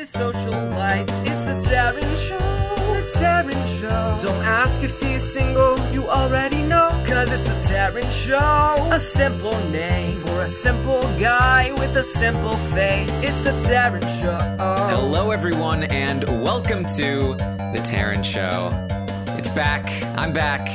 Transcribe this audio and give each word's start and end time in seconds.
his 0.00 0.08
social 0.08 0.52
life. 0.70 1.06
It's 1.28 1.44
the 1.44 1.70
Taran 1.70 2.16
Show. 2.16 2.38
The 2.94 3.04
Taran 3.18 3.62
Show. 3.78 4.26
Don't 4.26 4.44
ask 4.46 4.82
if 4.82 4.98
he's 5.02 5.22
single, 5.22 5.78
you 5.92 6.08
already 6.08 6.62
know. 6.62 6.88
Cause 7.06 7.30
it's 7.30 7.46
the 7.46 7.74
Taran 7.74 8.10
Show. 8.10 8.88
A 8.92 8.98
simple 8.98 9.58
name 9.68 10.18
for 10.22 10.40
a 10.40 10.48
simple 10.48 11.02
guy 11.20 11.72
with 11.72 11.94
a 11.96 12.04
simple 12.04 12.56
face. 12.74 13.10
It's 13.22 13.42
the 13.42 13.52
Taran 13.68 14.00
Show. 14.22 14.38
Hello, 14.88 15.32
everyone, 15.32 15.82
and 15.84 16.24
welcome 16.42 16.86
to 16.96 17.34
the 17.74 17.80
Taran 17.84 18.24
Show. 18.24 18.72
It's 19.36 19.50
back. 19.50 19.86
I'm 20.16 20.32
back, 20.32 20.66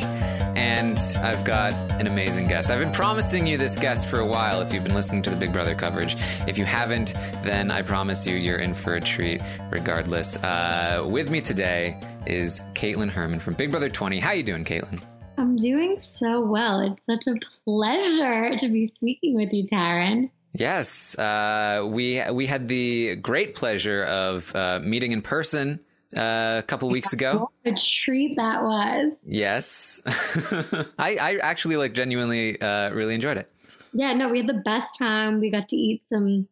and 0.56 0.98
I've 1.22 1.44
got 1.44 1.74
an 2.00 2.08
amazing 2.08 2.48
guest. 2.48 2.72
I've 2.72 2.80
been 2.80 2.94
promising 2.94 3.46
you 3.46 3.58
this 3.58 3.78
guest 3.78 4.06
for 4.06 4.20
a 4.20 4.26
while 4.26 4.62
if 4.62 4.74
you've 4.74 4.84
been 4.84 4.96
listening 4.96 5.22
to 5.24 5.30
the 5.30 5.36
Big 5.36 5.52
Brother 5.52 5.76
coverage. 5.76 6.16
If 6.48 6.58
you 6.58 6.66
haven't, 6.66 7.14
then 7.44 7.72
I 7.72 7.82
promise 7.82 8.26
you, 8.26 8.36
you're 8.36 8.60
in 8.60 8.74
for 8.74 8.96
a 8.96 9.02
treat 9.02 9.42
regardless. 9.70 10.38
Uh, 10.38 11.06
with 11.06 11.30
me 11.30 11.42
today 11.42 12.00
is 12.26 12.62
Kaitlyn 12.74 13.10
Herman 13.10 13.40
from 13.40 13.56
Big 13.56 13.72
Brother 13.72 13.90
20. 13.90 14.20
How 14.20 14.30
are 14.30 14.36
you 14.36 14.44
doing, 14.44 14.64
Kaitlyn? 14.64 15.02
I'm 15.38 15.58
doing 15.58 16.00
so 16.00 16.42
well. 16.42 16.80
It's 16.80 17.02
such 17.06 17.28
a 17.28 17.40
pleasure 17.66 18.58
to 18.58 18.70
be 18.70 18.88
speaking 18.96 19.36
with 19.36 19.52
you, 19.52 19.68
Taran. 19.68 20.30
Yes, 20.54 21.18
uh, 21.20 21.86
we 21.86 22.24
we 22.32 22.46
had 22.46 22.70
the 22.70 23.18
great 23.18 23.56
pleasure 23.56 24.04
of 24.04 24.56
uh, 24.56 24.80
meeting 24.82 25.12
in 25.12 25.22
person 25.22 25.82
uh, 26.18 26.60
a 26.60 26.64
couple 26.66 26.90
weeks 26.90 27.14
ago. 27.14 27.50
What 27.64 27.74
a 27.74 27.76
treat 27.76 28.36
that 28.38 28.64
was. 28.64 29.14
Yes, 29.26 30.02
I, 30.06 31.18
I 31.18 31.38
actually 31.42 31.78
like 31.78 31.94
genuinely 31.94 32.62
uh, 32.62 32.92
really 32.92 33.16
enjoyed 33.16 33.38
it. 33.38 33.52
Yeah, 33.94 34.14
no, 34.14 34.30
we 34.30 34.40
had 34.40 34.48
the 34.48 34.62
best 34.66 34.98
time. 34.98 35.40
We 35.40 35.50
got 35.50 35.70
to 35.70 35.76
eat 35.76 36.04
some 36.10 36.48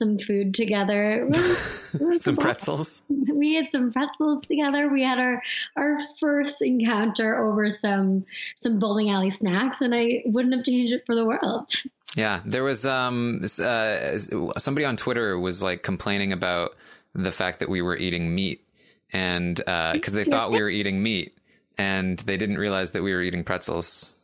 some 0.00 0.18
food 0.18 0.54
together. 0.54 1.28
Some 2.20 2.36
pretzels. 2.36 3.02
We 3.10 3.54
had 3.54 3.66
some 3.70 3.92
pretzels 3.92 4.46
together. 4.46 4.88
We 4.88 5.02
had 5.02 5.18
our 5.18 5.42
our 5.76 5.98
first 6.18 6.62
encounter 6.62 7.38
over 7.38 7.68
some 7.68 8.24
some 8.62 8.78
bowling 8.78 9.10
alley 9.10 9.30
snacks, 9.30 9.80
and 9.80 9.94
I 9.94 10.22
wouldn't 10.24 10.54
have 10.54 10.64
changed 10.64 10.92
it 10.92 11.04
for 11.04 11.14
the 11.14 11.24
world. 11.26 11.70
Yeah, 12.16 12.40
there 12.46 12.64
was 12.64 12.86
um 12.86 13.42
uh, 13.42 14.18
somebody 14.58 14.84
on 14.84 14.96
Twitter 14.96 15.38
was 15.38 15.62
like 15.62 15.82
complaining 15.82 16.32
about 16.32 16.76
the 17.14 17.32
fact 17.32 17.58
that 17.58 17.68
we 17.68 17.82
were 17.82 17.96
eating 17.96 18.34
meat, 18.34 18.64
and 19.12 19.56
because 19.56 20.12
they 20.12 20.24
thought 20.24 20.50
we 20.50 20.60
were 20.60 20.70
eating 20.70 21.02
meat, 21.02 21.34
and 21.78 22.18
they 22.20 22.36
didn't 22.36 22.58
realize 22.58 22.90
that 22.92 23.02
we 23.02 23.12
were 23.12 23.22
eating 23.22 23.44
pretzels. 23.44 24.14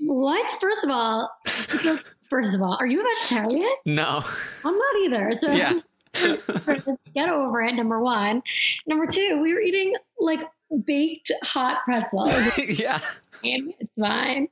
What? 0.00 0.50
First 0.60 0.84
of 0.84 0.90
all, 0.90 1.30
first 2.30 2.54
of 2.54 2.62
all, 2.62 2.76
are 2.78 2.86
you 2.86 3.00
a 3.00 3.04
vegetarian? 3.20 3.72
No, 3.84 4.22
I'm 4.64 4.78
not 4.78 4.96
either. 5.04 5.32
So 5.32 5.50
Yeah. 5.50 5.80
get 7.14 7.28
over 7.28 7.60
it. 7.62 7.74
Number 7.74 8.00
one. 8.00 8.42
Number 8.86 9.06
two, 9.06 9.40
we 9.42 9.52
were 9.52 9.60
eating 9.60 9.94
like 10.18 10.48
baked 10.84 11.30
hot 11.42 11.82
pretzels. 11.84 12.32
yeah. 12.78 13.00
it's 13.42 13.90
fine. 13.98 14.48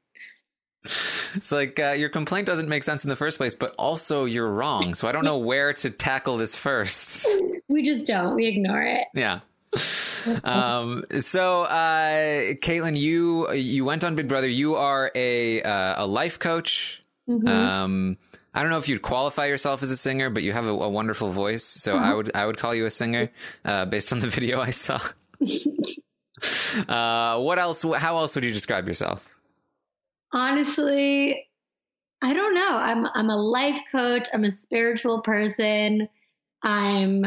It's 0.84 1.50
like 1.50 1.80
uh, 1.80 1.92
your 1.92 2.10
complaint 2.10 2.46
doesn't 2.46 2.68
make 2.68 2.82
sense 2.82 3.04
in 3.04 3.10
the 3.10 3.16
first 3.16 3.38
place, 3.38 3.54
but 3.54 3.74
also 3.78 4.26
you're 4.26 4.50
wrong. 4.50 4.92
So 4.94 5.08
I 5.08 5.12
don't 5.12 5.24
know 5.24 5.38
where 5.38 5.72
to 5.72 5.88
tackle 5.88 6.36
this 6.36 6.54
first. 6.54 7.26
We 7.68 7.82
just 7.82 8.04
don't. 8.04 8.34
We 8.34 8.46
ignore 8.46 8.82
it. 8.82 9.04
Yeah. 9.14 9.40
Um, 10.42 11.04
so, 11.20 11.64
uh, 11.64 12.54
Kaitlyn, 12.54 12.96
you 12.96 13.52
you 13.52 13.84
went 13.84 14.04
on 14.04 14.14
Big 14.14 14.26
Brother. 14.26 14.48
You 14.48 14.74
are 14.76 15.10
a 15.14 15.62
uh, 15.62 16.04
a 16.04 16.06
life 16.06 16.38
coach. 16.38 17.02
Um, 17.28 18.16
I 18.54 18.62
don't 18.62 18.70
know 18.70 18.78
if 18.78 18.88
you'd 18.88 19.02
qualify 19.02 19.46
yourself 19.46 19.82
as 19.82 19.90
a 19.90 19.96
singer, 19.96 20.30
but 20.30 20.42
you 20.42 20.52
have 20.52 20.66
a, 20.66 20.70
a 20.70 20.88
wonderful 20.88 21.30
voice. 21.30 21.64
So 21.64 21.96
I 21.96 22.14
would 22.14 22.30
I 22.34 22.46
would 22.46 22.56
call 22.56 22.74
you 22.74 22.86
a 22.86 22.90
singer 22.90 23.30
uh, 23.64 23.84
based 23.86 24.12
on 24.12 24.20
the 24.20 24.28
video 24.30 24.60
I 24.60 24.70
saw. 24.70 25.00
uh, 26.88 27.40
what 27.40 27.58
else? 27.58 27.82
How 27.82 28.16
else 28.18 28.34
would 28.34 28.44
you 28.44 28.52
describe 28.52 28.86
yourself? 28.86 29.28
Honestly, 30.32 31.48
I 32.22 32.32
don't 32.32 32.54
know. 32.54 32.68
I'm 32.68 33.06
I'm 33.14 33.28
a 33.28 33.36
life 33.36 33.80
coach. 33.90 34.28
I'm 34.32 34.44
a 34.44 34.50
spiritual 34.50 35.20
person. 35.22 36.08
I'm 36.62 37.26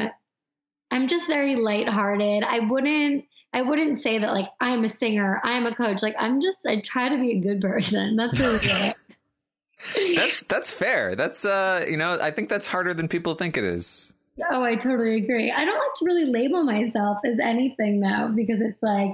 I'm 0.92 1.08
just 1.08 1.28
very 1.28 1.56
lighthearted. 1.56 2.44
I 2.44 2.60
wouldn't 2.60 3.26
I 3.54 3.62
wouldn't 3.62 4.00
say 4.00 4.20
that 4.20 4.34
like 4.34 4.48
I'm 4.60 4.84
a 4.84 4.90
singer, 4.90 5.42
I'm 5.44 5.66
a 5.66 5.76
coach. 5.76 6.02
Like 6.02 6.16
I'm 6.20 6.42
just 6.42 6.66
I 6.66 6.82
try 6.82 7.10
to 7.10 7.18
be 7.18 7.38
a 7.38 7.40
good 7.40 7.62
person. 7.62 8.16
That's 8.16 8.40
really 8.40 8.60
it. 8.64 10.16
That's 10.16 10.44
that's 10.44 10.72
fair. 10.72 11.16
That's 11.16 11.46
uh, 11.46 11.86
you 11.88 11.98
know, 11.98 12.20
I 12.22 12.32
think 12.32 12.50
that's 12.50 12.68
harder 12.68 12.94
than 12.94 13.08
people 13.08 13.36
think 13.36 13.58
it 13.58 13.64
is. 13.64 14.14
Oh, 14.52 14.64
I 14.64 14.76
totally 14.76 15.18
agree. 15.18 15.52
I 15.52 15.66
don't 15.66 15.78
like 15.78 15.94
to 15.96 16.06
really 16.06 16.26
label 16.26 16.64
myself 16.64 17.20
as 17.26 17.40
anything 17.40 18.02
though, 18.02 18.32
because 18.36 18.62
it's 18.62 18.82
like, 18.84 19.12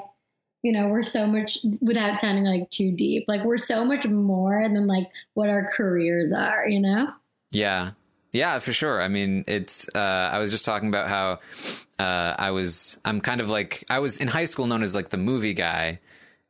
you 0.64 0.74
know, 0.74 0.88
we're 0.88 1.04
so 1.04 1.26
much 1.26 1.60
without 1.82 2.20
sounding 2.20 2.46
like 2.46 2.70
too 2.70 2.92
deep. 2.92 3.26
Like 3.28 3.44
we're 3.44 3.58
so 3.58 3.86
much 3.86 4.06
more 4.06 4.68
than 4.68 4.88
like 4.88 5.08
what 5.34 5.50
our 5.50 5.70
careers 5.76 6.34
are, 6.34 6.68
you 6.68 6.82
know? 6.82 7.08
Yeah. 7.52 7.92
Yeah, 8.34 8.58
for 8.60 8.74
sure. 8.74 9.00
I 9.02 9.08
mean, 9.08 9.44
it's, 9.48 9.88
uh, 9.96 10.00
I 10.34 10.40
was 10.40 10.50
just 10.50 10.66
talking 10.66 10.90
about 10.90 11.08
how, 11.08 11.40
uh, 12.00 12.36
I 12.38 12.50
was, 12.52 12.98
I'm 13.06 13.22
kind 13.22 13.40
of 13.40 13.48
like, 13.50 13.86
I 13.90 14.00
was 14.00 14.18
in 14.18 14.28
high 14.28 14.46
school 14.46 14.66
known 14.66 14.82
as 14.82 14.96
like 14.96 15.10
the 15.10 15.18
movie 15.18 15.54
guy. 15.54 16.00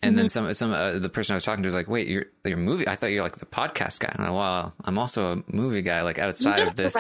And 0.02 0.18
then 0.18 0.28
some, 0.28 0.54
some, 0.54 0.72
uh, 0.74 1.00
the 1.00 1.08
person 1.08 1.34
I 1.34 1.38
was 1.38 1.46
talking 1.46 1.64
to 1.64 1.68
was 1.68 1.74
like, 1.74 1.88
wait, 1.88 2.08
you're, 2.10 2.26
you're 2.44 2.58
movie. 2.58 2.86
I 2.86 2.98
thought 2.98 3.08
you're 3.08 3.24
like 3.24 3.38
the 3.38 3.46
podcast 3.46 4.02
guy. 4.02 4.10
And 4.14 4.20
I'm 4.26 4.34
like, 4.34 4.38
well, 4.38 4.74
I'm 4.84 4.98
also 4.98 5.32
a 5.38 5.44
movie 5.48 5.82
guy, 5.82 6.02
like 6.02 6.20
outside 6.20 6.60
of 6.68 6.76
this. 6.76 6.94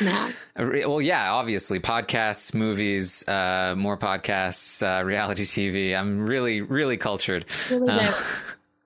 Man. 0.00 0.32
Uh, 0.56 0.88
Well, 0.88 1.00
yeah, 1.00 1.32
obviously 1.32 1.80
podcasts, 1.80 2.54
movies, 2.54 3.26
uh, 3.28 3.74
more 3.76 3.96
podcasts, 3.98 4.80
uh, 4.82 5.04
reality 5.04 5.42
TV. 5.42 5.98
I'm 5.98 6.24
really, 6.24 6.60
really 6.60 6.96
cultured. 6.96 7.46
Really 7.68 7.90
Uh, 7.90 8.12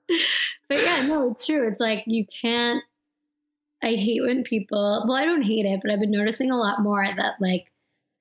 but 0.67 0.81
yeah, 0.81 1.05
no, 1.05 1.29
it's 1.31 1.45
true. 1.45 1.67
It's 1.67 1.79
like 1.79 2.03
you 2.07 2.25
can't. 2.41 2.83
I 3.83 3.95
hate 3.95 4.21
when 4.21 4.43
people. 4.43 5.05
Well, 5.07 5.17
I 5.17 5.25
don't 5.25 5.41
hate 5.41 5.65
it, 5.65 5.79
but 5.81 5.91
I've 5.91 5.99
been 5.99 6.11
noticing 6.11 6.51
a 6.51 6.57
lot 6.57 6.81
more 6.81 7.05
that 7.05 7.35
like 7.39 7.71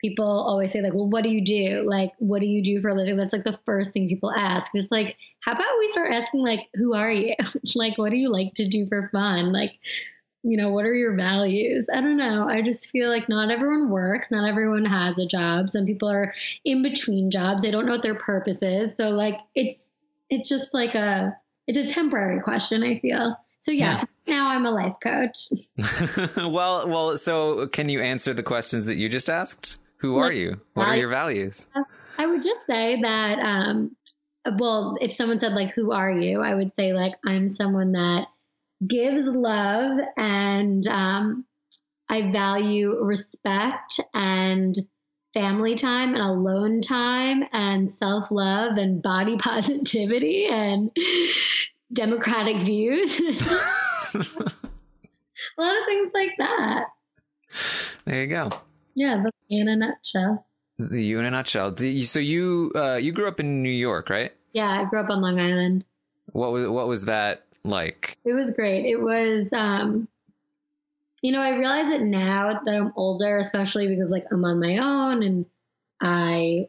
people 0.01 0.27
always 0.27 0.73
say 0.73 0.81
like, 0.81 0.95
"Well, 0.95 1.09
what 1.09 1.23
do 1.23 1.31
you 1.31 1.45
do? 1.45 1.85
Like, 1.87 2.13
what 2.19 2.41
do 2.41 2.47
you 2.47 2.63
do 2.63 2.81
for 2.81 2.89
a 2.89 2.95
living?" 2.95 3.17
That's 3.17 3.33
like 3.33 3.45
the 3.45 3.59
first 3.67 3.93
thing 3.93 4.09
people 4.09 4.33
ask. 4.33 4.73
It's 4.75 4.91
like, 4.91 5.17
how 5.41 5.53
about 5.53 5.79
we 5.79 5.89
start 5.89 6.13
asking 6.13 6.41
like, 6.43 6.69
"Who 6.75 6.95
are 6.95 7.13
you? 7.13 7.35
like, 7.75 7.99
what 7.99 8.11
do 8.11 8.17
you 8.17 8.31
like 8.31 8.55
to 8.55 8.69
do 8.69 8.87
for 8.87 9.09
fun? 9.13 9.53
Like." 9.53 9.79
You 10.43 10.57
know, 10.57 10.71
what 10.71 10.87
are 10.87 10.95
your 10.95 11.15
values? 11.17 11.91
I 11.93 12.01
don't 12.01 12.17
know. 12.17 12.49
I 12.49 12.63
just 12.63 12.89
feel 12.89 13.11
like 13.11 13.29
not 13.29 13.51
everyone 13.51 13.91
works. 13.91 14.31
Not 14.31 14.49
everyone 14.49 14.87
has 14.87 15.19
a 15.19 15.27
job. 15.27 15.69
Some 15.69 15.85
people 15.85 16.09
are 16.09 16.33
in 16.65 16.83
between 16.83 17.31
jobs. 17.31 17.61
They 17.61 17.71
don't 17.71 17.85
know 17.85 17.93
what 17.93 18.01
their 18.03 18.15
purpose 18.15 18.57
is. 18.63 18.97
So 18.97 19.11
like 19.11 19.39
it's 19.55 19.91
it's 20.31 20.49
just 20.49 20.73
like 20.73 20.95
a 20.95 21.37
it's 21.67 21.79
a 21.79 21.93
temporary 21.93 22.41
question 22.41 22.83
i 22.83 22.99
feel 23.01 23.37
so 23.61 23.71
Yeah. 23.71 23.93
yes 23.93 24.07
now 24.27 24.49
i'm 24.49 24.67
a 24.67 24.71
life 24.73 24.97
coach 25.03 25.49
well, 26.37 26.89
well, 26.89 27.17
so 27.17 27.67
can 27.69 27.89
you 27.89 28.01
answer 28.01 28.35
the 28.35 28.43
questions 28.43 28.85
that 28.87 28.97
you 28.97 29.09
just 29.09 29.31
asked? 29.31 29.79
Who 29.99 30.19
are 30.19 30.33
you? 30.33 30.61
What 30.75 30.89
are 30.89 30.97
your 30.97 31.09
values? 31.11 31.67
i 32.19 32.27
would 32.27 32.43
just 32.43 32.67
say 32.67 33.01
that 33.01 33.39
um 33.39 33.95
well 34.59 34.97
if 35.01 35.13
someone 35.13 35.39
said 35.39 35.53
like 35.53 35.71
who 35.75 35.93
are 35.93 36.11
you 36.11 36.41
i 36.43 36.55
would 36.55 36.73
say 36.79 36.93
like 36.93 37.13
i'm 37.27 37.49
someone 37.49 37.93
that 37.93 38.27
gives 38.87 39.25
love 39.27 39.99
and 40.17 40.87
um 40.87 41.45
i 42.09 42.31
value 42.33 42.97
respect 43.03 44.01
and 44.15 44.77
family 45.35 45.77
time 45.77 46.15
and 46.15 46.23
alone 46.23 46.81
time 46.83 47.45
and 47.53 47.93
self-love 47.93 48.77
and 48.79 49.03
body 49.03 49.37
positivity 49.51 50.47
and 50.51 50.91
democratic 51.93 52.57
views 52.65 53.21
a 54.15 54.19
lot 55.59 55.79
of 55.79 55.85
things 55.87 56.11
like 56.15 56.33
that 56.39 56.85
There 58.05 58.23
you 58.23 58.27
go. 58.29 58.51
Yeah, 58.95 59.23
that's 59.23 59.37
in 59.49 59.69
a 59.69 59.77
nutshell. 59.77 60.47
You 60.79 61.19
in 61.19 61.25
a 61.27 61.31
nutshell. 61.31 61.75
You, 61.79 62.05
so 62.05 62.19
you 62.19 62.73
uh, 62.75 62.95
you 62.95 63.13
grew 63.13 63.29
up 63.29 63.41
in 63.41 63.63
New 63.63 63.71
York, 63.71 64.09
right? 64.11 64.33
Yeah, 64.53 64.81
I 64.81 64.85
grew 64.85 65.01
up 65.01 65.11
on 65.11 65.21
Long 65.21 65.39
Island. 65.39 65.85
What 66.33 66.53
was 66.53 66.69
what 66.71 66.89
was 66.89 67.05
that 67.05 67.47
like? 67.65 68.17
It 68.25 68.33
was 68.33 68.51
great. 68.53 68.87
It 68.87 69.01
was, 69.01 69.53
um, 69.53 70.09
you 71.23 71.33
know, 71.33 71.41
I 71.41 71.57
realize 71.57 71.93
it 71.93 72.03
now 72.03 72.61
that 72.65 72.75
I'm 72.75 72.93
older, 72.97 73.39
especially 73.39 73.89
because 73.89 74.11
like 74.11 74.25
I'm 74.31 74.45
on 74.45 74.61
my 74.61 74.79
own 74.79 75.23
and 75.23 75.47
I 76.01 76.69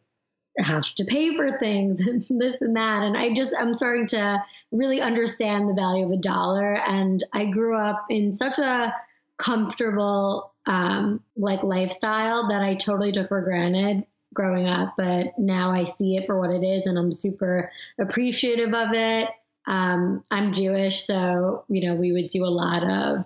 have 0.57 0.83
to 0.95 1.05
pay 1.05 1.35
for 1.35 1.57
things 1.59 2.01
and 2.07 2.21
this 2.21 2.55
and 2.61 2.75
that. 2.75 3.03
And 3.03 3.17
I 3.17 3.33
just, 3.33 3.53
I'm 3.57 3.75
starting 3.75 4.07
to 4.07 4.43
really 4.71 5.01
understand 5.01 5.69
the 5.69 5.73
value 5.73 6.05
of 6.05 6.11
a 6.11 6.17
dollar. 6.17 6.75
And 6.75 7.23
I 7.33 7.45
grew 7.45 7.77
up 7.77 8.05
in 8.09 8.35
such 8.35 8.57
a 8.57 8.93
comfortable, 9.37 10.53
um, 10.65 11.23
like 11.35 11.63
lifestyle 11.63 12.49
that 12.49 12.61
I 12.61 12.75
totally 12.75 13.11
took 13.11 13.29
for 13.29 13.41
granted 13.41 14.05
growing 14.33 14.67
up. 14.67 14.93
But 14.97 15.37
now 15.37 15.71
I 15.71 15.83
see 15.83 16.15
it 16.15 16.25
for 16.25 16.39
what 16.39 16.51
it 16.51 16.63
is 16.63 16.85
and 16.85 16.97
I'm 16.97 17.11
super 17.11 17.71
appreciative 17.99 18.73
of 18.73 18.93
it. 18.93 19.29
Um, 19.67 20.23
I'm 20.31 20.53
Jewish, 20.53 21.05
so, 21.05 21.65
you 21.67 21.87
know, 21.87 21.93
we 21.93 22.11
would 22.11 22.27
do 22.29 22.45
a 22.45 22.47
lot 22.47 22.83
of 22.83 23.25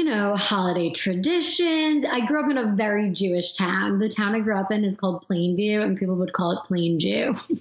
you 0.00 0.06
know, 0.06 0.34
holiday 0.34 0.88
traditions. 0.88 2.06
I 2.10 2.24
grew 2.24 2.42
up 2.42 2.50
in 2.50 2.56
a 2.56 2.74
very 2.74 3.10
Jewish 3.10 3.52
town. 3.52 3.98
The 3.98 4.08
town 4.08 4.34
I 4.34 4.40
grew 4.40 4.56
up 4.56 4.72
in 4.72 4.82
is 4.82 4.96
called 4.96 5.26
Plainview, 5.28 5.82
and 5.82 5.98
people 5.98 6.14
would 6.14 6.32
call 6.32 6.52
it 6.52 6.60
Plain 6.66 6.98
Jew. 6.98 7.34
so 7.36 7.54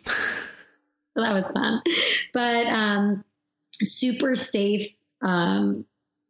that 1.17 1.33
was 1.33 1.43
fun. 1.53 1.81
But 2.33 2.65
um, 2.67 3.25
super 3.73 4.37
safe. 4.37 4.89
Um, 5.21 5.83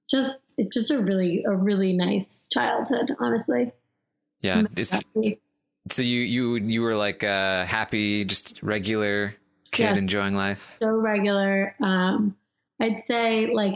just 0.09 0.39
it's 0.57 0.73
just 0.73 0.89
a 0.89 0.97
really 0.97 1.43
a 1.45 1.55
really 1.55 1.93
nice 1.93 2.47
childhood, 2.51 3.15
honestly. 3.19 3.71
Yeah. 4.41 4.63
so 5.91 6.01
you 6.01 6.21
you 6.21 6.55
you 6.55 6.81
were 6.81 6.95
like 6.95 7.21
a 7.21 7.65
happy, 7.65 8.25
just 8.25 8.63
regular 8.63 9.35
kid 9.69 9.83
yeah. 9.83 9.95
enjoying 9.95 10.33
life. 10.33 10.77
So 10.81 10.87
regular. 10.87 11.75
Um, 11.79 12.35
I'd 12.81 13.03
say 13.05 13.53
like 13.53 13.75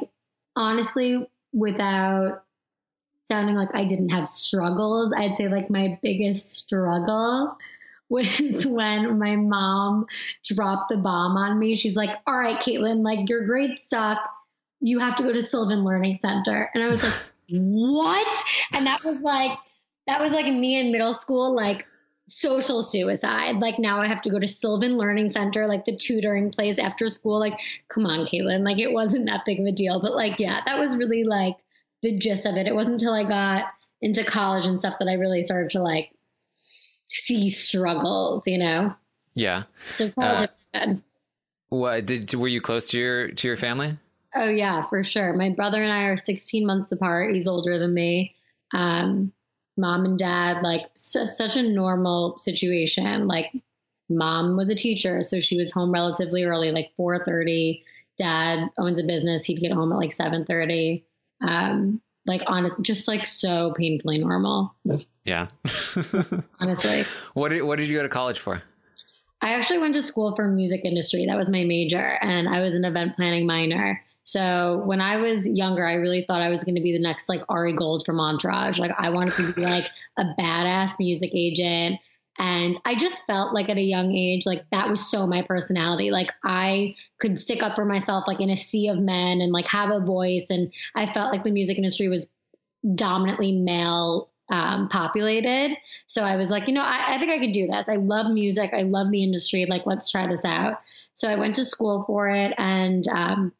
honestly, 0.56 1.28
without 1.54 2.44
sounding 3.18 3.56
like 3.56 3.74
I 3.74 3.86
didn't 3.86 4.10
have 4.10 4.28
struggles, 4.28 5.14
I'd 5.16 5.38
say 5.38 5.48
like 5.48 5.70
my 5.70 5.98
biggest 6.02 6.52
struggle 6.52 7.58
was 8.10 8.66
when 8.66 9.18
my 9.18 9.36
mom 9.36 10.06
dropped 10.44 10.90
the 10.90 10.98
bomb 10.98 11.38
on 11.38 11.58
me. 11.58 11.76
She's 11.76 11.96
like, 11.96 12.12
All 12.28 12.38
right, 12.38 12.60
Kaitlyn, 12.60 13.04
like 13.04 13.30
your 13.30 13.46
grades 13.46 13.84
suck. 13.84 14.20
You 14.82 15.00
have 15.00 15.16
to 15.16 15.24
go 15.24 15.32
to 15.32 15.42
Sylvan 15.42 15.84
Learning 15.86 16.18
Center. 16.18 16.70
And 16.74 16.84
I 16.84 16.88
was 16.88 17.02
like, 17.02 17.14
What? 17.50 18.44
And 18.74 18.86
that 18.86 19.04
was 19.04 19.22
like, 19.22 19.58
that 20.08 20.20
was 20.20 20.32
like 20.32 20.46
me 20.46 20.80
in 20.80 20.92
middle 20.92 21.14
school, 21.14 21.56
like 21.56 21.86
social 22.28 22.82
suicide. 22.82 23.60
Like 23.60 23.80
now 23.80 24.00
I 24.00 24.08
have 24.08 24.22
to 24.22 24.30
go 24.30 24.40
to 24.40 24.48
Sylvan 24.48 24.98
Learning 24.98 25.30
Center, 25.30 25.68
like 25.68 25.86
the 25.86 25.96
tutoring 25.96 26.52
place 26.52 26.80
after 26.80 27.08
school. 27.08 27.40
Like, 27.40 27.60
come 27.90 28.06
on, 28.06 28.26
Kaitlyn. 28.26 28.64
Like 28.64 28.80
it 28.80 28.92
wasn't 28.92 29.26
that 29.28 29.46
big 29.46 29.60
of 29.60 29.66
a 29.66 29.72
deal. 29.72 30.02
But 30.02 30.16
like, 30.16 30.40
yeah, 30.40 30.62
that 30.66 30.80
was 30.80 30.96
really 30.96 31.24
like 31.24 31.58
the 32.02 32.18
gist 32.18 32.46
of 32.46 32.56
it. 32.56 32.68
It 32.68 32.76
wasn't 32.76 33.02
until 33.02 33.14
I 33.14 33.28
got 33.28 33.66
into 34.02 34.24
college 34.24 34.66
and 34.66 34.78
stuff 34.80 34.96
that 35.00 35.08
I 35.08 35.14
really 35.14 35.42
started 35.42 35.72
to 35.72 35.82
like 35.82 36.12
see 37.08 37.50
struggles, 37.50 38.44
you 38.48 38.58
know? 38.58 38.94
Yeah. 39.36 39.64
So 39.98 40.10
college 40.12 40.50
uh, 40.74 40.94
what 41.70 42.06
did 42.06 42.34
were 42.36 42.48
you 42.48 42.62
close 42.62 42.90
to 42.90 43.00
your 43.00 43.28
to 43.30 43.48
your 43.48 43.58
family? 43.58 43.98
Oh 44.36 44.50
yeah, 44.50 44.88
for 44.88 45.04
sure. 45.04 45.34
My 45.34 45.50
brother 45.50 45.82
and 45.82 45.92
I 45.92 46.04
are 46.06 46.18
16 46.18 46.66
months 46.66 46.92
apart. 46.92 47.34
He's 47.34 47.48
older 47.48 47.78
than 47.80 47.94
me. 47.94 48.36
Um, 48.74 49.32
mom 49.78 50.06
and 50.06 50.18
dad, 50.18 50.62
like 50.64 50.84
su- 50.96 51.26
such 51.26 51.56
a 51.56 51.64
normal 51.64 52.38
situation. 52.38 53.28
Like 53.28 53.52
mom 54.10 54.58
was 54.58 54.70
a 54.70 54.76
teacher, 54.76 55.22
so 55.22 55.40
she 55.40 55.58
was 55.58 55.72
home 55.72 55.92
relatively 55.92 56.44
early, 56.44 56.72
like 56.72 56.92
4:30. 56.98 57.82
Dad 58.18 58.70
owns 58.78 59.00
a 59.00 59.04
business; 59.04 59.44
he'd 59.46 59.60
get 59.60 59.72
home 59.72 59.92
at 59.92 59.98
like 59.98 60.12
7:30. 60.12 61.04
Um, 61.42 62.02
like 62.26 62.42
honest, 62.48 62.76
just 62.82 63.08
like 63.08 63.28
so 63.28 63.74
painfully 63.76 64.18
normal. 64.18 64.76
Yeah, 65.26 65.48
honestly. 66.60 67.04
What 67.34 67.50
did 67.50 67.64
What 67.64 67.80
did 67.80 67.90
you 67.90 67.98
go 67.98 68.04
to 68.04 68.10
college 68.10 68.40
for? 68.40 68.62
I 69.42 69.56
actually 69.56 69.80
went 69.80 69.94
to 69.96 70.04
school 70.04 70.36
for 70.36 70.48
music 70.48 70.86
industry. 70.86 71.26
That 71.26 71.36
was 71.36 71.50
my 71.50 71.66
major, 71.66 72.18
and 72.22 72.48
I 72.48 72.62
was 72.62 72.76
an 72.76 72.86
event 72.86 73.18
planning 73.18 73.46
minor. 73.46 74.02
So 74.24 74.82
when 74.86 75.02
I 75.02 75.18
was 75.18 75.48
younger, 75.48 75.86
I 75.86 75.96
really 75.96 76.24
thought 76.26 76.42
I 76.42 76.50
was 76.50 76.64
going 76.64 76.76
to 76.76 76.82
be 76.82 76.94
the 76.94 77.04
next 77.04 77.28
like 77.28 77.44
Ari 77.50 77.74
Gold 77.74 78.04
from 78.06 78.20
Entourage. 78.20 78.80
Like 78.80 78.94
I 78.98 79.10
wanted 79.10 79.34
to 79.36 79.54
be 79.54 79.62
like 79.62 79.88
a 80.18 80.26
badass 80.40 80.92
music 80.98 81.32
agent. 81.34 82.00
And 82.40 82.80
I 82.86 82.96
just 82.96 83.26
felt 83.28 83.54
like 83.54 83.70
at 83.70 83.78
a 83.78 83.82
young 83.82 84.12
age, 84.12 84.46
like 84.46 84.66
that 84.72 84.90
was 84.90 85.12
so 85.12 85.28
my 85.28 85.42
personality. 85.44 86.10
Like 86.10 86.32
I 86.44 86.96
could 87.20 87.38
stick 87.38 87.62
up 87.62 87.76
for 87.76 87.86
myself, 87.86 88.24
like 88.26 88.40
in 88.40 88.50
a 88.50 88.58
sea 88.58 88.88
of 88.88 89.00
men 89.00 89.42
and 89.42 89.52
like 89.52 89.68
have 89.68 89.92
a 89.92 90.00
voice. 90.00 90.48
And 90.50 90.74
I 90.96 91.06
felt 91.06 91.32
like 91.32 91.44
the 91.44 91.52
music 91.52 91.78
industry 91.78 92.08
was 92.08 92.28
dominantly 92.96 93.52
male 93.52 94.30
um, 94.52 94.90
populated. 94.90 95.78
So 96.08 96.24
I 96.24 96.38
was 96.38 96.50
like, 96.50 96.68
you 96.68 96.74
know, 96.74 96.82
I, 96.82 97.16
I 97.16 97.20
think 97.20 97.32
I 97.32 97.40
could 97.40 97.52
do 97.52 97.68
this. 97.68 97.88
I 97.88 97.96
love 97.96 98.32
music. 98.32 98.72
I 98.74 98.82
love 98.82 99.12
the 99.12 99.24
industry. 99.24 99.66
Like, 99.68 99.86
let's 99.86 100.10
try 100.10 100.28
this 100.28 100.46
out. 100.46 100.80
So 101.14 101.28
I 101.28 101.36
went 101.36 101.56
to 101.56 101.66
school 101.66 102.04
for 102.06 102.28
it 102.30 102.54
and, 102.58 103.08
um, 103.10 103.54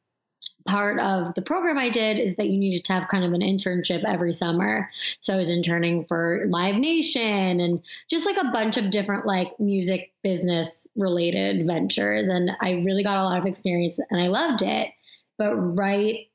part 0.66 1.00
of 1.00 1.34
the 1.36 1.42
program 1.42 1.78
I 1.78 1.90
did 1.90 2.20
is 2.20 2.36
that 2.36 2.50
you 2.50 2.60
needed 2.60 2.86
to 2.86 2.94
have 2.94 3.08
kind 3.08 3.24
of 3.24 3.34
an 3.34 3.42
internship 3.42 4.04
every 4.04 4.34
summer. 4.34 4.90
So 5.22 5.34
I 5.34 5.38
was 5.38 5.50
interning 5.50 6.06
for 6.06 6.46
Live 6.50 6.76
Nation 6.76 7.60
and 7.60 7.82
just 8.10 8.26
like 8.26 8.38
a 8.38 8.52
bunch 8.52 8.78
of 8.78 8.90
different 8.90 9.26
like 9.26 9.60
music 9.60 10.14
business 10.24 10.88
related 10.96 11.66
ventures. 11.68 12.30
And 12.30 12.52
I 12.62 12.82
really 12.84 13.04
got 13.04 13.18
a 13.18 13.24
lot 13.24 13.40
of 13.40 13.46
experience 13.46 14.00
and 14.10 14.22
I 14.22 14.28
loved 14.28 14.62
it. 14.62 14.92
But 15.38 15.56
right 15.56 16.28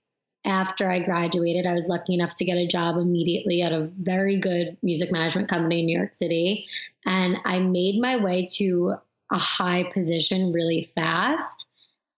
after 0.44 0.90
I 0.90 1.00
graduated, 1.00 1.66
I 1.66 1.75
was 1.75 1.88
lucky 1.88 2.14
enough 2.14 2.34
to 2.37 2.44
get 2.44 2.56
a 2.56 2.66
job 2.66 2.96
immediately 2.96 3.62
at 3.62 3.72
a 3.72 3.90
very 4.00 4.38
good 4.38 4.76
music 4.82 5.12
management 5.12 5.49
company 5.49 5.81
in 5.81 5.87
New 5.87 5.96
York 5.96 6.14
City. 6.14 6.66
And 7.06 7.38
I 7.44 7.58
made 7.58 8.00
my 8.00 8.22
way 8.22 8.49
to 8.56 8.94
a 9.31 9.38
high 9.38 9.84
position 9.93 10.52
really 10.52 10.90
fast. 10.94 11.66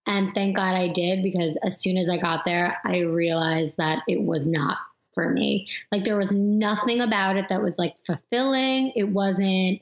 And 0.07 0.33
thank 0.33 0.55
God 0.55 0.75
I 0.75 0.87
did 0.87 1.23
because 1.23 1.57
as 1.63 1.79
soon 1.79 1.97
as 1.97 2.09
I 2.09 2.17
got 2.17 2.43
there, 2.45 2.77
I 2.83 2.99
realized 2.99 3.77
that 3.77 4.03
it 4.07 4.21
was 4.21 4.47
not 4.47 4.77
for 5.13 5.29
me. 5.29 5.67
Like 5.91 6.03
there 6.03 6.17
was 6.17 6.31
nothing 6.31 7.01
about 7.01 7.37
it 7.37 7.49
that 7.49 7.61
was 7.61 7.77
like 7.77 7.95
fulfilling. 8.05 8.93
It 8.95 9.09
wasn't, 9.09 9.81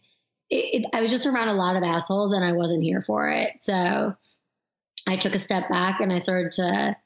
it, 0.49 0.83
it, 0.83 0.85
I 0.93 1.01
was 1.01 1.11
just 1.11 1.25
around 1.25 1.49
a 1.49 1.53
lot 1.53 1.75
of 1.75 1.83
assholes 1.83 2.33
and 2.33 2.43
I 2.43 2.51
wasn't 2.51 2.83
here 2.83 3.03
for 3.05 3.29
it. 3.29 3.53
So 3.59 4.15
I 5.07 5.15
took 5.15 5.35
a 5.35 5.39
step 5.39 5.69
back 5.69 6.01
and 6.01 6.11
I 6.11 6.19
started 6.19 6.51
to 6.53 6.97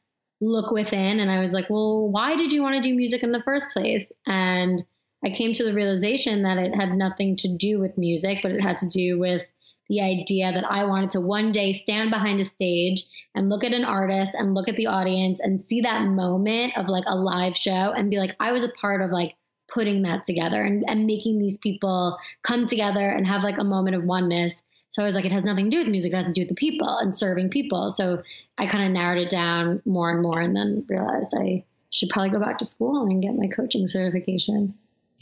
look 0.41 0.71
within 0.71 1.19
and 1.19 1.31
I 1.31 1.39
was 1.39 1.53
like, 1.53 1.69
well, 1.69 2.09
why 2.09 2.35
did 2.35 2.51
you 2.51 2.61
want 2.61 2.75
to 2.75 2.81
do 2.81 2.95
music 2.95 3.23
in 3.23 3.31
the 3.31 3.43
first 3.43 3.69
place? 3.71 4.11
And 4.25 4.83
I 5.23 5.29
came 5.29 5.53
to 5.53 5.63
the 5.63 5.73
realization 5.73 6.43
that 6.43 6.57
it 6.57 6.75
had 6.75 6.93
nothing 6.93 7.37
to 7.37 7.47
do 7.47 7.79
with 7.79 7.97
music, 7.97 8.39
but 8.41 8.51
it 8.51 8.61
had 8.61 8.77
to 8.79 8.87
do 8.87 9.17
with 9.19 9.49
the 9.89 10.01
idea 10.01 10.51
that 10.51 10.65
I 10.69 10.85
wanted 10.85 11.11
to 11.11 11.21
one 11.21 11.51
day 11.51 11.73
stand 11.73 12.09
behind 12.09 12.39
a 12.39 12.45
stage 12.45 13.03
and 13.35 13.49
look 13.49 13.63
at 13.63 13.73
an 13.73 13.83
artist 13.83 14.35
and 14.35 14.53
look 14.53 14.69
at 14.69 14.75
the 14.75 14.87
audience 14.87 15.39
and 15.41 15.63
see 15.65 15.81
that 15.81 16.05
moment 16.05 16.77
of 16.77 16.87
like 16.87 17.03
a 17.07 17.15
live 17.15 17.55
show 17.55 17.91
and 17.95 18.09
be 18.09 18.17
like, 18.17 18.35
I 18.39 18.51
was 18.51 18.63
a 18.63 18.69
part 18.69 19.01
of 19.01 19.11
like 19.11 19.35
putting 19.73 20.03
that 20.03 20.25
together 20.25 20.61
and, 20.61 20.83
and 20.87 21.05
making 21.05 21.39
these 21.39 21.57
people 21.57 22.17
come 22.43 22.65
together 22.65 23.09
and 23.09 23.27
have 23.27 23.43
like 23.43 23.57
a 23.59 23.63
moment 23.63 23.95
of 23.95 24.03
oneness. 24.03 24.61
So 24.89 25.01
I 25.01 25.05
was 25.05 25.15
like, 25.15 25.25
it 25.25 25.31
has 25.31 25.45
nothing 25.45 25.65
to 25.65 25.71
do 25.71 25.79
with 25.79 25.87
music, 25.87 26.13
it 26.13 26.15
has 26.15 26.27
to 26.27 26.33
do 26.33 26.41
with 26.41 26.49
the 26.49 26.55
people 26.55 26.97
and 26.99 27.15
serving 27.15 27.49
people. 27.49 27.89
So 27.89 28.21
I 28.57 28.67
kind 28.67 28.85
of 28.85 28.91
narrowed 28.91 29.17
it 29.17 29.29
down 29.29 29.81
more 29.85 30.11
and 30.11 30.21
more 30.21 30.39
and 30.39 30.55
then 30.55 30.85
realized 30.87 31.33
I 31.37 31.65
should 31.89 32.09
probably 32.09 32.29
go 32.29 32.39
back 32.39 32.59
to 32.59 32.65
school 32.65 33.03
and 33.03 33.21
get 33.21 33.35
my 33.35 33.47
coaching 33.47 33.87
certification. 33.87 34.75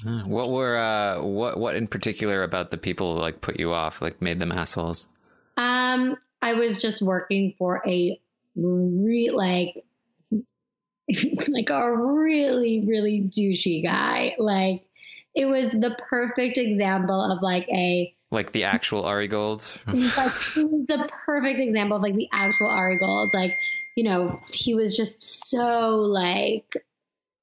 What 0.03 0.50
were 0.50 0.77
uh, 0.77 1.22
what 1.22 1.58
what 1.58 1.75
in 1.75 1.88
particular 1.88 2.43
about 2.43 2.72
the 2.72 2.77
people 2.77 3.15
like 3.15 3.41
put 3.41 3.60
you 3.60 3.74
off, 3.74 4.01
like 4.01 4.22
made 4.22 4.39
them 4.39 4.51
assholes? 4.51 5.08
Um, 5.58 6.17
I 6.41 6.53
was 6.53 6.81
just 6.81 7.01
working 7.01 7.53
for 7.58 7.84
a 7.88 8.20
re 8.55 9.31
like 9.34 9.84
like 11.50 11.70
a 11.70 11.96
really 11.96 12.86
really 12.88 13.22
douchey 13.22 13.84
guy. 13.84 14.36
Like 14.38 14.86
it 15.36 15.46
was 15.46 15.70
the 15.70 15.96
perfect 16.10 16.58
example 16.58 17.22
of 17.22 17.41
like 17.41 17.67
a 17.70 18.13
like 18.31 18.53
the 18.53 18.63
actual 18.63 19.05
Ari 19.05 19.27
Gold. 19.27 19.63
like 19.88 19.96
the 20.05 21.10
perfect 21.25 21.60
example 21.60 21.98
of 21.98 22.03
like 22.03 22.15
the 22.15 22.29
actual 22.31 22.67
Ari 22.67 22.98
Gold. 22.98 23.34
Like 23.34 23.58
you 23.96 24.03
know 24.03 24.41
he 24.51 24.74
was 24.74 24.96
just 24.96 25.50
so 25.50 25.98
like 25.98 26.75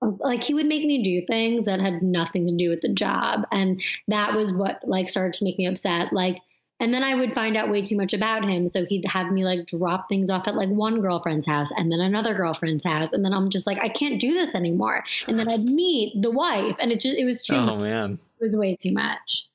like 0.00 0.44
he 0.44 0.54
would 0.54 0.66
make 0.66 0.86
me 0.86 1.02
do 1.02 1.26
things 1.26 1.64
that 1.64 1.80
had 1.80 2.02
nothing 2.02 2.46
to 2.46 2.56
do 2.56 2.70
with 2.70 2.80
the 2.80 2.92
job 2.92 3.44
and 3.50 3.82
that 4.06 4.34
was 4.34 4.52
what 4.52 4.80
like 4.84 5.08
started 5.08 5.32
to 5.32 5.44
make 5.44 5.58
me 5.58 5.66
upset 5.66 6.12
like 6.12 6.38
and 6.80 6.94
then 6.94 7.02
I 7.02 7.14
would 7.16 7.34
find 7.34 7.56
out 7.56 7.70
way 7.70 7.82
too 7.82 7.96
much 7.96 8.12
about 8.12 8.44
him. 8.48 8.68
So 8.68 8.84
he'd 8.84 9.04
have 9.06 9.32
me 9.32 9.44
like 9.44 9.66
drop 9.66 10.08
things 10.08 10.30
off 10.30 10.46
at 10.46 10.54
like 10.54 10.68
one 10.68 11.00
girlfriend's 11.00 11.46
house 11.46 11.72
and 11.76 11.90
then 11.90 12.00
another 12.00 12.34
girlfriend's 12.34 12.84
house. 12.84 13.12
And 13.12 13.24
then 13.24 13.32
I'm 13.34 13.50
just 13.50 13.66
like, 13.66 13.78
I 13.78 13.88
can't 13.88 14.20
do 14.20 14.32
this 14.32 14.54
anymore. 14.54 15.04
And 15.26 15.38
then 15.38 15.48
I'd 15.48 15.64
meet 15.64 16.22
the 16.22 16.30
wife 16.30 16.76
and 16.78 16.92
it 16.92 17.00
just, 17.00 17.18
it 17.18 17.24
was 17.24 17.42
too 17.42 17.56
Oh 17.56 17.76
much. 17.76 17.80
man. 17.80 18.12
It 18.40 18.44
was 18.44 18.54
way 18.54 18.76
too 18.76 18.92
much. 18.92 19.48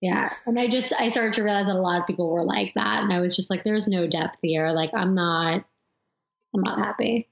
Yeah. 0.00 0.32
And 0.46 0.58
I 0.58 0.66
just, 0.66 0.94
I 0.98 1.10
started 1.10 1.34
to 1.34 1.42
realize 1.42 1.66
that 1.66 1.76
a 1.76 1.80
lot 1.80 2.00
of 2.00 2.06
people 2.06 2.30
were 2.30 2.44
like 2.44 2.72
that. 2.74 3.02
And 3.02 3.12
I 3.12 3.20
was 3.20 3.36
just 3.36 3.50
like, 3.50 3.64
there's 3.64 3.86
no 3.86 4.06
depth 4.06 4.38
here. 4.40 4.70
Like 4.70 4.92
I'm 4.94 5.14
not, 5.14 5.64
I'm 6.54 6.62
not 6.62 6.78
happy 6.78 7.28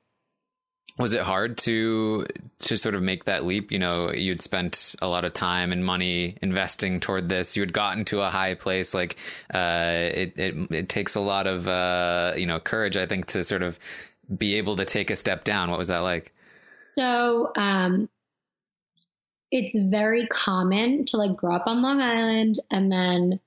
was 1.00 1.14
it 1.14 1.22
hard 1.22 1.56
to 1.58 2.26
to 2.60 2.76
sort 2.76 2.94
of 2.94 3.02
make 3.02 3.24
that 3.24 3.44
leap? 3.44 3.72
You 3.72 3.78
know 3.78 4.12
you'd 4.12 4.40
spent 4.40 4.94
a 5.00 5.08
lot 5.08 5.24
of 5.24 5.32
time 5.32 5.72
and 5.72 5.84
money 5.84 6.36
investing 6.42 7.00
toward 7.00 7.28
this. 7.28 7.56
You 7.56 7.62
had 7.62 7.72
gotten 7.72 8.04
to 8.06 8.20
a 8.20 8.30
high 8.30 8.54
place. 8.54 8.94
Like 8.94 9.16
uh, 9.52 10.10
it, 10.12 10.38
it 10.38 10.54
it 10.70 10.88
takes 10.88 11.14
a 11.14 11.20
lot 11.20 11.46
of 11.46 11.66
uh, 11.66 12.34
you 12.36 12.46
know 12.46 12.60
courage 12.60 12.96
i 12.96 13.06
think 13.06 13.26
to 13.26 13.42
sort 13.42 13.62
of 13.62 13.78
be 14.36 14.54
able 14.56 14.76
to 14.76 14.84
take 14.84 15.10
a 15.10 15.16
step 15.16 15.44
down. 15.44 15.70
What 15.70 15.78
was 15.78 15.88
that 15.88 15.98
like? 15.98 16.34
So 16.82 17.52
um 17.56 18.08
it's 19.50 19.76
very 19.76 20.26
common 20.28 21.04
to 21.06 21.16
like 21.16 21.36
grow 21.36 21.56
up 21.56 21.66
on 21.66 21.82
long 21.82 22.00
island 22.00 22.60
and 22.70 22.92
then 22.92 23.40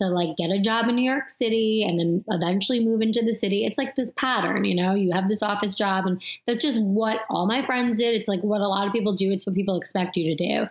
to 0.00 0.08
like 0.08 0.36
get 0.36 0.50
a 0.50 0.60
job 0.60 0.88
in 0.88 0.96
New 0.96 1.08
York 1.08 1.30
City 1.30 1.84
and 1.86 1.98
then 1.98 2.24
eventually 2.28 2.84
move 2.84 3.00
into 3.00 3.22
the 3.22 3.32
city. 3.32 3.64
It's 3.64 3.78
like 3.78 3.96
this 3.96 4.10
pattern, 4.16 4.64
you 4.64 4.74
know, 4.74 4.94
you 4.94 5.12
have 5.12 5.28
this 5.28 5.42
office 5.42 5.74
job 5.74 6.06
and 6.06 6.20
that's 6.46 6.62
just 6.62 6.82
what 6.82 7.20
all 7.30 7.46
my 7.46 7.64
friends 7.64 7.98
did. 7.98 8.14
It's 8.14 8.28
like 8.28 8.40
what 8.42 8.60
a 8.60 8.68
lot 8.68 8.86
of 8.86 8.92
people 8.92 9.14
do. 9.14 9.30
It's 9.30 9.46
what 9.46 9.54
people 9.54 9.76
expect 9.76 10.16
you 10.16 10.34
to 10.34 10.48
do. 10.48 10.68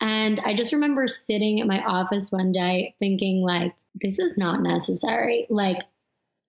And 0.00 0.40
I 0.40 0.54
just 0.54 0.72
remember 0.72 1.06
sitting 1.06 1.60
at 1.60 1.66
my 1.66 1.80
office 1.84 2.32
one 2.32 2.50
day 2.50 2.94
thinking 2.98 3.42
like, 3.42 3.72
this 4.00 4.18
is 4.18 4.36
not 4.36 4.62
necessary. 4.62 5.46
Like 5.48 5.78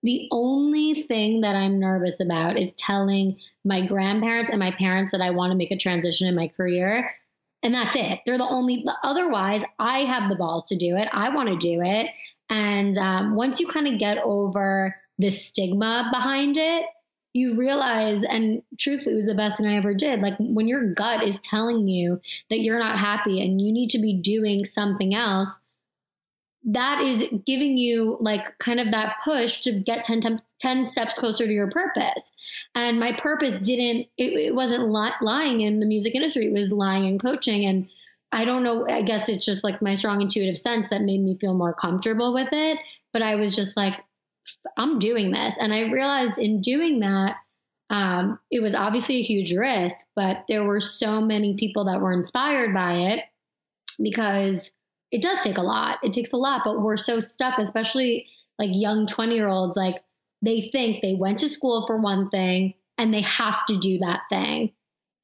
the 0.02 0.28
only 0.32 1.02
thing 1.02 1.40
that 1.42 1.56
I'm 1.56 1.78
nervous 1.78 2.20
about 2.20 2.58
is 2.58 2.72
telling 2.72 3.38
my 3.64 3.86
grandparents 3.86 4.50
and 4.50 4.58
my 4.58 4.72
parents 4.72 5.12
that 5.12 5.20
I 5.20 5.30
want 5.30 5.52
to 5.52 5.56
make 5.56 5.70
a 5.70 5.78
transition 5.78 6.26
in 6.26 6.34
my 6.34 6.48
career. 6.48 7.10
And 7.64 7.74
that's 7.74 7.96
it. 7.96 8.20
They're 8.26 8.38
the 8.38 8.46
only, 8.46 8.84
otherwise, 9.02 9.62
I 9.78 10.00
have 10.00 10.28
the 10.28 10.36
balls 10.36 10.68
to 10.68 10.76
do 10.76 10.96
it. 10.96 11.08
I 11.10 11.30
want 11.30 11.48
to 11.48 11.56
do 11.56 11.80
it. 11.82 12.10
And 12.50 12.96
um, 12.98 13.34
once 13.34 13.58
you 13.58 13.66
kind 13.66 13.88
of 13.88 13.98
get 13.98 14.18
over 14.18 14.94
the 15.18 15.30
stigma 15.30 16.10
behind 16.12 16.58
it, 16.58 16.84
you 17.32 17.56
realize, 17.56 18.22
and 18.22 18.62
truthfully, 18.78 19.14
it 19.14 19.16
was 19.16 19.26
the 19.26 19.34
best 19.34 19.56
thing 19.56 19.66
I 19.66 19.76
ever 19.76 19.94
did. 19.94 20.20
Like 20.20 20.34
when 20.38 20.68
your 20.68 20.92
gut 20.92 21.24
is 21.24 21.40
telling 21.40 21.88
you 21.88 22.20
that 22.50 22.60
you're 22.60 22.78
not 22.78 23.00
happy 23.00 23.42
and 23.42 23.60
you 23.60 23.72
need 23.72 23.90
to 23.90 23.98
be 23.98 24.20
doing 24.20 24.64
something 24.66 25.14
else, 25.14 25.48
that 26.66 27.02
is 27.02 27.24
giving 27.44 27.76
you 27.76 28.16
like 28.20 28.58
kind 28.58 28.80
of 28.80 28.90
that 28.90 29.16
push 29.22 29.60
to 29.62 29.72
get 29.72 30.04
10, 30.04 30.38
10 30.60 30.86
steps 30.86 31.18
closer 31.18 31.46
to 31.46 31.52
your 31.52 31.70
purpose. 31.70 32.32
And 32.74 32.98
my 32.98 33.12
purpose 33.12 33.58
didn't, 33.58 34.08
it, 34.16 34.32
it 34.32 34.54
wasn't 34.54 34.88
li- 34.88 35.12
lying 35.20 35.60
in 35.60 35.80
the 35.80 35.86
music 35.86 36.14
industry, 36.14 36.46
it 36.46 36.52
was 36.52 36.72
lying 36.72 37.04
in 37.04 37.18
coaching. 37.18 37.66
And 37.66 37.88
I 38.32 38.46
don't 38.46 38.62
know, 38.62 38.88
I 38.88 39.02
guess 39.02 39.28
it's 39.28 39.44
just 39.44 39.62
like 39.62 39.82
my 39.82 39.94
strong 39.94 40.22
intuitive 40.22 40.56
sense 40.56 40.86
that 40.90 41.02
made 41.02 41.20
me 41.20 41.36
feel 41.38 41.54
more 41.54 41.74
comfortable 41.74 42.32
with 42.32 42.48
it. 42.52 42.78
But 43.12 43.22
I 43.22 43.34
was 43.34 43.54
just 43.54 43.76
like, 43.76 43.94
I'm 44.76 44.98
doing 44.98 45.30
this. 45.32 45.56
And 45.58 45.72
I 45.72 45.90
realized 45.90 46.38
in 46.38 46.62
doing 46.62 47.00
that, 47.00 47.36
um, 47.90 48.40
it 48.50 48.60
was 48.60 48.74
obviously 48.74 49.16
a 49.16 49.22
huge 49.22 49.52
risk, 49.52 50.06
but 50.16 50.44
there 50.48 50.64
were 50.64 50.80
so 50.80 51.20
many 51.20 51.54
people 51.56 51.84
that 51.84 52.00
were 52.00 52.12
inspired 52.12 52.72
by 52.72 52.94
it 52.94 53.20
because 54.02 54.72
it 55.14 55.22
does 55.22 55.44
take 55.44 55.58
a 55.58 55.62
lot. 55.62 56.00
It 56.02 56.12
takes 56.12 56.32
a 56.32 56.36
lot, 56.36 56.62
but 56.64 56.82
we're 56.82 56.96
so 56.96 57.20
stuck, 57.20 57.60
especially 57.60 58.26
like 58.58 58.70
young 58.72 59.06
20 59.06 59.32
year 59.32 59.46
olds, 59.46 59.76
like 59.76 60.02
they 60.42 60.68
think 60.72 61.02
they 61.02 61.14
went 61.14 61.38
to 61.38 61.48
school 61.48 61.86
for 61.86 61.96
one 61.98 62.30
thing 62.30 62.74
and 62.98 63.14
they 63.14 63.20
have 63.20 63.64
to 63.66 63.78
do 63.78 63.98
that 63.98 64.22
thing. 64.28 64.72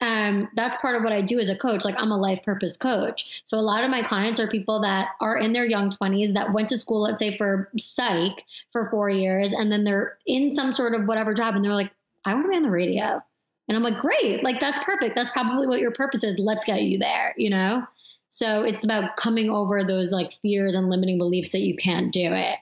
Um, 0.00 0.48
that's 0.54 0.78
part 0.78 0.94
of 0.94 1.02
what 1.02 1.12
I 1.12 1.22
do 1.22 1.40
as 1.40 1.50
a 1.50 1.56
coach. 1.56 1.84
Like 1.84 1.96
I'm 1.98 2.12
a 2.12 2.16
life 2.16 2.44
purpose 2.44 2.76
coach. 2.76 3.42
So 3.44 3.58
a 3.58 3.60
lot 3.60 3.82
of 3.82 3.90
my 3.90 4.02
clients 4.04 4.38
are 4.38 4.48
people 4.48 4.80
that 4.82 5.08
are 5.20 5.36
in 5.36 5.52
their 5.52 5.66
young 5.66 5.90
20s 5.90 6.34
that 6.34 6.52
went 6.52 6.68
to 6.68 6.78
school, 6.78 7.02
let's 7.02 7.18
say 7.18 7.36
for 7.36 7.68
psych 7.76 8.44
for 8.70 8.88
four 8.90 9.10
years, 9.10 9.52
and 9.52 9.72
then 9.72 9.82
they're 9.82 10.18
in 10.24 10.54
some 10.54 10.72
sort 10.72 10.94
of 10.94 11.08
whatever 11.08 11.34
job 11.34 11.56
and 11.56 11.64
they're 11.64 11.72
like, 11.72 11.92
I 12.24 12.32
want 12.32 12.46
to 12.46 12.50
be 12.50 12.56
on 12.56 12.62
the 12.62 12.70
radio. 12.70 13.20
And 13.66 13.76
I'm 13.76 13.82
like, 13.82 13.98
great, 13.98 14.44
like 14.44 14.60
that's 14.60 14.78
perfect. 14.84 15.16
That's 15.16 15.32
probably 15.32 15.66
what 15.66 15.80
your 15.80 15.90
purpose 15.90 16.22
is. 16.22 16.38
Let's 16.38 16.64
get 16.64 16.82
you 16.82 16.98
there, 16.98 17.34
you 17.36 17.50
know? 17.50 17.84
So 18.30 18.62
it's 18.62 18.84
about 18.84 19.16
coming 19.16 19.50
over 19.50 19.82
those 19.82 20.12
like 20.12 20.32
fears 20.40 20.76
and 20.76 20.88
limiting 20.88 21.18
beliefs 21.18 21.50
that 21.50 21.62
you 21.62 21.76
can't 21.76 22.12
do 22.12 22.32
it. 22.32 22.58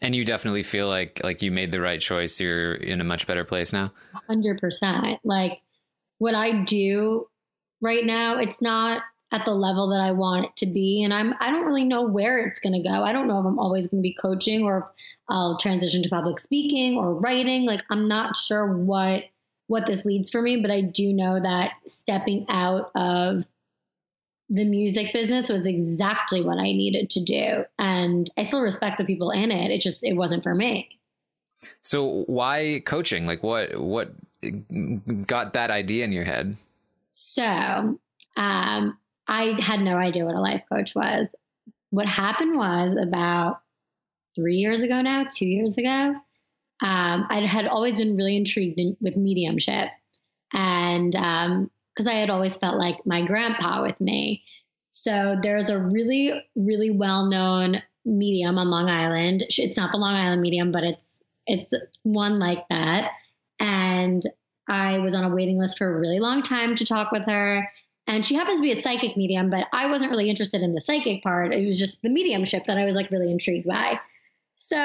And 0.00 0.16
you 0.16 0.24
definitely 0.24 0.62
feel 0.62 0.88
like 0.88 1.20
like 1.22 1.42
you 1.42 1.52
made 1.52 1.70
the 1.70 1.80
right 1.80 2.00
choice. 2.00 2.40
You're 2.40 2.74
in 2.74 3.00
a 3.00 3.04
much 3.04 3.26
better 3.26 3.44
place 3.44 3.72
now. 3.72 3.92
Hundred 4.26 4.58
percent. 4.58 5.20
Like 5.24 5.60
what 6.18 6.34
I 6.34 6.64
do 6.64 7.28
right 7.82 8.04
now, 8.04 8.38
it's 8.38 8.62
not 8.62 9.02
at 9.30 9.44
the 9.44 9.52
level 9.52 9.90
that 9.90 10.00
I 10.00 10.12
want 10.12 10.46
it 10.46 10.56
to 10.56 10.66
be, 10.66 11.04
and 11.04 11.12
I'm 11.12 11.34
I 11.38 11.50
don't 11.50 11.66
really 11.66 11.84
know 11.84 12.02
where 12.02 12.38
it's 12.38 12.58
going 12.58 12.82
to 12.82 12.88
go. 12.88 13.04
I 13.04 13.12
don't 13.12 13.28
know 13.28 13.40
if 13.40 13.46
I'm 13.46 13.58
always 13.58 13.86
going 13.86 14.02
to 14.02 14.08
be 14.08 14.14
coaching 14.14 14.64
or 14.64 14.78
if 14.78 14.84
I'll 15.28 15.58
transition 15.58 16.02
to 16.02 16.08
public 16.08 16.40
speaking 16.40 16.96
or 16.96 17.14
writing. 17.14 17.66
Like 17.66 17.82
I'm 17.90 18.08
not 18.08 18.36
sure 18.36 18.74
what 18.74 19.24
what 19.66 19.84
this 19.84 20.06
leads 20.06 20.30
for 20.30 20.40
me, 20.40 20.62
but 20.62 20.70
I 20.70 20.80
do 20.80 21.12
know 21.12 21.38
that 21.40 21.72
stepping 21.86 22.46
out 22.48 22.90
of 22.94 23.44
the 24.52 24.64
music 24.64 25.14
business 25.14 25.48
was 25.48 25.66
exactly 25.66 26.42
what 26.42 26.58
I 26.58 26.64
needed 26.64 27.08
to 27.10 27.24
do. 27.24 27.64
And 27.78 28.30
I 28.36 28.42
still 28.42 28.60
respect 28.60 28.98
the 28.98 29.04
people 29.04 29.30
in 29.30 29.50
it. 29.50 29.70
It 29.70 29.80
just 29.80 30.04
it 30.04 30.12
wasn't 30.12 30.42
for 30.42 30.54
me. 30.54 30.90
So 31.82 32.24
why 32.26 32.82
coaching? 32.84 33.26
Like 33.26 33.42
what 33.42 33.80
what 33.80 34.12
got 35.26 35.54
that 35.54 35.70
idea 35.70 36.04
in 36.04 36.12
your 36.12 36.24
head? 36.24 36.56
So, 37.12 37.98
um 38.36 38.98
I 39.26 39.56
had 39.58 39.80
no 39.80 39.96
idea 39.96 40.26
what 40.26 40.34
a 40.34 40.40
life 40.40 40.64
coach 40.70 40.94
was. 40.94 41.34
What 41.88 42.06
happened 42.06 42.58
was 42.58 42.94
about 43.00 43.62
3 44.34 44.56
years 44.56 44.82
ago 44.82 45.00
now, 45.00 45.24
2 45.30 45.46
years 45.46 45.78
ago, 45.78 46.14
um 46.82 47.26
I 47.30 47.46
had 47.46 47.66
always 47.66 47.96
been 47.96 48.16
really 48.16 48.36
intrigued 48.36 48.78
in, 48.78 48.98
with 49.00 49.16
mediumship. 49.16 49.88
And 50.52 51.16
um 51.16 51.70
because 51.94 52.06
I 52.06 52.14
had 52.14 52.30
always 52.30 52.56
felt 52.56 52.76
like 52.76 53.06
my 53.06 53.24
grandpa 53.24 53.82
with 53.82 54.00
me. 54.00 54.42
So 54.90 55.36
there's 55.42 55.70
a 55.70 55.78
really, 55.78 56.32
really 56.54 56.90
well 56.90 57.26
known 57.26 57.82
medium 58.04 58.58
on 58.58 58.68
Long 58.68 58.88
Island. 58.88 59.44
It's 59.48 59.76
not 59.76 59.92
the 59.92 59.98
Long 59.98 60.14
Island 60.14 60.42
medium, 60.42 60.72
but 60.72 60.84
it's 60.84 61.22
it's 61.46 61.74
one 62.02 62.38
like 62.38 62.64
that. 62.68 63.10
And 63.58 64.22
I 64.68 64.98
was 64.98 65.14
on 65.14 65.24
a 65.24 65.34
waiting 65.34 65.58
list 65.58 65.78
for 65.78 65.92
a 65.92 65.98
really 65.98 66.20
long 66.20 66.42
time 66.42 66.76
to 66.76 66.84
talk 66.84 67.12
with 67.12 67.24
her. 67.24 67.70
And 68.06 68.26
she 68.26 68.34
happens 68.34 68.58
to 68.58 68.62
be 68.62 68.72
a 68.72 68.82
psychic 68.82 69.16
medium, 69.16 69.50
but 69.50 69.66
I 69.72 69.86
wasn't 69.86 70.10
really 70.10 70.28
interested 70.28 70.62
in 70.62 70.74
the 70.74 70.80
psychic 70.80 71.22
part. 71.22 71.52
It 71.52 71.66
was 71.66 71.78
just 71.78 72.02
the 72.02 72.10
mediumship 72.10 72.66
that 72.66 72.78
I 72.78 72.84
was 72.84 72.94
like 72.94 73.10
really 73.10 73.30
intrigued 73.30 73.66
by. 73.66 74.00
So 74.56 74.76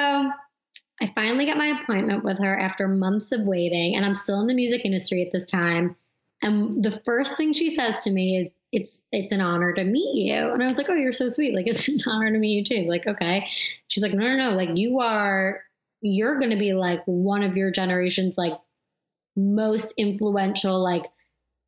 I 1.00 1.06
finally 1.14 1.46
got 1.46 1.56
my 1.56 1.80
appointment 1.80 2.24
with 2.24 2.38
her 2.38 2.58
after 2.58 2.88
months 2.88 3.32
of 3.32 3.42
waiting, 3.42 3.96
and 3.96 4.04
I'm 4.04 4.14
still 4.14 4.40
in 4.40 4.46
the 4.46 4.54
music 4.54 4.84
industry 4.84 5.22
at 5.22 5.32
this 5.32 5.46
time. 5.46 5.96
And 6.42 6.82
the 6.82 6.92
first 7.04 7.36
thing 7.36 7.52
she 7.52 7.70
says 7.70 8.04
to 8.04 8.10
me 8.10 8.38
is, 8.38 8.52
it's 8.70 9.02
it's 9.10 9.32
an 9.32 9.40
honor 9.40 9.72
to 9.72 9.84
meet 9.84 10.26
you. 10.26 10.52
And 10.52 10.62
I 10.62 10.66
was 10.66 10.76
like, 10.76 10.90
oh, 10.90 10.94
you're 10.94 11.12
so 11.12 11.28
sweet. 11.28 11.54
Like 11.54 11.66
it's 11.68 11.88
an 11.88 11.98
honor 12.06 12.30
to 12.30 12.38
meet 12.38 12.56
you 12.56 12.64
too. 12.64 12.88
Like, 12.88 13.06
okay. 13.06 13.48
She's 13.88 14.02
like, 14.02 14.14
no, 14.14 14.26
no, 14.26 14.50
no. 14.50 14.56
Like 14.56 14.76
you 14.76 15.00
are, 15.00 15.62
you're 16.00 16.38
going 16.38 16.50
to 16.50 16.56
be 16.56 16.74
like 16.74 17.02
one 17.06 17.42
of 17.42 17.56
your 17.56 17.70
generation's 17.70 18.36
like 18.36 18.52
most 19.36 19.94
influential, 19.96 20.82
like 20.82 21.06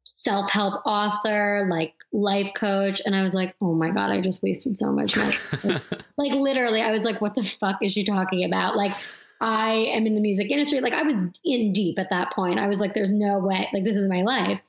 self 0.05 0.51
help 0.51 0.83
author, 0.85 1.67
like 1.71 1.95
life 2.13 2.51
coach. 2.55 3.01
And 3.05 3.17
I 3.17 3.23
was 3.23 3.35
like, 3.35 3.55
oh 3.61 3.75
my 3.75 3.91
God, 3.91 4.11
I 4.11 4.21
just 4.21 4.43
wasted 4.43 4.77
so 4.79 4.93
much 4.93 5.17
money. 5.17 5.37
like 6.19 6.33
literally, 6.33 6.83
I 6.83 6.91
was 6.91 7.05
like, 7.05 7.21
what 7.21 7.35
the 7.35 7.43
fuck 7.43 7.79
is 7.83 7.93
she 7.93 8.05
talking 8.05 8.45
about? 8.45 8.77
Like, 8.77 8.93
I 9.41 9.73
am 9.73 10.07
in 10.07 10.15
the 10.15 10.21
music 10.21 10.51
industry. 10.51 10.81
Like 10.81 10.93
I 10.93 11.03
was 11.03 11.25
in 11.45 11.73
deep 11.73 11.99
at 11.99 12.11
that 12.11 12.33
point. 12.33 12.59
I 12.59 12.69
was 12.69 12.79
like, 12.79 12.95
there's 12.95 13.13
no 13.13 13.39
way, 13.39 13.69
like 13.73 13.85
this 13.85 13.97
is 13.97 14.09
my 14.09 14.23
life. 14.23 14.61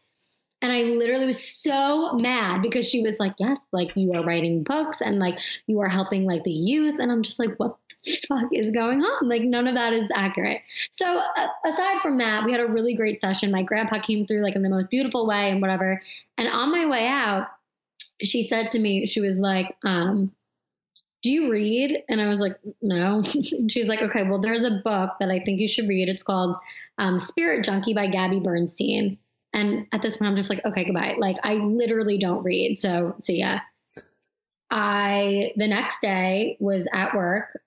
And 0.64 0.72
I 0.72 0.84
literally 0.84 1.26
was 1.26 1.44
so 1.44 2.14
mad 2.14 2.62
because 2.62 2.88
she 2.88 3.02
was 3.02 3.20
like, 3.20 3.34
yes, 3.40 3.60
like 3.72 3.92
you 3.96 4.14
are 4.14 4.24
writing 4.24 4.64
books 4.64 5.02
and 5.02 5.18
like 5.18 5.40
you 5.66 5.80
are 5.80 5.90
helping 5.90 6.26
like 6.26 6.44
the 6.44 6.52
youth. 6.52 7.00
And 7.00 7.12
I'm 7.12 7.24
just 7.24 7.40
like, 7.40 7.56
what 7.58 7.78
the 8.06 8.16
fuck 8.28 8.48
is 8.54 8.70
going 8.70 9.02
on? 9.02 9.28
Like 9.28 9.42
none 9.42 9.68
of 9.68 9.74
that 9.74 9.92
is 9.92 10.10
accurate. 10.14 10.62
So 10.92 11.06
uh, 11.06 11.48
aside 11.66 12.02
from 12.02 12.20
that, 12.20 12.46
we 12.46 12.52
had 12.52 12.62
a 12.62 12.68
really 12.68 12.94
great 12.94 13.20
session. 13.20 13.52
My 13.52 13.64
grandpa 13.64 14.02
came 14.02 14.28
through 14.28 14.44
like 14.44 14.56
in 14.56 14.62
the 14.62 14.70
most 14.70 14.92
beautiful 14.92 15.26
way 15.26 15.50
and 15.50 15.62
whatever. 15.62 16.00
And 16.38 16.48
on 16.48 16.72
my 16.72 16.86
way 16.86 17.08
out, 17.08 17.48
she 18.22 18.44
said 18.44 18.70
to 18.72 18.80
me, 18.80 19.08
she 19.08 19.20
was 19.20 19.40
like, 19.40 19.76
um, 19.84 20.32
do 21.22 21.32
you 21.32 21.52
read? 21.52 22.04
And 22.10 22.22
I 22.22 22.28
was 22.28 22.40
like, 22.40 22.58
no. 22.82 23.22
She's 23.24 23.88
like, 23.88 24.02
okay, 24.02 24.24
well, 24.24 24.42
there's 24.42 24.64
a 24.64 24.82
book 24.84 25.12
that 25.20 25.30
I 25.30 25.40
think 25.40 25.60
you 25.60 25.68
should 25.68 25.88
read. 25.88 26.10
It's 26.10 26.24
called 26.24 26.56
um, 26.98 27.20
Spirit 27.20 27.64
Junkie 27.64 27.94
by 27.94 28.08
Gabby 28.08 28.40
Bernstein. 28.40 29.18
And 29.54 29.88
at 29.92 30.02
this 30.02 30.18
point, 30.18 30.30
I'm 30.30 30.36
just 30.36 30.50
like, 30.50 30.66
okay, 30.66 30.86
goodbye. 30.86 31.16
Like, 31.20 31.38
I 31.44 31.56
literally 31.56 32.18
don't 32.18 32.44
read. 32.44 32.78
So, 32.78 33.16
see 33.22 33.40
ya. 33.40 33.60
I, 34.70 35.52
the 35.58 35.68
next 35.68 36.00
day, 36.02 36.58
was 36.60 36.88
at 36.94 37.14
work 37.14 37.60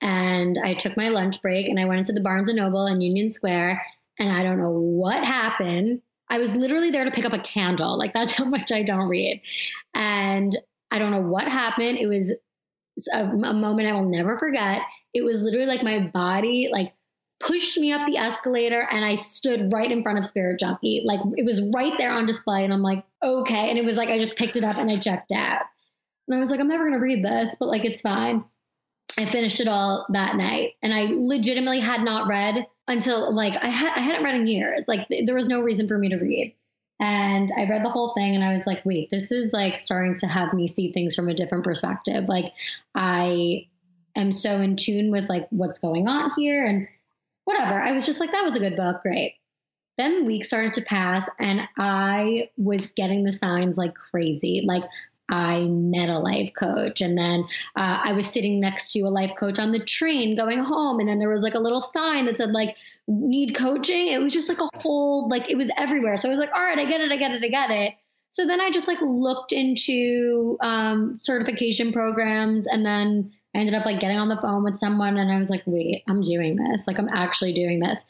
and 0.00 0.56
I 0.58 0.74
took 0.74 0.96
my 0.96 1.10
lunch 1.10 1.42
break 1.42 1.68
and 1.68 1.78
I 1.78 1.84
went 1.84 1.98
into 1.98 2.12
the 2.12 2.22
Barnes 2.22 2.48
and 2.48 2.56
Noble 2.56 2.86
in 2.86 3.02
Union 3.02 3.30
Square. 3.30 3.84
And 4.18 4.32
I 4.32 4.42
don't 4.42 4.58
know 4.58 4.70
what 4.70 5.22
happened. 5.22 6.00
I 6.28 6.38
was 6.38 6.54
literally 6.54 6.90
there 6.90 7.04
to 7.04 7.10
pick 7.10 7.24
up 7.24 7.32
a 7.32 7.40
candle. 7.40 7.98
Like, 7.98 8.14
that's 8.14 8.32
how 8.32 8.44
much 8.44 8.72
I 8.72 8.82
don't 8.82 9.08
read. 9.08 9.42
And 9.94 10.56
I 10.90 10.98
don't 10.98 11.10
know 11.10 11.20
what 11.20 11.46
happened. 11.46 11.98
It 11.98 12.06
was 12.06 12.32
a, 13.08 13.24
a 13.24 13.52
moment 13.54 13.88
I 13.88 13.92
will 13.92 14.08
never 14.08 14.38
forget. 14.38 14.82
It 15.14 15.22
was 15.22 15.40
literally 15.40 15.66
like 15.66 15.82
my 15.82 16.00
body, 16.00 16.68
like, 16.72 16.92
pushed 17.40 17.78
me 17.78 17.90
up 17.92 18.06
the 18.06 18.18
escalator 18.18 18.86
and 18.90 19.04
I 19.04 19.14
stood 19.14 19.72
right 19.72 19.90
in 19.90 20.02
front 20.02 20.18
of 20.18 20.26
Spirit 20.26 20.60
Junkie. 20.60 21.02
Like 21.06 21.20
it 21.36 21.44
was 21.44 21.62
right 21.74 21.94
there 21.96 22.12
on 22.12 22.26
display. 22.26 22.64
And 22.64 22.72
I'm 22.72 22.82
like, 22.82 23.02
okay. 23.24 23.70
And 23.70 23.78
it 23.78 23.84
was 23.84 23.96
like, 23.96 24.10
I 24.10 24.18
just 24.18 24.36
picked 24.36 24.56
it 24.56 24.64
up 24.64 24.76
and 24.76 24.90
I 24.90 24.98
checked 24.98 25.32
out. 25.32 25.62
And 26.28 26.36
I 26.36 26.38
was 26.38 26.50
like, 26.50 26.60
I'm 26.60 26.68
never 26.68 26.88
to 26.90 26.96
read 26.96 27.24
this, 27.24 27.56
but 27.58 27.68
like, 27.68 27.84
it's 27.84 28.02
fine. 28.02 28.44
I 29.16 29.24
finished 29.24 29.58
it 29.58 29.68
all 29.68 30.06
that 30.10 30.36
night. 30.36 30.74
And 30.82 30.92
I 30.94 31.08
legitimately 31.10 31.80
had 31.80 32.02
not 32.02 32.28
read 32.28 32.66
until 32.86 33.34
like, 33.34 33.54
I, 33.60 33.68
had, 33.68 33.94
I 33.96 34.00
hadn't 34.00 34.22
read 34.22 34.34
in 34.34 34.46
years. 34.46 34.86
Like 34.86 35.08
th- 35.08 35.24
there 35.24 35.34
was 35.34 35.48
no 35.48 35.60
reason 35.60 35.88
for 35.88 35.96
me 35.96 36.10
to 36.10 36.16
read. 36.16 36.54
And 37.00 37.50
I 37.56 37.64
read 37.64 37.82
the 37.82 37.90
whole 37.90 38.12
thing 38.12 38.34
and 38.34 38.44
I 38.44 38.54
was 38.54 38.66
like, 38.66 38.84
wait, 38.84 39.08
this 39.10 39.32
is 39.32 39.52
like 39.54 39.78
starting 39.78 40.14
to 40.16 40.26
have 40.26 40.52
me 40.52 40.68
see 40.68 40.92
things 40.92 41.14
from 41.14 41.28
a 41.28 41.34
different 41.34 41.64
perspective. 41.64 42.24
Like 42.28 42.52
I 42.94 43.66
am 44.14 44.32
so 44.32 44.60
in 44.60 44.76
tune 44.76 45.10
with 45.10 45.28
like 45.28 45.46
what's 45.48 45.78
going 45.78 46.08
on 46.08 46.30
here 46.36 46.64
and 46.64 46.86
whatever. 47.44 47.80
I 47.80 47.92
was 47.92 48.04
just 48.04 48.20
like, 48.20 48.32
that 48.32 48.44
was 48.44 48.54
a 48.54 48.60
good 48.60 48.76
book. 48.76 49.00
Great. 49.00 49.36
Then 49.96 50.26
weeks 50.26 50.48
started 50.48 50.74
to 50.74 50.82
pass 50.82 51.26
and 51.38 51.62
I 51.78 52.50
was 52.58 52.86
getting 52.88 53.24
the 53.24 53.32
signs 53.32 53.78
like 53.78 53.94
crazy. 53.94 54.62
Like 54.66 54.84
I 55.30 55.60
met 55.60 56.10
a 56.10 56.18
life 56.18 56.52
coach 56.58 57.00
and 57.00 57.16
then 57.16 57.44
uh, 57.76 58.00
I 58.04 58.12
was 58.12 58.26
sitting 58.26 58.60
next 58.60 58.92
to 58.92 59.00
a 59.00 59.08
life 59.08 59.32
coach 59.38 59.58
on 59.58 59.72
the 59.72 59.82
train 59.82 60.36
going 60.36 60.58
home. 60.58 61.00
And 61.00 61.08
then 61.08 61.18
there 61.18 61.30
was 61.30 61.42
like 61.42 61.54
a 61.54 61.60
little 61.60 61.80
sign 61.80 62.26
that 62.26 62.36
said 62.36 62.50
like, 62.50 62.76
need 63.08 63.54
coaching. 63.54 64.08
It 64.08 64.20
was 64.20 64.32
just 64.32 64.48
like 64.48 64.60
a 64.60 64.78
whole, 64.78 65.28
like 65.28 65.50
it 65.50 65.56
was 65.56 65.70
everywhere. 65.76 66.16
So 66.16 66.28
I 66.28 66.30
was 66.30 66.38
like, 66.38 66.52
all 66.52 66.60
right, 66.60 66.78
I 66.78 66.84
get 66.84 67.00
it. 67.00 67.10
I 67.10 67.16
get 67.16 67.32
it. 67.32 67.42
I 67.44 67.48
get 67.48 67.70
it. 67.70 67.94
So 68.28 68.46
then 68.46 68.60
I 68.60 68.70
just 68.70 68.86
like 68.86 69.00
looked 69.00 69.52
into 69.52 70.56
um, 70.60 71.18
certification 71.20 71.92
programs 71.92 72.66
and 72.68 72.86
then 72.86 73.32
I 73.54 73.58
ended 73.58 73.74
up 73.74 73.84
like 73.84 73.98
getting 73.98 74.18
on 74.18 74.28
the 74.28 74.40
phone 74.40 74.62
with 74.62 74.78
someone 74.78 75.16
and 75.16 75.30
I 75.30 75.38
was 75.38 75.50
like, 75.50 75.64
wait, 75.66 76.04
I'm 76.08 76.22
doing 76.22 76.56
this. 76.56 76.86
Like 76.86 76.98
I'm 76.98 77.08
actually 77.08 77.52
doing 77.52 77.80
this. 77.80 78.04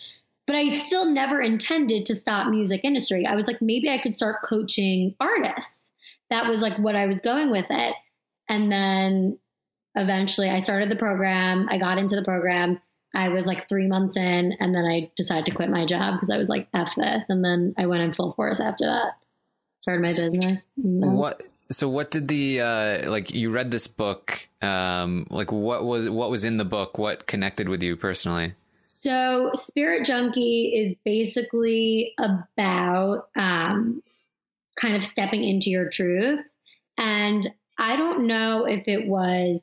But 0.47 0.57
I 0.57 0.69
still 0.69 1.07
never 1.07 1.41
intended 1.41 2.07
to 2.07 2.15
stop 2.15 2.49
music 2.49 2.83
industry. 2.85 3.25
I 3.25 3.35
was 3.35 3.47
like, 3.47 3.63
maybe 3.63 3.89
I 3.89 3.99
could 3.99 4.17
start 4.17 4.43
coaching 4.43 5.15
artists. 5.21 5.93
That 6.29 6.47
was 6.47 6.61
like 6.61 6.79
what 6.79 6.97
I 6.97 7.07
was 7.07 7.21
going 7.21 7.51
with 7.51 7.67
it. 7.71 7.95
And 8.49 8.71
then 8.71 9.39
eventually 9.95 10.51
I 10.51 10.59
started 10.59 10.91
the 10.91 10.97
program. 10.97 11.67
I 11.71 11.79
got 11.79 11.99
into 11.99 12.17
the 12.17 12.25
program. 12.25 12.81
I 13.15 13.29
was 13.31 13.47
like 13.47 13.69
three 13.69 13.89
months 13.89 14.17
in, 14.17 14.53
and 14.61 14.75
then 14.75 14.85
I 14.85 15.11
decided 15.17 15.47
to 15.47 15.55
quit 15.55 15.69
my 15.69 15.85
job 15.85 16.15
because 16.15 16.31
I 16.31 16.39
was 16.39 16.49
like, 16.49 16.69
F 16.73 16.95
this. 16.97 17.25
And 17.29 17.45
then 17.45 17.75
I 17.77 17.87
went 17.87 18.03
in 18.03 18.13
full 18.13 18.33
force 18.35 18.61
after 18.61 18.87
that. 18.87 19.19
Started 19.81 20.03
my 20.03 20.09
business. 20.09 20.67
Mm-hmm. 20.79 21.13
What 21.13 21.43
so 21.71 21.89
what 21.89 22.11
did 22.11 22.29
the 22.29 22.61
uh 22.61 23.11
like 23.11 23.33
you 23.33 23.51
read 23.51 23.71
this 23.71 23.87
book 23.87 24.49
um 24.61 25.27
like 25.31 25.53
what 25.53 25.85
was 25.85 26.11
what 26.11 26.31
was 26.31 26.45
in 26.45 26.57
the 26.57 26.65
book 26.65 26.99
what 26.99 27.27
connected 27.27 27.69
with 27.69 27.83
you 27.83 27.97
personally 27.97 28.55
so 28.87 29.51
spirit 29.55 30.05
junkie 30.05 30.73
is 30.75 30.95
basically 31.05 32.13
about 32.19 33.29
um 33.37 34.03
kind 34.77 34.97
of 34.97 35.05
stepping 35.05 35.45
into 35.45 35.71
your 35.71 35.89
truth 35.89 36.45
and 36.99 37.49
i 37.79 37.97
don't 37.97 38.27
know 38.27 38.67
if 38.67 38.89
it 38.89 39.07
was 39.07 39.61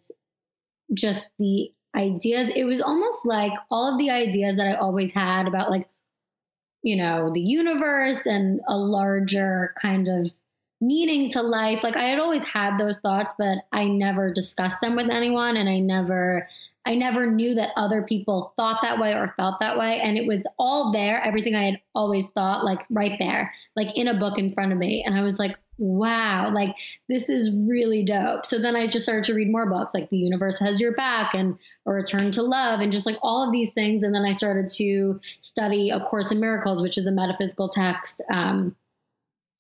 just 0.94 1.28
the 1.40 1.72
ideas 1.98 2.52
it 2.56 2.64
was 2.64 2.82
almost 2.82 3.26
like 3.26 3.52
all 3.72 3.92
of 3.92 3.98
the 3.98 4.10
ideas 4.10 4.58
that 4.58 4.68
i 4.68 4.76
always 4.76 5.12
had 5.12 5.48
about 5.48 5.72
like 5.72 5.90
you 6.84 6.96
know 6.96 7.32
the 7.34 7.42
universe 7.42 8.26
and 8.26 8.62
a 8.68 8.78
larger 8.78 9.74
kind 9.82 10.08
of 10.08 10.32
meaning 10.82 11.30
to 11.32 11.42
life. 11.42 11.84
Like 11.84 11.96
I 11.96 12.04
had 12.04 12.20
always 12.20 12.44
had 12.46 12.78
those 12.78 13.00
thoughts, 13.00 13.34
but 13.38 13.60
I 13.72 13.86
never 13.86 14.32
discussed 14.32 14.82
them 14.82 14.96
with 14.96 15.10
anyone 15.10 15.58
and 15.58 15.70
I 15.70 15.80
never 15.80 16.48
I 16.86 16.96
never 16.96 17.30
knew 17.30 17.54
that 17.56 17.74
other 17.76 18.02
people 18.02 18.54
thought 18.56 18.82
that 18.82 18.98
way 18.98 19.12
or 19.12 19.34
felt 19.36 19.60
that 19.60 19.78
way. 19.78 20.00
And 20.00 20.18
it 20.18 20.26
was 20.26 20.42
all 20.58 20.94
there, 20.94 21.22
everything 21.22 21.54
I 21.54 21.66
had 21.66 21.82
always 21.94 22.30
thought, 22.30 22.64
like 22.64 22.86
right 22.90 23.18
there, 23.20 23.54
like 23.76 23.90
in 23.98 24.08
a 24.08 24.18
book 24.18 24.38
in 24.38 24.54
front 24.54 24.72
of 24.72 24.78
me. 24.78 25.04
And 25.06 25.14
I 25.14 25.22
was 25.22 25.38
like, 25.38 25.58
wow, 25.78 26.52
like 26.54 26.76
this 27.08 27.30
is 27.30 27.52
really 27.52 28.04
dope. 28.04 28.46
So 28.46 28.60
then 28.60 28.76
I 28.76 28.88
just 28.88 29.06
started 29.06 29.26
to 29.26 29.34
read 29.34 29.52
more 29.52 29.70
books, 29.70 29.94
like 29.94 30.10
The 30.10 30.18
Universe 30.18 30.60
Has 30.60 30.80
Your 30.80 30.94
Back 30.94 31.34
and 31.34 31.58
A 31.86 31.92
Return 31.92 32.32
to 32.32 32.44
Love, 32.44 32.80
and 32.80 32.92
just 32.92 33.06
like 33.06 33.18
all 33.22 33.46
of 33.46 33.52
these 33.52 33.74
things. 33.74 34.04
And 34.04 34.14
then 34.14 34.26
I 34.26 34.32
started 34.32 34.70
to 34.76 35.20
study 35.42 35.90
A 35.90 36.00
Course 36.00 36.32
in 36.32 36.40
Miracles, 36.40 36.82
which 36.82 36.98
is 36.98 37.08
a 37.08 37.12
metaphysical 37.12 37.70
text. 37.70 38.22
Um, 38.32 38.76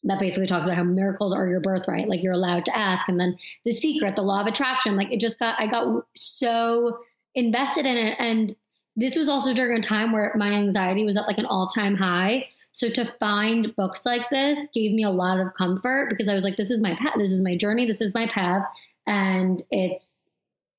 that 0.03 0.19
basically 0.19 0.47
talks 0.47 0.65
about 0.65 0.77
how 0.77 0.83
miracles 0.83 1.33
are 1.33 1.47
your 1.47 1.59
birthright, 1.59 2.07
like 2.07 2.24
you're 2.24 2.33
allowed 2.33 2.65
to 2.65 2.77
ask. 2.77 3.09
And 3.09 3.19
then 3.19 3.38
the 3.65 3.74
secret, 3.74 4.15
the 4.15 4.21
law 4.21 4.41
of 4.41 4.47
attraction, 4.47 4.95
like 4.95 5.12
it 5.12 5.19
just 5.19 5.39
got, 5.39 5.59
I 5.59 5.67
got 5.67 6.05
so 6.15 7.00
invested 7.33 7.86
in 7.86 7.97
it. 7.97 8.15
And 8.19 8.55
this 8.95 9.15
was 9.15 9.27
also 9.27 9.53
during 9.53 9.77
a 9.77 9.81
time 9.81 10.12
where 10.12 10.33
my 10.36 10.50
anxiety 10.50 11.03
was 11.03 11.18
at 11.18 11.27
like 11.27 11.39
an 11.39 11.46
all 11.48 11.68
time 11.68 11.96
high. 11.96 12.48
So 12.77 12.90
to 12.90 13.05
find 13.05 13.75
books 13.75 14.05
like 14.05 14.29
this 14.29 14.68
gave 14.72 14.94
me 14.94 15.01
a 15.01 15.09
lot 15.09 15.40
of 15.40 15.51
comfort 15.55 16.09
because 16.09 16.29
I 16.29 16.35
was 16.35 16.44
like, 16.44 16.57
this 16.57 16.70
is 16.70 16.79
my 16.79 16.94
path, 16.94 17.16
this 17.18 17.31
is 17.31 17.42
my 17.42 17.57
journey, 17.57 17.87
this 17.87 18.01
is 18.01 18.13
my 18.13 18.27
path, 18.27 18.68
and 19.07 19.63
it's 19.72 20.05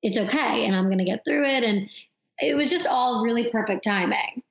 it's 0.01 0.17
okay, 0.17 0.65
and 0.65 0.77
I'm 0.77 0.89
gonna 0.89 1.05
get 1.05 1.25
through 1.25 1.45
it. 1.45 1.65
And 1.65 1.91
it 2.39 2.55
was 2.55 2.71
just 2.71 2.87
all 2.87 3.25
really 3.25 3.51
perfect 3.51 3.83
timing. 3.83 4.45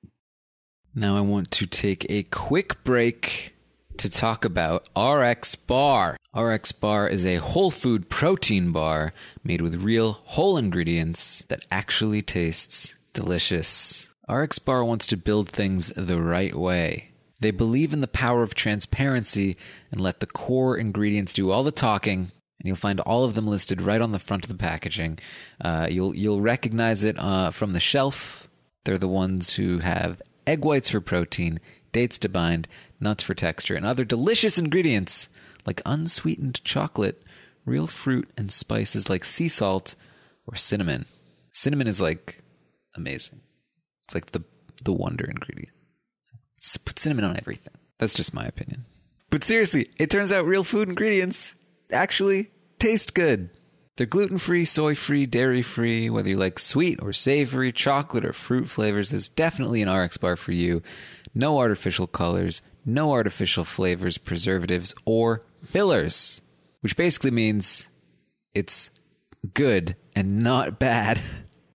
Now 0.94 1.16
I 1.16 1.22
want 1.22 1.50
to 1.52 1.66
take 1.66 2.04
a 2.10 2.24
quick 2.24 2.84
break 2.84 3.56
to 3.96 4.10
talk 4.10 4.44
about 4.44 4.86
RX 4.94 5.54
Bar. 5.54 6.18
RX 6.36 6.72
Bar 6.72 7.08
is 7.08 7.24
a 7.24 7.36
whole 7.36 7.70
food 7.70 8.10
protein 8.10 8.72
bar 8.72 9.14
made 9.42 9.62
with 9.62 9.82
real 9.82 10.20
whole 10.24 10.58
ingredients 10.58 11.44
that 11.48 11.64
actually 11.70 12.20
tastes 12.20 12.94
delicious. 13.14 14.10
RX 14.28 14.58
Bar 14.58 14.84
wants 14.84 15.06
to 15.06 15.16
build 15.16 15.48
things 15.48 15.88
the 15.96 16.20
right 16.20 16.54
way. 16.54 17.07
They 17.40 17.50
believe 17.50 17.92
in 17.92 18.00
the 18.00 18.08
power 18.08 18.42
of 18.42 18.54
transparency 18.54 19.56
and 19.92 20.00
let 20.00 20.20
the 20.20 20.26
core 20.26 20.76
ingredients 20.76 21.32
do 21.32 21.50
all 21.50 21.62
the 21.62 21.70
talking. 21.70 22.32
And 22.58 22.66
you'll 22.66 22.76
find 22.76 22.98
all 23.00 23.24
of 23.24 23.34
them 23.34 23.46
listed 23.46 23.80
right 23.80 24.00
on 24.00 24.10
the 24.10 24.18
front 24.18 24.44
of 24.44 24.48
the 24.48 24.56
packaging. 24.56 25.20
Uh, 25.60 25.86
you'll 25.88 26.14
you'll 26.14 26.40
recognize 26.40 27.04
it 27.04 27.16
uh, 27.18 27.52
from 27.52 27.72
the 27.72 27.80
shelf. 27.80 28.48
They're 28.84 28.98
the 28.98 29.06
ones 29.06 29.54
who 29.54 29.78
have 29.78 30.20
egg 30.46 30.64
whites 30.64 30.90
for 30.90 31.00
protein, 31.00 31.60
dates 31.92 32.18
to 32.18 32.28
bind, 32.28 32.66
nuts 32.98 33.22
for 33.22 33.34
texture, 33.34 33.76
and 33.76 33.86
other 33.86 34.04
delicious 34.04 34.58
ingredients 34.58 35.28
like 35.66 35.82
unsweetened 35.86 36.64
chocolate, 36.64 37.22
real 37.64 37.86
fruit, 37.86 38.28
and 38.36 38.50
spices 38.50 39.08
like 39.08 39.24
sea 39.24 39.48
salt 39.48 39.94
or 40.46 40.56
cinnamon. 40.56 41.04
Cinnamon 41.52 41.86
is 41.86 42.00
like 42.00 42.42
amazing. 42.96 43.40
It's 44.06 44.14
like 44.14 44.32
the 44.32 44.42
the 44.82 44.92
wonder 44.92 45.24
ingredient. 45.24 45.77
Put 46.84 46.98
cinnamon 46.98 47.24
on 47.24 47.36
everything. 47.36 47.74
That's 47.98 48.14
just 48.14 48.34
my 48.34 48.44
opinion. 48.44 48.84
But 49.30 49.44
seriously, 49.44 49.88
it 49.98 50.10
turns 50.10 50.32
out 50.32 50.46
real 50.46 50.64
food 50.64 50.88
ingredients 50.88 51.54
actually 51.92 52.50
taste 52.78 53.14
good. 53.14 53.50
They're 53.96 54.06
gluten 54.06 54.38
free, 54.38 54.64
soy 54.64 54.94
free, 54.94 55.26
dairy 55.26 55.60
free. 55.60 56.08
Whether 56.08 56.30
you 56.30 56.36
like 56.36 56.60
sweet 56.60 57.00
or 57.02 57.12
savory, 57.12 57.72
chocolate 57.72 58.24
or 58.24 58.32
fruit 58.32 58.68
flavors, 58.68 59.10
there's 59.10 59.28
definitely 59.28 59.82
an 59.82 59.90
RX 59.92 60.16
bar 60.18 60.36
for 60.36 60.52
you. 60.52 60.82
No 61.34 61.58
artificial 61.58 62.06
colors, 62.06 62.62
no 62.84 63.10
artificial 63.10 63.64
flavors, 63.64 64.16
preservatives, 64.16 64.94
or 65.04 65.42
fillers, 65.64 66.40
which 66.80 66.96
basically 66.96 67.32
means 67.32 67.88
it's 68.54 68.90
good 69.52 69.96
and 70.14 70.44
not 70.44 70.78
bad. 70.78 71.20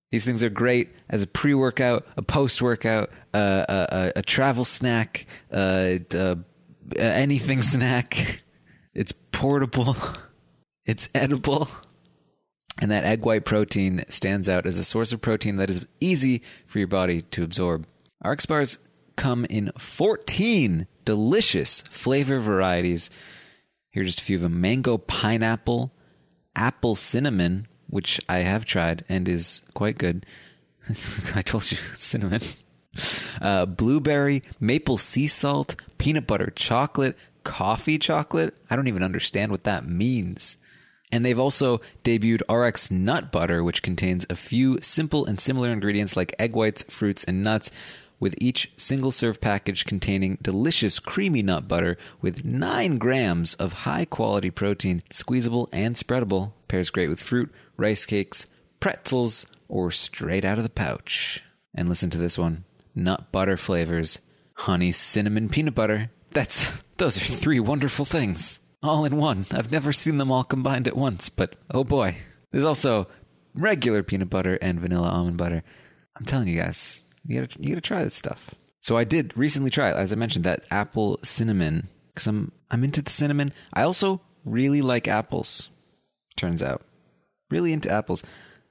These 0.10 0.26
things 0.26 0.44
are 0.44 0.50
great 0.50 0.96
as 1.10 1.24
a 1.24 1.28
pre 1.28 1.54
workout, 1.54 2.08
a 2.16 2.22
post 2.22 2.62
workout, 2.62 3.10
a, 3.34 4.14
a, 4.16 4.22
travel 4.22 4.66
snack, 4.66 5.26
uh, 5.52 5.98
uh, 6.14 6.36
anything 6.98 7.62
snack. 7.64 8.44
It's 8.94 9.14
portable, 9.32 9.96
it's 10.86 11.10
edible. 11.14 11.68
And 12.82 12.92
that 12.92 13.04
egg 13.04 13.24
white 13.24 13.46
protein 13.46 14.04
stands 14.10 14.50
out 14.50 14.66
as 14.66 14.78
a 14.78 14.84
source 14.84 15.14
of 15.14 15.22
protein 15.22 15.58
that 15.58 15.70
is 15.70 15.86
easy 16.00 16.42
for 16.66 16.80
your 16.80 16.88
body 16.88 17.22
to 17.22 17.44
absorb. 17.44 17.86
RX 18.24 18.46
bars 18.46 18.78
come 19.16 19.46
in 19.46 19.72
14 19.78 20.88
delicious 21.06 21.82
flavor 21.90 22.40
varieties. 22.40 23.10
Here 23.92 24.02
are 24.02 24.06
just 24.06 24.22
a 24.22 24.24
few 24.24 24.38
of 24.38 24.42
them 24.42 24.60
mango 24.60 24.98
pineapple, 24.98 25.92
apple 26.56 26.96
cinnamon, 26.96 27.68
which 27.88 28.20
I 28.28 28.40
have 28.40 28.66
tried 28.66 29.06
and 29.08 29.28
is 29.28 29.62
quite 29.76 30.00
good. 30.00 30.26
I 31.36 31.42
told 31.42 31.72
you, 31.72 31.78
cinnamon. 31.98 32.42
Uh, 33.42 33.66
blueberry, 33.66 34.44
maple 34.60 34.98
sea 34.98 35.28
salt, 35.28 35.76
peanut 35.98 36.28
butter 36.28 36.52
chocolate, 36.56 37.18
coffee 37.44 37.98
chocolate. 37.98 38.56
I 38.70 38.76
don't 38.76 38.88
even 38.88 39.04
understand 39.04 39.52
what 39.52 39.64
that 39.64 39.88
means. 39.88 40.58
And 41.12 41.24
they've 41.24 41.38
also 41.38 41.80
debuted 42.04 42.42
RX 42.50 42.90
Nut 42.90 43.32
Butter, 43.32 43.64
which 43.64 43.84
contains 43.84 44.26
a 44.30 44.36
few 44.36 44.80
simple 44.82 45.26
and 45.26 45.40
similar 45.40 45.70
ingredients 45.70 46.18
like 46.18 46.36
egg 46.40 46.56
whites, 46.56 46.84
fruits, 46.90 47.24
and 47.24 47.44
nuts, 47.44 47.70
with 48.20 48.34
each 48.40 48.72
single 48.78 49.12
serve 49.12 49.40
package 49.40 49.86
containing 49.86 50.38
delicious 50.42 51.00
creamy 51.00 51.44
nut 51.44 51.68
butter 51.68 51.98
with 52.22 52.46
9 52.46 52.98
grams 52.98 53.54
of 53.56 53.74
high 53.74 54.06
quality 54.06 54.50
protein, 54.50 55.04
squeezable 55.12 55.70
and 55.72 55.96
spreadable. 55.96 56.54
Pairs 56.68 56.90
great 56.90 57.10
with 57.10 57.20
fruit, 57.20 57.52
rice 57.78 58.06
cakes, 58.06 58.48
pretzels, 58.80 59.46
or 59.68 59.92
straight 59.92 60.46
out 60.46 60.58
of 60.58 60.64
the 60.64 60.70
pouch. 60.70 61.44
And 61.76 61.90
listen 61.90 62.10
to 62.12 62.18
this 62.18 62.38
one 62.38 62.64
nut 62.96 63.32
butter 63.32 63.58
flavors, 63.58 64.20
honey, 64.54 64.92
cinnamon, 64.92 65.50
peanut 65.50 65.76
butter. 65.76 66.12
That's, 66.32 66.72
those 66.98 67.18
are 67.18 67.34
three 67.34 67.60
wonderful 67.60 68.06
things 68.06 68.60
all 68.84 69.06
in 69.06 69.16
one. 69.16 69.46
I've 69.52 69.72
never 69.72 69.94
seen 69.94 70.18
them 70.18 70.32
all 70.32 70.44
combined 70.44 70.88
at 70.88 70.98
once, 70.98 71.30
but 71.30 71.56
oh 71.72 71.84
boy. 71.84 72.18
There's 72.52 72.66
also 72.66 73.08
regular 73.56 74.04
peanut 74.04 74.30
butter 74.30 74.60
and 74.62 74.80
vanilla 74.80 75.10
almond 75.10 75.38
butter. 75.38 75.64
I'm 76.16 76.26
telling 76.26 76.48
you 76.48 76.60
guys, 76.60 77.06
you 77.26 77.42
gotta, 77.42 77.60
you 77.60 77.70
gotta 77.70 77.82
try 77.82 78.04
this 78.04 78.16
stuff. 78.16 78.54
So 78.82 78.98
I 78.98 79.06
did 79.06 79.36
recently 79.38 79.72
try, 79.72 79.92
as 79.92 80.12
I 80.12 80.16
mentioned, 80.16 80.44
that 80.44 80.66
apple 80.70 81.18
cinnamon 81.24 81.88
because 82.14 82.28
I'm 82.28 82.52
I'm 82.70 82.84
into 82.84 83.02
the 83.02 83.10
cinnamon. 83.10 83.54
I 83.74 83.84
also 83.84 84.22
really 84.46 84.82
like 84.82 85.08
apples. 85.08 85.70
Turns 86.36 86.62
out, 86.62 86.84
really 87.50 87.72
into 87.72 87.90
apples. 87.90 88.24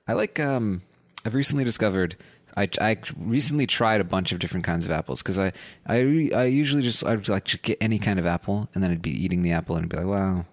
I 0.06 0.12
like 0.12 0.38
um 0.38 0.82
I've 1.24 1.34
recently 1.34 1.64
discovered. 1.64 2.16
I, 2.56 2.68
I 2.80 2.96
recently 3.16 3.66
tried 3.66 4.00
a 4.00 4.04
bunch 4.04 4.32
of 4.32 4.38
different 4.38 4.64
kinds 4.64 4.84
of 4.84 4.92
apples 4.92 5.22
because 5.22 5.38
I 5.38 5.52
I, 5.86 6.30
I 6.34 6.44
usually 6.44 6.82
just 6.82 7.04
I'd 7.04 7.28
like 7.28 7.44
to 7.46 7.58
get 7.58 7.78
any 7.80 7.98
kind 7.98 8.18
of 8.18 8.26
apple 8.26 8.68
and 8.74 8.82
then 8.82 8.90
I'd 8.90 9.02
be 9.02 9.10
eating 9.10 9.42
the 9.42 9.52
apple 9.52 9.76
and 9.76 9.88
be 9.88 9.96
like 9.96 10.06
wow 10.06 10.46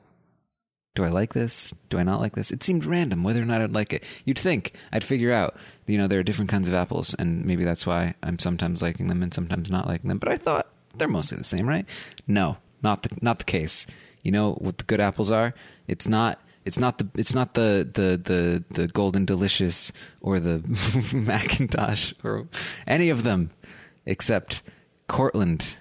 do 0.95 1.05
I 1.05 1.09
like 1.09 1.33
this? 1.33 1.73
Do 1.89 1.97
I 1.97 2.03
not 2.03 2.19
like 2.19 2.35
this? 2.35 2.51
It 2.51 2.61
seemed 2.61 2.83
random 2.83 3.23
whether 3.23 3.41
or 3.41 3.45
not 3.45 3.61
I'd 3.61 3.71
like 3.71 3.93
it. 3.93 4.03
You'd 4.25 4.39
think. 4.39 4.73
I'd 4.91 5.03
figure 5.03 5.31
out 5.31 5.55
you 5.87 5.97
know 5.97 6.07
there 6.07 6.19
are 6.19 6.23
different 6.23 6.51
kinds 6.51 6.67
of 6.67 6.75
apples 6.75 7.15
and 7.17 7.45
maybe 7.45 7.63
that's 7.63 7.85
why 7.85 8.15
I'm 8.23 8.39
sometimes 8.39 8.81
liking 8.81 9.07
them 9.07 9.23
and 9.23 9.33
sometimes 9.33 9.69
not 9.69 9.87
liking 9.87 10.09
them 10.09 10.17
but 10.17 10.29
I 10.29 10.37
thought 10.37 10.67
they're 10.97 11.07
mostly 11.07 11.37
the 11.37 11.43
same 11.43 11.69
right? 11.69 11.85
No 12.27 12.57
not 12.81 13.03
the 13.03 13.09
not 13.21 13.39
the 13.39 13.45
case. 13.45 13.85
You 14.23 14.31
know 14.31 14.53
what 14.53 14.77
the 14.77 14.83
good 14.83 14.99
apples 14.99 15.31
are? 15.31 15.53
It's 15.87 16.07
not 16.07 16.39
it's 16.65 16.77
not 16.77 16.97
the 16.97 17.07
it's 17.15 17.33
not 17.33 17.53
the 17.53 17.89
the 17.93 18.17
the 18.17 18.63
the 18.81 18.87
golden 18.87 19.25
delicious 19.25 19.91
or 20.21 20.39
the 20.39 20.59
McIntosh 20.59 22.13
or 22.23 22.47
any 22.85 23.09
of 23.09 23.23
them 23.23 23.51
except 24.05 24.61
Cortland. 25.07 25.77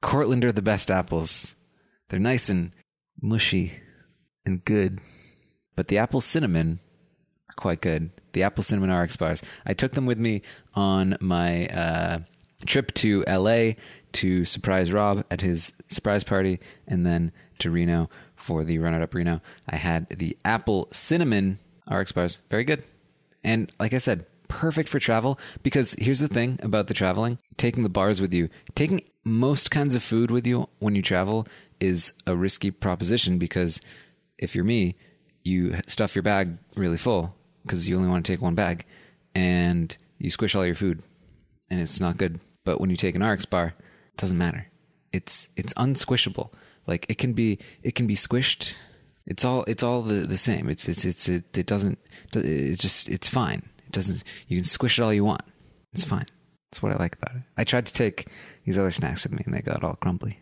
Cortland 0.00 0.44
are 0.44 0.52
the 0.52 0.62
best 0.62 0.90
apples. 0.90 1.54
They're 2.08 2.18
nice 2.18 2.48
and 2.48 2.72
mushy 3.20 3.80
and 4.44 4.64
good. 4.64 5.00
But 5.76 5.88
the 5.88 5.98
apple 5.98 6.20
cinnamon 6.20 6.80
are 7.48 7.54
quite 7.56 7.80
good. 7.80 8.10
The 8.32 8.42
apple 8.42 8.62
cinnamon 8.62 8.92
RX 8.92 9.16
bars. 9.16 9.42
I 9.64 9.74
took 9.74 9.92
them 9.92 10.06
with 10.06 10.18
me 10.18 10.42
on 10.74 11.16
my 11.20 11.66
uh, 11.68 12.18
trip 12.66 12.92
to 12.94 13.24
LA 13.26 13.72
to 14.12 14.44
surprise 14.44 14.92
Rob 14.92 15.24
at 15.30 15.40
his 15.40 15.72
surprise 15.88 16.24
party 16.24 16.60
and 16.86 17.06
then 17.06 17.32
to 17.58 17.70
Reno 17.70 18.10
for 18.42 18.64
the 18.64 18.78
Run 18.78 18.94
It 18.94 19.02
Up 19.02 19.14
Reno. 19.14 19.40
I 19.68 19.76
had 19.76 20.08
the 20.08 20.36
apple 20.44 20.88
cinnamon 20.92 21.58
RX 21.90 22.12
bars. 22.12 22.40
Very 22.50 22.64
good. 22.64 22.84
And 23.44 23.72
like 23.78 23.92
I 23.92 23.98
said, 23.98 24.26
perfect 24.48 24.88
for 24.88 24.98
travel 24.98 25.38
because 25.62 25.94
here's 25.98 26.20
the 26.20 26.28
thing 26.28 26.58
about 26.62 26.86
the 26.86 26.94
traveling 26.94 27.38
taking 27.56 27.82
the 27.82 27.88
bars 27.88 28.20
with 28.20 28.34
you, 28.34 28.48
taking 28.74 29.02
most 29.24 29.70
kinds 29.70 29.94
of 29.94 30.02
food 30.02 30.30
with 30.30 30.46
you 30.46 30.68
when 30.78 30.94
you 30.94 31.02
travel 31.02 31.46
is 31.80 32.12
a 32.26 32.36
risky 32.36 32.70
proposition 32.70 33.38
because 33.38 33.80
if 34.38 34.54
you're 34.54 34.64
me, 34.64 34.94
you 35.44 35.76
stuff 35.86 36.14
your 36.14 36.22
bag 36.22 36.58
really 36.76 36.98
full 36.98 37.34
because 37.62 37.88
you 37.88 37.96
only 37.96 38.08
want 38.08 38.24
to 38.24 38.32
take 38.32 38.42
one 38.42 38.54
bag 38.54 38.84
and 39.34 39.96
you 40.18 40.30
squish 40.30 40.54
all 40.54 40.66
your 40.66 40.74
food 40.74 41.02
and 41.70 41.80
it's 41.80 42.00
not 42.00 42.18
good. 42.18 42.38
But 42.64 42.80
when 42.80 42.90
you 42.90 42.96
take 42.96 43.14
an 43.14 43.24
RX 43.24 43.46
bar, 43.46 43.74
it 44.12 44.16
doesn't 44.18 44.38
matter. 44.38 44.66
It's 45.12 45.48
it's 45.56 45.72
unsquishable. 45.74 46.52
Like 46.86 47.06
it 47.08 47.18
can 47.18 47.32
be 47.32 47.58
it 47.82 47.94
can 47.94 48.06
be 48.06 48.16
squished. 48.16 48.74
It's 49.26 49.44
all 49.44 49.64
it's 49.64 49.82
all 49.82 50.02
the, 50.02 50.26
the 50.26 50.36
same. 50.36 50.68
It's 50.68 50.88
it's 50.88 51.04
it's 51.04 51.28
it, 51.28 51.56
it 51.56 51.66
doesn't 51.66 51.98
it 52.34 52.78
just 52.78 53.08
it's 53.08 53.28
fine. 53.28 53.68
It 53.86 53.92
doesn't 53.92 54.24
you 54.48 54.58
can 54.58 54.64
squish 54.64 54.98
it 54.98 55.02
all 55.02 55.12
you 55.12 55.24
want. 55.24 55.42
It's 55.92 56.04
fine. 56.04 56.26
That's 56.70 56.82
what 56.82 56.92
I 56.92 56.96
like 56.96 57.16
about 57.16 57.36
it. 57.36 57.42
I 57.56 57.64
tried 57.64 57.86
to 57.86 57.92
take 57.92 58.28
these 58.64 58.78
other 58.78 58.90
snacks 58.90 59.24
with 59.24 59.32
me 59.32 59.42
and 59.44 59.54
they 59.54 59.60
got 59.60 59.84
all 59.84 59.94
crumbly. 59.94 60.38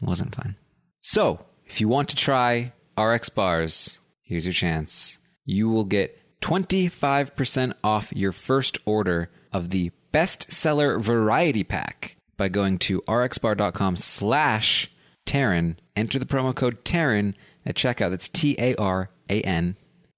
It 0.00 0.08
wasn't 0.08 0.34
fun. 0.34 0.56
So, 1.02 1.44
if 1.66 1.80
you 1.80 1.88
want 1.88 2.08
to 2.08 2.16
try 2.16 2.72
RX 2.98 3.28
bars, 3.28 3.98
here's 4.22 4.46
your 4.46 4.54
chance. 4.54 5.18
You 5.44 5.68
will 5.68 5.84
get 5.84 6.18
25% 6.40 7.74
off 7.84 8.12
your 8.12 8.32
first 8.32 8.78
order 8.84 9.30
of 9.52 9.70
the 9.70 9.92
bestseller 10.12 11.00
variety 11.00 11.62
pack 11.62 12.16
by 12.36 12.48
going 12.48 12.78
to 12.78 13.02
rxbar.com 13.02 13.96
slash 13.96 14.90
Taran. 15.26 15.76
Enter 15.94 16.18
the 16.18 16.26
promo 16.26 16.54
code 16.54 16.84
Taran 16.84 17.34
at 17.64 17.74
checkout. 17.74 18.10
That's 18.10 18.28
T 18.28 18.56
A 18.58 18.74
R 18.76 19.10
A 19.28 19.42
N. 19.42 19.76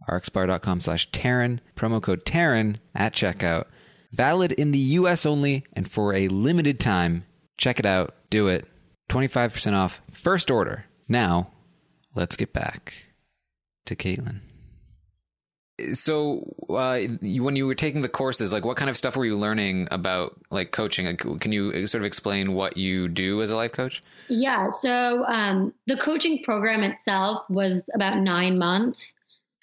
rxbar.com 0.08 0.80
slash 0.80 1.10
Taran. 1.10 1.60
Promo 1.76 2.00
code 2.00 2.24
Taran 2.24 2.76
at 2.94 3.12
checkout. 3.14 3.64
Valid 4.12 4.52
in 4.52 4.70
the 4.70 4.78
US 4.78 5.26
only 5.26 5.64
and 5.72 5.90
for 5.90 6.14
a 6.14 6.28
limited 6.28 6.78
time. 6.80 7.24
Check 7.56 7.78
it 7.78 7.86
out. 7.86 8.14
Do 8.30 8.48
it. 8.48 8.66
25% 9.10 9.72
off 9.72 10.00
first 10.12 10.50
order. 10.50 10.84
Now, 11.08 11.50
let's 12.14 12.36
get 12.36 12.52
back 12.52 13.06
to 13.86 13.96
Kaitlyn. 13.96 14.40
So, 15.92 16.54
uh, 16.68 17.00
when 17.20 17.56
you 17.56 17.66
were 17.66 17.74
taking 17.74 18.02
the 18.02 18.08
courses, 18.08 18.52
like 18.52 18.64
what 18.64 18.76
kind 18.76 18.90
of 18.90 18.96
stuff 18.96 19.16
were 19.16 19.24
you 19.24 19.36
learning 19.36 19.88
about 19.90 20.38
like 20.50 20.72
coaching? 20.72 21.06
Like, 21.06 21.40
can 21.40 21.52
you 21.52 21.86
sort 21.86 22.02
of 22.02 22.06
explain 22.06 22.52
what 22.54 22.76
you 22.76 23.08
do 23.08 23.42
as 23.42 23.50
a 23.50 23.56
life 23.56 23.72
coach? 23.72 24.02
Yeah. 24.28 24.68
So 24.70 25.24
um, 25.26 25.72
the 25.86 25.96
coaching 25.96 26.42
program 26.42 26.82
itself 26.82 27.44
was 27.48 27.88
about 27.94 28.18
nine 28.18 28.58
months. 28.58 29.14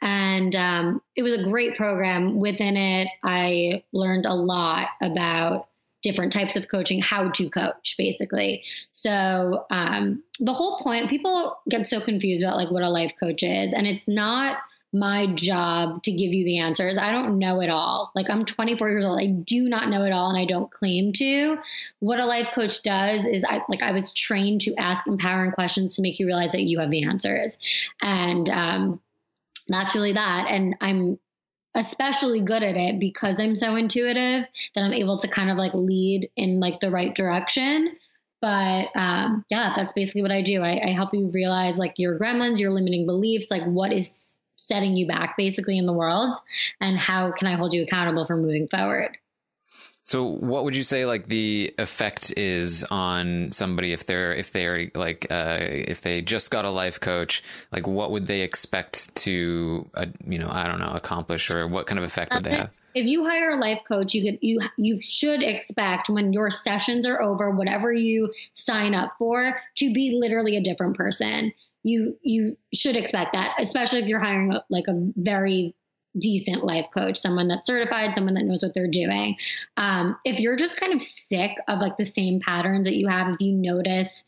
And 0.02 0.56
um, 0.56 1.02
it 1.16 1.24
was 1.24 1.34
a 1.34 1.44
great 1.44 1.76
program. 1.76 2.36
Within 2.38 2.78
it, 2.78 3.08
I 3.24 3.84
learned 3.92 4.26
a 4.26 4.34
lot 4.34 4.90
about 5.02 5.70
different 6.06 6.32
types 6.32 6.56
of 6.56 6.68
coaching, 6.68 7.02
how 7.02 7.30
to 7.30 7.50
coach, 7.50 7.96
basically. 7.98 8.64
So 8.92 9.66
um, 9.72 10.22
the 10.40 10.54
whole 10.54 10.80
point, 10.80 11.10
people 11.10 11.58
get 11.68 11.88
so 11.88 12.00
confused 12.00 12.44
about 12.44 12.58
like 12.58 12.70
what 12.70 12.84
a 12.84 12.90
life 12.90 13.14
coach 13.20 13.42
is, 13.42 13.74
and 13.74 13.88
it's 13.88 14.08
not 14.08 14.60
my 14.96 15.28
job 15.36 16.02
to 16.04 16.12
give 16.12 16.32
you 16.32 16.46
the 16.46 16.60
answers. 16.60 16.98
I 16.98 17.12
don't 17.12 17.38
know 17.38 17.62
it 17.62 17.70
all. 17.70 18.12
Like 18.16 18.30
I'm 18.30 18.46
24 18.46 18.90
years 18.90 19.06
old. 19.06 19.20
I 19.20 19.28
do 19.28 19.68
not 19.68 19.90
know 19.90 20.06
it 20.06 20.14
all 20.14 20.30
and 20.30 20.40
I 20.40 20.46
don't 20.46 20.72
claim 20.72 21.12
to. 21.14 21.58
What 22.00 22.20
a 22.20 22.26
life 22.26 22.52
coach 22.54 22.82
does 22.82 23.26
is 23.26 23.44
I 23.44 23.62
like 23.68 23.84
I 23.84 23.92
was 23.92 24.12
trained 24.12 24.62
to 24.62 24.76
ask 24.76 25.06
empowering 25.06 25.52
questions 25.52 25.96
to 25.96 26.02
make 26.02 26.18
you 26.18 26.26
realize 26.26 26.54
that 26.54 26.62
you 26.62 26.80
have 26.80 26.92
the 26.92 27.04
answers. 27.04 27.58
And 28.02 28.50
um 28.50 29.02
that's 29.68 29.96
really 29.96 30.14
that. 30.14 30.48
And 30.50 30.76
I'm 30.80 31.20
especially 31.76 32.40
good 32.40 32.64
at 32.64 32.78
it 32.78 32.98
because 32.98 33.38
I'm 33.38 33.58
so 33.58 33.76
intuitive 33.76 34.46
that 34.76 34.82
I'm 34.82 34.94
able 34.94 35.18
to 35.18 35.28
kind 35.28 35.50
of 35.50 35.58
like 35.58 35.74
lead 35.74 36.30
in 36.38 36.62
like 36.62 36.80
the 36.80 36.90
right 36.90 37.14
direction. 37.14 37.98
But 38.40 38.96
um, 38.96 39.44
yeah, 39.50 39.74
that's 39.76 39.92
basically 39.92 40.22
what 40.22 40.32
I 40.32 40.42
do. 40.42 40.62
I, 40.62 40.80
I 40.82 40.90
help 40.92 41.14
you 41.14 41.32
realize 41.34 41.78
like 41.78 41.96
your 41.98 42.18
gremlins, 42.18 42.60
your 42.60 42.72
limiting 42.72 43.06
beliefs, 43.06 43.52
like 43.52 43.66
what 43.66 43.92
is 43.92 44.35
setting 44.68 44.98
you 44.98 45.08
back 45.08 45.38
basically 45.38 45.78
in 45.78 45.86
the 45.86 45.94
world 45.94 46.36
and 46.82 46.98
how 46.98 47.32
can 47.32 47.48
I 47.48 47.56
hold 47.56 47.74
you 47.74 47.84
accountable 47.84 48.26
for 48.26 48.36
moving 48.36 48.68
forward? 48.68 49.18
So 50.06 50.24
what 50.24 50.64
would 50.64 50.76
you 50.76 50.84
say 50.84 51.06
like 51.06 51.28
the 51.28 51.74
effect 51.80 52.32
is 52.38 52.84
on 52.84 53.52
somebody 53.52 53.92
if 53.92 54.06
they're 54.06 54.34
if 54.34 54.52
they're 54.52 54.92
like 54.94 55.26
uh, 55.32 55.58
if 55.60 56.02
they 56.02 56.22
just 56.22 56.52
got 56.52 56.64
a 56.64 56.70
life 56.70 57.00
coach 57.00 57.44
like 57.72 57.88
what 57.88 58.12
would 58.12 58.28
they 58.28 58.42
expect 58.42 59.14
to 59.16 59.90
uh, 59.96 60.06
you 60.28 60.38
know 60.38 60.48
I 60.50 60.68
don't 60.68 60.80
know 60.80 60.92
accomplish 60.92 61.50
or 61.50 61.68
what 61.68 61.88
kind 61.88 61.98
of 61.98 62.06
effect 62.06 62.34
would 62.36 62.44
they 62.44 62.56
have? 62.56 62.70
If 62.94 63.10
you 63.10 63.26
hire 63.26 63.50
a 63.50 63.56
life 63.56 63.82
coach, 63.88 64.14
you 64.14 64.32
could 64.32 64.40
you 64.44 64.62
you 64.78 65.02
should 65.02 65.42
expect 65.42 66.08
when 66.08 66.32
your 66.34 66.52
sessions 66.52 67.08
are 67.08 67.20
over, 67.24 67.50
whatever 67.50 67.92
you 67.92 68.32
sign 68.54 68.94
up 68.94 69.16
for, 69.18 69.58
to 69.78 69.92
be 69.92 70.18
literally 70.22 70.56
a 70.56 70.62
different 70.62 70.96
person 70.96 71.52
you 71.86 72.18
you 72.24 72.58
should 72.74 72.96
expect 72.96 73.34
that, 73.34 73.56
especially 73.60 74.00
if 74.00 74.08
you're 74.08 74.20
hiring 74.20 74.52
a, 74.52 74.64
like 74.70 74.86
a 74.88 75.12
very 75.16 75.76
decent 76.18 76.64
life 76.64 76.88
coach, 76.94 77.18
someone 77.18 77.48
that's 77.48 77.68
certified, 77.68 78.16
someone 78.16 78.34
that 78.34 78.46
knows 78.46 78.64
what 78.64 78.74
they're 78.74 78.90
doing. 78.90 79.36
Um, 79.78 80.18
if 80.26 80.40
you're 80.40 80.56
just 80.56 80.80
kind 80.80 80.94
of 80.94 81.02
sick 81.02 81.52
of 81.68 81.80
like 81.80 81.96
the 81.98 82.06
same 82.06 82.40
patterns 82.40 82.88
that 82.88 82.96
you 82.96 83.08
have, 83.08 83.32
if 83.34 83.40
you 83.40 83.54
notice 83.54 84.24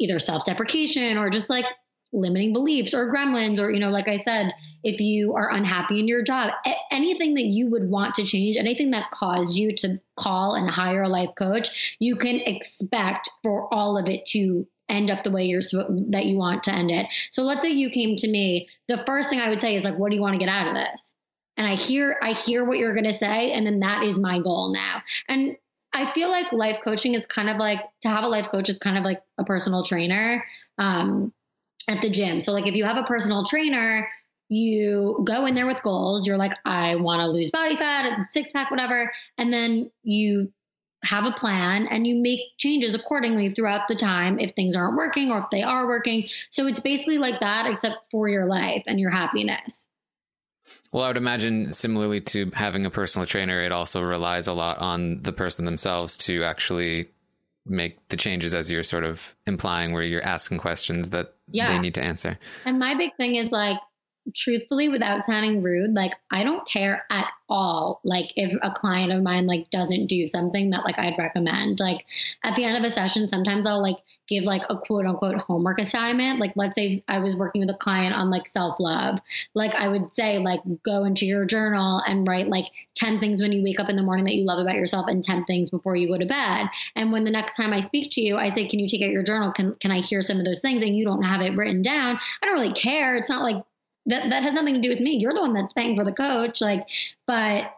either 0.00 0.18
self-deprecation 0.18 1.18
or 1.18 1.28
just 1.28 1.50
like 1.50 1.66
limiting 2.14 2.52
beliefs 2.52 2.94
or 2.94 3.12
gremlins 3.12 3.58
or 3.58 3.70
you 3.70 3.80
know 3.80 3.88
like 3.88 4.06
i 4.06 4.16
said 4.16 4.52
if 4.84 5.00
you 5.00 5.32
are 5.34 5.50
unhappy 5.50 5.98
in 5.98 6.06
your 6.06 6.22
job 6.22 6.52
anything 6.90 7.32
that 7.32 7.44
you 7.44 7.70
would 7.70 7.88
want 7.88 8.14
to 8.14 8.22
change 8.22 8.58
anything 8.58 8.90
that 8.90 9.10
caused 9.10 9.56
you 9.56 9.74
to 9.74 9.98
call 10.16 10.54
and 10.54 10.68
hire 10.68 11.04
a 11.04 11.08
life 11.08 11.30
coach 11.38 11.96
you 12.00 12.14
can 12.14 12.36
expect 12.36 13.30
for 13.42 13.72
all 13.72 13.96
of 13.96 14.08
it 14.08 14.26
to 14.26 14.66
end 14.88 15.10
up 15.10 15.24
the 15.24 15.30
way 15.30 15.44
you're 15.44 15.62
that 16.10 16.26
you 16.26 16.36
want 16.36 16.64
to 16.64 16.72
end 16.72 16.90
it. 16.90 17.06
So 17.30 17.42
let's 17.42 17.62
say 17.62 17.70
you 17.70 17.90
came 17.90 18.16
to 18.16 18.28
me, 18.28 18.68
the 18.88 19.02
first 19.06 19.30
thing 19.30 19.40
I 19.40 19.48
would 19.48 19.60
say 19.60 19.76
is 19.76 19.84
like, 19.84 19.98
what 19.98 20.10
do 20.10 20.16
you 20.16 20.22
want 20.22 20.34
to 20.34 20.44
get 20.44 20.52
out 20.52 20.68
of 20.68 20.74
this? 20.74 21.14
And 21.56 21.66
I 21.66 21.74
hear 21.74 22.16
I 22.22 22.32
hear 22.32 22.64
what 22.64 22.78
you're 22.78 22.94
going 22.94 23.04
to 23.04 23.12
say 23.12 23.52
and 23.52 23.66
then 23.66 23.80
that 23.80 24.04
is 24.04 24.18
my 24.18 24.38
goal 24.38 24.72
now. 24.72 25.02
And 25.28 25.56
I 25.92 26.10
feel 26.12 26.30
like 26.30 26.52
life 26.52 26.78
coaching 26.82 27.14
is 27.14 27.26
kind 27.26 27.50
of 27.50 27.58
like 27.58 27.80
to 28.02 28.08
have 28.08 28.24
a 28.24 28.28
life 28.28 28.48
coach 28.48 28.68
is 28.68 28.78
kind 28.78 28.96
of 28.96 29.04
like 29.04 29.22
a 29.38 29.44
personal 29.44 29.84
trainer 29.84 30.44
um, 30.78 31.32
at 31.88 32.00
the 32.00 32.08
gym. 32.08 32.40
So 32.40 32.52
like 32.52 32.66
if 32.66 32.74
you 32.74 32.84
have 32.84 32.96
a 32.96 33.02
personal 33.02 33.44
trainer, 33.44 34.08
you 34.48 35.22
go 35.24 35.46
in 35.46 35.54
there 35.54 35.66
with 35.66 35.82
goals. 35.82 36.26
You're 36.26 36.36
like, 36.36 36.52
I 36.64 36.96
want 36.96 37.20
to 37.20 37.26
lose 37.26 37.50
body 37.50 37.76
fat, 37.76 38.26
six 38.28 38.52
pack, 38.52 38.70
whatever, 38.70 39.10
and 39.38 39.52
then 39.52 39.90
you 40.02 40.52
have 41.04 41.24
a 41.24 41.32
plan 41.32 41.86
and 41.88 42.06
you 42.06 42.22
make 42.22 42.40
changes 42.58 42.94
accordingly 42.94 43.50
throughout 43.50 43.88
the 43.88 43.94
time 43.94 44.38
if 44.38 44.52
things 44.52 44.76
aren't 44.76 44.96
working 44.96 45.30
or 45.30 45.38
if 45.38 45.50
they 45.50 45.62
are 45.62 45.86
working. 45.86 46.28
So 46.50 46.66
it's 46.66 46.80
basically 46.80 47.18
like 47.18 47.40
that, 47.40 47.70
except 47.70 48.10
for 48.10 48.28
your 48.28 48.46
life 48.46 48.84
and 48.86 49.00
your 49.00 49.10
happiness. 49.10 49.88
Well, 50.92 51.04
I 51.04 51.08
would 51.08 51.16
imagine 51.16 51.72
similarly 51.72 52.20
to 52.20 52.50
having 52.54 52.86
a 52.86 52.90
personal 52.90 53.26
trainer, 53.26 53.60
it 53.60 53.72
also 53.72 54.00
relies 54.02 54.46
a 54.46 54.52
lot 54.52 54.78
on 54.78 55.22
the 55.22 55.32
person 55.32 55.64
themselves 55.64 56.16
to 56.18 56.44
actually 56.44 57.08
make 57.64 57.96
the 58.08 58.16
changes 58.16 58.54
as 58.54 58.70
you're 58.70 58.82
sort 58.82 59.04
of 59.04 59.34
implying 59.46 59.92
where 59.92 60.02
you're 60.02 60.24
asking 60.24 60.58
questions 60.58 61.10
that 61.10 61.34
yeah. 61.48 61.68
they 61.68 61.78
need 61.78 61.94
to 61.94 62.02
answer. 62.02 62.38
And 62.64 62.78
my 62.78 62.94
big 62.94 63.14
thing 63.16 63.36
is 63.36 63.50
like 63.50 63.78
truthfully, 64.34 64.88
without 64.88 65.24
sounding 65.24 65.62
rude, 65.62 65.94
like 65.94 66.12
I 66.30 66.42
don't 66.44 66.66
care 66.68 67.04
at 67.10 67.28
all. 67.48 68.00
Like 68.04 68.32
if 68.36 68.56
a 68.62 68.70
client 68.70 69.12
of 69.12 69.22
mine 69.22 69.46
like 69.46 69.70
doesn't 69.70 70.06
do 70.06 70.24
something 70.26 70.70
that 70.70 70.84
like 70.84 70.98
I'd 70.98 71.18
recommend. 71.18 71.80
Like 71.80 72.04
at 72.44 72.56
the 72.56 72.64
end 72.64 72.76
of 72.76 72.84
a 72.84 72.90
session, 72.90 73.28
sometimes 73.28 73.66
I'll 73.66 73.82
like 73.82 73.98
give 74.28 74.44
like 74.44 74.62
a 74.70 74.76
quote 74.76 75.04
unquote 75.04 75.36
homework 75.36 75.80
assignment. 75.80 76.40
Like 76.40 76.52
let's 76.56 76.74
say 76.74 77.02
I 77.08 77.18
was 77.18 77.36
working 77.36 77.60
with 77.60 77.74
a 77.74 77.78
client 77.78 78.14
on 78.14 78.30
like 78.30 78.46
self 78.46 78.80
love. 78.80 79.18
Like 79.54 79.74
I 79.74 79.88
would 79.88 80.12
say 80.12 80.38
like 80.38 80.60
go 80.82 81.04
into 81.04 81.26
your 81.26 81.44
journal 81.44 82.02
and 82.06 82.26
write 82.26 82.48
like 82.48 82.66
10 82.94 83.20
things 83.20 83.42
when 83.42 83.52
you 83.52 83.62
wake 83.62 83.80
up 83.80 83.88
in 83.88 83.96
the 83.96 84.02
morning 84.02 84.24
that 84.24 84.34
you 84.34 84.44
love 84.44 84.58
about 84.58 84.76
yourself 84.76 85.06
and 85.08 85.22
10 85.22 85.44
things 85.44 85.70
before 85.70 85.96
you 85.96 86.08
go 86.08 86.18
to 86.18 86.26
bed. 86.26 86.68
And 86.96 87.12
when 87.12 87.24
the 87.24 87.30
next 87.30 87.56
time 87.56 87.72
I 87.72 87.80
speak 87.80 88.10
to 88.12 88.20
you, 88.20 88.36
I 88.36 88.48
say, 88.48 88.66
can 88.66 88.78
you 88.78 88.88
take 88.88 89.02
out 89.02 89.10
your 89.10 89.22
journal? 89.22 89.52
Can, 89.52 89.74
can 89.76 89.90
I 89.90 90.00
hear 90.00 90.22
some 90.22 90.38
of 90.38 90.44
those 90.44 90.60
things? 90.60 90.82
And 90.82 90.96
you 90.96 91.04
don't 91.04 91.22
have 91.22 91.40
it 91.40 91.56
written 91.56 91.82
down. 91.82 92.18
I 92.42 92.46
don't 92.46 92.54
really 92.54 92.74
care. 92.74 93.16
It's 93.16 93.28
not 93.28 93.42
like 93.42 93.62
that 94.06 94.30
that 94.30 94.42
has 94.42 94.54
nothing 94.54 94.74
to 94.74 94.80
do 94.80 94.88
with 94.88 95.00
me. 95.00 95.18
You're 95.18 95.34
the 95.34 95.40
one 95.40 95.54
that's 95.54 95.72
paying 95.72 95.96
for 95.96 96.04
the 96.04 96.12
coach. 96.12 96.60
Like, 96.60 96.86
but 97.26 97.74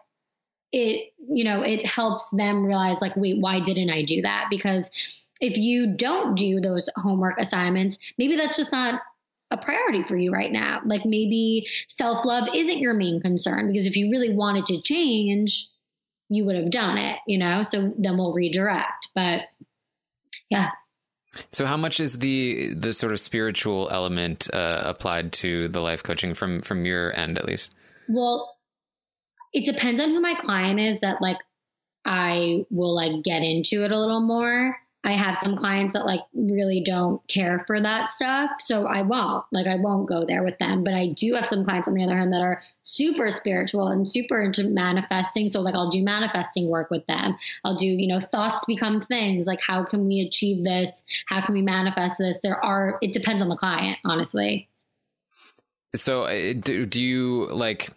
it, 0.71 1.13
you 1.29 1.43
know, 1.43 1.61
it 1.61 1.85
helps 1.85 2.29
them 2.31 2.65
realize 2.65 3.01
like, 3.01 3.15
wait, 3.15 3.39
why 3.39 3.59
didn't 3.59 3.89
I 3.89 4.01
do 4.01 4.21
that? 4.23 4.47
Because 4.49 4.91
if 5.41 5.57
you 5.57 5.95
don't 5.95 6.35
do 6.35 6.59
those 6.59 6.89
homework 6.95 7.39
assignments, 7.39 7.97
maybe 8.17 8.35
that's 8.35 8.57
just 8.57 8.71
not 8.71 9.01
a 9.51 9.57
priority 9.57 10.03
for 10.03 10.17
you 10.17 10.31
right 10.31 10.51
now. 10.51 10.81
Like 10.85 11.05
maybe 11.05 11.67
self 11.87 12.25
love 12.25 12.47
isn't 12.53 12.79
your 12.79 12.93
main 12.93 13.21
concern 13.21 13.67
because 13.67 13.85
if 13.85 13.95
you 13.95 14.09
really 14.09 14.33
wanted 14.33 14.65
to 14.67 14.81
change, 14.81 15.69
you 16.29 16.45
would 16.45 16.55
have 16.55 16.71
done 16.71 16.97
it, 16.97 17.19
you 17.27 17.37
know? 17.37 17.63
So 17.63 17.93
then 17.97 18.17
we'll 18.17 18.33
redirect. 18.33 19.09
But 19.13 19.43
yeah, 20.49 20.69
so, 21.51 21.65
how 21.65 21.77
much 21.77 21.99
is 21.99 22.19
the 22.19 22.73
the 22.73 22.93
sort 22.93 23.11
of 23.11 23.19
spiritual 23.19 23.89
element 23.91 24.47
uh, 24.53 24.81
applied 24.85 25.33
to 25.33 25.67
the 25.67 25.81
life 25.81 26.03
coaching 26.03 26.33
from 26.33 26.61
from 26.61 26.85
your 26.85 27.17
end, 27.17 27.37
at 27.37 27.45
least? 27.45 27.73
Well, 28.07 28.57
it 29.53 29.65
depends 29.65 30.01
on 30.01 30.09
who 30.09 30.21
my 30.21 30.35
client 30.35 30.79
is. 30.79 30.99
That 31.01 31.21
like 31.21 31.37
I 32.05 32.65
will 32.69 32.95
like 32.95 33.23
get 33.23 33.41
into 33.41 33.83
it 33.83 33.91
a 33.91 33.99
little 33.99 34.21
more. 34.21 34.77
I 35.05 35.11
have 35.11 35.37
some 35.37 35.55
clients 35.55 35.93
that 35.93 36.07
like 36.07 36.21
really 36.33 36.81
don't 36.81 37.25
care 37.27 37.63
for 37.67 37.79
that 37.79 38.15
stuff. 38.15 38.49
So 38.59 38.87
I 38.87 39.03
won't, 39.03 39.45
like, 39.51 39.67
I 39.67 39.75
won't 39.75 40.09
go 40.09 40.25
there 40.25 40.43
with 40.43 40.57
them. 40.57 40.83
But 40.83 40.95
I 40.95 41.09
do 41.09 41.35
have 41.35 41.45
some 41.45 41.63
clients 41.63 41.87
on 41.87 41.93
the 41.93 42.03
other 42.03 42.17
hand 42.17 42.33
that 42.33 42.41
are 42.41 42.63
super 42.81 43.29
spiritual 43.29 43.89
and 43.89 44.09
super 44.09 44.41
into 44.41 44.63
manifesting. 44.63 45.47
So, 45.47 45.61
like, 45.61 45.75
I'll 45.75 45.91
do 45.91 46.03
manifesting 46.03 46.69
work 46.69 46.89
with 46.89 47.05
them. 47.05 47.37
I'll 47.63 47.75
do, 47.75 47.85
you 47.85 48.07
know, 48.07 48.19
thoughts 48.19 48.65
become 48.65 48.99
things. 48.99 49.45
Like, 49.45 49.61
how 49.61 49.83
can 49.83 50.07
we 50.07 50.21
achieve 50.21 50.63
this? 50.63 51.03
How 51.27 51.39
can 51.39 51.53
we 51.53 51.61
manifest 51.61 52.17
this? 52.17 52.39
There 52.41 52.63
are, 52.65 52.97
it 53.03 53.13
depends 53.13 53.43
on 53.43 53.49
the 53.49 53.55
client, 53.55 53.99
honestly. 54.05 54.67
So, 55.95 56.23
eh, 56.23 56.53
do, 56.53 56.87
do 56.87 57.01
you 57.01 57.45
like, 57.51 57.91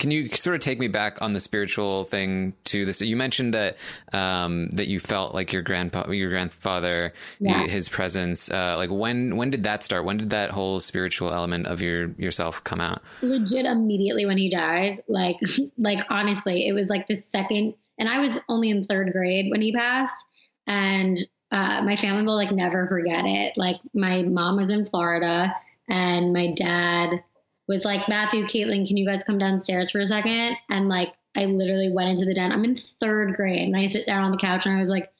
can 0.00 0.10
you 0.10 0.30
sort 0.30 0.56
of 0.56 0.62
take 0.62 0.78
me 0.78 0.88
back 0.88 1.20
on 1.20 1.34
the 1.34 1.40
spiritual 1.40 2.04
thing 2.04 2.54
to 2.64 2.86
this? 2.86 3.02
You 3.02 3.16
mentioned 3.16 3.52
that 3.52 3.76
um, 4.12 4.70
that 4.72 4.88
you 4.88 4.98
felt 4.98 5.34
like 5.34 5.52
your 5.52 5.62
grandpa, 5.62 6.10
your 6.10 6.30
grandfather, 6.30 7.12
yeah. 7.38 7.66
his 7.66 7.88
presence. 7.88 8.50
Uh, 8.50 8.76
like 8.78 8.90
when 8.90 9.36
when 9.36 9.50
did 9.50 9.62
that 9.64 9.84
start? 9.84 10.04
When 10.04 10.16
did 10.16 10.30
that 10.30 10.50
whole 10.50 10.80
spiritual 10.80 11.32
element 11.32 11.66
of 11.66 11.82
your 11.82 12.08
yourself 12.12 12.64
come 12.64 12.80
out? 12.80 13.02
Legit, 13.20 13.66
immediately 13.66 14.24
when 14.24 14.38
he 14.38 14.48
died. 14.48 15.04
Like 15.06 15.36
like 15.78 16.00
honestly, 16.08 16.66
it 16.66 16.72
was 16.72 16.88
like 16.88 17.06
the 17.06 17.14
second, 17.14 17.74
and 17.98 18.08
I 18.08 18.18
was 18.20 18.38
only 18.48 18.70
in 18.70 18.82
third 18.82 19.12
grade 19.12 19.50
when 19.50 19.60
he 19.60 19.72
passed, 19.72 20.24
and 20.66 21.22
uh, 21.52 21.82
my 21.82 21.96
family 21.96 22.22
will 22.22 22.36
like 22.36 22.52
never 22.52 22.88
forget 22.88 23.26
it. 23.26 23.52
Like 23.58 23.76
my 23.92 24.22
mom 24.22 24.56
was 24.56 24.70
in 24.70 24.86
Florida, 24.86 25.54
and 25.88 26.32
my 26.32 26.52
dad 26.52 27.22
was 27.70 27.84
like, 27.84 28.08
Matthew, 28.08 28.44
Kaitlyn, 28.44 28.86
can 28.86 28.96
you 28.96 29.06
guys 29.06 29.22
come 29.22 29.38
downstairs 29.38 29.90
for 29.92 30.00
a 30.00 30.06
second? 30.06 30.56
And 30.68 30.88
like, 30.88 31.14
I 31.36 31.44
literally 31.44 31.90
went 31.90 32.10
into 32.10 32.24
the 32.24 32.34
den. 32.34 32.50
I'm 32.50 32.64
in 32.64 32.76
third 32.76 33.36
grade 33.36 33.68
and 33.68 33.76
I 33.76 33.86
sit 33.86 34.04
down 34.04 34.24
on 34.24 34.32
the 34.32 34.36
couch 34.36 34.66
and 34.66 34.74
I 34.74 34.80
was 34.80 34.90
like, 34.90 35.10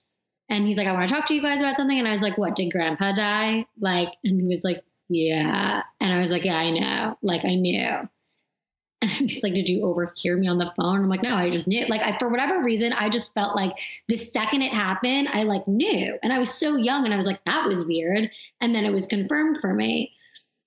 and 0.49 0.67
he's 0.67 0.77
like, 0.77 0.89
I 0.89 0.93
want 0.93 1.09
to 1.09 1.15
talk 1.15 1.27
to 1.27 1.35
you 1.35 1.41
guys 1.41 1.61
about 1.61 1.77
something. 1.77 1.97
And 1.97 2.09
I 2.09 2.11
was 2.11 2.23
like, 2.23 2.37
what, 2.37 2.57
did 2.57 2.73
grandpa 2.73 3.13
die? 3.13 3.67
Like, 3.79 4.09
and 4.25 4.41
he 4.41 4.49
was 4.49 4.65
like, 4.65 4.83
yeah. 5.09 5.85
And 6.01 6.13
I 6.13 6.21
was 6.21 6.33
like, 6.33 6.45
yeah, 6.45 6.57
I 6.57 6.71
know. 6.71 7.19
Like, 7.23 7.45
I 7.45 7.55
knew. 7.55 8.09
And 9.03 9.11
he's 9.11 9.43
like, 9.43 9.55
Did 9.55 9.71
you 9.71 9.83
overhear 9.87 10.37
me 10.37 10.47
on 10.47 10.59
the 10.59 10.75
phone? 10.77 10.99
I'm 10.99 11.09
like, 11.09 11.23
No, 11.23 11.35
I 11.35 11.49
just 11.49 11.67
knew. 11.67 11.87
Like, 11.87 12.03
I, 12.03 12.19
for 12.19 12.29
whatever 12.29 12.63
reason, 12.63 12.93
I 12.93 13.09
just 13.09 13.33
felt 13.33 13.57
like 13.57 13.73
the 14.09 14.19
second 14.19 14.61
it 14.61 14.75
happened, 14.75 15.29
I 15.33 15.45
like 15.45 15.67
knew. 15.67 16.19
And 16.23 16.35
I 16.35 16.39
was 16.39 16.53
so 16.53 16.77
young 16.77 17.07
and 17.07 17.15
I 17.15 17.17
was 17.17 17.25
like, 17.25 17.43
That 17.47 17.67
was 17.67 17.87
weird. 17.87 18.31
And 18.61 18.75
then 18.75 18.85
it 18.85 18.93
was 18.93 19.07
confirmed 19.07 19.57
for 19.63 19.73
me 19.73 20.13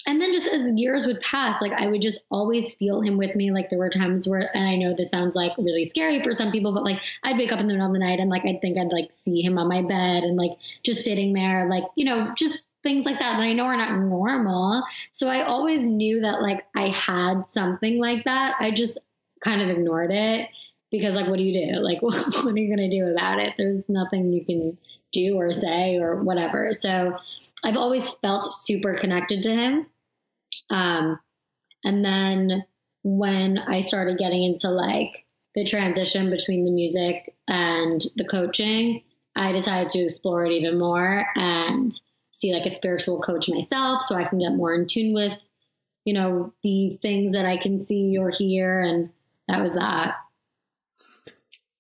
and 0.06 0.20
then 0.20 0.34
just 0.34 0.48
as 0.48 0.72
years 0.76 1.06
would 1.06 1.22
pass, 1.22 1.62
like 1.62 1.72
I 1.72 1.88
would 1.88 2.02
just 2.02 2.24
always 2.30 2.74
feel 2.74 3.02
him 3.02 3.18
with 3.18 3.36
me. 3.36 3.52
Like 3.52 3.70
there 3.70 3.80
were 3.80 3.90
times 3.90 4.28
where, 4.28 4.50
and 4.56 4.68
I 4.68 4.76
know 4.76 4.94
this 4.94 5.10
sounds 5.10 5.36
like 5.36 5.54
really 5.58 5.86
scary 5.86 6.22
for 6.24 6.34
some 6.34 6.52
people, 6.52 6.74
but 6.74 6.84
like 6.84 7.02
I'd 7.24 7.38
wake 7.38 7.52
up 7.52 7.60
in 7.60 7.68
the 7.68 7.74
middle 7.74 7.88
of 7.88 7.94
the 7.94 8.00
night 8.00 8.20
and 8.20 8.30
like 8.30 8.46
I'd 8.46 8.62
think 8.62 8.78
I'd 8.78 8.92
like 8.92 9.12
see 9.12 9.42
him 9.42 9.58
on 9.58 9.70
my 9.70 9.82
bed 9.82 10.24
and 10.24 10.36
like 10.36 10.52
just 10.84 11.06
sitting 11.06 11.34
there, 11.34 11.70
like, 11.70 11.84
you 11.96 12.06
know, 12.06 12.34
just 12.36 12.64
things 12.84 13.06
like 13.06 13.20
that 13.20 13.38
that 13.38 13.44
I 13.44 13.54
know 13.54 13.64
are 13.66 13.78
not 13.78 13.98
normal. 13.98 14.84
So 15.12 15.30
I 15.30 15.44
always 15.44 15.88
knew 15.88 16.22
that 16.22 16.42
like 16.42 16.66
I 16.76 16.90
had 16.90 17.50
something 17.50 17.98
like 17.98 18.26
that. 18.26 18.56
I 18.60 18.72
just 18.72 18.98
kind 19.42 19.62
of 19.62 19.70
ignored 19.70 20.12
it 20.12 20.50
because 20.92 21.16
like, 21.16 21.28
what 21.28 21.38
do 21.38 21.44
you 21.44 21.74
do? 21.74 21.80
Like, 21.80 22.02
what 22.02 22.16
are 22.16 22.58
you 22.58 22.76
going 22.76 22.90
to 22.90 22.96
do 22.96 23.08
about 23.08 23.40
it? 23.40 23.54
There's 23.58 23.88
nothing 23.88 24.34
you 24.34 24.46
can 24.46 24.78
do 25.14 25.36
or 25.36 25.54
say 25.54 25.98
or 25.98 26.22
whatever. 26.24 26.74
So 26.74 27.18
I've 27.64 27.78
always 27.78 28.10
felt 28.10 28.52
super 28.52 28.94
connected 28.94 29.44
to 29.44 29.56
him. 29.56 29.86
Um, 30.70 31.20
and 31.84 32.04
then 32.04 32.64
when 33.04 33.58
I 33.58 33.82
started 33.82 34.18
getting 34.18 34.44
into 34.44 34.70
like 34.70 35.26
the 35.56 35.66
transition 35.66 36.30
between 36.30 36.66
the 36.66 36.72
music 36.72 37.36
and 37.48 38.04
the 38.16 38.26
coaching, 38.26 39.04
I 39.36 39.52
decided 39.52 39.90
to 39.92 40.00
explore 40.00 40.46
it 40.46 40.52
even 40.52 40.80
more 40.80 41.26
and 41.36 41.92
see 42.32 42.54
like 42.54 42.66
a 42.66 42.70
spiritual 42.70 43.22
coach 43.22 43.50
myself 43.50 44.02
so 44.04 44.16
I 44.16 44.24
can 44.24 44.40
get 44.40 44.56
more 44.56 44.74
in 44.74 44.88
tune 44.88 45.14
with, 45.14 45.38
you 46.06 46.14
know, 46.14 46.54
the 46.64 46.98
things 47.02 47.34
that 47.34 47.46
I 47.46 47.58
can 47.58 47.82
see 47.82 48.18
or 48.18 48.30
hear. 48.30 48.80
And 48.80 49.12
that 49.48 49.62
was 49.62 49.74
that. 49.74 50.16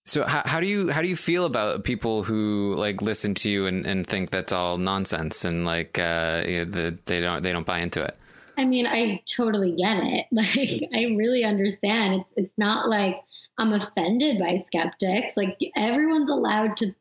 So 0.06 0.26
how, 0.26 0.44
how 0.46 0.60
do 0.60 0.68
you 0.68 0.92
how 0.92 1.02
do 1.02 1.08
you 1.08 1.16
feel 1.16 1.46
about 1.46 1.86
people 1.86 2.24
who 2.24 2.76
like 2.76 3.02
listen 3.02 3.36
to 3.36 3.50
you 3.50 3.68
and, 3.68 3.86
and 3.86 4.06
think 4.06 4.32
that's 4.32 4.52
all 4.52 4.78
nonsense 4.78 5.46
and 5.46 5.64
like 5.64 5.98
uh, 5.98 6.44
you 6.46 6.58
know, 6.58 6.66
the, 6.66 7.00
they 7.06 7.22
don't 7.22 7.42
they 7.42 7.54
don't 7.54 7.66
buy 7.66 7.80
into 7.80 8.04
it? 8.04 8.18
I 8.58 8.66
mean, 8.66 8.86
I 8.86 9.22
totally 9.26 9.72
get 9.72 9.98
it. 10.04 10.26
Like, 10.32 10.90
I 10.94 11.16
really 11.16 11.44
understand. 11.44 12.22
It's, 12.22 12.30
it's 12.38 12.58
not 12.58 12.90
like 12.90 13.16
I'm 13.58 13.74
offended 13.74 14.40
by 14.40 14.58
skeptics. 14.66 15.38
Like, 15.38 15.58
everyone's 15.76 16.30
allowed 16.30 16.78
to 16.78 16.94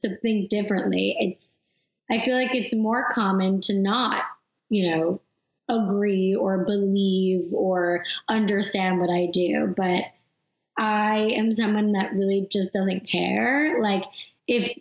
to 0.00 0.16
think 0.18 0.50
differently. 0.50 1.16
It's 1.18 1.48
I 2.10 2.24
feel 2.24 2.36
like 2.36 2.54
it's 2.54 2.74
more 2.74 3.08
common 3.10 3.60
to 3.62 3.74
not, 3.74 4.22
you 4.68 4.90
know, 4.90 5.20
agree 5.68 6.34
or 6.34 6.64
believe 6.64 7.52
or 7.52 8.04
understand 8.28 9.00
what 9.00 9.10
I 9.10 9.26
do, 9.32 9.74
but 9.76 10.04
I 10.78 11.30
am 11.34 11.50
someone 11.50 11.92
that 11.92 12.12
really 12.12 12.46
just 12.50 12.72
doesn't 12.72 13.08
care. 13.08 13.80
Like 13.82 14.04
if 14.46 14.78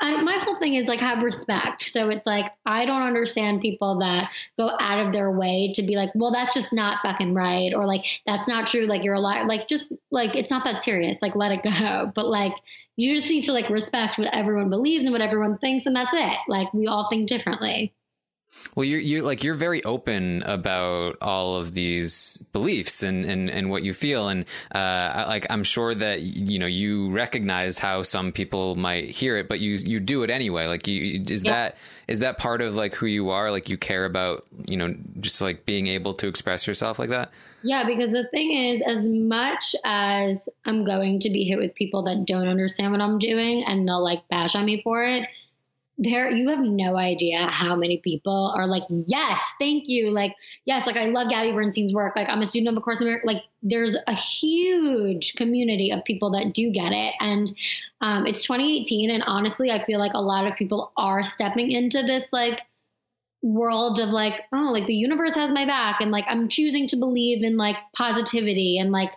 I, 0.00 0.22
my 0.22 0.38
whole 0.38 0.58
thing 0.58 0.74
is 0.74 0.86
like 0.86 1.00
have 1.00 1.22
respect. 1.22 1.82
So 1.82 2.08
it's 2.08 2.26
like 2.26 2.52
I 2.64 2.84
don't 2.84 3.02
understand 3.02 3.60
people 3.60 3.98
that 3.98 4.32
go 4.56 4.70
out 4.80 5.04
of 5.04 5.12
their 5.12 5.30
way 5.30 5.72
to 5.74 5.82
be 5.82 5.96
like, 5.96 6.10
well, 6.14 6.30
that's 6.32 6.54
just 6.54 6.72
not 6.72 7.00
fucking 7.02 7.34
right, 7.34 7.74
or 7.74 7.86
like 7.86 8.04
that's 8.26 8.46
not 8.46 8.68
true. 8.68 8.86
Like 8.86 9.04
you're 9.04 9.14
a 9.14 9.20
liar. 9.20 9.46
Like 9.46 9.66
just 9.66 9.92
like 10.10 10.36
it's 10.36 10.50
not 10.50 10.64
that 10.64 10.84
serious. 10.84 11.20
Like 11.20 11.34
let 11.34 11.52
it 11.52 11.62
go. 11.80 12.12
But 12.14 12.28
like 12.28 12.54
you 12.96 13.16
just 13.16 13.30
need 13.30 13.42
to 13.42 13.52
like 13.52 13.68
respect 13.70 14.18
what 14.18 14.34
everyone 14.34 14.70
believes 14.70 15.04
and 15.04 15.12
what 15.12 15.20
everyone 15.20 15.58
thinks, 15.58 15.86
and 15.86 15.96
that's 15.96 16.14
it. 16.14 16.38
Like 16.48 16.72
we 16.72 16.86
all 16.86 17.08
think 17.10 17.28
differently. 17.28 17.92
Well, 18.74 18.84
you're 18.84 19.00
you're 19.00 19.22
like 19.22 19.42
you're 19.42 19.54
very 19.54 19.82
open 19.84 20.42
about 20.42 21.16
all 21.20 21.56
of 21.56 21.74
these 21.74 22.42
beliefs 22.52 23.02
and 23.02 23.24
and, 23.24 23.50
and 23.50 23.70
what 23.70 23.82
you 23.82 23.92
feel, 23.92 24.28
and 24.28 24.44
uh, 24.74 25.24
like 25.26 25.46
I'm 25.50 25.64
sure 25.64 25.94
that 25.94 26.22
you 26.22 26.58
know 26.58 26.66
you 26.66 27.10
recognize 27.10 27.78
how 27.78 28.02
some 28.02 28.32
people 28.32 28.74
might 28.76 29.10
hear 29.10 29.36
it, 29.36 29.48
but 29.48 29.60
you 29.60 29.74
you 29.74 30.00
do 30.00 30.22
it 30.22 30.30
anyway. 30.30 30.66
Like, 30.66 30.86
you 30.86 31.22
is 31.28 31.44
yeah. 31.44 31.50
that 31.50 31.76
is 32.06 32.20
that 32.20 32.38
part 32.38 32.62
of 32.62 32.74
like 32.74 32.94
who 32.94 33.06
you 33.06 33.30
are? 33.30 33.50
Like, 33.50 33.68
you 33.68 33.76
care 33.76 34.04
about 34.04 34.46
you 34.66 34.76
know 34.76 34.94
just 35.20 35.40
like 35.40 35.66
being 35.66 35.86
able 35.86 36.14
to 36.14 36.28
express 36.28 36.66
yourself 36.66 36.98
like 36.98 37.10
that. 37.10 37.30
Yeah, 37.62 37.84
because 37.84 38.12
the 38.12 38.28
thing 38.28 38.52
is, 38.52 38.80
as 38.82 39.08
much 39.08 39.74
as 39.84 40.48
I'm 40.64 40.84
going 40.84 41.20
to 41.20 41.30
be 41.30 41.44
hit 41.44 41.58
with 41.58 41.74
people 41.74 42.02
that 42.04 42.24
don't 42.24 42.46
understand 42.46 42.92
what 42.92 43.00
I'm 43.00 43.18
doing 43.18 43.64
and 43.64 43.88
they'll 43.88 44.02
like 44.02 44.28
bash 44.28 44.54
on 44.54 44.64
me 44.64 44.80
for 44.82 45.04
it, 45.04 45.28
there 45.98 46.30
you 46.30 46.48
have 46.48 46.60
no 46.60 46.96
idea 46.96 47.38
how 47.38 47.74
many 47.74 47.98
people 47.98 48.52
are 48.56 48.66
like 48.66 48.84
yes 48.88 49.40
thank 49.58 49.88
you. 49.88 50.10
Like 50.10 50.34
yes 50.64 50.86
like 50.86 50.96
i 50.96 51.06
love 51.06 51.28
gabby 51.28 51.52
bernstein's 51.52 51.92
work. 51.92 52.14
Like 52.16 52.28
i'm 52.28 52.40
a 52.40 52.46
student 52.46 52.76
of 52.76 52.80
a 52.80 52.84
course 52.84 53.00
in 53.00 53.20
like 53.24 53.42
there's 53.62 53.96
a 54.06 54.14
huge 54.14 55.34
community 55.34 55.90
of 55.90 56.04
people 56.04 56.30
that 56.30 56.54
do 56.54 56.70
get 56.70 56.92
it. 56.92 57.14
And 57.20 57.54
um, 58.00 58.26
it's 58.26 58.44
2018 58.44 59.10
and 59.10 59.24
honestly 59.26 59.70
i 59.70 59.84
feel 59.84 59.98
like 59.98 60.14
a 60.14 60.20
lot 60.20 60.46
of 60.46 60.56
people 60.56 60.92
are 60.96 61.22
stepping 61.22 61.70
into 61.72 62.02
this 62.02 62.32
like 62.32 62.60
world 63.42 64.00
of 64.00 64.08
like, 64.08 64.42
oh, 64.52 64.70
like 64.72 64.86
the 64.86 64.94
universe 64.94 65.34
has 65.34 65.50
my 65.50 65.64
back 65.64 66.00
and 66.00 66.10
like 66.10 66.24
I'm 66.28 66.48
choosing 66.48 66.88
to 66.88 66.96
believe 66.96 67.44
in 67.44 67.56
like 67.56 67.76
positivity 67.94 68.78
and 68.78 68.90
like 68.90 69.12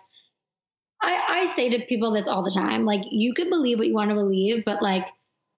I, 1.00 1.20
I 1.28 1.54
say 1.54 1.68
to 1.70 1.84
people 1.86 2.12
this 2.12 2.28
all 2.28 2.44
the 2.44 2.50
time, 2.50 2.84
like 2.84 3.02
you 3.10 3.34
can 3.34 3.50
believe 3.50 3.78
what 3.78 3.88
you 3.88 3.94
want 3.94 4.10
to 4.10 4.14
believe, 4.14 4.64
but 4.64 4.82
like 4.82 5.08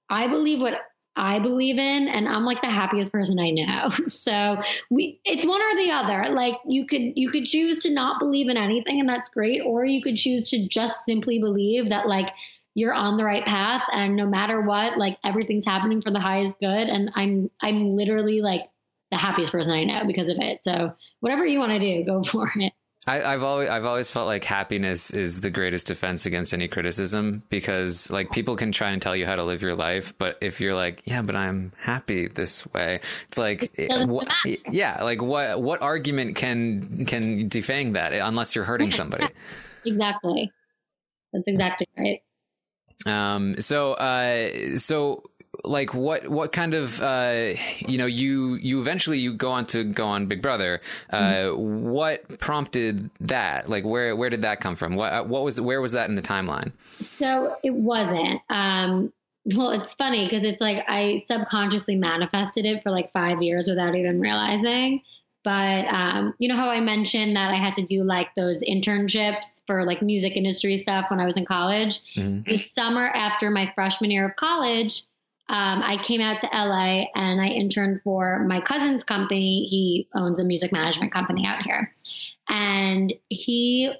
I 0.08 0.26
believe 0.26 0.60
what 0.60 0.80
I 1.16 1.38
believe 1.38 1.78
in 1.78 2.08
and 2.08 2.28
I'm 2.28 2.44
like 2.44 2.60
the 2.60 2.70
happiest 2.70 3.12
person 3.12 3.38
I 3.38 3.50
know. 3.50 3.90
So 4.08 4.60
we 4.90 5.20
it's 5.24 5.46
one 5.46 5.60
or 5.60 5.76
the 5.76 5.90
other. 5.90 6.32
Like 6.32 6.54
you 6.66 6.86
could 6.86 7.12
you 7.16 7.30
could 7.30 7.44
choose 7.44 7.78
to 7.80 7.90
not 7.90 8.18
believe 8.18 8.48
in 8.48 8.56
anything 8.56 9.00
and 9.00 9.08
that's 9.08 9.28
great 9.28 9.60
or 9.64 9.84
you 9.84 10.02
could 10.02 10.16
choose 10.16 10.50
to 10.50 10.66
just 10.66 11.04
simply 11.04 11.38
believe 11.38 11.90
that 11.90 12.08
like 12.08 12.30
you're 12.74 12.92
on 12.92 13.16
the 13.16 13.24
right 13.24 13.44
path 13.44 13.82
and 13.92 14.16
no 14.16 14.26
matter 14.26 14.60
what 14.60 14.98
like 14.98 15.18
everything's 15.24 15.64
happening 15.64 16.02
for 16.02 16.10
the 16.10 16.20
highest 16.20 16.58
good 16.58 16.88
and 16.88 17.10
i'm 17.14 17.50
i'm 17.62 17.96
literally 17.96 18.40
like 18.40 18.68
the 19.10 19.16
happiest 19.16 19.52
person 19.52 19.72
i 19.72 19.84
know 19.84 20.04
because 20.06 20.28
of 20.28 20.36
it 20.40 20.62
so 20.62 20.92
whatever 21.20 21.46
you 21.46 21.58
want 21.58 21.72
to 21.72 21.78
do 21.78 22.04
go 22.04 22.22
for 22.24 22.50
it 22.56 22.72
I, 23.06 23.16
have 23.32 23.42
always 23.42 23.68
I've 23.68 23.84
always 23.84 24.10
felt 24.10 24.26
like 24.26 24.44
happiness 24.44 25.10
is 25.10 25.40
the 25.40 25.50
greatest 25.50 25.86
defense 25.86 26.24
against 26.26 26.54
any 26.54 26.68
criticism 26.68 27.42
because 27.50 28.10
like 28.10 28.30
people 28.30 28.56
can 28.56 28.72
try 28.72 28.90
and 28.90 29.02
tell 29.02 29.14
you 29.14 29.26
how 29.26 29.36
to 29.36 29.44
live 29.44 29.62
your 29.62 29.74
life, 29.74 30.16
but 30.16 30.38
if 30.40 30.60
you're 30.60 30.74
like, 30.74 31.02
yeah, 31.04 31.20
but 31.20 31.36
I'm 31.36 31.72
happy 31.78 32.28
this 32.28 32.66
way, 32.72 33.00
it's 33.28 33.38
like, 33.38 33.70
it, 33.74 34.60
yeah, 34.70 35.02
like 35.02 35.20
what 35.20 35.60
what 35.60 35.82
argument 35.82 36.36
can 36.36 37.04
can 37.04 37.50
defang 37.50 37.92
that 37.92 38.12
unless 38.12 38.54
you're 38.54 38.64
hurting 38.64 38.92
somebody? 39.00 39.26
exactly, 39.84 40.50
that's 41.32 41.46
exactly 41.46 41.86
right. 41.98 42.20
Um, 43.06 43.60
so, 43.60 43.92
uh, 43.94 44.78
so 44.78 45.24
like 45.64 45.94
what 45.94 46.28
what 46.28 46.52
kind 46.52 46.74
of 46.74 47.00
uh, 47.00 47.54
you 47.86 47.98
know 47.98 48.06
you 48.06 48.54
you 48.56 48.80
eventually 48.80 49.18
you 49.18 49.32
go 49.32 49.50
on 49.50 49.66
to 49.66 49.84
go 49.84 50.06
on 50.06 50.26
Big 50.26 50.42
Brother. 50.42 50.80
Uh, 51.10 51.18
mm-hmm. 51.18 51.88
What 51.88 52.38
prompted 52.38 53.10
that? 53.20 53.68
Like 53.68 53.84
where 53.84 54.14
where 54.14 54.30
did 54.30 54.42
that 54.42 54.60
come 54.60 54.76
from? 54.76 54.94
What 54.96 55.28
what 55.28 55.42
was 55.42 55.60
where 55.60 55.80
was 55.80 55.92
that 55.92 56.08
in 56.08 56.16
the 56.16 56.22
timeline? 56.22 56.72
So 57.00 57.56
it 57.62 57.74
wasn't. 57.74 58.40
Um, 58.50 59.12
well, 59.46 59.70
it's 59.70 59.92
funny 59.92 60.24
because 60.24 60.44
it's 60.44 60.60
like 60.60 60.84
I 60.88 61.22
subconsciously 61.26 61.96
manifested 61.96 62.66
it 62.66 62.82
for 62.82 62.90
like 62.90 63.12
five 63.12 63.42
years 63.42 63.68
without 63.68 63.94
even 63.94 64.20
realizing. 64.20 65.02
But 65.44 65.86
um, 65.92 66.34
you 66.38 66.48
know 66.48 66.56
how 66.56 66.70
I 66.70 66.80
mentioned 66.80 67.36
that 67.36 67.50
I 67.50 67.56
had 67.56 67.74
to 67.74 67.82
do 67.82 68.02
like 68.02 68.34
those 68.34 68.64
internships 68.64 69.60
for 69.66 69.84
like 69.84 70.00
music 70.00 70.36
industry 70.36 70.78
stuff 70.78 71.10
when 71.10 71.20
I 71.20 71.26
was 71.26 71.36
in 71.36 71.44
college? 71.44 72.14
Mm-hmm. 72.14 72.50
The 72.50 72.56
summer 72.56 73.06
after 73.08 73.50
my 73.50 73.70
freshman 73.74 74.10
year 74.10 74.26
of 74.26 74.36
college, 74.36 75.02
um, 75.48 75.82
I 75.82 75.98
came 76.02 76.20
out 76.22 76.40
to 76.40 76.46
LA 76.46 77.04
and 77.14 77.40
I 77.40 77.48
interned 77.48 78.00
for 78.02 78.44
my 78.44 78.60
cousin's 78.60 79.04
company. 79.04 79.66
He 79.66 80.08
owns 80.14 80.40
a 80.40 80.44
music 80.44 80.72
management 80.72 81.12
company 81.12 81.46
out 81.46 81.62
here. 81.62 81.92
And 82.48 83.12
he 83.28 83.92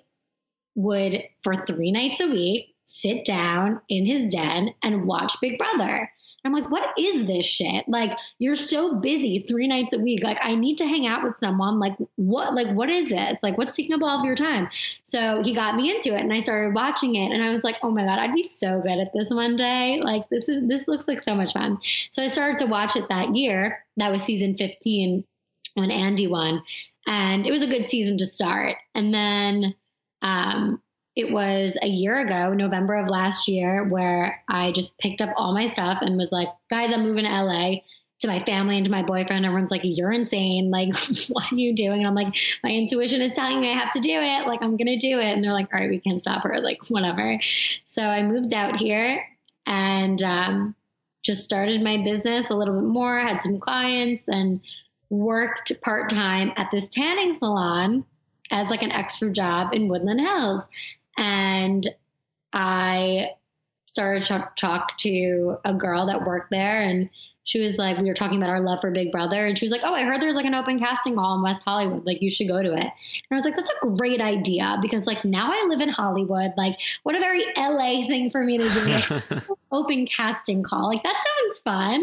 would, 0.74 1.22
for 1.42 1.66
three 1.66 1.92
nights 1.92 2.20
a 2.20 2.28
week, 2.28 2.74
sit 2.85 3.24
down 3.24 3.80
in 3.88 4.07
his 4.07 4.33
den 4.33 4.74
and 4.83 5.07
watch 5.07 5.35
Big 5.40 5.59
Brother. 5.59 6.11
I'm 6.44 6.52
like, 6.52 6.70
what 6.70 6.98
is 6.98 7.24
this 7.24 7.46
shit? 7.46 7.88
Like, 7.88 8.16
you're 8.38 8.57
so 8.57 8.96
busy 8.96 9.40
three 9.40 9.66
nights 9.66 9.94
a 9.94 9.98
week. 9.98 10.22
Like, 10.22 10.38
I 10.42 10.54
need 10.54 10.76
to 10.76 10.87
hang 10.87 11.07
out 11.07 11.22
with 11.24 11.38
someone. 11.38 11.78
Like, 11.78 11.96
what? 12.16 12.52
Like, 12.54 12.68
what 12.76 12.90
is 12.90 13.09
this? 13.09 13.38
Like, 13.42 13.57
what's 13.57 13.76
taking 13.76 13.94
up 13.94 14.02
all 14.02 14.20
of 14.20 14.26
your 14.26 14.35
time? 14.35 14.68
So 15.02 15.42
he 15.42 15.54
got 15.54 15.74
me 15.74 15.90
into 15.90 16.14
it, 16.14 16.20
and 16.20 16.33
I 16.33 16.40
started 16.40 16.74
watching 16.74 17.14
it, 17.14 17.33
and 17.33 17.42
I 17.42 17.50
was 17.50 17.64
like, 17.64 17.76
oh 17.83 17.90
my 17.90 18.04
god, 18.04 18.18
I'd 18.18 18.35
be 18.35 18.42
so 18.42 18.80
good 18.80 18.98
at 18.98 19.12
this 19.14 19.30
one 19.30 19.57
day. 19.57 20.00
Like, 20.02 20.28
this 20.28 20.48
is 20.50 20.68
this 20.68 20.87
looks 20.87 21.09
like 21.09 21.20
so 21.20 21.35
much 21.35 21.54
fun. 21.54 21.78
So 22.11 22.22
I 22.22 22.28
started 22.28 22.59
to 22.59 22.66
watch 22.66 22.94
it 22.94 23.09
that 23.09 23.35
year. 23.35 23.83
That 23.96 24.12
was 24.12 24.22
season 24.22 24.57
15 24.57 25.24
when 25.74 25.90
Andy 25.90 26.26
won, 26.26 26.62
and 27.07 27.46
it 27.46 27.52
was 27.52 27.62
a 27.62 27.68
good 27.68 27.88
season 27.88 28.18
to 28.18 28.26
start. 28.26 28.76
And 28.94 29.14
then 29.14 29.74
um, 30.20 30.83
it 31.16 31.31
was 31.31 31.77
a 31.81 31.87
year 31.87 32.18
ago, 32.18 32.53
November 32.53 32.94
of 32.94 33.09
last 33.09 33.46
year, 33.46 33.87
where 33.88 34.42
I 34.48 34.72
just 34.72 34.96
picked 34.98 35.22
up 35.22 35.31
all 35.37 35.55
my 35.55 35.68
stuff 35.68 35.98
and 36.00 36.16
was 36.16 36.33
like, 36.33 36.48
guys, 36.68 36.92
I'm 36.92 37.03
moving 37.03 37.24
to 37.24 37.31
LA 37.31 37.77
to 38.20 38.29
my 38.29 38.40
family 38.44 38.77
and 38.77 38.85
to 38.85 38.90
my 38.90 39.03
boyfriend. 39.03 39.44
Everyone's 39.44 39.70
like, 39.70 39.83
you're 39.85 40.11
insane. 40.11 40.70
Like, 40.70 40.92
what 41.29 41.53
are 41.53 41.57
you 41.57 41.74
doing? 41.74 41.98
And 41.98 42.07
I'm 42.07 42.14
like, 42.14 42.35
my 42.64 42.70
intuition 42.70 43.20
is 43.20 43.33
telling 43.33 43.61
me 43.61 43.70
I 43.70 43.79
have 43.79 43.92
to 43.92 44.00
do 44.00 44.11
it. 44.11 44.46
Like, 44.46 44.62
I'm 44.62 44.77
going 44.77 44.87
to 44.87 44.98
do 44.98 45.20
it. 45.20 45.33
And 45.33 45.44
they're 45.44 45.53
like, 45.53 45.72
all 45.72 45.81
right, 45.81 45.90
we 45.90 46.00
can't 46.00 46.20
stop 46.20 46.42
her. 46.42 46.61
Like, 46.61 46.79
whatever. 46.88 47.38
So 47.85 48.03
I 48.03 48.22
moved 48.22 48.53
out 48.53 48.77
here 48.77 49.24
and 49.66 50.20
um, 50.22 50.74
just 51.22 51.44
started 51.44 51.83
my 51.83 52.03
business 52.03 52.50
a 52.50 52.55
little 52.55 52.74
bit 52.74 52.88
more, 52.88 53.20
had 53.20 53.40
some 53.40 53.61
clients 53.61 54.29
and 54.29 54.61
worked 55.11 55.81
part 55.81 56.11
time 56.11 56.53
at 56.57 56.70
this 56.72 56.88
tanning 56.88 57.35
salon 57.35 58.05
as 58.50 58.68
like 58.68 58.83
an 58.83 58.92
extra 58.92 59.31
job 59.31 59.72
in 59.72 59.88
Woodland 59.88 60.20
Hills. 60.20 60.68
And 61.16 61.87
I 62.53 63.31
started 63.87 64.27
to 64.27 64.48
talk 64.57 64.98
to 64.98 65.57
a 65.64 65.74
girl 65.74 66.07
that 66.07 66.27
worked 66.27 66.50
there 66.50 66.83
and 66.83 67.11
she 67.44 67.61
was 67.61 67.76
like, 67.76 67.98
we 67.98 68.09
were 68.09 68.14
talking 68.14 68.38
about 68.38 68.48
our 68.48 68.61
love 68.61 68.80
for 68.80 68.90
Big 68.90 69.12
Brother, 69.12 69.46
and 69.46 69.57
she 69.57 69.66
was 69.66 69.70
like, 69.70 69.83
oh, 69.85 69.92
I 69.92 70.02
heard 70.04 70.20
there's 70.20 70.35
like 70.35 70.46
an 70.46 70.54
open 70.54 70.78
casting 70.78 71.14
call 71.14 71.37
in 71.37 71.42
West 71.42 71.62
Hollywood. 71.62 72.07
Like, 72.07 72.22
you 72.22 72.30
should 72.30 72.48
go 72.48 72.62
to 72.62 72.72
it. 72.72 72.80
And 72.80 72.90
I 73.30 73.35
was 73.35 73.44
like, 73.44 73.54
that's 73.54 73.70
a 73.70 73.87
great 73.87 74.22
idea 74.22 74.78
because 74.80 75.07
like 75.07 75.26
now 75.26 75.50
I 75.52 75.66
live 75.68 75.83
in 75.83 75.90
Hollywood. 75.90 76.52
Like, 76.57 76.78
what 77.02 77.14
a 77.14 77.18
very 77.18 77.44
LA 77.54 78.07
thing 78.07 78.30
for 78.30 78.42
me 78.42 78.57
to 78.57 78.68
do. 78.68 78.80
Like, 78.87 79.42
open 79.72 80.07
casting 80.07 80.62
call. 80.62 80.88
Like, 80.88 81.02
that 81.02 81.22
sounds 81.22 81.59
fun. 81.59 82.02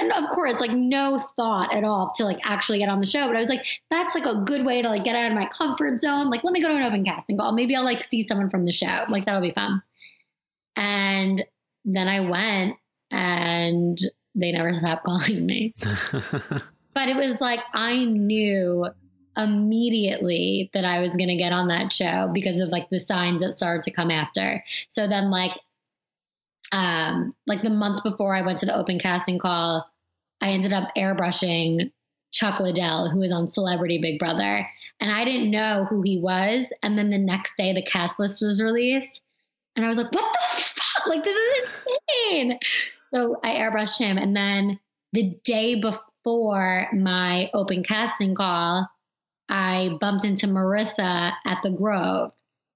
And 0.00 0.12
of 0.12 0.28
course, 0.30 0.60
like 0.60 0.72
no 0.72 1.18
thought 1.18 1.74
at 1.74 1.82
all 1.82 2.12
to 2.16 2.24
like 2.24 2.40
actually 2.44 2.78
get 2.78 2.90
on 2.90 3.00
the 3.00 3.06
show. 3.06 3.26
But 3.26 3.36
I 3.36 3.40
was 3.40 3.48
like, 3.48 3.64
that's 3.90 4.14
like 4.14 4.26
a 4.26 4.42
good 4.44 4.66
way 4.66 4.82
to 4.82 4.88
like 4.88 5.04
get 5.04 5.16
out 5.16 5.30
of 5.30 5.36
my 5.36 5.46
comfort 5.46 5.98
zone. 5.98 6.28
Like, 6.28 6.44
let 6.44 6.52
me 6.52 6.60
go 6.60 6.68
to 6.68 6.74
an 6.74 6.82
open 6.82 7.04
casting 7.04 7.38
call. 7.38 7.52
Maybe 7.52 7.74
I'll 7.74 7.84
like 7.84 8.02
see 8.02 8.22
someone 8.22 8.50
from 8.50 8.66
the 8.66 8.72
show. 8.72 9.04
Like, 9.08 9.24
that'll 9.24 9.40
be 9.40 9.52
fun. 9.52 9.82
And 10.76 11.42
then 11.86 12.08
I 12.08 12.20
went 12.20 12.76
and 13.10 13.98
they 14.34 14.52
never 14.52 14.74
stopped 14.74 15.04
calling 15.04 15.46
me. 15.46 15.72
but 16.94 17.08
it 17.08 17.16
was 17.16 17.40
like 17.40 17.60
I 17.72 18.04
knew 18.04 18.86
immediately 19.36 20.70
that 20.74 20.84
I 20.84 21.00
was 21.00 21.10
going 21.10 21.28
to 21.28 21.36
get 21.36 21.52
on 21.52 21.68
that 21.68 21.92
show 21.92 22.30
because 22.32 22.60
of 22.60 22.68
like 22.68 22.88
the 22.90 23.00
signs 23.00 23.42
that 23.42 23.54
started 23.54 23.82
to 23.84 23.90
come 23.90 24.10
after. 24.10 24.62
So 24.88 25.08
then 25.08 25.30
like 25.30 25.52
um 26.72 27.34
like 27.46 27.62
the 27.62 27.70
month 27.70 28.02
before 28.02 28.34
I 28.34 28.42
went 28.42 28.58
to 28.58 28.66
the 28.66 28.76
open 28.76 28.98
casting 28.98 29.38
call, 29.38 29.88
I 30.40 30.50
ended 30.50 30.72
up 30.72 30.90
airbrushing 30.96 31.92
Chuck 32.32 32.60
Liddell 32.60 33.10
who 33.10 33.20
was 33.20 33.32
on 33.32 33.48
Celebrity 33.48 33.98
Big 33.98 34.18
Brother 34.18 34.66
and 35.00 35.10
I 35.10 35.24
didn't 35.24 35.50
know 35.50 35.86
who 35.88 36.02
he 36.02 36.18
was 36.18 36.66
and 36.82 36.98
then 36.98 37.10
the 37.10 37.18
next 37.18 37.56
day 37.56 37.72
the 37.72 37.82
cast 37.82 38.18
list 38.18 38.42
was 38.44 38.60
released 38.60 39.20
and 39.76 39.84
I 39.84 39.88
was 39.88 39.98
like 39.98 40.12
what 40.12 40.32
the 40.32 40.62
fuck 40.62 41.06
like 41.06 41.24
this 41.24 41.36
is 41.36 41.68
insane. 42.30 42.58
So 43.14 43.38
I 43.44 43.54
airbrushed 43.54 43.98
him. 43.98 44.18
And 44.18 44.34
then 44.34 44.80
the 45.12 45.36
day 45.44 45.80
before 45.80 46.88
my 46.92 47.48
open 47.54 47.84
casting 47.84 48.34
call, 48.34 48.88
I 49.48 49.96
bumped 50.00 50.24
into 50.24 50.48
Marissa 50.48 51.32
at 51.44 51.62
the 51.62 51.70
Grove 51.70 52.32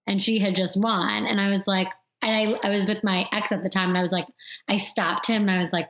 and 0.06 0.22
she 0.22 0.38
had 0.38 0.54
just 0.54 0.76
won. 0.76 1.26
And 1.26 1.40
I 1.40 1.50
was 1.50 1.66
like, 1.66 1.88
and 2.22 2.56
I, 2.62 2.68
I 2.68 2.70
was 2.70 2.86
with 2.86 3.02
my 3.02 3.26
ex 3.32 3.50
at 3.50 3.64
the 3.64 3.68
time 3.68 3.88
and 3.88 3.98
I 3.98 4.00
was 4.00 4.12
like, 4.12 4.26
I 4.68 4.76
stopped 4.76 5.26
him 5.26 5.42
and 5.42 5.50
I 5.50 5.58
was 5.58 5.72
like, 5.72 5.88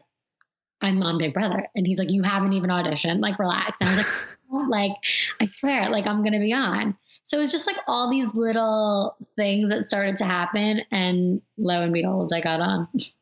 I'm 0.80 1.02
on 1.02 1.18
Big 1.18 1.34
Brother. 1.34 1.66
And 1.74 1.86
he's 1.86 1.98
like, 1.98 2.10
you 2.10 2.22
haven't 2.22 2.54
even 2.54 2.70
auditioned. 2.70 3.20
Like, 3.20 3.38
relax. 3.38 3.78
And 3.80 3.90
I 3.90 3.96
was 3.96 4.06
like, 4.06 4.68
like, 4.70 4.92
I 5.40 5.46
swear, 5.46 5.90
like, 5.90 6.06
I'm 6.06 6.24
to 6.24 6.38
be 6.38 6.54
on. 6.54 6.96
So 7.22 7.36
it 7.36 7.40
was 7.40 7.52
just 7.52 7.66
like 7.66 7.76
all 7.86 8.10
these 8.10 8.32
little 8.32 9.16
things 9.36 9.68
that 9.68 9.86
started 9.86 10.16
to 10.18 10.24
happen. 10.24 10.80
And 10.90 11.42
lo 11.58 11.82
and 11.82 11.92
behold, 11.92 12.32
I 12.32 12.40
got 12.40 12.60
on. 12.60 12.88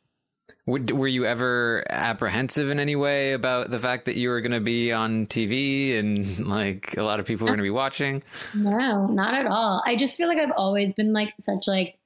Were 0.66 1.06
you 1.06 1.24
ever 1.24 1.84
apprehensive 1.90 2.70
in 2.70 2.80
any 2.80 2.96
way 2.96 3.34
about 3.34 3.70
the 3.70 3.78
fact 3.78 4.04
that 4.06 4.16
you 4.16 4.30
were 4.30 4.40
going 4.40 4.50
to 4.50 4.60
be 4.60 4.92
on 4.92 5.26
TV 5.26 5.96
and 5.96 6.44
like 6.46 6.96
a 6.96 7.04
lot 7.04 7.20
of 7.20 7.26
people 7.26 7.44
were 7.44 7.50
going 7.50 7.58
to 7.58 7.62
be 7.62 7.70
watching? 7.70 8.22
No, 8.52 9.06
not 9.06 9.34
at 9.34 9.46
all. 9.46 9.80
I 9.86 9.94
just 9.94 10.16
feel 10.16 10.26
like 10.26 10.38
I've 10.38 10.54
always 10.56 10.92
been 10.92 11.12
like 11.12 11.34
such 11.38 11.68
like 11.68 11.98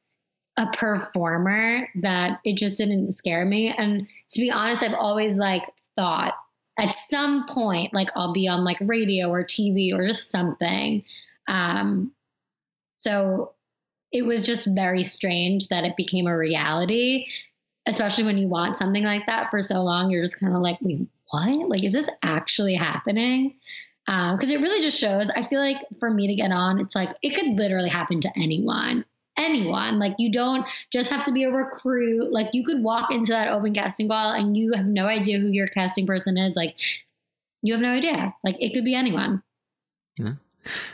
a 0.59 0.67
performer 0.67 1.89
that 2.03 2.41
it 2.45 2.59
just 2.59 2.77
didn't 2.77 3.13
scare 3.13 3.47
me. 3.47 3.71
And 3.71 4.07
to 4.33 4.41
be 4.41 4.51
honest, 4.51 4.83
I've 4.83 4.93
always 4.93 5.39
like 5.39 5.63
thought 5.97 6.35
at 6.79 6.95
some 6.95 7.47
point 7.47 7.95
like 7.95 8.11
I'll 8.15 8.35
be 8.35 8.47
on 8.47 8.63
like 8.63 8.77
radio 8.83 9.31
or 9.31 9.43
TV 9.43 9.95
or 9.95 10.07
just 10.07 10.31
something. 10.31 11.03
Um, 11.49 12.13
so 12.93 13.55
it 14.13 14.23
was 14.23 14.43
just 14.43 14.67
very 14.67 15.03
strange 15.03 15.69
that 15.69 15.85
it 15.85 15.97
became 15.97 16.27
a 16.27 16.37
reality 16.37 17.27
especially 17.91 18.25
when 18.25 18.39
you 18.39 18.49
want 18.49 18.77
something 18.77 19.05
like 19.05 19.27
that 19.27 19.51
for 19.51 19.63
so 19.63 19.83
long, 19.83 20.11
you're 20.11 20.23
just 20.23 20.41
kind 20.41 20.55
of 20.55 20.63
like, 20.63 20.79
wait, 20.81 21.07
what? 21.31 21.69
Like, 21.69 21.85
is 21.85 21.93
this 21.93 22.09
actually 22.23 22.75
happening? 22.75 23.55
Because 24.07 24.51
uh, 24.51 24.55
it 24.55 24.61
really 24.61 24.83
just 24.83 24.99
shows. 24.99 25.31
I 25.31 25.45
feel 25.45 25.61
like 25.61 25.77
for 25.99 26.11
me 26.11 26.27
to 26.27 26.35
get 26.35 26.51
on, 26.51 26.81
it's 26.81 26.95
like 26.95 27.11
it 27.23 27.35
could 27.35 27.47
literally 27.47 27.91
happen 27.91 28.21
to 28.23 28.31
anyone. 28.37 29.05
Anyone. 29.37 29.99
Like, 29.99 30.15
you 30.19 30.33
don't 30.33 30.67
just 30.91 31.11
have 31.11 31.25
to 31.25 31.33
be 31.33 31.45
a 31.45 31.51
recruit. 31.51 32.33
Like, 32.33 32.49
you 32.53 32.65
could 32.65 32.83
walk 32.83 33.11
into 33.13 33.33
that 33.33 33.49
open 33.49 33.75
casting 33.75 34.09
call 34.09 34.33
and 34.33 34.57
you 34.57 34.73
have 34.75 34.87
no 34.87 35.07
idea 35.07 35.39
who 35.39 35.49
your 35.49 35.69
casting 35.69 36.07
person 36.07 36.37
is. 36.37 36.57
Like, 36.57 36.75
you 37.63 37.73
have 37.75 37.83
no 37.83 37.93
idea. 37.93 38.35
Like 38.43 38.57
it 38.61 38.73
could 38.73 38.85
be 38.85 38.95
anyone. 38.95 39.43
Yeah. 40.17 40.35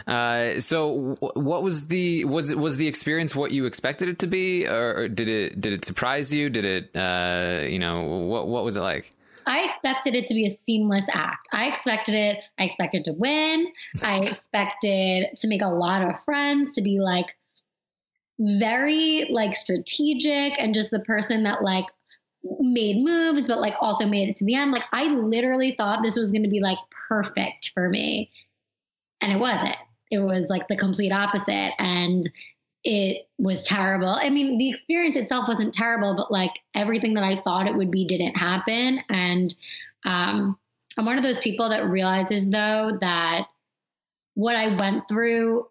Uh, 0.07 0.61
so 0.61 1.17
what 1.21 1.63
was 1.63 1.89
the 1.89 2.25
was 2.25 2.51
it 2.51 2.59
was 2.59 2.77
the 2.77 2.89
experience 2.89 3.35
what 3.35 3.51
you 3.51 3.67
expected 3.67 4.09
it 4.09 4.19
to 4.21 4.27
be, 4.27 4.67
or 4.67 5.09
did 5.09 5.29
it 5.29 5.61
did 5.61 5.73
it 5.73 5.85
surprise 5.85 6.33
you? 6.33 6.51
Did 6.51 6.65
it 6.65 6.97
uh, 6.97 7.67
you 7.67 7.79
know 7.79 8.03
what 8.03 8.49
what 8.49 8.65
was 8.65 8.77
it 8.77 8.83
like? 8.83 9.13
I 9.47 9.65
expected 9.65 10.17
it 10.17 10.27
to 10.27 10.35
be 10.35 10.47
a 10.47 10.51
seamless 10.51 11.07
act. 11.13 11.49
I 11.53 11.67
expected 11.67 12.15
it. 12.15 12.45
I 12.59 12.65
expected 12.65 13.05
to 13.05 13.13
win. 13.13 13.69
I 14.03 14.21
expected 14.27 15.29
to 15.37 15.49
make 15.49 15.63
a 15.63 15.69
lot 15.69 16.03
of 16.03 16.23
friends. 16.25 16.75
To 16.75 16.83
be 16.83 17.01
like 17.01 17.27
very 18.39 19.27
like 19.31 19.55
strategic 19.55 20.59
and 20.59 20.75
just 20.75 20.91
the 20.91 21.01
person 21.01 21.45
that 21.45 21.63
like 21.63 21.87
made 22.61 23.05
moves, 23.05 23.47
but 23.47 23.61
like 23.61 23.75
also 23.81 24.07
made 24.07 24.29
it 24.29 24.37
to 24.37 24.45
the 24.45 24.55
end. 24.55 24.71
Like 24.71 24.85
I 24.93 25.05
literally 25.05 25.75
thought 25.77 26.03
this 26.03 26.17
was 26.17 26.31
going 26.31 26.43
to 26.43 26.49
be 26.49 26.61
like 26.61 26.79
perfect 27.09 27.71
for 27.75 27.89
me. 27.89 28.31
And 29.21 29.33
it 29.33 29.39
wasn't. 29.39 29.77
It 30.11 30.19
was 30.19 30.49
like 30.49 30.69
the 30.69 30.77
complete 30.77 31.13
opposite. 31.13 31.73
And 31.79 32.29
it 32.85 33.29
was 33.39 33.65
terrible. 33.65 34.09
I 34.09 34.31
mean, 34.31 34.59
the 34.59 34.71
experience 34.71 35.17
itself 35.17 35.49
wasn't 35.49 35.75
terrible, 35.75 36.15
but 36.17 36.31
like 36.31 36.53
everything 36.75 37.15
that 37.15 37.25
I 37.25 37.41
thought 37.43 37.67
it 37.67 37.75
would 37.75 37.91
be 37.91 38.07
didn't 38.07 38.37
happen. 38.37 39.01
And 39.09 39.53
um, 40.05 40.57
I'm 40.97 41.05
one 41.05 41.19
of 41.19 41.25
those 41.25 41.41
people 41.41 41.69
that 41.71 41.89
realizes 41.89 42.49
though 42.49 42.97
that 43.01 43.47
what 44.35 44.55
I 44.55 44.77
went 44.77 45.09
through 45.09 45.67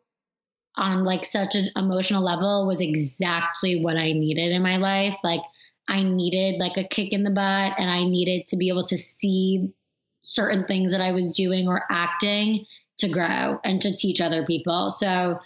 on 0.76 1.06
like 1.06 1.26
such 1.26 1.56
an 1.56 1.70
emotional 1.78 2.22
level 2.22 2.68
was 2.68 2.82
exactly 2.82 3.82
what 3.82 3.96
I 3.96 4.12
needed 4.12 4.52
in 4.52 4.62
my 4.62 4.76
life. 4.76 5.16
Like 5.24 5.41
I 5.88 6.04
needed 6.04 6.60
like 6.60 6.76
a 6.76 6.84
kick 6.84 7.14
in 7.14 7.24
the 7.24 7.30
butt 7.30 7.74
and 7.78 7.89
I 7.89 8.04
needed 8.04 8.48
to 8.48 8.58
be 8.58 8.68
able 8.68 8.86
to 8.88 8.98
see 8.98 9.72
certain 10.20 10.66
things 10.66 10.91
that 10.91 11.02
I 11.02 11.12
was 11.12 11.36
doing 11.36 11.68
or 11.70 11.84
acting 11.89 12.66
to 13.00 13.10
grow 13.10 13.60
and 13.64 13.82
to 13.82 13.96
teach 13.96 14.22
other 14.22 14.46
people. 14.46 14.89
So, 14.89 15.39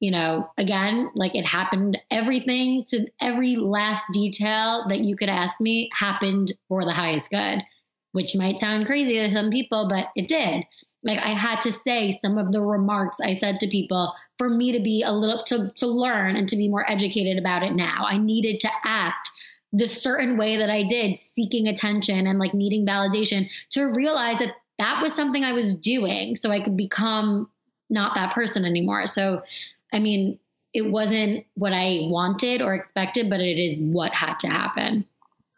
you 0.00 0.10
know, 0.10 0.50
again, 0.56 1.10
like 1.14 1.34
it 1.34 1.46
happened, 1.46 1.98
everything 2.10 2.84
to 2.90 3.06
every 3.20 3.56
last 3.56 4.02
detail 4.12 4.86
that 4.88 5.00
you 5.00 5.16
could 5.16 5.28
ask 5.28 5.60
me 5.60 5.90
happened 5.92 6.52
for 6.68 6.84
the 6.84 6.92
highest 6.92 7.30
good, 7.30 7.62
which 8.12 8.36
might 8.36 8.60
sound 8.60 8.86
crazy 8.86 9.14
to 9.14 9.30
some 9.30 9.50
people, 9.50 9.88
but 9.88 10.08
it 10.16 10.28
did. 10.28 10.64
Like 11.04 11.18
I 11.18 11.30
had 11.30 11.60
to 11.62 11.72
say 11.72 12.10
some 12.10 12.38
of 12.38 12.52
the 12.52 12.60
remarks 12.60 13.20
I 13.20 13.34
said 13.34 13.60
to 13.60 13.68
people 13.68 14.12
for 14.36 14.48
me 14.48 14.72
to 14.72 14.80
be 14.80 15.02
a 15.04 15.12
little 15.12 15.42
to 15.44 15.70
to 15.76 15.86
learn 15.86 16.36
and 16.36 16.48
to 16.48 16.56
be 16.56 16.68
more 16.68 16.88
educated 16.90 17.38
about 17.38 17.62
it 17.62 17.74
now. 17.74 18.04
I 18.06 18.18
needed 18.18 18.60
to 18.60 18.70
act 18.84 19.30
the 19.72 19.88
certain 19.88 20.38
way 20.38 20.56
that 20.56 20.70
I 20.70 20.82
did, 20.82 21.18
seeking 21.18 21.68
attention 21.68 22.26
and 22.26 22.38
like 22.38 22.54
needing 22.54 22.86
validation 22.86 23.48
to 23.70 23.92
realize 23.92 24.38
that 24.38 24.54
that 24.78 25.02
was 25.02 25.12
something 25.14 25.44
I 25.44 25.52
was 25.52 25.74
doing 25.74 26.36
so 26.36 26.50
I 26.50 26.60
could 26.60 26.76
become 26.76 27.48
not 27.90 28.14
that 28.14 28.34
person 28.34 28.64
anymore. 28.64 29.06
So, 29.06 29.42
I 29.92 29.98
mean, 29.98 30.38
it 30.74 30.82
wasn't 30.82 31.46
what 31.54 31.72
I 31.72 32.00
wanted 32.02 32.62
or 32.62 32.74
expected, 32.74 33.30
but 33.30 33.40
it 33.40 33.58
is 33.58 33.80
what 33.80 34.14
had 34.14 34.38
to 34.40 34.48
happen. 34.48 35.04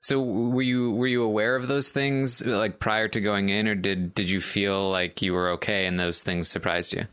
So 0.03 0.23
were 0.23 0.63
you 0.63 0.93
were 0.93 1.07
you 1.07 1.23
aware 1.23 1.57
of 1.57 1.69
those 1.69 1.91
things 1.91 2.45
like 2.45 2.79
prior 2.79 3.07
to 3.09 3.21
going 3.21 3.51
in 3.51 3.69
or 3.69 3.75
did 3.75 4.15
did 4.15 4.31
you 4.31 4.41
feel 4.41 4.91
like 4.91 5.21
you 5.21 5.35
were 5.35 5.51
okay 5.51 5.85
and 5.85 5.99
those 5.99 6.23
things 6.23 6.49
surprised 6.49 6.95
you? 6.95 7.05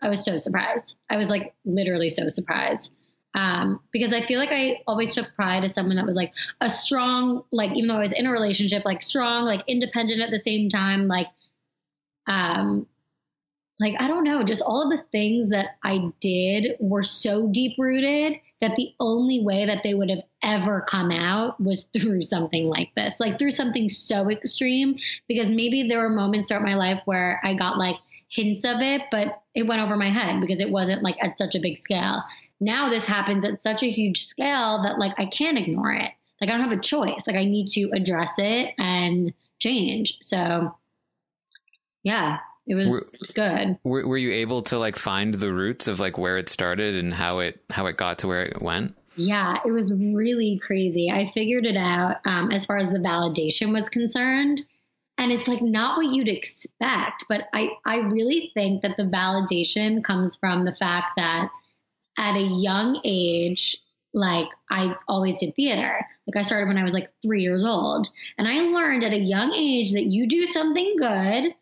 I 0.00 0.08
was 0.08 0.24
so 0.24 0.36
surprised. 0.36 0.96
I 1.10 1.16
was 1.16 1.28
like 1.28 1.54
literally 1.64 2.08
so 2.08 2.28
surprised 2.28 2.92
um, 3.34 3.80
because 3.92 4.12
I 4.12 4.26
feel 4.26 4.38
like 4.38 4.50
I 4.52 4.82
always 4.86 5.14
took 5.14 5.34
pride 5.34 5.64
as 5.64 5.74
someone 5.74 5.96
that 5.96 6.06
was 6.06 6.16
like 6.16 6.32
a 6.60 6.68
strong, 6.68 7.44
like 7.52 7.72
even 7.72 7.86
though 7.86 7.96
I 7.96 8.00
was 8.00 8.12
in 8.12 8.26
a 8.26 8.30
relationship, 8.30 8.84
like 8.84 9.02
strong, 9.02 9.44
like 9.44 9.62
independent 9.68 10.20
at 10.20 10.30
the 10.30 10.38
same 10.38 10.68
time, 10.68 11.06
like, 11.06 11.28
um, 12.26 12.86
like 13.78 13.94
I 13.98 14.08
don't 14.08 14.24
know, 14.24 14.42
just 14.42 14.62
all 14.62 14.82
of 14.82 14.90
the 14.90 15.04
things 15.10 15.50
that 15.50 15.78
I 15.82 16.10
did 16.20 16.76
were 16.80 17.02
so 17.02 17.48
deep 17.48 17.76
rooted 17.78 18.34
that 18.60 18.76
the 18.76 18.92
only 19.00 19.42
way 19.42 19.64
that 19.64 19.82
they 19.82 19.94
would 19.94 20.10
have 20.10 20.22
ever 20.42 20.82
come 20.82 21.10
out 21.10 21.58
was 21.60 21.84
through 21.92 22.22
something 22.24 22.66
like 22.66 22.94
this, 22.94 23.18
like 23.18 23.38
through 23.38 23.52
something 23.52 23.88
so 23.88 24.30
extreme. 24.30 24.96
Because 25.28 25.48
maybe 25.48 25.88
there 25.88 25.98
were 25.98 26.10
moments 26.10 26.48
throughout 26.48 26.62
my 26.62 26.74
life 26.74 27.00
where 27.06 27.40
I 27.42 27.54
got 27.54 27.78
like 27.78 27.96
hints 28.28 28.64
of 28.64 28.80
it, 28.80 29.02
but 29.10 29.42
it 29.54 29.66
went 29.66 29.82
over 29.82 29.96
my 29.96 30.10
head 30.10 30.40
because 30.40 30.60
it 30.60 30.70
wasn't 30.70 31.02
like 31.02 31.16
at 31.22 31.38
such 31.38 31.54
a 31.54 31.60
big 31.60 31.78
scale 31.78 32.22
now 32.60 32.90
this 32.90 33.06
happens 33.06 33.44
at 33.44 33.60
such 33.60 33.82
a 33.82 33.90
huge 33.90 34.26
scale 34.26 34.82
that 34.82 34.98
like 34.98 35.18
I 35.18 35.26
can't 35.26 35.58
ignore 35.58 35.92
it. 35.92 36.10
Like 36.40 36.50
I 36.50 36.52
don't 36.52 36.60
have 36.60 36.78
a 36.78 36.80
choice. 36.80 37.26
Like 37.26 37.36
I 37.36 37.44
need 37.44 37.68
to 37.68 37.90
address 37.94 38.32
it 38.38 38.74
and 38.78 39.32
change. 39.58 40.18
So 40.20 40.74
yeah, 42.02 42.38
it 42.66 42.74
was, 42.74 42.88
were, 42.88 42.98
it 43.12 43.18
was 43.18 43.30
good. 43.30 43.78
Were, 43.84 44.06
were 44.06 44.18
you 44.18 44.32
able 44.32 44.62
to 44.62 44.78
like 44.78 44.96
find 44.96 45.34
the 45.34 45.52
roots 45.52 45.88
of 45.88 46.00
like 46.00 46.18
where 46.18 46.38
it 46.38 46.48
started 46.48 46.94
and 46.94 47.12
how 47.12 47.40
it 47.40 47.60
how 47.70 47.86
it 47.86 47.96
got 47.96 48.18
to 48.18 48.28
where 48.28 48.44
it 48.44 48.62
went? 48.62 48.94
Yeah, 49.16 49.58
it 49.64 49.70
was 49.70 49.94
really 49.94 50.58
crazy. 50.64 51.10
I 51.10 51.30
figured 51.34 51.66
it 51.66 51.76
out 51.76 52.16
um, 52.24 52.50
as 52.52 52.64
far 52.64 52.78
as 52.78 52.88
the 52.88 52.98
validation 52.98 53.72
was 53.72 53.88
concerned. 53.88 54.62
And 55.18 55.30
it's 55.32 55.46
like 55.46 55.60
not 55.60 55.98
what 55.98 56.14
you'd 56.14 56.28
expect, 56.28 57.24
but 57.28 57.48
I, 57.52 57.72
I 57.84 57.98
really 57.98 58.50
think 58.54 58.80
that 58.80 58.96
the 58.96 59.02
validation 59.02 60.02
comes 60.02 60.36
from 60.36 60.64
the 60.64 60.72
fact 60.72 61.08
that 61.18 61.50
at 62.16 62.36
a 62.36 62.40
young 62.40 63.02
age, 63.04 63.76
like 64.14 64.48
I 64.70 64.94
always 65.08 65.36
did 65.36 65.54
theater. 65.54 66.06
Like 66.26 66.36
I 66.36 66.42
started 66.42 66.68
when 66.68 66.78
I 66.78 66.82
was 66.84 66.94
like 66.94 67.10
three 67.20 67.42
years 67.42 67.66
old. 67.66 68.08
And 68.38 68.48
I 68.48 68.60
learned 68.60 69.04
at 69.04 69.12
a 69.12 69.18
young 69.18 69.52
age 69.52 69.92
that 69.92 70.06
you 70.06 70.26
do 70.26 70.46
something 70.46 70.96
good, 70.96 71.54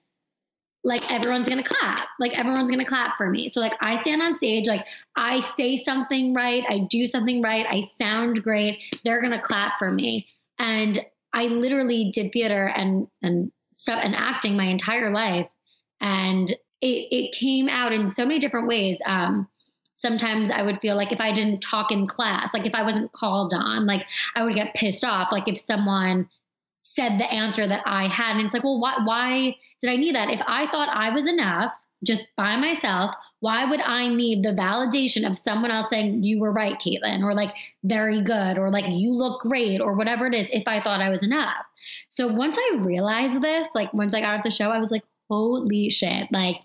like 0.85 1.11
everyone's 1.13 1.49
gonna 1.49 1.63
clap. 1.63 2.07
Like 2.19 2.39
everyone's 2.39 2.71
gonna 2.71 2.85
clap 2.85 3.17
for 3.17 3.31
me. 3.31 3.49
So 3.49 3.61
like 3.61 3.75
I 3.81 4.01
stand 4.01 4.23
on 4.23 4.39
stage, 4.39 4.69
like 4.69 4.87
I 5.17 5.41
say 5.41 5.77
something 5.77 6.35
right, 6.35 6.65
I 6.69 6.87
do 6.91 7.07
something 7.07 7.43
right, 7.43 7.67
I 7.69 7.81
sound 7.81 8.43
great, 8.43 8.79
they're 9.05 9.21
gonna 9.21 9.41
clap 9.41 9.79
for 9.79 9.91
me. 9.91 10.27
And 10.59 10.99
I 11.33 11.47
literally 11.47 12.11
did 12.13 12.33
theater 12.33 12.67
and 12.69 13.09
and 13.23 13.53
stuff 13.77 14.01
and 14.03 14.15
acting 14.15 14.57
my 14.57 14.65
entire 14.65 15.11
life. 15.13 15.49
And 16.01 16.51
it, 16.81 17.09
it 17.11 17.33
came 17.33 17.69
out 17.69 17.93
in 17.93 18.09
so 18.11 18.25
many 18.25 18.39
different 18.39 18.69
ways. 18.69 18.99
Um, 19.05 19.49
sometimes 19.95 20.51
I 20.51 20.63
would 20.63 20.81
feel 20.81 20.97
like 20.97 21.11
if 21.11 21.21
I 21.21 21.33
didn't 21.33 21.61
talk 21.61 21.91
in 21.91 22.07
class, 22.07 22.55
like 22.55 22.67
if 22.67 22.75
I 22.75 22.83
wasn't 22.83 23.13
called 23.13 23.53
on, 23.53 23.85
like 23.85 24.07
I 24.37 24.45
would 24.45 24.55
get 24.55 24.75
pissed 24.75 25.05
off. 25.05 25.33
Like 25.33 25.49
if 25.49 25.59
someone 25.59 26.29
said 26.95 27.19
the 27.19 27.31
answer 27.31 27.67
that 27.67 27.83
I 27.87 28.09
had, 28.09 28.37
and 28.37 28.47
it's 28.47 28.55
like, 28.55 28.65
well, 28.65 28.81
why, 28.81 28.97
why 29.05 29.57
did 29.81 29.91
I 29.91 29.97
need 29.97 30.15
that? 30.15 30.31
If 30.31 30.41
I 30.47 30.67
thought 30.67 30.89
I 30.89 31.11
was 31.11 31.27
enough 31.27 31.73
just 32.05 32.25
by 32.37 32.57
myself, 32.57 33.15
why 33.41 33.65
would 33.65 33.81
I 33.81 34.09
need 34.09 34.43
the 34.43 34.51
validation 34.51 35.29
of 35.29 35.39
someone 35.39 35.71
else 35.71 35.91
saying 35.91 36.25
you 36.25 36.41
were 36.41 36.53
right, 36.53 36.79
Kaitlyn, 36.79 37.23
or 37.23 37.35
like 37.35 37.57
very 37.85 38.23
good, 38.23 38.59
or 38.59 38.71
like 38.71 38.85
you 38.89 39.13
look 39.13 39.43
great, 39.43 39.81
or 39.81 39.95
whatever 39.95 40.27
it 40.27 40.35
is, 40.35 40.49
if 40.53 40.65
I 40.67 40.81
thought 40.81 41.01
I 41.01 41.09
was 41.09 41.23
enough? 41.23 41.65
So 42.09 42.27
once 42.29 42.57
I 42.59 42.77
realized 42.79 43.41
this, 43.41 43.69
like 43.75 43.93
once 43.95 44.15
I 44.15 44.21
got 44.21 44.39
off 44.39 44.45
the 44.45 44.51
show, 44.51 44.71
I 44.71 44.79
was 44.79 44.91
like, 44.91 45.05
holy 45.29 45.91
shit, 45.91 46.29
like 46.33 46.57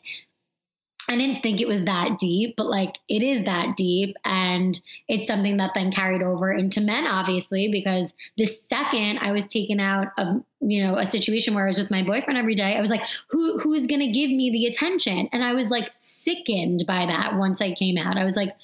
I 1.14 1.16
didn't 1.16 1.44
think 1.44 1.62
it 1.62 1.68
was 1.68 1.86
that 1.86 2.18
deep, 2.18 2.56
but 2.58 2.66
like 2.66 2.98
it 3.08 3.22
is 3.22 3.44
that 3.44 3.78
deep. 3.78 4.16
And 4.26 4.80
it's 5.08 5.28
something 5.28 5.58
that 5.58 5.76
then 5.76 5.92
carried 5.92 6.24
over 6.24 6.52
into 6.52 6.82
men, 6.82 7.06
obviously, 7.06 7.70
because 7.72 8.16
the 8.36 8.48
second 8.48 9.20
I 9.20 9.32
was 9.32 9.48
taken 9.48 9.80
out 9.80 10.08
of, 10.18 10.44
you 10.60 10.84
know, 10.84 10.98
a 10.98 11.06
situation 11.06 11.54
where 11.54 11.66
I 11.66 11.68
was 11.68 11.78
with 11.78 11.92
my 11.92 12.02
boyfriend 12.02 12.40
every 12.40 12.56
day, 12.56 12.76
I 12.76 12.82
was 12.82 12.90
like, 12.90 13.04
who, 13.30 13.60
who's 13.60 13.86
going 13.86 14.00
to 14.00 14.08
give 14.08 14.32
me 14.32 14.50
the 14.52 14.66
attention? 14.66 15.30
And 15.32 15.44
I 15.44 15.54
was 15.54 15.70
like 15.70 15.92
sickened 15.94 16.86
by 16.88 17.06
that 17.06 17.38
once 17.38 17.62
I 17.62 17.74
came 17.74 18.00
out. 18.00 18.18
I 18.18 18.24
was 18.24 18.36
like, 18.36 18.56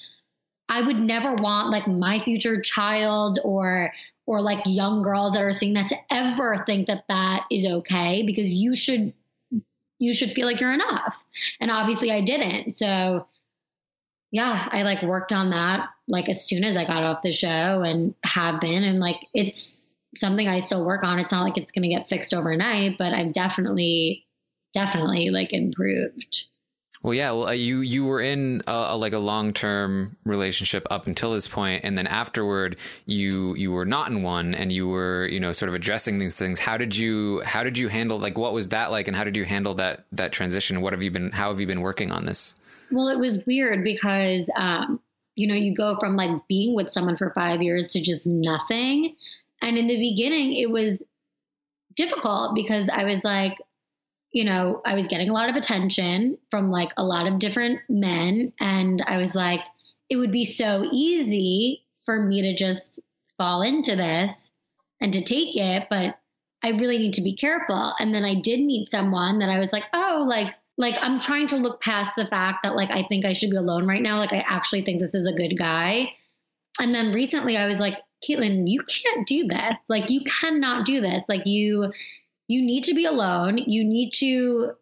I 0.68 0.82
would 0.82 0.98
never 0.98 1.34
want 1.36 1.70
like 1.70 1.86
my 1.86 2.18
future 2.18 2.60
child 2.60 3.38
or, 3.44 3.92
or 4.26 4.40
like 4.40 4.60
young 4.66 5.02
girls 5.02 5.34
that 5.34 5.42
are 5.42 5.52
seeing 5.52 5.74
that 5.74 5.86
to 5.88 5.96
ever 6.10 6.64
think 6.66 6.88
that 6.88 7.04
that 7.08 7.44
is 7.48 7.64
okay 7.64 8.24
because 8.26 8.48
you 8.48 8.74
should 8.74 9.12
you 10.00 10.12
should 10.12 10.32
feel 10.32 10.46
like 10.46 10.60
you're 10.60 10.72
enough. 10.72 11.16
And 11.60 11.70
obviously 11.70 12.10
I 12.10 12.22
didn't. 12.22 12.72
So 12.72 13.28
yeah, 14.32 14.68
I 14.72 14.82
like 14.82 15.02
worked 15.02 15.32
on 15.32 15.50
that 15.50 15.90
like 16.08 16.28
as 16.28 16.44
soon 16.44 16.64
as 16.64 16.76
I 16.76 16.84
got 16.84 17.04
off 17.04 17.22
the 17.22 17.32
show 17.32 17.82
and 17.82 18.14
have 18.24 18.60
been. 18.60 18.82
And 18.82 18.98
like 18.98 19.26
it's 19.34 19.96
something 20.16 20.48
I 20.48 20.60
still 20.60 20.84
work 20.84 21.04
on. 21.04 21.18
It's 21.18 21.32
not 21.32 21.44
like 21.44 21.58
it's 21.58 21.70
going 21.70 21.82
to 21.82 21.94
get 21.94 22.08
fixed 22.08 22.34
overnight, 22.34 22.98
but 22.98 23.12
I've 23.12 23.32
definitely, 23.32 24.26
definitely 24.72 25.30
like 25.30 25.52
improved. 25.52 26.46
Well, 27.02 27.14
yeah. 27.14 27.32
Well, 27.32 27.48
uh, 27.48 27.52
you 27.52 27.80
you 27.80 28.04
were 28.04 28.20
in 28.20 28.60
a, 28.66 28.88
a, 28.90 28.96
like 28.96 29.14
a 29.14 29.18
long 29.18 29.54
term 29.54 30.16
relationship 30.24 30.86
up 30.90 31.06
until 31.06 31.32
this 31.32 31.48
point, 31.48 31.82
and 31.82 31.96
then 31.96 32.06
afterward, 32.06 32.76
you 33.06 33.54
you 33.54 33.72
were 33.72 33.86
not 33.86 34.10
in 34.10 34.22
one, 34.22 34.54
and 34.54 34.70
you 34.70 34.86
were 34.86 35.26
you 35.28 35.40
know 35.40 35.52
sort 35.52 35.70
of 35.70 35.74
addressing 35.74 36.18
these 36.18 36.38
things. 36.38 36.60
How 36.60 36.76
did 36.76 36.94
you 36.94 37.40
how 37.40 37.64
did 37.64 37.78
you 37.78 37.88
handle 37.88 38.18
like 38.18 38.36
what 38.36 38.52
was 38.52 38.68
that 38.68 38.90
like, 38.90 39.08
and 39.08 39.16
how 39.16 39.24
did 39.24 39.34
you 39.34 39.46
handle 39.46 39.72
that 39.74 40.04
that 40.12 40.32
transition? 40.32 40.82
What 40.82 40.92
have 40.92 41.02
you 41.02 41.10
been 41.10 41.30
how 41.30 41.48
have 41.48 41.58
you 41.58 41.66
been 41.66 41.80
working 41.80 42.12
on 42.12 42.24
this? 42.24 42.54
Well, 42.92 43.08
it 43.08 43.18
was 43.18 43.46
weird 43.46 43.82
because 43.82 44.50
um, 44.56 45.00
you 45.36 45.46
know 45.46 45.54
you 45.54 45.74
go 45.74 45.96
from 45.98 46.16
like 46.16 46.30
being 46.48 46.76
with 46.76 46.90
someone 46.90 47.16
for 47.16 47.30
five 47.30 47.62
years 47.62 47.92
to 47.92 48.02
just 48.02 48.26
nothing, 48.26 49.16
and 49.62 49.78
in 49.78 49.86
the 49.86 49.96
beginning, 49.96 50.52
it 50.52 50.70
was 50.70 51.02
difficult 51.96 52.54
because 52.54 52.90
I 52.90 53.04
was 53.04 53.24
like 53.24 53.56
you 54.32 54.44
know, 54.44 54.80
I 54.84 54.94
was 54.94 55.06
getting 55.06 55.28
a 55.28 55.32
lot 55.32 55.50
of 55.50 55.56
attention 55.56 56.38
from 56.50 56.70
like 56.70 56.92
a 56.96 57.04
lot 57.04 57.26
of 57.26 57.38
different 57.38 57.80
men. 57.88 58.52
And 58.60 59.02
I 59.06 59.18
was 59.18 59.34
like, 59.34 59.62
it 60.08 60.16
would 60.16 60.32
be 60.32 60.44
so 60.44 60.88
easy 60.92 61.84
for 62.04 62.20
me 62.20 62.42
to 62.42 62.54
just 62.54 63.00
fall 63.38 63.62
into 63.62 63.96
this 63.96 64.50
and 65.00 65.12
to 65.12 65.20
take 65.20 65.56
it. 65.56 65.88
But 65.90 66.18
I 66.62 66.70
really 66.70 66.98
need 66.98 67.14
to 67.14 67.22
be 67.22 67.34
careful. 67.34 67.94
And 67.98 68.14
then 68.14 68.24
I 68.24 68.40
did 68.40 68.60
meet 68.60 68.90
someone 68.90 69.38
that 69.40 69.48
I 69.48 69.58
was 69.58 69.72
like, 69.72 69.84
oh, 69.92 70.26
like, 70.28 70.54
like 70.76 70.94
I'm 71.00 71.18
trying 71.18 71.48
to 71.48 71.56
look 71.56 71.80
past 71.80 72.14
the 72.16 72.26
fact 72.26 72.60
that 72.62 72.76
like 72.76 72.90
I 72.90 73.02
think 73.02 73.24
I 73.24 73.32
should 73.32 73.50
be 73.50 73.56
alone 73.56 73.86
right 73.86 74.02
now. 74.02 74.18
Like 74.18 74.32
I 74.32 74.44
actually 74.46 74.82
think 74.82 75.00
this 75.00 75.14
is 75.14 75.26
a 75.26 75.36
good 75.36 75.56
guy. 75.58 76.12
And 76.78 76.94
then 76.94 77.12
recently 77.12 77.56
I 77.56 77.66
was 77.66 77.80
like, 77.80 77.98
Kaitlyn, 78.26 78.64
you 78.66 78.82
can't 78.82 79.26
do 79.26 79.46
this. 79.46 79.74
Like 79.88 80.10
you 80.10 80.22
cannot 80.24 80.86
do 80.86 81.00
this. 81.00 81.24
Like 81.28 81.46
you 81.46 81.92
you 82.50 82.62
need 82.62 82.82
to 82.82 82.94
be 82.94 83.04
alone. 83.04 83.58
You 83.58 83.84
need 83.84 84.10
to 84.14 84.72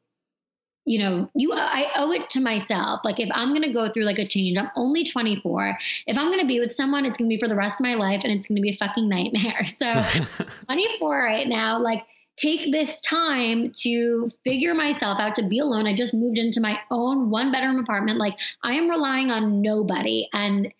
you 0.86 0.98
know, 0.98 1.28
you 1.34 1.52
I 1.52 1.90
owe 1.96 2.12
it 2.12 2.30
to 2.30 2.40
myself. 2.40 3.00
Like 3.04 3.20
if 3.20 3.28
I'm 3.34 3.50
going 3.50 3.60
to 3.60 3.74
go 3.74 3.92
through 3.92 4.04
like 4.04 4.18
a 4.18 4.26
change, 4.26 4.56
I'm 4.56 4.70
only 4.74 5.04
24. 5.04 5.78
If 6.06 6.16
I'm 6.16 6.28
going 6.28 6.40
to 6.40 6.46
be 6.46 6.60
with 6.60 6.72
someone, 6.72 7.04
it's 7.04 7.18
going 7.18 7.28
to 7.28 7.36
be 7.36 7.38
for 7.38 7.46
the 7.46 7.54
rest 7.54 7.78
of 7.78 7.84
my 7.84 7.92
life 7.92 8.22
and 8.24 8.32
it's 8.32 8.46
going 8.46 8.56
to 8.56 8.62
be 8.62 8.70
a 8.70 8.76
fucking 8.76 9.06
nightmare. 9.06 9.66
So 9.66 9.92
24 10.64 11.22
right 11.22 11.46
now, 11.46 11.78
like 11.78 12.06
take 12.38 12.72
this 12.72 13.00
time 13.00 13.70
to 13.82 14.30
figure 14.44 14.72
myself 14.72 15.20
out 15.20 15.34
to 15.34 15.46
be 15.46 15.58
alone. 15.58 15.86
I 15.86 15.94
just 15.94 16.14
moved 16.14 16.38
into 16.38 16.62
my 16.62 16.78
own 16.90 17.28
one 17.28 17.52
bedroom 17.52 17.80
apartment. 17.80 18.18
Like 18.18 18.38
I 18.62 18.72
am 18.72 18.88
relying 18.88 19.30
on 19.30 19.60
nobody 19.60 20.26
and 20.32 20.72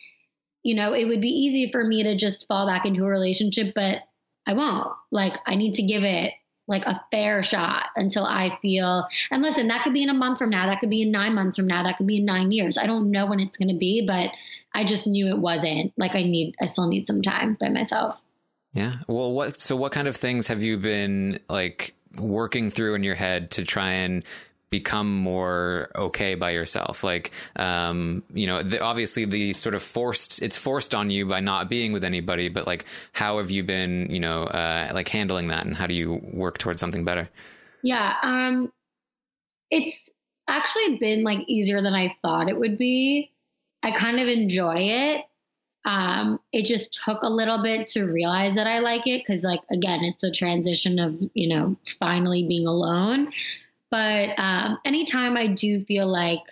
you 0.62 0.74
know, 0.74 0.94
it 0.94 1.04
would 1.04 1.20
be 1.20 1.28
easy 1.28 1.70
for 1.70 1.84
me 1.84 2.04
to 2.04 2.16
just 2.16 2.48
fall 2.48 2.66
back 2.66 2.86
into 2.86 3.04
a 3.04 3.08
relationship, 3.08 3.74
but 3.74 4.04
I 4.46 4.54
won't. 4.54 4.94
Like 5.10 5.34
I 5.46 5.54
need 5.54 5.74
to 5.74 5.82
give 5.82 6.02
it 6.02 6.32
like 6.68 6.84
a 6.84 7.02
fair 7.10 7.42
shot 7.42 7.86
until 7.96 8.24
I 8.24 8.58
feel. 8.60 9.06
And 9.30 9.42
listen, 9.42 9.68
that 9.68 9.82
could 9.82 9.94
be 9.94 10.02
in 10.02 10.10
a 10.10 10.14
month 10.14 10.38
from 10.38 10.50
now. 10.50 10.66
That 10.66 10.80
could 10.80 10.90
be 10.90 11.02
in 11.02 11.10
nine 11.10 11.34
months 11.34 11.56
from 11.56 11.66
now. 11.66 11.82
That 11.82 11.96
could 11.96 12.06
be 12.06 12.18
in 12.18 12.24
nine 12.24 12.52
years. 12.52 12.78
I 12.78 12.86
don't 12.86 13.10
know 13.10 13.26
when 13.26 13.40
it's 13.40 13.56
going 13.56 13.70
to 13.70 13.76
be, 13.76 14.04
but 14.06 14.30
I 14.74 14.84
just 14.84 15.06
knew 15.06 15.28
it 15.28 15.38
wasn't. 15.38 15.92
Like 15.96 16.14
I 16.14 16.22
need, 16.22 16.54
I 16.60 16.66
still 16.66 16.86
need 16.86 17.06
some 17.06 17.22
time 17.22 17.56
by 17.58 17.70
myself. 17.70 18.22
Yeah. 18.74 18.94
Well, 19.08 19.32
what, 19.32 19.60
so 19.60 19.74
what 19.74 19.92
kind 19.92 20.06
of 20.06 20.16
things 20.16 20.46
have 20.48 20.62
you 20.62 20.76
been 20.76 21.40
like 21.48 21.94
working 22.16 22.70
through 22.70 22.94
in 22.94 23.02
your 23.02 23.14
head 23.14 23.50
to 23.52 23.64
try 23.64 23.92
and 23.92 24.24
become 24.70 25.14
more 25.14 25.90
okay 25.94 26.34
by 26.34 26.50
yourself. 26.50 27.02
Like 27.02 27.32
um 27.56 28.22
you 28.32 28.46
know 28.46 28.62
the, 28.62 28.80
obviously 28.80 29.24
the 29.24 29.52
sort 29.52 29.74
of 29.74 29.82
forced 29.82 30.42
it's 30.42 30.56
forced 30.56 30.94
on 30.94 31.10
you 31.10 31.26
by 31.26 31.40
not 31.40 31.68
being 31.68 31.92
with 31.92 32.04
anybody 32.04 32.48
but 32.48 32.66
like 32.66 32.84
how 33.12 33.38
have 33.38 33.50
you 33.50 33.62
been 33.62 34.08
you 34.10 34.20
know 34.20 34.44
uh 34.44 34.90
like 34.92 35.08
handling 35.08 35.48
that 35.48 35.64
and 35.66 35.76
how 35.76 35.86
do 35.86 35.94
you 35.94 36.20
work 36.32 36.58
towards 36.58 36.80
something 36.80 37.04
better? 37.04 37.28
Yeah 37.82 38.14
um 38.22 38.72
it's 39.70 40.10
actually 40.48 40.98
been 40.98 41.22
like 41.24 41.40
easier 41.46 41.82
than 41.82 41.94
i 41.94 42.16
thought 42.22 42.48
it 42.48 42.58
would 42.58 42.78
be. 42.78 43.30
I 43.82 43.92
kind 43.92 44.18
of 44.18 44.28
enjoy 44.28 44.76
it. 44.76 45.24
Um 45.84 46.40
it 46.52 46.64
just 46.64 46.98
took 47.04 47.22
a 47.22 47.28
little 47.28 47.62
bit 47.62 47.86
to 47.88 48.04
realize 48.04 48.56
that 48.56 48.66
i 48.66 48.80
like 48.80 49.06
it 49.06 49.24
because 49.26 49.42
like 49.44 49.60
again 49.70 50.00
it's 50.04 50.20
the 50.20 50.30
transition 50.30 50.98
of 50.98 51.16
you 51.32 51.48
know 51.48 51.76
finally 51.98 52.46
being 52.46 52.66
alone 52.66 53.32
but 53.90 54.38
um, 54.38 54.78
anytime 54.84 55.36
I 55.36 55.54
do 55.54 55.80
feel 55.82 56.06
like 56.06 56.42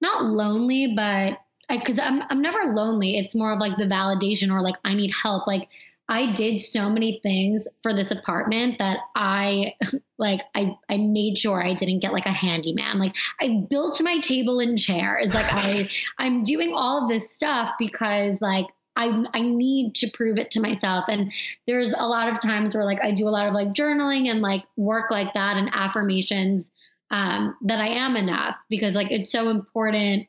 not 0.00 0.24
lonely, 0.24 0.94
but 0.94 1.38
because 1.68 1.98
I'm 1.98 2.22
I'm 2.28 2.42
never 2.42 2.72
lonely. 2.74 3.18
It's 3.18 3.34
more 3.34 3.52
of 3.52 3.58
like 3.58 3.76
the 3.76 3.84
validation 3.84 4.52
or 4.52 4.62
like 4.62 4.76
I 4.84 4.94
need 4.94 5.10
help. 5.10 5.46
Like 5.46 5.68
I 6.08 6.32
did 6.32 6.60
so 6.60 6.90
many 6.90 7.20
things 7.22 7.66
for 7.82 7.94
this 7.94 8.10
apartment 8.10 8.78
that 8.78 8.98
I 9.14 9.74
like 10.18 10.42
I 10.54 10.76
I 10.90 10.98
made 10.98 11.38
sure 11.38 11.64
I 11.64 11.74
didn't 11.74 12.00
get 12.00 12.12
like 12.12 12.26
a 12.26 12.32
handyman. 12.32 12.98
Like 12.98 13.16
I 13.40 13.66
built 13.70 14.00
my 14.02 14.18
table 14.18 14.60
and 14.60 14.78
chairs. 14.78 15.34
Like 15.34 15.52
I 15.52 15.88
I'm 16.18 16.42
doing 16.42 16.72
all 16.74 17.02
of 17.02 17.08
this 17.08 17.30
stuff 17.30 17.72
because 17.78 18.40
like 18.40 18.66
I 18.96 19.24
I 19.32 19.40
need 19.40 19.94
to 19.96 20.10
prove 20.10 20.38
it 20.38 20.50
to 20.52 20.60
myself. 20.60 21.06
And 21.08 21.32
there's 21.66 21.92
a 21.92 22.06
lot 22.06 22.28
of 22.28 22.40
times 22.40 22.74
where 22.74 22.84
like 22.84 23.02
I 23.02 23.12
do 23.12 23.28
a 23.28 23.30
lot 23.30 23.46
of 23.46 23.54
like 23.54 23.68
journaling 23.68 24.28
and 24.28 24.40
like 24.40 24.64
work 24.76 25.10
like 25.10 25.34
that 25.34 25.56
and 25.56 25.70
affirmations 25.72 26.70
um, 27.10 27.56
that 27.62 27.80
I 27.80 27.88
am 27.88 28.16
enough 28.16 28.56
because 28.68 28.94
like 28.94 29.10
it's 29.10 29.30
so 29.30 29.50
important 29.50 30.26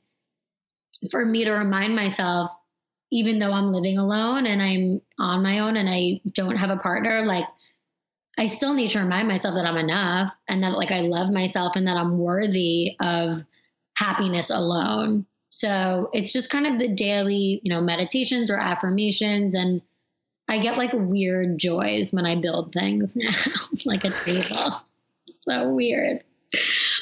for 1.11 1.26
me 1.26 1.45
to 1.45 1.51
remind 1.51 1.95
myself, 1.95 2.51
even 3.11 3.39
though 3.39 3.51
I'm 3.51 3.72
living 3.72 3.97
alone 3.97 4.45
and 4.45 4.61
I'm 4.61 5.01
on 5.20 5.43
my 5.43 5.59
own 5.59 5.78
and 5.78 5.89
I 5.89 6.22
don't 6.32 6.57
have 6.57 6.70
a 6.70 6.78
partner, 6.78 7.26
like 7.26 7.45
I 8.38 8.47
still 8.47 8.74
need 8.74 8.89
to 8.91 8.99
remind 8.99 9.28
myself 9.28 9.55
that 9.55 9.66
I'm 9.66 9.78
enough 9.78 10.34
and 10.47 10.63
that 10.63 10.74
like 10.74 10.91
I 10.91 11.01
love 11.01 11.32
myself 11.32 11.76
and 11.76 11.88
that 11.88 11.97
I'm 11.97 12.18
worthy 12.18 12.95
of 12.99 13.43
happiness 13.95 14.49
alone. 14.49 15.26
So 15.56 16.10
it's 16.12 16.34
just 16.34 16.49
kind 16.49 16.68
of 16.68 16.80
the 16.80 16.89
daily, 16.89 17.62
you 17.64 17.74
know, 17.74 17.80
meditations 17.80 18.51
or 18.51 18.58
affirmations. 18.58 19.56
And 19.56 19.82
I 20.49 20.60
get 20.60 20.78
like 20.78 20.91
weird 20.91 21.58
joys 21.60 22.12
when 22.12 22.26
I 22.26 22.36
build 22.36 22.74
things 22.74 23.16
now, 23.16 23.30
like 23.86 24.03
a 24.03 24.10
table. 24.10 24.74
so 25.32 25.70
weird. 25.70 26.26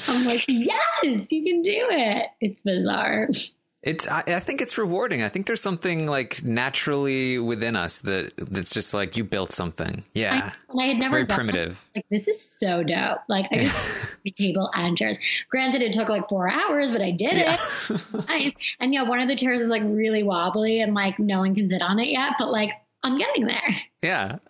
I'm 0.07 0.23
like, 0.25 0.45
yes, 0.47 1.31
you 1.31 1.43
can 1.43 1.63
do 1.63 1.87
it. 1.89 2.27
It's 2.41 2.61
bizarre. 2.61 3.27
It's. 3.83 4.07
I, 4.07 4.23
I, 4.25 4.39
think 4.39 4.61
it's 4.61 4.77
rewarding. 4.77 5.23
I 5.23 5.29
think 5.29 5.45
there's 5.45 5.61
something 5.61 6.07
like 6.07 6.41
naturally 6.41 7.37
within 7.37 7.75
us 7.75 7.99
that 8.01 8.31
that's 8.37 8.71
just 8.71 8.93
like 8.93 9.17
you 9.17 9.25
built 9.25 9.51
something. 9.51 10.05
Yeah, 10.13 10.53
I, 10.69 10.79
I 10.79 10.85
had 10.85 10.95
it's 10.95 11.03
never 11.03 11.17
very 11.17 11.25
primitive. 11.25 11.85
Like 11.93 12.05
this 12.09 12.29
is 12.29 12.41
so 12.41 12.81
dope. 12.81 13.19
Like 13.27 13.47
I 13.51 13.63
just 13.63 14.07
the 14.23 14.31
table 14.31 14.71
and 14.73 14.97
chairs. 14.97 15.17
Granted, 15.49 15.81
it 15.81 15.91
took 15.91 16.07
like 16.07 16.29
four 16.29 16.49
hours, 16.49 16.91
but 16.91 17.01
I 17.01 17.11
did 17.11 17.33
yeah. 17.33 17.57
it. 17.89 18.01
nice. 18.29 18.53
And 18.79 18.93
yeah, 18.93 19.03
one 19.03 19.19
of 19.19 19.27
the 19.27 19.35
chairs 19.35 19.61
is 19.61 19.67
like 19.67 19.83
really 19.83 20.23
wobbly, 20.23 20.79
and 20.79 20.93
like 20.93 21.19
no 21.19 21.39
one 21.39 21.53
can 21.53 21.67
sit 21.67 21.81
on 21.81 21.99
it 21.99 22.07
yet. 22.07 22.35
But 22.39 22.51
like 22.51 22.71
I'm 23.03 23.17
getting 23.17 23.45
there. 23.45 23.75
Yeah. 24.01 24.37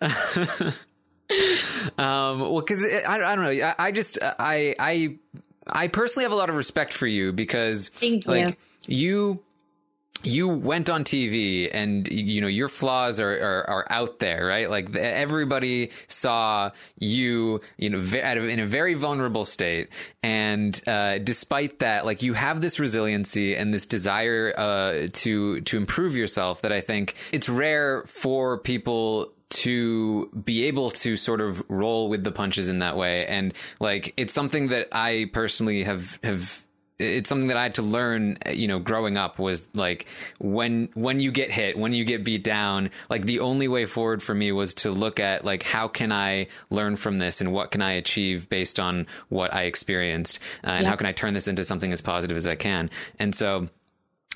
um. 1.98 2.38
Well, 2.38 2.60
because 2.60 2.84
I, 2.84 3.14
I 3.16 3.34
don't 3.34 3.42
know. 3.42 3.66
I, 3.66 3.74
I 3.86 3.90
just 3.90 4.16
I 4.22 4.76
I 4.78 5.18
I 5.66 5.88
personally 5.88 6.22
have 6.22 6.32
a 6.32 6.36
lot 6.36 6.50
of 6.50 6.54
respect 6.54 6.92
for 6.92 7.08
you 7.08 7.32
because 7.32 7.88
Thank 7.88 8.28
like. 8.28 8.46
You 8.46 8.54
you 8.88 9.42
you 10.24 10.48
went 10.48 10.88
on 10.88 11.04
TV 11.04 11.70
and 11.72 12.08
you 12.08 12.40
know 12.40 12.46
your 12.46 12.68
flaws 12.68 13.20
are, 13.20 13.30
are, 13.30 13.70
are 13.70 13.86
out 13.90 14.18
there, 14.20 14.46
right? 14.46 14.70
Like 14.70 14.94
everybody 14.96 15.90
saw 16.08 16.70
you, 16.98 17.60
you 17.76 17.90
know, 17.90 17.98
in 17.98 18.60
a 18.60 18.66
very 18.66 18.94
vulnerable 18.94 19.44
state, 19.44 19.90
and 20.22 20.80
uh, 20.86 21.18
despite 21.18 21.80
that, 21.80 22.04
like 22.04 22.22
you 22.22 22.34
have 22.34 22.60
this 22.60 22.80
resiliency 22.80 23.54
and 23.54 23.72
this 23.72 23.86
desire 23.86 24.54
uh, 24.56 25.08
to 25.12 25.60
to 25.62 25.76
improve 25.76 26.16
yourself 26.16 26.62
that 26.62 26.72
I 26.72 26.80
think 26.80 27.14
it's 27.32 27.48
rare 27.48 28.04
for 28.06 28.58
people 28.58 29.32
to 29.50 30.26
be 30.44 30.64
able 30.64 30.90
to 30.90 31.16
sort 31.16 31.40
of 31.40 31.62
roll 31.68 32.08
with 32.08 32.24
the 32.24 32.32
punches 32.32 32.68
in 32.68 32.78
that 32.80 32.96
way, 32.96 33.26
and 33.26 33.52
like 33.78 34.14
it's 34.16 34.32
something 34.32 34.68
that 34.68 34.88
I 34.92 35.30
personally 35.32 35.84
have 35.84 36.18
have 36.24 36.63
it's 37.04 37.28
something 37.28 37.48
that 37.48 37.56
I 37.56 37.62
had 37.62 37.74
to 37.74 37.82
learn, 37.82 38.38
you 38.50 38.68
know, 38.68 38.78
growing 38.78 39.16
up 39.16 39.38
was 39.38 39.66
like 39.74 40.06
when 40.38 40.88
when 40.94 41.20
you 41.20 41.30
get 41.30 41.50
hit, 41.50 41.78
when 41.78 41.92
you 41.92 42.04
get 42.04 42.24
beat 42.24 42.44
down, 42.44 42.90
like 43.08 43.24
the 43.26 43.40
only 43.40 43.68
way 43.68 43.86
forward 43.86 44.22
for 44.22 44.34
me 44.34 44.52
was 44.52 44.74
to 44.74 44.90
look 44.90 45.20
at 45.20 45.44
like 45.44 45.62
how 45.62 45.88
can 45.88 46.12
I 46.12 46.48
learn 46.70 46.96
from 46.96 47.18
this 47.18 47.40
and 47.40 47.52
what 47.52 47.70
can 47.70 47.82
I 47.82 47.92
achieve 47.92 48.48
based 48.48 48.80
on 48.80 49.06
what 49.28 49.52
I 49.54 49.64
experienced 49.64 50.40
uh, 50.64 50.70
and 50.70 50.86
how 50.86 50.96
can 50.96 51.06
I 51.06 51.12
turn 51.12 51.34
this 51.34 51.48
into 51.48 51.64
something 51.64 51.92
as 51.92 52.00
positive 52.00 52.36
as 52.36 52.46
I 52.46 52.56
can. 52.56 52.90
And 53.18 53.34
so 53.34 53.68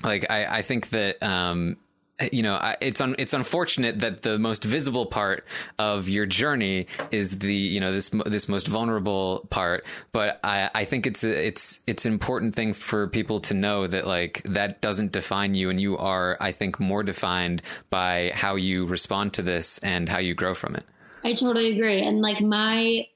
like 0.03 0.29
I, 0.29 0.45
I 0.45 0.61
think 0.61 0.89
that 0.89 1.21
um, 1.21 1.77
Eh, 2.19 2.29
you 2.31 2.43
know, 2.43 2.59
it's 2.81 3.01
un, 3.01 3.15
it's 3.17 3.33
unfortunate 3.33 3.99
that 3.99 4.21
the 4.21 4.37
most 4.37 4.63
visible 4.63 5.05
part 5.05 5.45
of 5.77 6.09
your 6.09 6.25
journey 6.25 6.87
is 7.11 7.39
the 7.39 7.53
you 7.53 7.79
know 7.79 7.91
this 7.91 8.09
this 8.25 8.47
most 8.47 8.67
vulnerable 8.67 9.47
part. 9.49 9.85
But 10.11 10.39
I, 10.43 10.69
I 10.73 10.85
think 10.85 11.07
it's 11.07 11.23
a, 11.23 11.47
it's 11.47 11.79
it's 11.87 12.05
an 12.05 12.13
important 12.13 12.55
thing 12.55 12.73
for 12.73 13.07
people 13.07 13.39
to 13.41 13.53
know 13.53 13.87
that 13.87 14.07
like 14.07 14.43
that 14.43 14.81
doesn't 14.81 15.11
define 15.11 15.55
you, 15.55 15.69
and 15.69 15.79
you 15.79 15.97
are 15.97 16.37
I 16.39 16.51
think 16.51 16.79
more 16.79 17.03
defined 17.03 17.61
by 17.89 18.31
how 18.33 18.55
you 18.55 18.85
respond 18.85 19.33
to 19.33 19.41
this 19.41 19.79
and 19.79 20.09
how 20.09 20.19
you 20.19 20.35
grow 20.35 20.53
from 20.53 20.75
it. 20.75 20.83
I 21.23 21.33
totally 21.33 21.73
agree, 21.73 22.01
and 22.01 22.21
like 22.21 22.41
my 22.41 23.07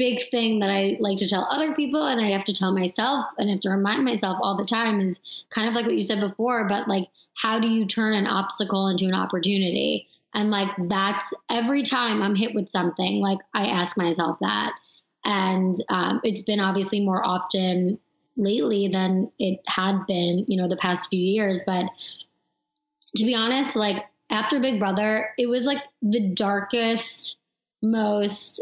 big 0.00 0.30
thing 0.30 0.60
that 0.60 0.70
I 0.70 0.96
like 0.98 1.18
to 1.18 1.28
tell 1.28 1.46
other 1.50 1.74
people 1.74 2.02
and 2.06 2.18
I 2.24 2.30
have 2.30 2.46
to 2.46 2.54
tell 2.54 2.72
myself 2.72 3.26
and 3.36 3.50
have 3.50 3.60
to 3.60 3.68
remind 3.68 4.02
myself 4.02 4.38
all 4.40 4.56
the 4.56 4.64
time 4.64 4.98
is 4.98 5.20
kind 5.50 5.68
of 5.68 5.74
like 5.74 5.84
what 5.84 5.94
you 5.94 6.02
said 6.02 6.20
before, 6.20 6.66
but 6.66 6.88
like, 6.88 7.08
how 7.34 7.60
do 7.60 7.68
you 7.68 7.84
turn 7.84 8.14
an 8.14 8.26
obstacle 8.26 8.88
into 8.88 9.04
an 9.04 9.14
opportunity? 9.14 10.08
And 10.32 10.50
like, 10.50 10.70
that's 10.88 11.34
every 11.50 11.82
time 11.82 12.22
I'm 12.22 12.34
hit 12.34 12.54
with 12.54 12.70
something, 12.70 13.20
like, 13.20 13.40
I 13.52 13.66
ask 13.66 13.98
myself 13.98 14.38
that. 14.40 14.72
And 15.26 15.76
um, 15.90 16.22
it's 16.24 16.40
been 16.40 16.60
obviously 16.60 17.00
more 17.00 17.22
often 17.22 17.98
lately 18.38 18.88
than 18.88 19.30
it 19.38 19.60
had 19.66 20.06
been, 20.06 20.46
you 20.48 20.56
know, 20.56 20.66
the 20.66 20.78
past 20.78 21.10
few 21.10 21.20
years. 21.20 21.60
But 21.66 21.84
to 23.16 23.24
be 23.26 23.34
honest, 23.34 23.76
like, 23.76 24.06
after 24.30 24.60
Big 24.60 24.78
Brother, 24.78 25.28
it 25.36 25.46
was 25.46 25.66
like 25.66 25.82
the 26.00 26.26
darkest, 26.30 27.36
most 27.82 28.60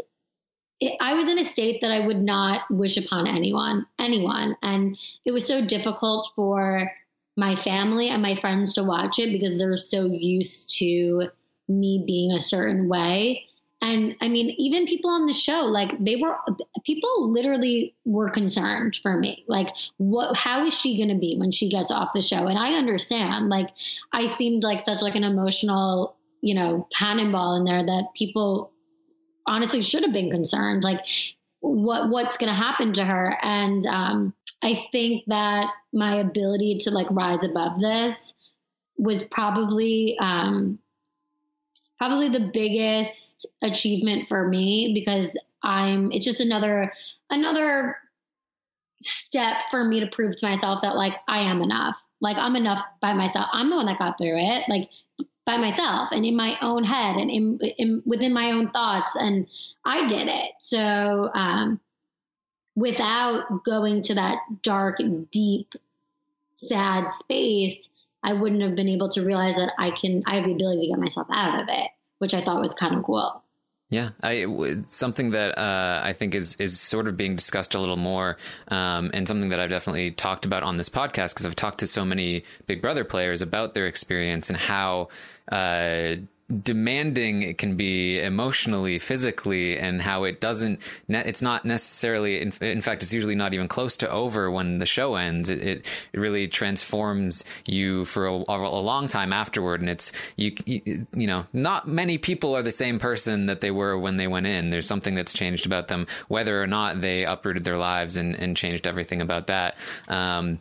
I 1.01 1.13
was 1.13 1.27
in 1.27 1.39
a 1.39 1.43
state 1.43 1.81
that 1.81 1.91
I 1.91 2.05
would 2.05 2.21
not 2.21 2.61
wish 2.69 2.97
upon 2.97 3.27
anyone, 3.27 3.85
anyone. 3.97 4.55
And 4.61 4.97
it 5.25 5.31
was 5.31 5.45
so 5.45 5.65
difficult 5.65 6.31
for 6.35 6.91
my 7.35 7.55
family 7.55 8.09
and 8.09 8.21
my 8.21 8.35
friends 8.35 8.73
to 8.73 8.83
watch 8.83 9.19
it 9.19 9.31
because 9.31 9.57
they're 9.57 9.77
so 9.77 10.05
used 10.05 10.77
to 10.77 11.29
me 11.67 12.03
being 12.05 12.31
a 12.31 12.39
certain 12.39 12.87
way. 12.87 13.45
And 13.81 14.15
I 14.19 14.27
mean, 14.27 14.53
even 14.57 14.85
people 14.85 15.09
on 15.09 15.25
the 15.25 15.33
show, 15.33 15.61
like 15.61 15.97
they 16.03 16.17
were, 16.17 16.37
people 16.85 17.31
literally 17.31 17.95
were 18.03 18.27
concerned 18.27 18.99
for 19.01 19.17
me. 19.17 19.45
Like, 19.47 19.69
what, 19.97 20.35
how 20.35 20.65
is 20.65 20.73
she 20.73 20.97
going 20.97 21.09
to 21.09 21.15
be 21.15 21.37
when 21.37 21.51
she 21.51 21.69
gets 21.69 21.89
off 21.89 22.13
the 22.13 22.21
show? 22.21 22.47
And 22.47 22.59
I 22.59 22.73
understand, 22.73 23.47
like, 23.47 23.69
I 24.11 24.25
seemed 24.25 24.63
like 24.63 24.81
such 24.81 25.01
like 25.01 25.15
an 25.15 25.23
emotional, 25.23 26.17
you 26.41 26.55
know, 26.55 26.87
cannonball 26.91 27.55
in 27.55 27.63
there 27.63 27.85
that 27.85 28.09
people 28.15 28.73
honestly 29.49 29.81
should 29.81 30.03
have 30.03 30.13
been 30.13 30.31
concerned. 30.31 30.83
Like, 30.83 31.01
what, 31.59 32.09
what's 32.09 32.37
going 32.37 32.51
to 32.51 32.57
happen 32.57 32.93
to 32.93 33.05
her? 33.05 33.37
And, 33.41 33.85
um, 33.85 34.33
I 34.61 34.87
think 34.91 35.23
that 35.27 35.67
my 35.93 36.15
ability 36.15 36.79
to 36.83 36.91
like 36.91 37.07
rise 37.09 37.43
above 37.43 37.79
this 37.79 38.33
was 38.97 39.23
probably, 39.23 40.17
um, 40.19 40.79
probably 41.99 42.29
the 42.29 42.49
biggest 42.53 43.45
achievement 43.61 44.27
for 44.27 44.47
me 44.47 44.91
because 44.93 45.37
I'm 45.61 46.11
it's 46.11 46.25
just 46.25 46.39
another 46.41 46.93
another 47.29 47.97
step 49.01 49.57
for 49.69 49.83
me 49.83 49.99
to 49.99 50.07
prove 50.07 50.35
to 50.37 50.47
myself 50.47 50.81
that 50.81 50.95
like 50.95 51.13
I 51.27 51.39
am 51.39 51.61
enough. 51.61 51.97
Like 52.21 52.37
I'm 52.37 52.55
enough 52.55 52.81
by 53.01 53.13
myself. 53.13 53.47
I'm 53.51 53.69
the 53.69 53.75
one 53.75 53.85
that 53.85 53.99
got 53.99 54.17
through 54.17 54.37
it. 54.37 54.63
Like 54.67 54.89
by 55.45 55.57
myself 55.57 56.09
and 56.11 56.25
in 56.25 56.35
my 56.35 56.57
own 56.61 56.83
head 56.83 57.15
and 57.15 57.31
in, 57.31 57.59
in 57.77 58.03
within 58.05 58.33
my 58.33 58.51
own 58.51 58.69
thoughts 58.71 59.15
and 59.15 59.47
I 59.85 60.07
did 60.07 60.27
it. 60.27 60.51
So 60.59 61.29
um 61.33 61.79
without 62.75 63.63
going 63.65 64.01
to 64.03 64.15
that 64.15 64.37
dark 64.61 64.97
deep 65.31 65.73
sad 66.53 67.11
space 67.11 67.89
I 68.23 68.33
wouldn't 68.33 68.61
have 68.61 68.75
been 68.75 68.89
able 68.89 69.09
to 69.09 69.25
realize 69.25 69.55
that 69.55 69.73
I 69.77 69.91
can, 69.91 70.23
I 70.25 70.35
have 70.35 70.45
the 70.45 70.53
ability 70.53 70.81
to 70.81 70.87
get 70.87 70.99
myself 70.99 71.27
out 71.31 71.61
of 71.61 71.67
it, 71.69 71.89
which 72.17 72.33
I 72.33 72.41
thought 72.43 72.61
was 72.61 72.73
kind 72.73 72.95
of 72.95 73.03
cool. 73.03 73.43
Yeah, 73.91 74.11
I 74.23 74.45
something 74.85 75.31
that 75.31 75.57
uh, 75.57 76.01
I 76.03 76.13
think 76.13 76.35
is 76.35 76.55
is 76.57 76.79
sort 76.79 77.07
of 77.07 77.17
being 77.17 77.35
discussed 77.35 77.73
a 77.73 77.79
little 77.79 77.97
more, 77.97 78.37
um, 78.67 79.09
and 79.15 79.27
something 79.27 79.49
that 79.49 79.59
I've 79.59 79.71
definitely 79.71 80.11
talked 80.11 80.45
about 80.45 80.61
on 80.61 80.77
this 80.77 80.89
podcast 80.89 81.33
because 81.33 81.47
I've 81.47 81.55
talked 81.55 81.79
to 81.79 81.87
so 81.87 82.05
many 82.05 82.43
Big 82.67 82.83
Brother 82.83 83.03
players 83.03 83.41
about 83.41 83.73
their 83.73 83.87
experience 83.87 84.51
and 84.51 84.57
how 84.59 85.07
uh, 85.51 86.17
demanding 86.63 87.43
it 87.43 87.57
can 87.57 87.75
be 87.75 88.19
emotionally, 88.19 88.97
physically, 88.97 89.77
and 89.77 90.01
how 90.01 90.23
it 90.23 90.41
doesn't. 90.41 90.79
It's 91.07 91.41
not 91.41 91.65
necessarily. 91.65 92.41
In, 92.41 92.53
in, 92.61 92.81
fact, 92.81 93.03
it's 93.03 93.13
usually 93.13 93.35
not 93.35 93.53
even 93.53 93.67
close 93.67 93.97
to 93.97 94.09
over 94.09 94.49
when 94.49 94.79
the 94.79 94.85
show 94.85 95.15
ends. 95.15 95.49
It 95.49 95.63
it, 95.63 95.85
it 96.13 96.19
really 96.19 96.47
transforms 96.47 97.43
you 97.67 98.05
for 98.05 98.25
a, 98.25 98.33
a, 98.33 98.81
long 98.81 99.07
time 99.07 99.31
afterward, 99.31 99.81
and 99.81 99.89
it's 99.89 100.11
you, 100.35 100.53
you. 100.65 101.07
You 101.13 101.27
know, 101.27 101.45
not 101.53 101.87
many 101.87 102.17
people 102.17 102.55
are 102.55 102.63
the 102.63 102.71
same 102.71 102.99
person 102.99 103.45
that 103.45 103.61
they 103.61 103.71
were 103.71 103.97
when 103.97 104.17
they 104.17 104.27
went 104.27 104.47
in. 104.47 104.69
There's 104.69 104.87
something 104.87 105.15
that's 105.15 105.33
changed 105.33 105.65
about 105.65 105.87
them, 105.87 106.07
whether 106.27 106.61
or 106.61 106.67
not 106.67 107.01
they 107.01 107.25
uprooted 107.25 107.63
their 107.63 107.77
lives 107.77 108.17
and 108.17 108.35
and 108.35 108.57
changed 108.57 108.87
everything 108.87 109.21
about 109.21 109.47
that. 109.47 109.77
Um, 110.07 110.59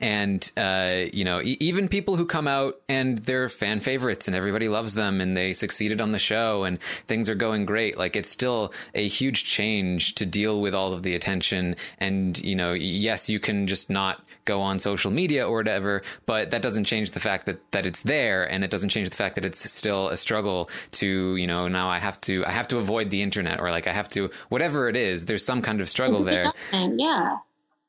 and 0.00 0.50
uh, 0.56 1.04
you 1.12 1.24
know 1.24 1.40
e- 1.40 1.56
even 1.60 1.88
people 1.88 2.16
who 2.16 2.26
come 2.26 2.46
out 2.46 2.80
and 2.88 3.18
they're 3.18 3.48
fan 3.48 3.80
favorites 3.80 4.26
and 4.26 4.36
everybody 4.36 4.68
loves 4.68 4.94
them 4.94 5.20
and 5.20 5.36
they 5.36 5.52
succeeded 5.52 6.00
on 6.00 6.12
the 6.12 6.18
show 6.18 6.64
and 6.64 6.80
things 7.08 7.28
are 7.28 7.34
going 7.34 7.64
great 7.64 7.96
like 7.96 8.16
it's 8.16 8.30
still 8.30 8.72
a 8.94 9.06
huge 9.06 9.44
change 9.44 10.14
to 10.14 10.26
deal 10.26 10.60
with 10.60 10.74
all 10.74 10.92
of 10.92 11.02
the 11.02 11.14
attention. 11.14 11.76
And 11.98 12.38
you 12.38 12.54
know 12.54 12.72
yes 12.72 13.28
you 13.30 13.40
can 13.40 13.66
just 13.66 13.90
not 13.90 14.24
go 14.44 14.60
on 14.60 14.78
social 14.78 15.10
media 15.10 15.48
or 15.48 15.56
whatever 15.56 16.02
but 16.24 16.50
that 16.50 16.62
doesn't 16.62 16.84
change 16.84 17.10
the 17.10 17.20
fact 17.20 17.46
that 17.46 17.58
that 17.72 17.86
it's 17.86 18.02
there 18.02 18.44
and 18.44 18.62
it 18.64 18.70
doesn't 18.70 18.90
change 18.90 19.10
the 19.10 19.16
fact 19.16 19.34
that 19.34 19.44
it's 19.44 19.70
still 19.70 20.08
a 20.08 20.16
struggle 20.16 20.68
to 20.92 21.36
you 21.36 21.46
know 21.46 21.68
now 21.68 21.88
I 21.88 21.98
have 21.98 22.20
to 22.22 22.44
I 22.44 22.50
have 22.50 22.68
to 22.68 22.78
avoid 22.78 23.10
the 23.10 23.22
internet 23.22 23.60
or 23.60 23.70
like 23.70 23.86
I 23.86 23.92
have 23.92 24.08
to 24.10 24.30
whatever 24.48 24.88
it 24.88 24.96
is 24.96 25.24
there's 25.24 25.44
some 25.44 25.62
kind 25.62 25.80
of 25.80 25.88
struggle 25.88 26.22
there. 26.22 26.52
yeah 26.72 27.38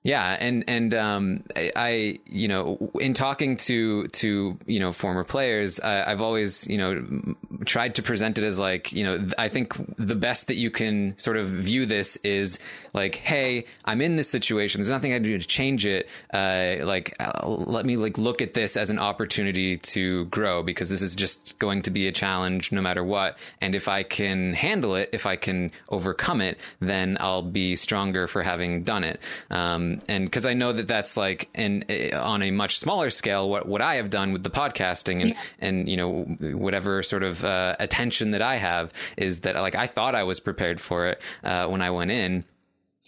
yeah, 0.07 0.37
and 0.39 0.63
and 0.69 0.93
um, 0.93 1.43
I, 1.53 2.19
you 2.27 2.47
know 2.47 2.91
in 2.97 3.13
talking 3.13 3.57
to 3.57 4.07
to 4.07 4.57
you 4.65 4.79
know 4.79 4.93
former 4.93 5.25
players, 5.25 5.81
I, 5.81 6.09
I've 6.09 6.21
always 6.21 6.65
you 6.65 6.77
know 6.77 7.35
tried 7.65 7.95
to 7.95 8.01
present 8.01 8.37
it 8.37 8.45
as 8.45 8.57
like 8.57 8.93
you 8.93 9.03
know 9.03 9.27
I 9.37 9.49
think 9.49 9.73
the 9.97 10.15
best 10.15 10.47
that 10.47 10.55
you 10.55 10.71
can 10.71 11.19
sort 11.19 11.35
of 11.35 11.47
view 11.47 11.85
this 11.85 12.15
is 12.23 12.57
like, 12.93 13.15
hey, 13.15 13.65
I'm 13.83 14.01
in 14.01 14.15
this 14.15 14.29
situation. 14.29 14.79
There's 14.79 14.89
nothing 14.89 15.11
I 15.11 15.17
can 15.17 15.23
do 15.23 15.37
to 15.37 15.45
change 15.45 15.85
it. 15.85 16.09
Uh, 16.33 16.77
like, 16.85 17.15
uh, 17.19 17.45
let 17.47 17.85
me 17.85 17.97
like 17.97 18.17
look 18.17 18.41
at 18.41 18.53
this 18.53 18.77
as 18.77 18.89
an 18.89 18.99
opportunity 18.99 19.77
to 19.77 20.25
grow 20.25 20.63
because 20.63 20.89
this 20.89 21.01
is 21.01 21.15
just 21.15 21.59
going 21.59 21.81
to 21.83 21.91
be 21.91 22.07
a 22.07 22.11
challenge 22.11 22.71
no 22.71 22.81
matter 22.81 23.03
what. 23.03 23.37
And 23.61 23.75
if 23.75 23.87
I 23.87 24.03
can 24.03 24.53
handle 24.53 24.95
it, 24.95 25.09
if 25.11 25.25
I 25.25 25.35
can 25.35 25.71
overcome 25.89 26.41
it, 26.41 26.57
then 26.79 27.17
I'll 27.19 27.43
be 27.43 27.75
stronger 27.75 28.27
for 28.27 28.41
having 28.41 28.83
done 28.83 29.03
it. 29.03 29.19
Um, 29.49 29.96
and 30.07 30.25
because 30.25 30.45
I 30.45 30.53
know 30.53 30.73
that 30.73 30.87
that's 30.87 31.17
like 31.17 31.49
in 31.53 31.85
uh, 31.89 32.19
on 32.19 32.41
a 32.41 32.51
much 32.51 32.79
smaller 32.79 33.09
scale 33.09 33.49
what 33.49 33.67
what 33.67 33.81
I 33.81 33.95
have 33.95 34.09
done 34.09 34.33
with 34.33 34.43
the 34.43 34.49
podcasting 34.49 35.21
and 35.21 35.29
yeah. 35.31 35.39
and 35.59 35.89
you 35.89 35.97
know 35.97 36.23
whatever 36.57 37.03
sort 37.03 37.23
of 37.23 37.43
uh, 37.43 37.75
attention 37.79 38.31
that 38.31 38.41
I 38.41 38.55
have 38.55 38.91
is 39.17 39.41
that 39.41 39.55
like 39.55 39.75
I 39.75 39.87
thought 39.87 40.15
I 40.15 40.23
was 40.23 40.39
prepared 40.39 40.81
for 40.81 41.07
it 41.07 41.21
uh, 41.43 41.67
when 41.67 41.81
I 41.81 41.89
went 41.91 42.11
in, 42.11 42.43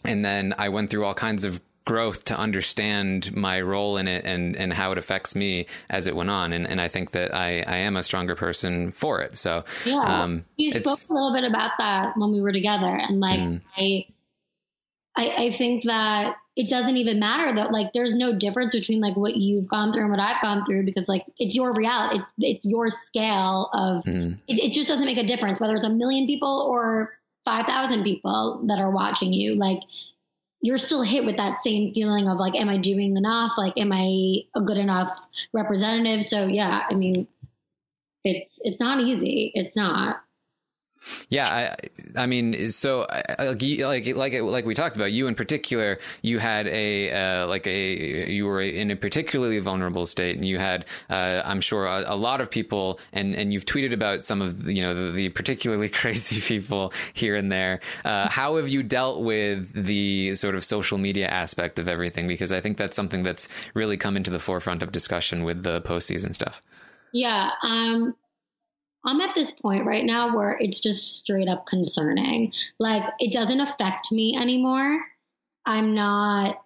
and 0.03 0.23
then 0.23 0.53
I 0.57 0.69
went 0.69 0.89
through 0.89 1.05
all 1.05 1.13
kinds 1.13 1.43
of 1.43 1.59
growth 1.89 2.23
to 2.25 2.37
understand 2.37 3.35
my 3.35 3.59
role 3.59 3.97
in 3.97 4.07
it 4.07 4.23
and, 4.23 4.55
and 4.55 4.71
how 4.71 4.91
it 4.91 4.99
affects 4.99 5.35
me 5.35 5.65
as 5.89 6.05
it 6.05 6.15
went 6.15 6.29
on. 6.29 6.53
And, 6.53 6.67
and 6.67 6.79
I 6.79 6.87
think 6.87 7.11
that 7.11 7.33
I, 7.33 7.63
I 7.65 7.77
am 7.77 7.97
a 7.97 8.03
stronger 8.03 8.35
person 8.35 8.91
for 8.91 9.21
it. 9.21 9.39
So, 9.39 9.65
yeah, 9.85 9.97
um, 9.97 10.45
you 10.55 10.69
spoke 10.69 10.99
a 11.09 11.13
little 11.13 11.33
bit 11.33 11.45
about 11.45 11.71
that 11.79 12.13
when 12.15 12.31
we 12.31 12.41
were 12.41 12.51
together. 12.51 12.85
And 12.85 13.19
like, 13.19 13.39
mm. 13.39 13.61
I, 13.75 14.05
I, 15.15 15.45
I 15.45 15.51
think 15.51 15.85
that 15.85 16.35
it 16.59 16.67
doesn't 16.67 16.97
even 16.97 17.19
matter 17.21 17.55
that 17.55 17.71
like 17.71 17.93
there's 17.93 18.13
no 18.13 18.37
difference 18.37 18.75
between 18.75 18.99
like 18.99 19.15
what 19.15 19.37
you've 19.37 19.65
gone 19.65 19.93
through 19.93 20.01
and 20.01 20.11
what 20.11 20.19
I've 20.19 20.41
gone 20.41 20.65
through 20.65 20.83
because 20.83 21.07
like 21.07 21.23
it's 21.37 21.55
your 21.55 21.73
reality. 21.73 22.19
It's 22.19 22.31
it's 22.37 22.65
your 22.65 22.89
scale 22.89 23.69
of 23.71 24.03
mm-hmm. 24.03 24.33
it, 24.45 24.59
it 24.59 24.73
just 24.73 24.89
doesn't 24.89 25.05
make 25.05 25.17
a 25.17 25.23
difference 25.23 25.61
whether 25.61 25.73
it's 25.73 25.85
a 25.85 25.89
million 25.89 26.27
people 26.27 26.67
or 26.69 27.17
five 27.45 27.65
thousand 27.65 28.03
people 28.03 28.61
that 28.67 28.77
are 28.77 28.91
watching 28.91 29.31
you. 29.31 29.55
Like 29.55 29.79
you're 30.59 30.77
still 30.77 31.01
hit 31.01 31.23
with 31.23 31.37
that 31.37 31.63
same 31.63 31.93
feeling 31.93 32.27
of 32.27 32.37
like, 32.37 32.59
am 32.59 32.67
I 32.67 32.75
doing 32.75 33.15
enough? 33.15 33.53
Like, 33.57 33.71
am 33.77 33.93
I 33.93 34.39
a 34.53 34.59
good 34.59 34.77
enough 34.77 35.17
representative? 35.53 36.25
So 36.25 36.45
yeah, 36.45 36.81
I 36.91 36.93
mean, 36.93 37.25
it's 38.25 38.59
it's 38.65 38.81
not 38.81 38.99
easy. 38.99 39.53
It's 39.55 39.77
not. 39.77 40.17
Yeah, 41.29 41.47
I, 41.47 42.21
I 42.23 42.25
mean, 42.25 42.71
so 42.71 43.07
like 43.39 44.07
like 44.07 44.33
like 44.41 44.65
we 44.65 44.73
talked 44.73 44.95
about, 44.95 45.11
you 45.11 45.27
in 45.27 45.35
particular, 45.35 45.99
you 46.21 46.39
had 46.39 46.67
a 46.67 47.11
uh, 47.11 47.47
like 47.47 47.67
a 47.67 48.31
you 48.31 48.45
were 48.45 48.61
in 48.61 48.91
a 48.91 48.95
particularly 48.95 49.59
vulnerable 49.59 50.05
state, 50.05 50.35
and 50.37 50.45
you 50.45 50.59
had, 50.59 50.85
uh, 51.09 51.41
I'm 51.45 51.61
sure, 51.61 51.85
a, 51.85 52.03
a, 52.07 52.15
lot 52.15 52.41
of 52.41 52.51
people, 52.51 52.99
and 53.13 53.35
and 53.35 53.53
you've 53.53 53.65
tweeted 53.65 53.93
about 53.93 54.25
some 54.25 54.41
of 54.41 54.67
you 54.67 54.81
know 54.81 54.93
the, 54.93 55.11
the 55.11 55.29
particularly 55.29 55.89
crazy 56.01 56.41
people 56.41 56.93
here 57.13 57.35
and 57.35 57.51
there. 57.51 57.79
Uh, 58.03 58.29
how 58.29 58.57
have 58.57 58.67
you 58.67 58.83
dealt 58.83 59.21
with 59.21 59.71
the 59.73 60.35
sort 60.35 60.55
of 60.55 60.63
social 60.63 60.97
media 60.97 61.27
aspect 61.27 61.79
of 61.79 61.87
everything? 61.87 62.27
Because 62.27 62.51
I 62.51 62.61
think 62.61 62.77
that's 62.77 62.95
something 62.95 63.23
that's 63.23 63.47
really 63.73 63.97
come 63.97 64.17
into 64.17 64.31
the 64.31 64.39
forefront 64.39 64.83
of 64.83 64.91
discussion 64.91 65.43
with 65.43 65.63
the 65.63 65.81
postseason 65.81 66.35
stuff. 66.35 66.61
Yeah, 67.11 67.51
um, 67.63 68.15
I'm 69.09 69.21
at 69.21 69.33
this 69.33 69.49
point 69.51 69.85
right 69.85 70.05
now 70.05 70.35
where 70.35 70.55
it's 70.59 70.79
just 70.79 71.17
straight 71.17 71.47
up 71.47 71.65
concerning. 71.65 72.53
Like 72.77 73.03
it 73.19 73.33
doesn't 73.33 73.59
affect 73.59 74.11
me 74.11 74.37
anymore. 74.39 74.99
I'm 75.65 75.95
not 75.95 76.63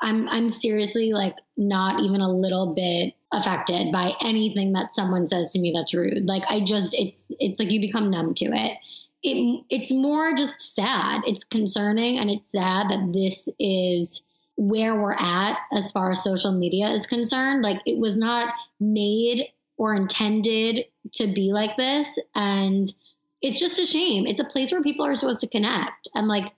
I'm 0.00 0.28
I'm 0.28 0.48
seriously 0.48 1.12
like 1.12 1.34
not 1.56 2.02
even 2.02 2.20
a 2.20 2.30
little 2.30 2.74
bit 2.74 3.14
affected 3.32 3.90
by 3.92 4.12
anything 4.20 4.72
that 4.72 4.94
someone 4.94 5.26
says 5.26 5.50
to 5.52 5.58
me 5.58 5.72
that's 5.74 5.92
rude. 5.92 6.26
Like 6.26 6.44
I 6.48 6.60
just 6.64 6.94
it's 6.94 7.26
it's 7.30 7.58
like 7.58 7.70
you 7.70 7.80
become 7.80 8.10
numb 8.10 8.34
to 8.34 8.44
it. 8.46 8.78
It 9.24 9.64
it's 9.70 9.92
more 9.92 10.34
just 10.34 10.74
sad. 10.74 11.22
It's 11.26 11.42
concerning 11.42 12.18
and 12.18 12.30
it's 12.30 12.52
sad 12.52 12.90
that 12.90 13.12
this 13.12 13.48
is 13.58 14.22
where 14.56 14.94
we're 15.00 15.14
at 15.14 15.58
as 15.72 15.90
far 15.90 16.12
as 16.12 16.22
social 16.22 16.52
media 16.52 16.90
is 16.90 17.06
concerned. 17.06 17.64
Like 17.64 17.80
it 17.86 17.98
was 17.98 18.16
not 18.16 18.54
made 18.78 19.48
or 19.76 19.94
intended 19.94 20.84
to 21.12 21.26
be 21.26 21.52
like 21.52 21.76
this. 21.76 22.18
And 22.34 22.86
it's 23.40 23.58
just 23.58 23.78
a 23.78 23.86
shame. 23.86 24.26
It's 24.26 24.40
a 24.40 24.44
place 24.44 24.70
where 24.70 24.82
people 24.82 25.04
are 25.06 25.14
supposed 25.14 25.40
to 25.40 25.48
connect. 25.48 26.08
And 26.14 26.28
like, 26.28 26.52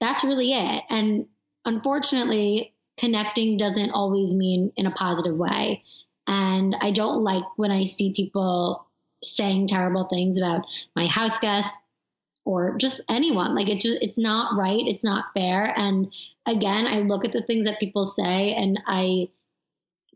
that's 0.00 0.24
really 0.24 0.52
it. 0.52 0.82
And 0.90 1.26
unfortunately, 1.64 2.74
connecting 2.96 3.56
doesn't 3.56 3.90
always 3.90 4.32
mean 4.32 4.72
in 4.76 4.86
a 4.86 4.90
positive 4.90 5.36
way. 5.36 5.82
And 6.26 6.76
I 6.80 6.90
don't 6.90 7.22
like 7.22 7.44
when 7.56 7.70
I 7.70 7.84
see 7.84 8.12
people 8.12 8.86
saying 9.22 9.66
terrible 9.68 10.04
things 10.04 10.38
about 10.38 10.66
my 10.94 11.06
house 11.06 11.38
guests 11.38 11.76
or 12.44 12.76
just 12.76 13.00
anyone. 13.08 13.54
Like 13.54 13.68
it's 13.68 13.82
just 13.82 13.98
it's 14.02 14.18
not 14.18 14.56
right. 14.58 14.82
It's 14.86 15.04
not 15.04 15.26
fair. 15.34 15.72
And 15.76 16.12
again, 16.46 16.86
I 16.86 17.00
look 17.00 17.24
at 17.24 17.32
the 17.32 17.42
things 17.42 17.66
that 17.66 17.80
people 17.80 18.04
say 18.04 18.54
and 18.54 18.80
I 18.86 19.28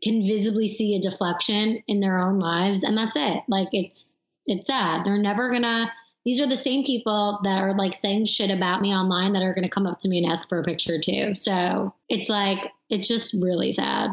can 0.01 0.25
visibly 0.25 0.67
see 0.67 0.95
a 0.95 1.01
deflection 1.01 1.83
in 1.87 1.99
their 1.99 2.19
own 2.19 2.39
lives 2.39 2.83
and 2.83 2.97
that's 2.97 3.15
it. 3.15 3.43
Like 3.47 3.69
it's 3.71 4.15
it's 4.45 4.67
sad. 4.67 5.05
They're 5.05 5.17
never 5.17 5.49
gonna 5.49 5.91
these 6.25 6.41
are 6.41 6.47
the 6.47 6.57
same 6.57 6.83
people 6.83 7.39
that 7.43 7.57
are 7.57 7.75
like 7.75 7.95
saying 7.95 8.25
shit 8.25 8.51
about 8.51 8.81
me 8.81 8.93
online 8.93 9.33
that 9.33 9.41
are 9.41 9.53
to 9.53 9.69
come 9.69 9.87
up 9.87 9.99
to 9.99 10.09
me 10.09 10.21
and 10.21 10.31
ask 10.31 10.47
for 10.49 10.59
a 10.59 10.63
picture 10.63 10.99
too. 10.99 11.33
So 11.33 11.93
it's 12.09 12.29
like, 12.29 12.71
it's 12.89 13.07
just 13.07 13.33
really 13.33 13.71
sad. 13.71 14.11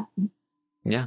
Yeah. 0.88 1.06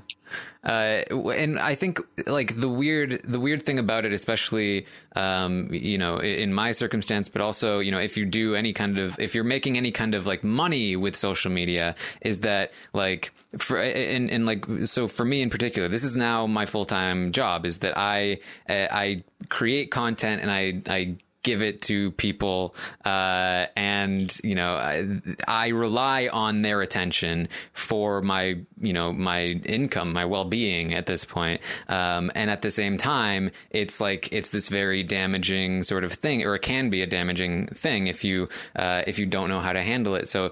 Uh, 0.61 1.03
and 1.32 1.57
I 1.57 1.73
think 1.73 2.01
like 2.27 2.59
the 2.59 2.67
weird, 2.67 3.21
the 3.23 3.39
weird 3.39 3.63
thing 3.63 3.80
about 3.80 4.03
it, 4.03 4.11
especially, 4.11 4.86
um, 5.15 5.69
you 5.71 5.97
know, 5.97 6.17
in 6.17 6.53
my 6.53 6.73
circumstance, 6.73 7.30
but 7.30 7.41
also, 7.41 7.80
you 7.80 7.91
know, 7.91 7.97
if 7.97 8.17
you 8.17 8.25
do 8.25 8.55
any 8.55 8.73
kind 8.73 8.99
of, 8.99 9.17
if 9.19 9.34
you're 9.34 9.45
making 9.45 9.77
any 9.77 9.91
kind 9.91 10.15
of 10.15 10.27
like 10.27 10.43
money 10.43 10.97
with 10.97 11.15
social 11.15 11.49
media 11.49 11.95
is 12.21 12.41
that 12.41 12.73
like 12.93 13.32
for, 13.57 13.82
and, 13.82 14.30
and 14.30 14.45
like, 14.45 14.65
so 14.84 15.07
for 15.07 15.23
me 15.23 15.41
in 15.41 15.49
particular, 15.49 15.88
this 15.88 16.03
is 16.03 16.17
now 16.17 16.45
my 16.45 16.65
full-time 16.65 17.32
job 17.32 17.65
is 17.65 17.80
that 17.80 17.97
I, 17.97 18.39
I 18.67 19.23
create 19.47 19.91
content 19.91 20.41
and 20.41 20.51
I, 20.51 20.82
I 20.88 21.15
give 21.44 21.62
it 21.62 21.82
to 21.82 22.12
people 22.12 22.76
uh, 23.06 23.66
and 23.76 24.40
you 24.44 24.56
know 24.56 24.76
I, 24.76 25.22
I, 25.48 25.68
rely 25.70 26.28
on 26.28 26.64
their 26.64 26.82
attention 26.82 27.48
for 27.74 28.22
my 28.22 28.58
you 28.80 28.94
know 28.94 29.14
my 29.14 29.44
income 29.66 30.12
my 30.12 30.26
well-being 30.26 30.94
at 30.94 31.06
this 31.06 31.24
point. 31.24 31.62
Um, 31.88 32.32
and 32.36 32.50
at 32.50 32.62
the 32.62 32.72
same 32.72 32.98
time 32.98 33.52
it's 33.70 34.02
like 34.02 34.32
it's 34.34 34.52
this 34.52 34.68
very 34.68 35.04
damaging 35.04 35.84
sort 35.84 36.04
of 36.04 36.14
thing 36.14 36.46
or 36.46 36.56
it 36.56 36.62
can 36.62 36.90
be 36.90 37.02
a 37.02 37.08
damaging 37.08 37.68
thing 37.68 38.08
if 38.08 38.24
you 38.24 38.50
uh, 38.76 39.04
if 39.08 39.20
you 39.20 39.26
don't 39.26 39.50
know 39.50 39.60
how 39.60 39.74
to 39.74 39.82
handle 39.82 40.16
it. 40.16 40.28
So 40.28 40.52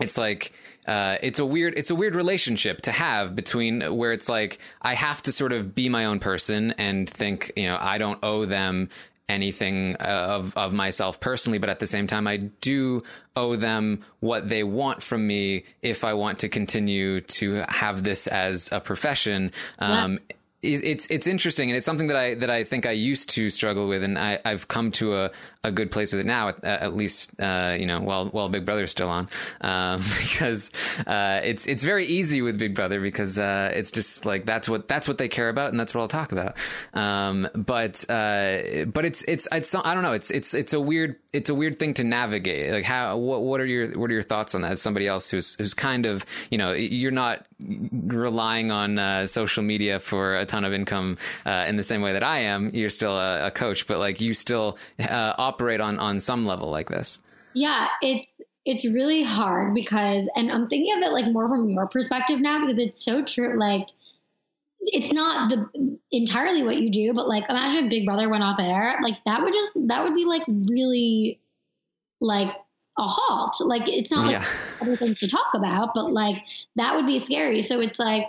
it's 0.00 0.18
like 0.18 0.52
uh, 0.86 1.16
it's 1.22 1.38
a 1.38 1.46
weird 1.46 1.74
it's 1.76 1.90
a 1.90 1.94
weird 1.94 2.14
relationship 2.14 2.82
to 2.82 2.92
have 2.92 3.34
between 3.34 3.96
where 3.96 4.12
it's 4.12 4.28
like 4.28 4.58
I 4.82 4.94
have 4.94 5.22
to 5.22 5.32
sort 5.32 5.52
of 5.52 5.74
be 5.74 5.88
my 5.88 6.04
own 6.04 6.20
person 6.20 6.72
and 6.78 7.08
think 7.08 7.52
you 7.56 7.66
know 7.66 7.78
I 7.80 7.98
don't 7.98 8.18
owe 8.22 8.44
them 8.44 8.90
anything 9.28 9.96
of 9.96 10.56
of 10.56 10.72
myself 10.72 11.20
personally, 11.20 11.58
but 11.58 11.68
at 11.70 11.78
the 11.78 11.86
same 11.86 12.06
time, 12.06 12.26
I 12.26 12.36
do 12.36 13.02
owe 13.34 13.56
them 13.56 14.04
what 14.20 14.48
they 14.48 14.62
want 14.62 15.02
from 15.02 15.26
me 15.26 15.64
if 15.82 16.04
I 16.04 16.14
want 16.14 16.40
to 16.40 16.48
continue 16.48 17.20
to 17.20 17.64
have 17.68 18.02
this 18.02 18.26
as 18.26 18.70
a 18.72 18.80
profession. 18.80 19.52
Um, 19.78 20.20
yeah 20.28 20.35
it's 20.62 21.06
it's 21.10 21.26
interesting 21.26 21.70
and 21.70 21.76
it's 21.76 21.86
something 21.86 22.06
that 22.06 22.16
I 22.16 22.34
that 22.36 22.50
I 22.50 22.64
think 22.64 22.86
I 22.86 22.92
used 22.92 23.28
to 23.30 23.50
struggle 23.50 23.88
with 23.88 24.02
and 24.02 24.18
I, 24.18 24.38
I've 24.44 24.68
come 24.68 24.90
to 24.92 25.16
a, 25.16 25.30
a 25.62 25.70
good 25.70 25.90
place 25.90 26.12
with 26.12 26.20
it 26.20 26.26
now 26.26 26.48
at, 26.48 26.64
at 26.64 26.96
least 26.96 27.38
uh, 27.40 27.76
you 27.78 27.86
know 27.86 28.00
while 28.00 28.28
while 28.28 28.48
Big 28.48 28.64
Brother's 28.64 28.90
still 28.90 29.10
on 29.10 29.28
um, 29.60 30.02
because 30.18 30.70
uh, 31.06 31.40
it's 31.44 31.66
it's 31.66 31.84
very 31.84 32.06
easy 32.06 32.42
with 32.42 32.58
Big 32.58 32.74
Brother 32.74 33.00
because 33.00 33.38
uh, 33.38 33.70
it's 33.74 33.90
just 33.90 34.24
like 34.24 34.46
that's 34.46 34.68
what 34.68 34.88
that's 34.88 35.06
what 35.06 35.18
they 35.18 35.28
care 35.28 35.48
about 35.48 35.70
and 35.70 35.78
that's 35.78 35.94
what 35.94 36.00
I'll 36.00 36.08
talk 36.08 36.32
about. 36.32 36.56
Um, 36.94 37.48
but 37.54 38.08
uh, 38.10 38.86
but 38.86 39.04
it's 39.04 39.22
it's 39.24 39.46
it's 39.52 39.74
I 39.74 39.94
don't 39.94 40.02
know 40.02 40.12
it's 40.12 40.30
it's 40.30 40.54
it's 40.54 40.72
a 40.72 40.80
weird 40.80 41.16
it's 41.32 41.50
a 41.50 41.54
weird 41.54 41.78
thing 41.78 41.94
to 41.94 42.04
navigate. 42.04 42.72
Like 42.72 42.84
how 42.84 43.18
what 43.18 43.42
what 43.42 43.60
are 43.60 43.66
your 43.66 43.98
what 43.98 44.10
are 44.10 44.14
your 44.14 44.22
thoughts 44.22 44.54
on 44.54 44.62
that 44.62 44.72
as 44.72 44.82
somebody 44.82 45.06
else 45.06 45.30
who's 45.30 45.54
who's 45.56 45.74
kind 45.74 46.06
of 46.06 46.24
you 46.50 46.56
know 46.56 46.72
you're 46.72 47.10
not 47.10 47.46
relying 47.58 48.70
on 48.70 48.98
uh, 48.98 49.26
social 49.26 49.62
media 49.62 49.98
for 49.98 50.36
a 50.36 50.45
ton 50.46 50.64
of 50.64 50.72
income 50.72 51.18
uh, 51.44 51.64
in 51.68 51.76
the 51.76 51.82
same 51.82 52.02
way 52.02 52.12
that 52.12 52.22
I 52.22 52.38
am. 52.40 52.70
You're 52.74 52.90
still 52.90 53.16
a, 53.16 53.48
a 53.48 53.50
coach, 53.50 53.86
but 53.86 53.98
like 53.98 54.20
you 54.20 54.34
still 54.34 54.78
uh, 54.98 55.34
operate 55.38 55.80
on 55.80 55.98
on 55.98 56.20
some 56.20 56.46
level 56.46 56.70
like 56.70 56.88
this. 56.88 57.18
Yeah, 57.54 57.88
it's 58.02 58.40
it's 58.64 58.84
really 58.84 59.22
hard 59.22 59.74
because, 59.74 60.28
and 60.34 60.50
I'm 60.50 60.68
thinking 60.68 60.92
of 60.96 61.02
it 61.02 61.12
like 61.12 61.32
more 61.32 61.48
from 61.48 61.70
your 61.70 61.86
perspective 61.86 62.40
now 62.40 62.60
because 62.60 62.80
it's 62.80 63.02
so 63.02 63.22
true. 63.22 63.58
Like 63.58 63.86
it's 64.80 65.12
not 65.12 65.50
the 65.50 65.98
entirely 66.10 66.62
what 66.62 66.76
you 66.76 66.90
do, 66.90 67.12
but 67.14 67.28
like 67.28 67.48
imagine 67.48 67.84
if 67.84 67.90
Big 67.90 68.06
Brother 68.06 68.28
went 68.28 68.42
off 68.42 68.58
air, 68.60 68.98
like 69.02 69.18
that 69.24 69.42
would 69.42 69.52
just 69.52 69.78
that 69.88 70.04
would 70.04 70.14
be 70.14 70.24
like 70.24 70.42
really 70.48 71.40
like 72.20 72.48
a 72.98 73.06
halt. 73.06 73.56
Like 73.60 73.88
it's 73.88 74.10
not 74.10 74.26
like 74.26 74.42
other 74.80 74.96
things 74.96 75.20
to 75.20 75.28
talk 75.28 75.54
about, 75.54 75.90
but 75.94 76.12
like 76.12 76.42
that 76.76 76.94
would 76.96 77.06
be 77.06 77.18
scary. 77.18 77.62
So 77.62 77.80
it's 77.80 77.98
like 77.98 78.24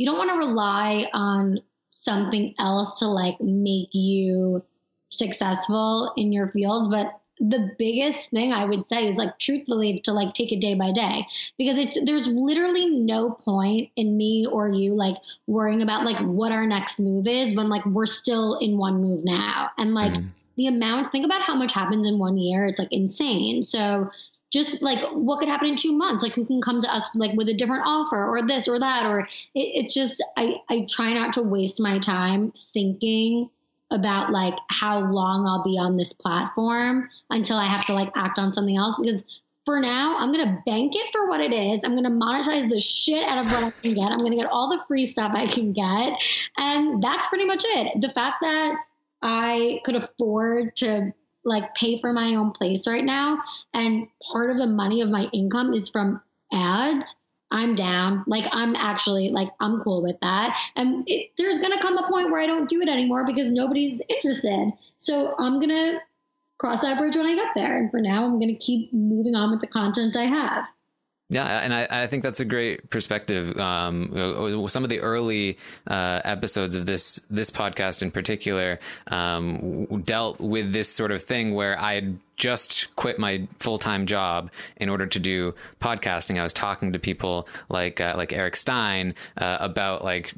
you 0.00 0.06
don't 0.06 0.16
want 0.16 0.30
to 0.30 0.38
rely 0.38 1.04
on 1.12 1.60
something 1.90 2.54
else 2.58 3.00
to 3.00 3.06
like 3.06 3.38
make 3.38 3.90
you 3.92 4.64
successful 5.10 6.14
in 6.16 6.32
your 6.32 6.48
fields, 6.48 6.88
but 6.88 7.20
the 7.38 7.70
biggest 7.78 8.30
thing 8.30 8.50
I 8.50 8.64
would 8.64 8.88
say 8.88 9.06
is 9.08 9.18
like 9.18 9.38
truthfully 9.38 10.00
to 10.06 10.14
like 10.14 10.32
take 10.32 10.52
it 10.52 10.60
day 10.62 10.74
by 10.74 10.92
day 10.92 11.26
because 11.58 11.78
it's 11.78 11.98
there's 12.06 12.26
literally 12.26 12.88
no 12.88 13.30
point 13.30 13.90
in 13.94 14.16
me 14.16 14.46
or 14.50 14.68
you 14.68 14.94
like 14.94 15.16
worrying 15.46 15.82
about 15.82 16.06
like 16.06 16.18
what 16.20 16.50
our 16.50 16.66
next 16.66 16.98
move 16.98 17.26
is 17.26 17.54
when 17.54 17.68
like 17.68 17.84
we're 17.84 18.06
still 18.06 18.56
in 18.56 18.78
one 18.78 19.02
move 19.02 19.22
now 19.22 19.68
and 19.76 19.92
like 19.92 20.12
mm 20.12 20.30
the 20.60 20.66
amount, 20.66 21.10
think 21.10 21.24
about 21.24 21.40
how 21.40 21.54
much 21.54 21.72
happens 21.72 22.06
in 22.06 22.18
one 22.18 22.36
year. 22.36 22.66
It's 22.66 22.78
like 22.78 22.92
insane. 22.92 23.64
So 23.64 24.10
just 24.50 24.82
like 24.82 24.98
what 25.12 25.38
could 25.38 25.48
happen 25.48 25.68
in 25.68 25.76
two 25.76 25.96
months? 25.96 26.22
Like 26.22 26.34
who 26.34 26.44
can 26.44 26.60
come 26.60 26.80
to 26.80 26.92
us 26.92 27.08
like 27.14 27.32
with 27.36 27.48
a 27.48 27.54
different 27.54 27.82
offer 27.86 28.26
or 28.26 28.46
this 28.46 28.68
or 28.68 28.78
that 28.78 29.06
or 29.06 29.20
it, 29.20 29.28
it's 29.54 29.94
just 29.94 30.22
I, 30.36 30.56
I 30.68 30.86
try 30.88 31.12
not 31.12 31.34
to 31.34 31.42
waste 31.42 31.80
my 31.80 31.98
time 31.98 32.52
thinking 32.72 33.50
about 33.92 34.30
like 34.30 34.54
how 34.68 35.00
long 35.00 35.48
i'll 35.48 35.64
be 35.64 35.76
on 35.76 35.96
this 35.96 36.12
platform 36.12 37.08
until 37.30 37.56
i 37.56 37.66
have 37.66 37.84
to 37.84 37.92
like 37.92 38.08
act 38.14 38.38
on 38.38 38.52
something 38.52 38.76
else 38.76 38.94
because 39.02 39.24
for 39.64 39.80
now 39.80 40.16
i'm 40.18 40.30
gonna 40.30 40.62
bank 40.64 40.92
it 40.94 41.12
for 41.12 41.28
what 41.28 41.40
it 41.40 41.52
is. 41.52 41.80
I'm 41.84 41.94
gonna 41.94 42.10
monetize 42.10 42.68
the 42.68 42.80
shit 42.80 43.24
out 43.24 43.44
of 43.44 43.52
what 43.52 43.64
i 43.64 43.70
can 43.82 43.94
get. 43.94 44.12
I'm 44.12 44.18
gonna 44.18 44.36
get 44.36 44.46
all 44.46 44.70
the 44.70 44.82
free 44.86 45.06
stuff 45.06 45.32
i 45.34 45.46
can 45.46 45.72
get. 45.72 46.18
And 46.56 47.02
that's 47.02 47.26
pretty 47.26 47.44
much 47.44 47.62
it. 47.64 48.00
The 48.00 48.10
fact 48.10 48.36
that 48.42 48.76
I 49.22 49.80
could 49.84 49.96
afford 49.96 50.76
to 50.76 51.12
like 51.44 51.74
pay 51.74 52.00
for 52.00 52.12
my 52.12 52.34
own 52.34 52.52
place 52.52 52.86
right 52.86 53.04
now 53.04 53.42
and 53.72 54.08
part 54.30 54.50
of 54.50 54.56
the 54.56 54.66
money 54.66 55.00
of 55.00 55.08
my 55.08 55.28
income 55.32 55.72
is 55.74 55.88
from 55.88 56.20
ads 56.52 57.14
i'm 57.50 57.74
down. 57.74 58.24
Like 58.26 58.44
i'm 58.52 58.76
actually 58.76 59.30
like 59.30 59.50
i'm 59.60 59.80
cool 59.80 60.02
with 60.02 60.16
that. 60.20 60.56
And 60.76 61.04
it, 61.08 61.30
there's 61.36 61.58
gonna 61.58 61.80
come 61.80 61.98
a 61.98 62.08
point 62.08 62.30
where 62.30 62.40
i 62.40 62.46
don't 62.46 62.68
do 62.68 62.80
it 62.80 62.88
anymore 62.88 63.26
because 63.26 63.52
nobody's 63.52 64.00
interested. 64.08 64.72
So 64.98 65.34
i'm 65.38 65.60
gonna 65.60 66.00
cross 66.58 66.80
that 66.82 66.98
bridge 66.98 67.16
when 67.16 67.26
i 67.26 67.34
get 67.34 67.48
there. 67.54 67.76
And 67.76 67.90
for 67.90 68.00
now 68.00 68.24
i'm 68.24 68.38
gonna 68.38 68.56
keep 68.56 68.92
moving 68.92 69.34
on 69.34 69.50
with 69.50 69.60
the 69.60 69.66
content 69.66 70.16
i 70.16 70.24
have. 70.24 70.64
Yeah, 71.32 71.46
and 71.46 71.72
I, 71.72 71.86
I 71.88 72.06
think 72.08 72.24
that's 72.24 72.40
a 72.40 72.44
great 72.44 72.90
perspective. 72.90 73.56
Um, 73.56 74.66
some 74.68 74.82
of 74.82 74.90
the 74.90 74.98
early 74.98 75.58
uh, 75.86 76.20
episodes 76.24 76.74
of 76.74 76.86
this 76.86 77.20
this 77.30 77.50
podcast 77.50 78.02
in 78.02 78.10
particular 78.10 78.80
um, 79.06 79.86
dealt 80.02 80.40
with 80.40 80.72
this 80.72 80.88
sort 80.88 81.12
of 81.12 81.22
thing 81.22 81.54
where 81.54 81.80
I 81.80 81.94
had 81.94 82.18
just 82.40 82.88
quit 82.96 83.18
my 83.18 83.46
full 83.58 83.78
time 83.78 84.06
job 84.06 84.50
in 84.76 84.88
order 84.88 85.06
to 85.06 85.20
do 85.20 85.54
podcasting. 85.80 86.40
I 86.40 86.42
was 86.42 86.54
talking 86.54 86.94
to 86.94 86.98
people 86.98 87.46
like 87.68 88.00
uh, 88.00 88.14
like 88.16 88.32
Eric 88.32 88.56
Stein 88.56 89.14
uh, 89.36 89.58
about 89.60 90.02
like 90.02 90.32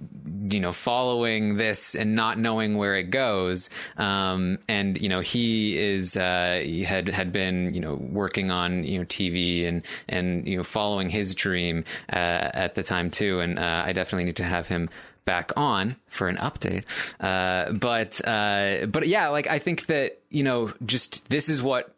you 0.50 0.60
know 0.60 0.72
following 0.72 1.56
this 1.56 1.94
and 1.94 2.14
not 2.14 2.38
knowing 2.38 2.76
where 2.76 2.96
it 2.96 3.10
goes. 3.10 3.70
Um, 3.96 4.58
and 4.68 5.00
you 5.00 5.08
know 5.08 5.20
he 5.20 5.78
is 5.78 6.16
uh, 6.16 6.60
he 6.62 6.82
had 6.82 7.08
had 7.08 7.32
been 7.32 7.72
you 7.72 7.80
know 7.80 7.94
working 7.94 8.50
on 8.50 8.84
you 8.84 8.98
know 8.98 9.04
TV 9.04 9.66
and 9.66 9.86
and 10.08 10.46
you 10.46 10.56
know 10.56 10.64
following 10.64 11.08
his 11.08 11.34
dream 11.36 11.84
uh, 12.12 12.50
at 12.52 12.74
the 12.74 12.82
time 12.82 13.10
too. 13.10 13.38
And 13.40 13.58
uh, 13.58 13.84
I 13.86 13.92
definitely 13.92 14.24
need 14.24 14.36
to 14.36 14.44
have 14.44 14.66
him 14.66 14.90
back 15.24 15.52
on 15.56 15.96
for 16.08 16.28
an 16.28 16.36
update. 16.36 16.84
Uh, 17.20 17.72
but 17.72 18.20
uh, 18.26 18.86
but 18.86 19.06
yeah, 19.06 19.28
like 19.28 19.46
I 19.46 19.58
think 19.58 19.86
that 19.86 20.20
you 20.30 20.42
know, 20.42 20.72
just 20.84 21.28
this 21.28 21.48
is 21.48 21.62
what. 21.62 21.91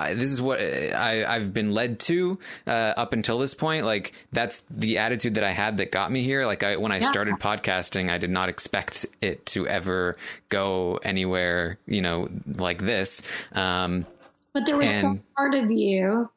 I, 0.00 0.14
this 0.14 0.32
is 0.32 0.40
what 0.40 0.60
I, 0.60 1.24
I've 1.24 1.52
been 1.52 1.72
led 1.72 2.00
to 2.00 2.38
uh, 2.66 2.70
up 2.96 3.12
until 3.12 3.38
this 3.38 3.54
point. 3.54 3.84
Like 3.84 4.12
that's 4.32 4.60
the 4.70 4.98
attitude 4.98 5.34
that 5.34 5.44
I 5.44 5.52
had 5.52 5.76
that 5.76 5.92
got 5.92 6.10
me 6.10 6.22
here. 6.22 6.46
Like 6.46 6.62
I, 6.62 6.76
when 6.76 6.92
I 6.92 6.98
yeah. 6.98 7.06
started 7.06 7.34
podcasting, 7.34 8.10
I 8.10 8.18
did 8.18 8.30
not 8.30 8.48
expect 8.48 9.06
it 9.20 9.44
to 9.46 9.68
ever 9.68 10.16
go 10.48 10.98
anywhere, 11.02 11.78
you 11.86 12.00
know, 12.00 12.28
like 12.46 12.78
this. 12.78 13.22
Um, 13.52 14.06
but 14.54 14.66
there 14.66 14.76
was 14.76 14.86
and, 14.86 15.00
some 15.00 15.22
part 15.36 15.54
of 15.54 15.70
you, 15.70 16.28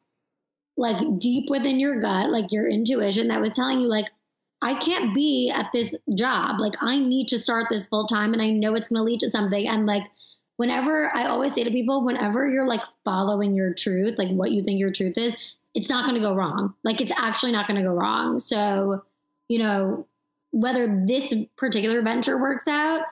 like 0.76 0.98
deep 1.18 1.50
within 1.50 1.80
your 1.80 2.00
gut, 2.00 2.30
like 2.30 2.52
your 2.52 2.68
intuition, 2.68 3.28
that 3.28 3.40
was 3.40 3.52
telling 3.52 3.80
you, 3.80 3.88
like, 3.88 4.06
I 4.62 4.78
can't 4.78 5.14
be 5.14 5.52
at 5.54 5.70
this 5.72 5.94
job. 6.16 6.58
Like, 6.58 6.74
I 6.80 6.98
need 6.98 7.28
to 7.28 7.38
start 7.38 7.66
this 7.68 7.86
full 7.86 8.06
time 8.06 8.32
and 8.32 8.40
I 8.40 8.50
know 8.50 8.74
it's 8.74 8.88
going 8.88 9.00
to 9.00 9.04
lead 9.04 9.20
to 9.20 9.30
something. 9.30 9.68
And 9.68 9.86
like, 9.86 10.04
whenever 10.56 11.10
I 11.14 11.26
always 11.26 11.54
say 11.54 11.64
to 11.64 11.70
people, 11.70 12.04
whenever 12.04 12.46
you're 12.46 12.66
like 12.66 12.82
following 13.04 13.54
your 13.54 13.74
truth, 13.74 14.18
like 14.18 14.30
what 14.30 14.50
you 14.50 14.64
think 14.64 14.78
your 14.78 14.92
truth 14.92 15.18
is, 15.18 15.36
it's 15.74 15.88
not 15.88 16.04
going 16.04 16.14
to 16.14 16.26
go 16.26 16.34
wrong. 16.34 16.74
Like, 16.84 17.00
it's 17.00 17.12
actually 17.16 17.52
not 17.52 17.66
going 17.66 17.80
to 17.80 17.86
go 17.86 17.94
wrong. 17.94 18.38
So, 18.38 19.02
you 19.48 19.58
know, 19.58 20.06
whether 20.52 21.04
this 21.04 21.34
particular 21.56 22.00
venture 22.02 22.40
works 22.40 22.68
out, 22.68 23.02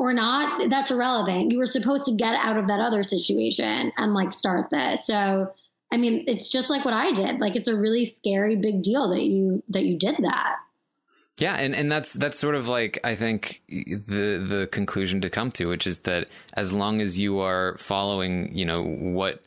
or 0.00 0.14
not, 0.14 0.70
that's 0.70 0.90
irrelevant. 0.90 1.52
You 1.52 1.58
were 1.58 1.66
supposed 1.66 2.06
to 2.06 2.12
get 2.12 2.34
out 2.34 2.56
of 2.56 2.68
that 2.68 2.80
other 2.80 3.02
situation 3.02 3.92
and 3.98 4.14
like 4.14 4.32
start 4.32 4.70
this. 4.70 5.06
So, 5.06 5.52
I 5.92 5.98
mean, 5.98 6.24
it's 6.26 6.48
just 6.48 6.70
like 6.70 6.86
what 6.86 6.94
I 6.94 7.12
did. 7.12 7.38
Like 7.38 7.54
it's 7.54 7.68
a 7.68 7.76
really 7.76 8.06
scary 8.06 8.56
big 8.56 8.82
deal 8.82 9.10
that 9.10 9.24
you 9.24 9.62
that 9.68 9.84
you 9.84 9.98
did 9.98 10.16
that. 10.22 10.56
Yeah, 11.40 11.54
and, 11.54 11.74
and 11.74 11.90
that's 11.90 12.12
that's 12.12 12.38
sort 12.38 12.54
of 12.54 12.68
like 12.68 12.98
I 13.02 13.14
think 13.14 13.62
the 13.68 14.44
the 14.46 14.68
conclusion 14.70 15.22
to 15.22 15.30
come 15.30 15.50
to, 15.52 15.66
which 15.66 15.86
is 15.86 16.00
that 16.00 16.30
as 16.52 16.72
long 16.72 17.00
as 17.00 17.18
you 17.18 17.40
are 17.40 17.78
following, 17.78 18.54
you 18.54 18.66
know, 18.66 18.84
what 18.84 19.42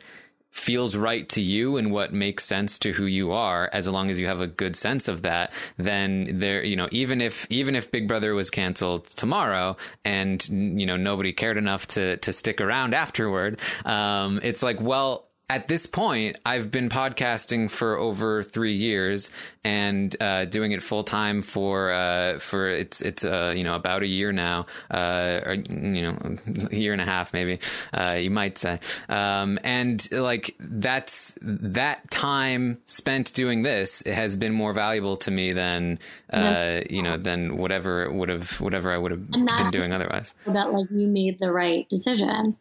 feels 0.49 0.95
right 0.95 1.29
to 1.29 1.41
you 1.41 1.77
and 1.77 1.91
what 1.91 2.13
makes 2.13 2.43
sense 2.43 2.77
to 2.77 2.91
who 2.91 3.05
you 3.05 3.31
are 3.31 3.69
as 3.73 3.87
long 3.87 4.11
as 4.11 4.19
you 4.19 4.27
have 4.27 4.39
a 4.39 4.45
good 4.45 4.75
sense 4.75 5.07
of 5.07 5.23
that 5.23 5.51
then 5.77 6.29
there 6.37 6.63
you 6.63 6.75
know 6.75 6.87
even 6.91 7.21
if 7.21 7.47
even 7.49 7.75
if 7.75 7.89
big 7.89 8.07
brother 8.07 8.35
was 8.35 8.51
canceled 8.51 9.03
tomorrow 9.05 9.75
and 10.05 10.47
you 10.49 10.85
know 10.85 10.95
nobody 10.95 11.33
cared 11.33 11.57
enough 11.57 11.87
to 11.87 12.17
to 12.17 12.31
stick 12.31 12.61
around 12.61 12.93
afterward 12.93 13.59
um, 13.83 14.39
it's 14.43 14.61
like 14.61 14.79
well 14.79 15.27
at 15.49 15.67
this 15.67 15.85
point, 15.85 16.39
I've 16.45 16.71
been 16.71 16.89
podcasting 16.89 17.69
for 17.69 17.97
over 17.97 18.43
three 18.43 18.73
years 18.73 19.29
and 19.63 20.15
uh, 20.21 20.45
doing 20.45 20.71
it 20.71 20.81
full 20.81 21.03
time 21.03 21.41
for 21.41 21.91
uh, 21.91 22.39
for 22.39 22.69
it's 22.69 23.01
it's 23.01 23.25
uh, 23.25 23.53
you 23.55 23.63
know 23.63 23.75
about 23.75 24.03
a 24.03 24.07
year 24.07 24.31
now, 24.31 24.65
uh, 24.89 25.41
or 25.45 25.53
you 25.53 26.01
know 26.01 26.37
a 26.71 26.75
year 26.75 26.93
and 26.93 27.01
a 27.01 27.05
half 27.05 27.33
maybe 27.33 27.59
uh, 27.93 28.17
you 28.19 28.31
might 28.31 28.57
say, 28.57 28.79
um, 29.09 29.59
and 29.63 30.09
like 30.11 30.55
that's 30.59 31.37
that 31.41 32.09
time 32.09 32.79
spent 32.85 33.33
doing 33.33 33.63
this 33.63 34.01
has 34.05 34.35
been 34.35 34.53
more 34.53 34.71
valuable 34.71 35.17
to 35.17 35.29
me 35.29 35.51
than 35.51 35.99
uh, 36.31 36.81
you 36.89 37.03
know 37.03 37.17
than 37.17 37.57
whatever 37.57 38.09
would 38.09 38.29
have 38.29 38.61
whatever 38.61 38.91
I 38.91 38.97
would 38.97 39.11
have 39.11 39.29
been 39.29 39.67
doing 39.71 39.91
otherwise. 39.91 40.33
That 40.47 40.71
like 40.71 40.89
you 40.89 41.07
made 41.07 41.39
the 41.39 41.51
right 41.51 41.87
decision. 41.89 42.55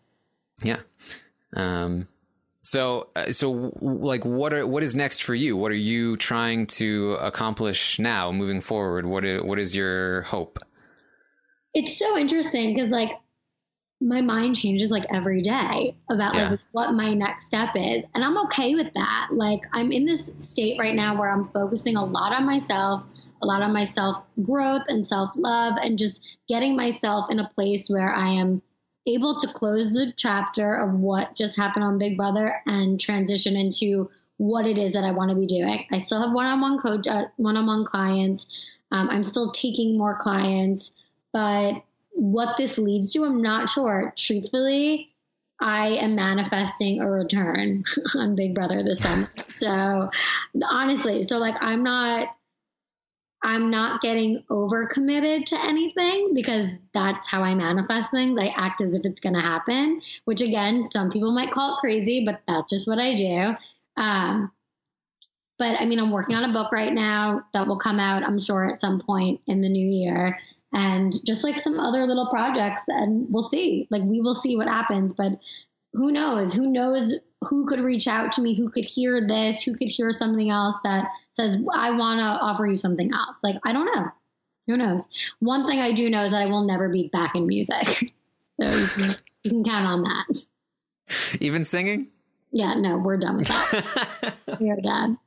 Yeah. 0.62 0.80
Um, 1.54 2.08
so, 2.64 3.08
uh, 3.16 3.32
so 3.32 3.72
like, 3.80 4.24
what 4.24 4.52
are 4.52 4.66
what 4.66 4.82
is 4.82 4.94
next 4.94 5.24
for 5.24 5.34
you? 5.34 5.56
What 5.56 5.72
are 5.72 5.74
you 5.74 6.16
trying 6.16 6.66
to 6.68 7.14
accomplish 7.14 7.98
now, 7.98 8.30
moving 8.30 8.60
forward? 8.60 9.04
What 9.04 9.24
is, 9.24 9.42
what 9.42 9.58
is 9.58 9.74
your 9.74 10.22
hope? 10.22 10.58
It's 11.74 11.98
so 11.98 12.16
interesting 12.16 12.72
because 12.72 12.90
like 12.90 13.10
my 14.00 14.20
mind 14.20 14.56
changes 14.56 14.90
like 14.90 15.04
every 15.12 15.42
day 15.42 15.96
about 16.10 16.34
yeah. 16.34 16.50
like 16.50 16.60
what 16.70 16.92
my 16.92 17.12
next 17.14 17.46
step 17.46 17.70
is, 17.74 18.04
and 18.14 18.22
I'm 18.22 18.38
okay 18.44 18.76
with 18.76 18.94
that. 18.94 19.28
Like 19.32 19.62
I'm 19.72 19.90
in 19.90 20.06
this 20.06 20.30
state 20.38 20.78
right 20.78 20.94
now 20.94 21.18
where 21.18 21.30
I'm 21.30 21.48
focusing 21.48 21.96
a 21.96 22.04
lot 22.04 22.32
on 22.32 22.46
myself, 22.46 23.02
a 23.42 23.46
lot 23.46 23.62
on 23.62 23.72
my 23.72 23.84
self 23.84 24.22
growth 24.40 24.82
and 24.86 25.04
self 25.04 25.30
love, 25.34 25.74
and 25.82 25.98
just 25.98 26.22
getting 26.48 26.76
myself 26.76 27.28
in 27.28 27.40
a 27.40 27.48
place 27.48 27.88
where 27.88 28.14
I 28.14 28.28
am 28.28 28.62
able 29.06 29.38
to 29.40 29.52
close 29.52 29.92
the 29.92 30.12
chapter 30.16 30.74
of 30.74 30.94
what 30.94 31.34
just 31.34 31.56
happened 31.56 31.84
on 31.84 31.98
Big 31.98 32.16
Brother 32.16 32.62
and 32.66 33.00
transition 33.00 33.56
into 33.56 34.10
what 34.36 34.66
it 34.66 34.78
is 34.78 34.92
that 34.94 35.04
I 35.04 35.12
want 35.12 35.30
to 35.30 35.36
be 35.36 35.46
doing. 35.46 35.86
I 35.90 35.98
still 35.98 36.20
have 36.20 36.32
one-on-one 36.32 36.78
coach, 36.78 37.06
uh, 37.06 37.26
one-on-one 37.36 37.84
clients. 37.84 38.46
Um, 38.90 39.08
I'm 39.10 39.24
still 39.24 39.50
taking 39.50 39.96
more 39.96 40.16
clients, 40.16 40.92
but 41.32 41.82
what 42.12 42.56
this 42.56 42.78
leads 42.78 43.12
to, 43.12 43.24
I'm 43.24 43.40
not 43.40 43.70
sure. 43.70 44.12
Truthfully, 44.16 45.12
I 45.60 45.90
am 45.90 46.16
manifesting 46.16 47.00
a 47.00 47.08
return 47.08 47.84
on 48.16 48.34
Big 48.34 48.54
Brother 48.54 48.82
this 48.82 49.00
summer. 49.00 49.28
so 49.48 50.10
honestly, 50.68 51.22
so 51.22 51.38
like 51.38 51.54
I'm 51.60 51.82
not 51.82 52.36
I'm 53.44 53.70
not 53.70 54.00
getting 54.00 54.44
overcommitted 54.50 55.46
to 55.46 55.60
anything 55.60 56.32
because 56.32 56.66
that's 56.94 57.26
how 57.26 57.42
I 57.42 57.54
manifest 57.54 58.10
things. 58.10 58.38
I 58.40 58.48
act 58.56 58.80
as 58.80 58.94
if 58.94 59.04
it's 59.04 59.20
going 59.20 59.34
to 59.34 59.40
happen, 59.40 60.00
which 60.26 60.40
again, 60.40 60.84
some 60.84 61.10
people 61.10 61.32
might 61.32 61.50
call 61.50 61.74
it 61.74 61.80
crazy, 61.80 62.24
but 62.24 62.40
that's 62.46 62.70
just 62.70 62.86
what 62.86 62.98
I 62.98 63.14
do. 63.14 63.54
Um, 64.00 64.52
but 65.58 65.80
I 65.80 65.84
mean, 65.84 65.98
I'm 65.98 66.12
working 66.12 66.36
on 66.36 66.48
a 66.48 66.52
book 66.52 66.72
right 66.72 66.92
now 66.92 67.42
that 67.52 67.66
will 67.66 67.78
come 67.78 67.98
out, 67.98 68.22
I'm 68.22 68.38
sure, 68.38 68.64
at 68.64 68.80
some 68.80 69.00
point 69.00 69.40
in 69.46 69.60
the 69.60 69.68
new 69.68 69.86
year. 69.86 70.38
And 70.72 71.14
just 71.26 71.44
like 71.44 71.58
some 71.58 71.78
other 71.78 72.06
little 72.06 72.28
projects, 72.30 72.82
and 72.88 73.26
we'll 73.28 73.42
see. 73.42 73.86
Like, 73.90 74.02
we 74.04 74.20
will 74.20 74.34
see 74.34 74.56
what 74.56 74.68
happens. 74.68 75.12
But 75.12 75.32
who 75.92 76.10
knows? 76.10 76.54
Who 76.54 76.72
knows 76.72 77.14
who 77.44 77.66
could 77.66 77.80
reach 77.80 78.06
out 78.06 78.32
to 78.32 78.42
me, 78.42 78.56
who 78.56 78.70
could 78.70 78.84
hear 78.84 79.26
this, 79.26 79.62
who 79.62 79.74
could 79.74 79.88
hear 79.88 80.10
something 80.12 80.50
else 80.50 80.76
that 80.84 81.08
says, 81.32 81.56
I 81.72 81.90
want 81.90 82.20
to 82.20 82.24
offer 82.24 82.66
you 82.66 82.76
something 82.76 83.10
else. 83.12 83.38
Like, 83.42 83.56
I 83.64 83.72
don't 83.72 83.86
know. 83.86 84.06
Who 84.66 84.76
knows? 84.76 85.08
One 85.40 85.66
thing 85.66 85.80
I 85.80 85.92
do 85.92 86.08
know 86.08 86.22
is 86.22 86.30
that 86.30 86.42
I 86.42 86.46
will 86.46 86.64
never 86.66 86.88
be 86.88 87.08
back 87.12 87.34
in 87.34 87.46
music. 87.46 87.86
so 88.60 88.70
you 88.70 88.86
can, 88.86 89.16
you 89.42 89.50
can 89.50 89.64
count 89.64 89.86
on 89.86 90.02
that. 90.04 91.38
Even 91.40 91.64
singing? 91.64 92.08
Yeah, 92.52 92.74
no, 92.74 92.98
we're 92.98 93.16
done 93.16 93.38
with 93.38 93.48
that. 93.48 94.34
we 94.60 94.70
are 94.70 94.80
done. 94.80 95.18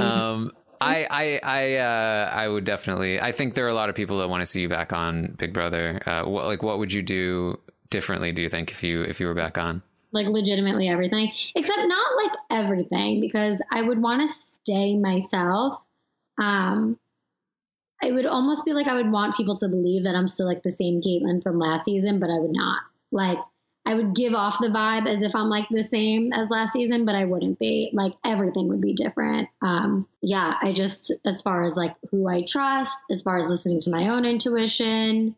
Um, 0.00 0.52
I 0.80 1.06
I 1.10 1.40
I 1.42 1.74
uh, 1.76 2.30
I 2.32 2.48
would 2.48 2.64
definitely. 2.64 3.20
I 3.20 3.32
think 3.32 3.54
there 3.54 3.64
are 3.64 3.70
a 3.70 3.74
lot 3.74 3.88
of 3.88 3.94
people 3.94 4.18
that 4.18 4.28
want 4.28 4.42
to 4.42 4.46
see 4.46 4.60
you 4.60 4.68
back 4.68 4.92
on 4.92 5.34
Big 5.38 5.52
Brother. 5.52 6.02
Uh, 6.06 6.24
what 6.24 6.44
like 6.44 6.62
what 6.62 6.78
would 6.78 6.92
you 6.92 7.02
do 7.02 7.58
differently? 7.90 8.30
Do 8.32 8.42
you 8.42 8.48
think 8.48 8.70
if 8.70 8.82
you 8.82 9.02
if 9.02 9.20
you 9.20 9.26
were 9.26 9.34
back 9.34 9.58
on? 9.58 9.82
Like 10.12 10.26
legitimately 10.26 10.88
everything, 10.88 11.32
except 11.54 11.80
not 11.86 12.16
like 12.16 12.32
everything 12.50 13.20
because 13.20 13.60
I 13.70 13.82
would 13.82 14.00
want 14.00 14.28
to 14.28 14.34
stay 14.34 14.96
myself. 14.96 15.80
Um, 16.38 16.98
it 18.02 18.12
would 18.12 18.26
almost 18.26 18.64
be 18.64 18.72
like 18.72 18.86
I 18.86 18.94
would 18.94 19.10
want 19.10 19.36
people 19.36 19.56
to 19.58 19.68
believe 19.68 20.04
that 20.04 20.14
I'm 20.14 20.28
still 20.28 20.46
like 20.46 20.62
the 20.62 20.70
same 20.70 21.00
Kaitlyn 21.00 21.42
from 21.42 21.58
last 21.58 21.84
season, 21.84 22.20
but 22.20 22.30
I 22.30 22.38
would 22.38 22.52
not. 22.52 22.80
Like 23.10 23.38
I 23.84 23.94
would 23.94 24.14
give 24.14 24.34
off 24.34 24.58
the 24.60 24.68
vibe 24.68 25.08
as 25.08 25.22
if 25.22 25.34
I'm 25.34 25.48
like 25.48 25.66
the 25.70 25.82
same 25.82 26.30
as 26.32 26.50
last 26.50 26.74
season, 26.74 27.06
but 27.06 27.14
I 27.14 27.24
wouldn't 27.24 27.58
be. 27.58 27.90
Like 27.92 28.12
everything 28.24 28.68
would 28.68 28.82
be 28.82 28.92
different. 28.92 29.48
Um, 29.62 30.06
yeah, 30.20 30.54
I 30.60 30.72
just 30.72 31.10
as 31.24 31.42
far 31.42 31.62
as 31.62 31.76
like 31.76 31.94
who 32.10 32.28
I 32.28 32.42
trust, 32.42 32.96
as 33.10 33.22
far 33.22 33.38
as 33.38 33.48
listening 33.48 33.80
to 33.80 33.90
my 33.90 34.08
own 34.08 34.24
intuition, 34.24 35.34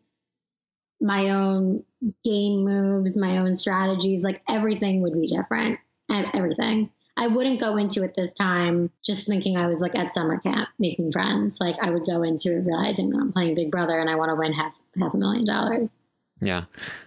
my 1.01 1.31
own 1.31 1.83
game 2.23 2.63
moves, 2.63 3.17
my 3.17 3.37
own 3.37 3.55
strategies, 3.55 4.23
like 4.23 4.41
everything 4.47 5.01
would 5.01 5.13
be 5.13 5.27
different. 5.27 5.79
And 6.09 6.27
Everything. 6.33 6.89
I 7.17 7.27
wouldn't 7.27 7.59
go 7.59 7.77
into 7.77 8.03
it 8.03 8.15
this 8.15 8.33
time 8.33 8.89
just 9.03 9.27
thinking 9.27 9.55
I 9.55 9.67
was 9.67 9.81
like 9.81 9.95
at 9.95 10.13
summer 10.13 10.39
camp 10.39 10.69
making 10.79 11.11
friends. 11.11 11.57
Like 11.59 11.75
I 11.81 11.89
would 11.89 12.05
go 12.05 12.23
into 12.23 12.55
it 12.55 12.65
realizing 12.65 13.09
that 13.09 13.17
I'm 13.17 13.31
playing 13.31 13.55
Big 13.55 13.71
Brother 13.71 13.99
and 13.99 14.09
I 14.09 14.15
want 14.15 14.29
to 14.29 14.35
win 14.35 14.53
half 14.53 14.75
half 14.99 15.13
a 15.13 15.17
million 15.17 15.45
dollars. 15.45 15.89
Yeah. 16.43 16.63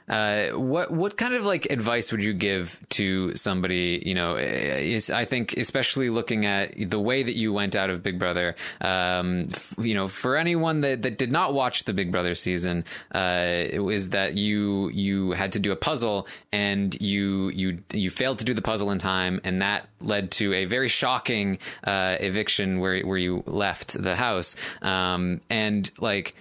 Uh, 0.08 0.50
what 0.50 0.92
what 0.92 1.16
kind 1.16 1.34
of 1.34 1.44
like 1.44 1.66
advice 1.66 2.12
would 2.12 2.22
you 2.22 2.34
give 2.34 2.78
to 2.90 3.34
somebody? 3.34 4.00
You 4.04 4.14
know, 4.14 4.36
is 4.36 5.10
I 5.10 5.24
think 5.24 5.56
especially 5.56 6.08
looking 6.08 6.46
at 6.46 6.90
the 6.90 7.00
way 7.00 7.24
that 7.24 7.34
you 7.34 7.52
went 7.52 7.74
out 7.74 7.90
of 7.90 8.02
Big 8.02 8.18
Brother. 8.18 8.54
Um, 8.80 9.48
f- 9.50 9.74
you 9.78 9.94
know, 9.94 10.06
for 10.06 10.36
anyone 10.36 10.82
that, 10.82 11.02
that 11.02 11.18
did 11.18 11.32
not 11.32 11.52
watch 11.52 11.82
the 11.84 11.92
Big 11.92 12.12
Brother 12.12 12.36
season, 12.36 12.84
uh, 13.12 13.64
was 13.78 14.10
that 14.10 14.34
you 14.34 14.88
you 14.90 15.32
had 15.32 15.52
to 15.52 15.58
do 15.58 15.72
a 15.72 15.76
puzzle 15.76 16.28
and 16.52 17.00
you 17.00 17.48
you 17.48 17.78
you 17.92 18.10
failed 18.10 18.38
to 18.38 18.44
do 18.44 18.54
the 18.54 18.62
puzzle 18.62 18.92
in 18.92 18.98
time, 18.98 19.40
and 19.42 19.62
that 19.62 19.88
led 20.00 20.30
to 20.32 20.54
a 20.54 20.66
very 20.66 20.88
shocking 20.88 21.58
uh, 21.82 22.16
eviction 22.20 22.78
where 22.78 23.00
where 23.00 23.18
you 23.18 23.42
left 23.46 24.00
the 24.00 24.14
house. 24.14 24.54
Um, 24.80 25.40
and 25.50 25.90
like 25.98 26.36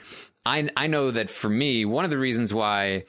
I 0.46 0.70
I 0.76 0.88
know 0.88 1.12
that 1.12 1.30
for 1.30 1.50
me, 1.50 1.86
one 1.86 2.06
of 2.06 2.12
the 2.12 2.18
reasons 2.18 2.54
why 2.54 3.06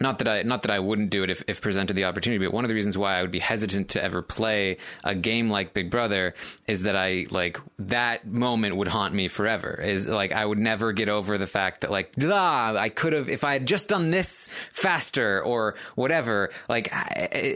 not 0.00 0.18
that 0.18 0.28
I 0.28 0.42
not 0.42 0.62
that 0.62 0.72
I 0.72 0.80
wouldn't 0.80 1.10
do 1.10 1.22
it 1.22 1.30
if, 1.30 1.42
if 1.46 1.60
presented 1.60 1.94
the 1.94 2.04
opportunity, 2.04 2.44
but 2.44 2.52
one 2.52 2.64
of 2.64 2.68
the 2.68 2.74
reasons 2.74 2.98
why 2.98 3.16
I 3.16 3.22
would 3.22 3.30
be 3.30 3.38
hesitant 3.38 3.90
to 3.90 4.02
ever 4.02 4.22
play 4.22 4.78
a 5.04 5.14
game 5.14 5.48
like 5.48 5.72
Big 5.72 5.90
Brother 5.90 6.34
is 6.66 6.82
that 6.82 6.96
I 6.96 7.26
like 7.30 7.60
that 7.78 8.26
moment 8.26 8.76
would 8.76 8.88
haunt 8.88 9.14
me 9.14 9.28
forever. 9.28 9.80
Is 9.80 10.06
like 10.06 10.32
I 10.32 10.44
would 10.44 10.58
never 10.58 10.92
get 10.92 11.08
over 11.08 11.38
the 11.38 11.46
fact 11.46 11.82
that 11.82 11.90
like 11.90 12.12
ah 12.22 12.74
I 12.74 12.88
could 12.88 13.12
have 13.12 13.28
if 13.28 13.44
I 13.44 13.52
had 13.52 13.66
just 13.66 13.88
done 13.88 14.10
this 14.10 14.48
faster 14.72 15.42
or 15.42 15.76
whatever. 15.94 16.50
Like 16.68 16.92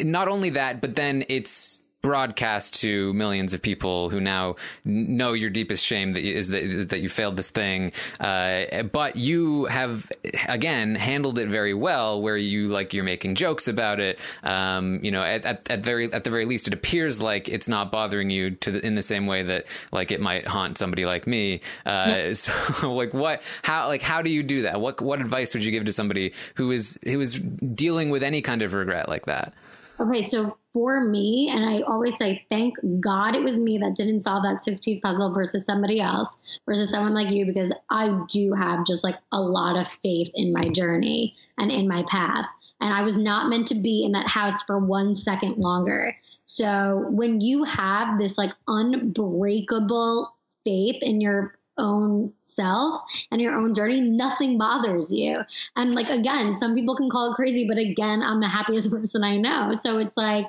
not 0.04 0.28
only 0.28 0.50
that, 0.50 0.80
but 0.80 0.94
then 0.94 1.24
it's 1.28 1.80
broadcast 2.02 2.74
to 2.80 3.12
millions 3.14 3.52
of 3.52 3.60
people 3.60 4.08
who 4.10 4.20
now 4.20 4.56
know 4.84 5.32
your 5.32 5.50
deepest 5.50 5.84
shame 5.84 6.12
that 6.12 6.22
you, 6.22 6.34
is 6.34 6.48
that, 6.48 6.90
that 6.90 7.00
you 7.00 7.08
failed 7.08 7.36
this 7.36 7.50
thing. 7.50 7.92
Uh, 8.20 8.82
but 8.84 9.16
you 9.16 9.64
have 9.66 10.10
again 10.48 10.94
handled 10.94 11.38
it 11.38 11.48
very 11.48 11.74
well, 11.74 12.22
where 12.22 12.36
you 12.36 12.68
like 12.68 12.94
you're 12.94 13.04
making 13.04 13.34
jokes 13.34 13.68
about 13.68 14.00
it. 14.00 14.18
Um, 14.42 15.00
you 15.02 15.10
know, 15.10 15.22
at, 15.22 15.44
at, 15.44 15.70
at, 15.70 15.84
very 15.84 16.12
at 16.12 16.24
the 16.24 16.30
very 16.30 16.44
least, 16.44 16.68
it 16.68 16.74
appears 16.74 17.20
like 17.20 17.48
it's 17.48 17.68
not 17.68 17.90
bothering 17.90 18.30
you 18.30 18.52
to 18.52 18.70
the, 18.70 18.86
in 18.86 18.94
the 18.94 19.02
same 19.02 19.26
way 19.26 19.42
that 19.42 19.66
like 19.92 20.12
it 20.12 20.20
might 20.20 20.46
haunt 20.46 20.78
somebody 20.78 21.04
like 21.04 21.26
me. 21.26 21.60
Uh, 21.84 22.32
So 22.38 22.92
like 22.92 23.12
what 23.14 23.42
how 23.62 23.88
like 23.88 24.02
how 24.02 24.22
do 24.22 24.30
you 24.30 24.42
do 24.42 24.62
that? 24.62 24.80
What 24.80 25.00
what 25.00 25.20
advice 25.20 25.54
would 25.54 25.64
you 25.64 25.70
give 25.70 25.84
to 25.86 25.92
somebody 25.92 26.32
who 26.54 26.70
is 26.70 26.98
who 27.04 27.20
is 27.20 27.40
dealing 27.40 28.10
with 28.10 28.22
any 28.22 28.42
kind 28.42 28.62
of 28.62 28.74
regret 28.74 29.08
like 29.08 29.26
that? 29.26 29.54
Okay, 30.00 30.22
so 30.22 30.56
for 30.72 31.04
me, 31.04 31.50
and 31.52 31.64
I 31.64 31.80
always 31.80 32.14
say, 32.18 32.44
thank 32.48 32.76
God 33.00 33.34
it 33.34 33.42
was 33.42 33.58
me 33.58 33.78
that 33.78 33.96
didn't 33.96 34.20
solve 34.20 34.44
that 34.44 34.62
six 34.62 34.78
piece 34.78 35.00
puzzle 35.00 35.34
versus 35.34 35.66
somebody 35.66 36.00
else 36.00 36.38
versus 36.66 36.90
someone 36.90 37.14
like 37.14 37.30
you, 37.32 37.44
because 37.44 37.72
I 37.90 38.20
do 38.28 38.52
have 38.52 38.86
just 38.86 39.02
like 39.02 39.16
a 39.32 39.40
lot 39.40 39.76
of 39.76 39.88
faith 39.88 40.30
in 40.34 40.52
my 40.52 40.68
journey 40.68 41.34
and 41.58 41.72
in 41.72 41.88
my 41.88 42.04
path. 42.08 42.46
And 42.80 42.94
I 42.94 43.02
was 43.02 43.18
not 43.18 43.48
meant 43.48 43.66
to 43.68 43.74
be 43.74 44.04
in 44.04 44.12
that 44.12 44.28
house 44.28 44.62
for 44.62 44.78
one 44.78 45.16
second 45.16 45.58
longer. 45.58 46.16
So 46.44 47.06
when 47.10 47.40
you 47.40 47.64
have 47.64 48.18
this 48.18 48.38
like 48.38 48.52
unbreakable 48.68 50.32
faith 50.64 51.02
in 51.02 51.20
your 51.20 51.57
own 51.78 52.32
self 52.42 53.02
and 53.30 53.40
your 53.40 53.54
own 53.54 53.74
journey, 53.74 54.00
nothing 54.00 54.58
bothers 54.58 55.12
you. 55.12 55.38
And 55.76 55.94
like, 55.94 56.08
again, 56.08 56.54
some 56.54 56.74
people 56.74 56.96
can 56.96 57.10
call 57.10 57.32
it 57.32 57.36
crazy, 57.36 57.66
but 57.66 57.78
again, 57.78 58.22
I'm 58.22 58.40
the 58.40 58.48
happiest 58.48 58.90
person 58.92 59.24
I 59.24 59.36
know. 59.36 59.72
So 59.72 59.98
it's 59.98 60.16
like, 60.16 60.46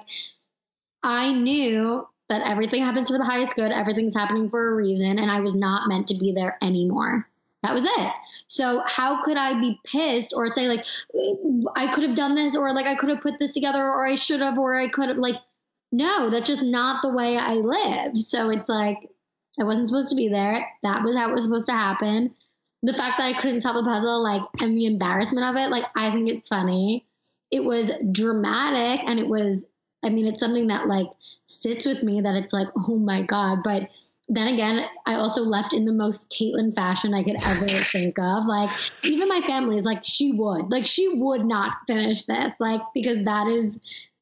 I 1.03 1.31
knew 1.31 2.07
that 2.29 2.47
everything 2.47 2.83
happens 2.83 3.09
for 3.09 3.17
the 3.17 3.25
highest 3.25 3.55
good, 3.55 3.71
everything's 3.71 4.15
happening 4.15 4.49
for 4.49 4.71
a 4.71 4.75
reason, 4.75 5.17
and 5.17 5.31
I 5.31 5.39
was 5.39 5.55
not 5.55 5.87
meant 5.87 6.07
to 6.07 6.15
be 6.15 6.31
there 6.31 6.57
anymore. 6.61 7.27
That 7.63 7.73
was 7.73 7.85
it. 7.85 8.11
So 8.47 8.81
how 8.85 9.21
could 9.23 9.35
I 9.35 9.59
be 9.59 9.79
pissed 9.83 10.33
or 10.35 10.47
say 10.47 10.67
like 10.67 10.85
I 11.75 11.91
could 11.93 12.03
have 12.03 12.15
done 12.15 12.35
this 12.35 12.55
or 12.55 12.73
like 12.73 12.85
I 12.85 12.95
could 12.95 13.09
have 13.09 13.21
put 13.21 13.37
this 13.37 13.53
together 13.53 13.83
or 13.83 14.07
I 14.07 14.15
should 14.15 14.39
have 14.39 14.57
or 14.57 14.75
I 14.75 14.87
could 14.87 15.09
have 15.09 15.17
like 15.17 15.35
no, 15.91 16.29
that's 16.29 16.47
just 16.47 16.63
not 16.63 17.01
the 17.01 17.09
way 17.09 17.37
I 17.37 17.55
live. 17.55 18.17
So 18.17 18.49
it's 18.49 18.69
like 18.69 19.09
I 19.59 19.63
wasn't 19.63 19.87
supposed 19.87 20.09
to 20.09 20.15
be 20.15 20.29
there. 20.29 20.67
That 20.83 21.03
was 21.03 21.15
how 21.15 21.29
it 21.29 21.33
was 21.33 21.43
supposed 21.43 21.67
to 21.67 21.73
happen. 21.73 22.33
The 22.81 22.93
fact 22.93 23.17
that 23.17 23.25
I 23.25 23.39
couldn't 23.39 23.61
solve 23.61 23.83
the 23.83 23.89
puzzle, 23.89 24.23
like, 24.23 24.41
and 24.59 24.77
the 24.77 24.85
embarrassment 24.85 25.45
of 25.45 25.61
it, 25.61 25.69
like, 25.69 25.85
I 25.95 26.11
think 26.11 26.29
it's 26.29 26.47
funny. 26.47 27.05
It 27.51 27.63
was 27.63 27.91
dramatic 28.11 29.07
and 29.07 29.19
it 29.19 29.27
was, 29.27 29.65
I 30.03 30.09
mean, 30.09 30.27
it's 30.27 30.39
something 30.39 30.67
that 30.67 30.87
like 30.87 31.07
sits 31.47 31.85
with 31.85 32.03
me 32.03 32.21
that 32.21 32.35
it's 32.35 32.53
like, 32.53 32.67
oh 32.87 32.97
my 32.97 33.21
God. 33.23 33.63
But 33.63 33.89
then 34.29 34.47
again, 34.47 34.85
I 35.05 35.15
also 35.15 35.41
left 35.41 35.73
in 35.73 35.85
the 35.85 35.91
most 35.91 36.29
Kaitlyn 36.29 36.75
fashion 36.75 37.13
I 37.13 37.23
could 37.23 37.43
ever 37.43 37.83
think 37.85 38.17
of. 38.19 38.45
Like, 38.45 38.69
even 39.03 39.27
my 39.27 39.41
family 39.45 39.77
is 39.77 39.85
like, 39.85 40.03
she 40.03 40.31
would, 40.33 40.69
like, 40.69 40.85
she 40.85 41.09
would 41.09 41.43
not 41.43 41.73
finish 41.87 42.23
this, 42.23 42.53
like, 42.59 42.81
because 42.93 43.25
that 43.25 43.47
is, 43.47 43.75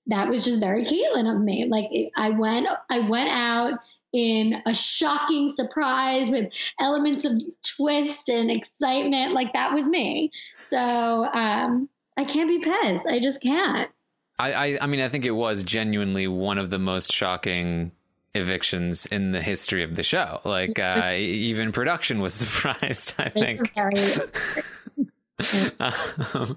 that 0.08 0.30
was 0.30 0.44
just 0.44 0.62
very 0.62 0.86
Kaitlyn 0.86 1.30
of 1.30 1.42
me. 1.42 1.68
Like, 1.70 1.92
I 2.16 2.30
went, 2.30 2.68
I 2.90 3.08
went 3.10 3.30
out 3.30 3.80
in 4.18 4.62
a 4.66 4.74
shocking 4.74 5.48
surprise 5.48 6.30
with 6.30 6.52
elements 6.80 7.24
of 7.24 7.40
twist 7.64 8.30
and 8.30 8.50
excitement. 8.50 9.34
Like 9.34 9.54
that 9.54 9.74
was 9.74 9.86
me. 9.86 10.32
So 10.66 10.78
um, 10.78 11.88
I 12.18 12.26
can't 12.26 12.50
be 12.50 12.60
pissed. 12.60 13.06
I 13.06 13.20
just 13.20 13.42
can't. 13.42 13.92
I, 14.40 14.54
I, 14.54 14.78
I 14.82 14.88
mean, 14.88 15.02
I 15.02 15.10
think 15.10 15.26
it 15.26 15.32
was 15.32 15.64
genuinely 15.64 16.28
one 16.28 16.58
of 16.58 16.72
the 16.72 16.80
most 16.80 17.14
shocking 17.14 17.92
evictions 18.34 19.06
in 19.06 19.34
the 19.34 19.42
history 19.42 19.84
of 19.84 19.96
the 19.96 20.04
show. 20.04 20.42
Like 20.44 20.80
uh, 20.80 21.14
even 21.16 21.72
production 21.72 22.20
was 22.20 22.34
surprised. 22.34 23.14
I 23.20 23.30
think. 23.30 23.72
um, 25.80 26.56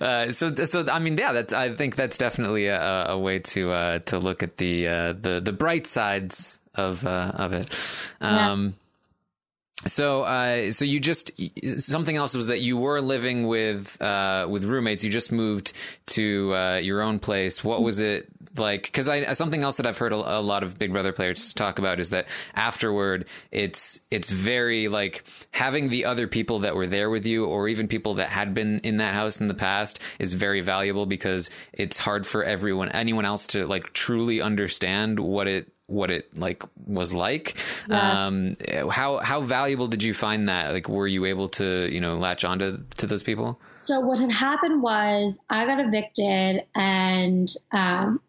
uh, 0.00 0.30
so, 0.30 0.54
so 0.54 0.88
I 0.88 1.00
mean, 1.00 1.18
yeah, 1.18 1.32
that's. 1.32 1.52
I 1.52 1.74
think 1.74 1.96
that's 1.96 2.16
definitely 2.16 2.68
a, 2.68 3.06
a 3.08 3.18
way 3.18 3.40
to 3.40 3.72
uh, 3.72 3.98
to 4.00 4.20
look 4.20 4.44
at 4.44 4.58
the 4.58 4.86
uh, 4.86 5.12
the 5.14 5.40
the 5.44 5.52
bright 5.52 5.88
sides 5.88 6.60
of 6.74 7.06
uh, 7.06 7.32
of 7.34 7.52
it. 7.52 7.70
Um, 8.20 8.64
yeah. 8.66 8.72
So, 9.84 10.22
uh, 10.22 10.70
so 10.70 10.84
you 10.84 11.00
just 11.00 11.32
something 11.78 12.14
else 12.14 12.34
was 12.34 12.46
that 12.46 12.60
you 12.60 12.76
were 12.76 13.00
living 13.00 13.48
with 13.48 14.00
uh, 14.00 14.46
with 14.48 14.64
roommates. 14.64 15.02
You 15.02 15.10
just 15.10 15.32
moved 15.32 15.72
to 16.06 16.54
uh, 16.54 16.76
your 16.76 17.02
own 17.02 17.18
place. 17.18 17.64
What 17.64 17.82
was 17.82 17.98
it 17.98 18.28
like? 18.56 18.82
Because 18.84 19.08
I 19.08 19.32
something 19.32 19.62
else 19.62 19.78
that 19.78 19.86
I've 19.86 19.98
heard 19.98 20.12
a, 20.12 20.38
a, 20.38 20.40
lot 20.40 20.62
of 20.62 20.78
Big 20.78 20.92
Brother 20.92 21.12
players 21.12 21.52
talk 21.52 21.80
about 21.80 21.98
is 21.98 22.10
that 22.10 22.28
afterward, 22.54 23.26
it's 23.50 23.98
it's 24.12 24.30
very 24.30 24.86
like 24.86 25.24
having 25.50 25.88
the 25.88 26.04
other 26.04 26.28
people 26.28 26.60
that 26.60 26.76
were 26.76 26.86
there 26.86 27.10
with 27.10 27.26
you, 27.26 27.46
or 27.46 27.66
even 27.66 27.88
people 27.88 28.14
that 28.14 28.28
had 28.28 28.54
been 28.54 28.78
in 28.80 28.98
that 28.98 29.14
house 29.14 29.40
in 29.40 29.48
the 29.48 29.54
past, 29.54 29.98
is 30.20 30.32
very 30.32 30.60
valuable 30.60 31.06
because 31.06 31.50
it's 31.72 31.98
hard 31.98 32.24
for 32.24 32.44
everyone, 32.44 32.88
anyone 32.90 33.24
else, 33.24 33.48
to 33.48 33.66
like 33.66 33.92
truly 33.92 34.40
understand 34.40 35.18
what 35.18 35.48
it 35.48 35.72
what 35.92 36.10
it 36.10 36.36
like 36.36 36.64
was 36.86 37.14
like. 37.14 37.56
Yeah. 37.88 38.26
Um, 38.26 38.56
how 38.90 39.18
how 39.18 39.42
valuable 39.42 39.86
did 39.86 40.02
you 40.02 40.14
find 40.14 40.48
that? 40.48 40.72
Like, 40.72 40.88
were 40.88 41.06
you 41.06 41.26
able 41.26 41.48
to 41.50 41.88
you 41.92 42.00
know 42.00 42.16
latch 42.16 42.44
onto 42.44 42.78
to 42.96 43.06
those 43.06 43.22
people? 43.22 43.60
So 43.82 44.00
what 44.00 44.18
had 44.18 44.32
happened 44.32 44.82
was 44.82 45.38
I 45.50 45.66
got 45.66 45.78
evicted, 45.80 46.64
and 46.74 47.54
um, 47.72 48.20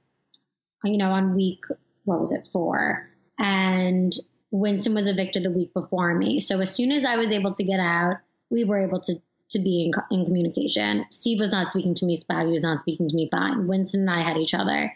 you 0.83 0.97
know, 0.97 1.11
on 1.11 1.35
week 1.35 1.63
what 2.03 2.19
was 2.19 2.31
it 2.31 2.47
four, 2.51 3.09
and 3.39 4.13
Winston 4.51 4.93
was 4.93 5.07
evicted 5.07 5.43
the 5.43 5.51
week 5.51 5.73
before 5.73 6.13
me. 6.13 6.41
So 6.41 6.59
as 6.59 6.73
soon 6.73 6.91
as 6.91 7.05
I 7.05 7.15
was 7.15 7.31
able 7.31 7.53
to 7.53 7.63
get 7.63 7.79
out, 7.79 8.17
we 8.49 8.65
were 8.65 8.77
able 8.77 8.99
to 9.01 9.15
to 9.51 9.59
be 9.59 9.91
in, 10.11 10.17
in 10.19 10.25
communication. 10.25 11.05
Steve 11.11 11.39
was 11.39 11.51
not 11.51 11.71
speaking 11.71 11.95
to 11.95 12.05
me. 12.05 12.17
Swaggy 12.17 12.51
was 12.51 12.63
not 12.63 12.79
speaking 12.79 13.07
to 13.07 13.15
me. 13.15 13.29
Fine. 13.31 13.67
Winston 13.67 14.01
and 14.01 14.09
I 14.09 14.21
had 14.21 14.37
each 14.37 14.53
other. 14.53 14.95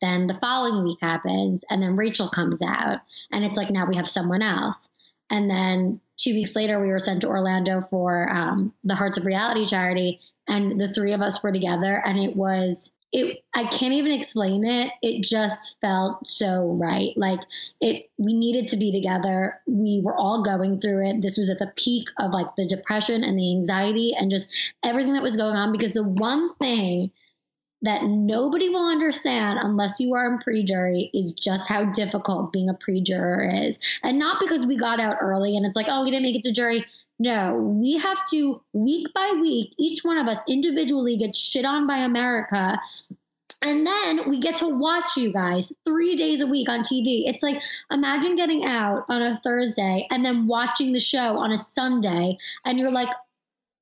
Then 0.00 0.26
the 0.26 0.38
following 0.40 0.84
week 0.84 0.98
happens, 1.00 1.64
and 1.70 1.82
then 1.82 1.96
Rachel 1.96 2.28
comes 2.28 2.62
out, 2.62 3.00
and 3.32 3.44
it's 3.44 3.56
like 3.56 3.70
now 3.70 3.86
we 3.86 3.96
have 3.96 4.08
someone 4.08 4.42
else. 4.42 4.88
And 5.30 5.50
then 5.50 6.00
two 6.16 6.34
weeks 6.34 6.54
later, 6.54 6.80
we 6.80 6.88
were 6.88 6.98
sent 6.98 7.22
to 7.22 7.28
Orlando 7.28 7.86
for 7.90 8.30
um, 8.30 8.72
the 8.84 8.94
Hearts 8.94 9.18
of 9.18 9.24
Reality 9.24 9.66
charity, 9.66 10.20
and 10.46 10.80
the 10.80 10.92
three 10.92 11.12
of 11.12 11.20
us 11.20 11.42
were 11.42 11.52
together, 11.52 12.02
and 12.04 12.18
it 12.18 12.36
was 12.36 12.92
it. 13.12 13.38
I 13.54 13.64
can't 13.64 13.94
even 13.94 14.12
explain 14.12 14.64
it. 14.64 14.92
It 15.02 15.22
just 15.22 15.78
felt 15.80 16.26
so 16.26 16.76
right. 16.78 17.16
Like 17.16 17.40
it, 17.80 18.10
we 18.18 18.34
needed 18.34 18.68
to 18.68 18.76
be 18.76 18.92
together. 18.92 19.60
We 19.66 20.00
were 20.04 20.14
all 20.14 20.42
going 20.42 20.80
through 20.80 21.08
it. 21.08 21.22
This 21.22 21.36
was 21.36 21.48
at 21.48 21.58
the 21.58 21.72
peak 21.76 22.08
of 22.18 22.32
like 22.32 22.54
the 22.56 22.66
depression 22.66 23.24
and 23.24 23.38
the 23.38 23.56
anxiety 23.56 24.14
and 24.18 24.30
just 24.30 24.48
everything 24.82 25.14
that 25.14 25.22
was 25.22 25.36
going 25.36 25.56
on. 25.56 25.72
Because 25.72 25.94
the 25.94 26.02
one 26.02 26.54
thing 26.56 27.10
that 27.82 28.04
nobody 28.04 28.68
will 28.68 28.88
understand 28.88 29.58
unless 29.62 30.00
you 30.00 30.14
are 30.14 30.32
in 30.32 30.38
pre-jury 30.38 31.10
is 31.12 31.34
just 31.34 31.68
how 31.68 31.84
difficult 31.84 32.52
being 32.52 32.68
a 32.68 32.74
pre-juror 32.74 33.48
is. 33.48 33.78
And 34.02 34.18
not 34.18 34.40
because 34.40 34.66
we 34.66 34.78
got 34.78 34.98
out 34.98 35.18
early 35.20 35.56
and 35.56 35.66
it's 35.66 35.76
like, 35.76 35.86
oh, 35.88 36.04
we 36.04 36.10
didn't 36.10 36.24
make 36.24 36.36
it 36.36 36.44
to 36.44 36.52
jury. 36.52 36.84
No, 37.18 37.56
we 37.56 37.96
have 37.98 38.18
to 38.30 38.62
week 38.72 39.08
by 39.14 39.38
week, 39.40 39.74
each 39.78 40.04
one 40.04 40.18
of 40.18 40.26
us 40.26 40.42
individually 40.48 41.16
gets 41.16 41.38
shit 41.38 41.64
on 41.64 41.86
by 41.86 41.98
America. 41.98 42.78
And 43.62 43.86
then 43.86 44.28
we 44.28 44.38
get 44.38 44.56
to 44.56 44.68
watch 44.68 45.16
you 45.16 45.32
guys 45.32 45.72
three 45.84 46.14
days 46.14 46.42
a 46.42 46.46
week 46.46 46.68
on 46.68 46.80
TV. 46.80 47.22
It's 47.26 47.42
like, 47.42 47.62
imagine 47.90 48.36
getting 48.36 48.64
out 48.66 49.06
on 49.08 49.22
a 49.22 49.40
Thursday 49.42 50.06
and 50.10 50.24
then 50.24 50.46
watching 50.46 50.92
the 50.92 51.00
show 51.00 51.38
on 51.38 51.52
a 51.52 51.58
Sunday, 51.58 52.36
and 52.64 52.78
you're 52.78 52.92
like, 52.92 53.08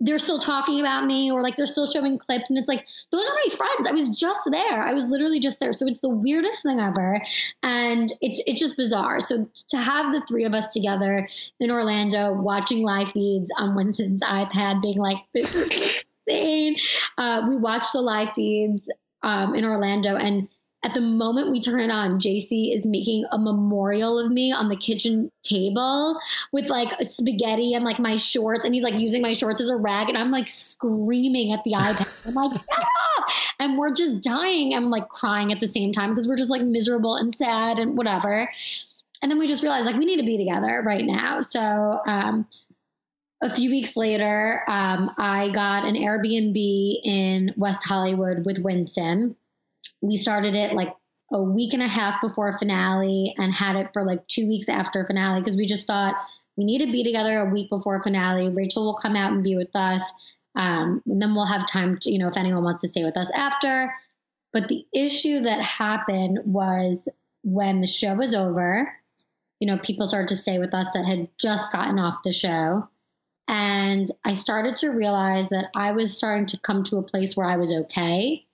they're 0.04 0.18
still 0.18 0.38
talking 0.38 0.80
about 0.80 1.06
me 1.06 1.32
or 1.32 1.42
like 1.42 1.56
they're 1.56 1.66
still 1.66 1.90
showing 1.90 2.18
clips 2.18 2.50
and 2.50 2.58
it's 2.58 2.68
like 2.68 2.86
those 3.10 3.26
are 3.26 3.34
my 3.34 3.56
friends. 3.56 3.88
I 3.88 3.92
was 3.92 4.08
just 4.10 4.40
there. 4.50 4.82
I 4.82 4.92
was 4.92 5.06
literally 5.06 5.40
just 5.40 5.60
there. 5.60 5.72
So 5.72 5.86
it's 5.86 6.00
the 6.00 6.10
weirdest 6.10 6.62
thing 6.62 6.78
ever 6.78 7.20
and 7.62 8.12
it's 8.20 8.42
it's 8.46 8.60
just 8.60 8.76
bizarre. 8.76 9.20
So 9.20 9.48
to 9.68 9.76
have 9.78 10.12
the 10.12 10.22
three 10.28 10.44
of 10.44 10.52
us 10.52 10.72
together 10.72 11.26
in 11.58 11.70
orlando 11.70 12.34
watching 12.34 12.82
live 12.82 13.10
feeds 13.12 13.50
on 13.58 13.74
winston's 13.74 14.22
ipad 14.22 14.82
being 14.82 14.98
like 14.98 15.16
this 15.34 15.54
is 15.54 16.02
insane. 16.26 16.76
Uh, 17.16 17.46
we 17.48 17.56
watched 17.56 17.92
the 17.92 18.00
live 18.00 18.32
feeds 18.34 18.90
um, 19.22 19.54
in 19.54 19.64
orlando 19.64 20.16
and 20.16 20.48
at 20.84 20.92
the 20.92 21.00
moment 21.00 21.50
we 21.50 21.60
turn 21.60 21.80
it 21.80 21.90
on, 21.90 22.20
JC 22.20 22.76
is 22.76 22.86
making 22.86 23.24
a 23.32 23.38
memorial 23.38 24.18
of 24.18 24.30
me 24.30 24.52
on 24.52 24.68
the 24.68 24.76
kitchen 24.76 25.32
table 25.42 26.20
with 26.52 26.68
like 26.68 26.92
spaghetti 27.08 27.72
and 27.72 27.84
like 27.84 27.98
my 27.98 28.16
shorts. 28.16 28.66
And 28.66 28.74
he's 28.74 28.84
like 28.84 28.94
using 28.94 29.22
my 29.22 29.32
shorts 29.32 29.62
as 29.62 29.70
a 29.70 29.76
rag. 29.76 30.10
And 30.10 30.18
I'm 30.18 30.30
like 30.30 30.46
screaming 30.46 31.54
at 31.54 31.64
the 31.64 31.72
iPad. 31.72 32.28
I'm 32.28 32.34
like, 32.34 32.52
get 32.52 32.62
up! 32.68 33.24
And 33.58 33.78
we're 33.78 33.94
just 33.94 34.22
dying. 34.22 34.74
I'm 34.74 34.90
like 34.90 35.08
crying 35.08 35.52
at 35.52 35.60
the 35.60 35.68
same 35.68 35.90
time 35.90 36.10
because 36.10 36.28
we're 36.28 36.36
just 36.36 36.50
like 36.50 36.62
miserable 36.62 37.16
and 37.16 37.34
sad 37.34 37.78
and 37.78 37.96
whatever. 37.96 38.50
And 39.22 39.30
then 39.30 39.38
we 39.38 39.48
just 39.48 39.62
realized 39.62 39.86
like 39.86 39.96
we 39.96 40.04
need 40.04 40.18
to 40.18 40.26
be 40.26 40.36
together 40.36 40.82
right 40.84 41.04
now. 41.04 41.40
So, 41.40 41.60
um, 41.60 42.46
a 43.40 43.54
few 43.54 43.68
weeks 43.68 43.96
later, 43.96 44.62
um, 44.68 45.10
I 45.18 45.50
got 45.50 45.84
an 45.84 45.96
Airbnb 45.96 47.00
in 47.04 47.52
West 47.56 47.84
Hollywood 47.84 48.46
with 48.46 48.58
Winston 48.58 49.36
we 50.04 50.16
started 50.16 50.54
it 50.54 50.74
like 50.74 50.94
a 51.32 51.42
week 51.42 51.72
and 51.72 51.82
a 51.82 51.88
half 51.88 52.20
before 52.20 52.58
finale 52.58 53.34
and 53.38 53.52
had 53.52 53.76
it 53.76 53.88
for 53.92 54.04
like 54.04 54.26
two 54.28 54.46
weeks 54.46 54.68
after 54.68 55.04
finale 55.06 55.40
because 55.40 55.56
we 55.56 55.64
just 55.64 55.86
thought 55.86 56.14
we 56.56 56.64
need 56.64 56.84
to 56.84 56.92
be 56.92 57.02
together 57.02 57.40
a 57.40 57.50
week 57.50 57.70
before 57.70 58.02
finale. 58.02 58.50
Rachel 58.50 58.84
will 58.84 58.98
come 58.98 59.16
out 59.16 59.32
and 59.32 59.42
be 59.42 59.56
with 59.56 59.74
us. 59.74 60.02
Um, 60.54 61.02
and 61.06 61.20
then 61.20 61.34
we'll 61.34 61.46
have 61.46 61.66
time 61.66 61.98
to, 62.02 62.10
you 62.12 62.18
know, 62.18 62.28
if 62.28 62.36
anyone 62.36 62.62
wants 62.62 62.82
to 62.82 62.88
stay 62.88 63.02
with 63.02 63.16
us 63.16 63.30
after. 63.34 63.92
But 64.52 64.68
the 64.68 64.86
issue 64.92 65.40
that 65.40 65.62
happened 65.62 66.38
was 66.44 67.08
when 67.42 67.80
the 67.80 67.86
show 67.86 68.14
was 68.14 68.34
over, 68.34 68.92
you 69.58 69.66
know, 69.66 69.78
people 69.78 70.06
started 70.06 70.28
to 70.28 70.36
stay 70.36 70.58
with 70.58 70.74
us 70.74 70.86
that 70.94 71.04
had 71.04 71.28
just 71.38 71.72
gotten 71.72 71.98
off 71.98 72.22
the 72.24 72.32
show. 72.32 72.88
And 73.48 74.08
I 74.24 74.34
started 74.34 74.76
to 74.76 74.90
realize 74.90 75.48
that 75.48 75.70
I 75.74 75.92
was 75.92 76.16
starting 76.16 76.46
to 76.46 76.60
come 76.60 76.84
to 76.84 76.98
a 76.98 77.02
place 77.02 77.36
where 77.36 77.48
I 77.48 77.56
was 77.56 77.72
okay 77.72 78.46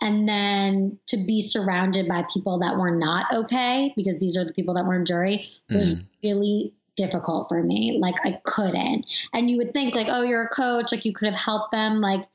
and 0.00 0.28
then 0.28 0.98
to 1.06 1.16
be 1.16 1.40
surrounded 1.40 2.08
by 2.08 2.24
people 2.32 2.58
that 2.60 2.76
were 2.76 2.96
not 2.96 3.26
okay 3.32 3.92
because 3.96 4.18
these 4.18 4.36
are 4.36 4.44
the 4.44 4.52
people 4.52 4.74
that 4.74 4.84
were 4.84 4.94
in 4.94 5.04
jury 5.04 5.48
was 5.70 5.94
Mhm. 5.94 6.04
really 6.22 6.72
difficult 6.96 7.48
for 7.48 7.62
me. 7.62 7.98
Like 8.00 8.16
i 8.24 8.40
couldn't. 8.44 9.06
And 9.32 9.50
you 9.50 9.56
would 9.58 9.72
think 9.72 9.94
like 9.94 10.08
oh 10.10 10.22
you're 10.22 10.42
a 10.42 10.48
coach 10.48 10.92
like 10.92 11.04
you 11.04 11.12
could 11.12 11.28
have 11.28 11.38
helped 11.38 11.72
them. 11.72 12.00
Like 12.00 12.26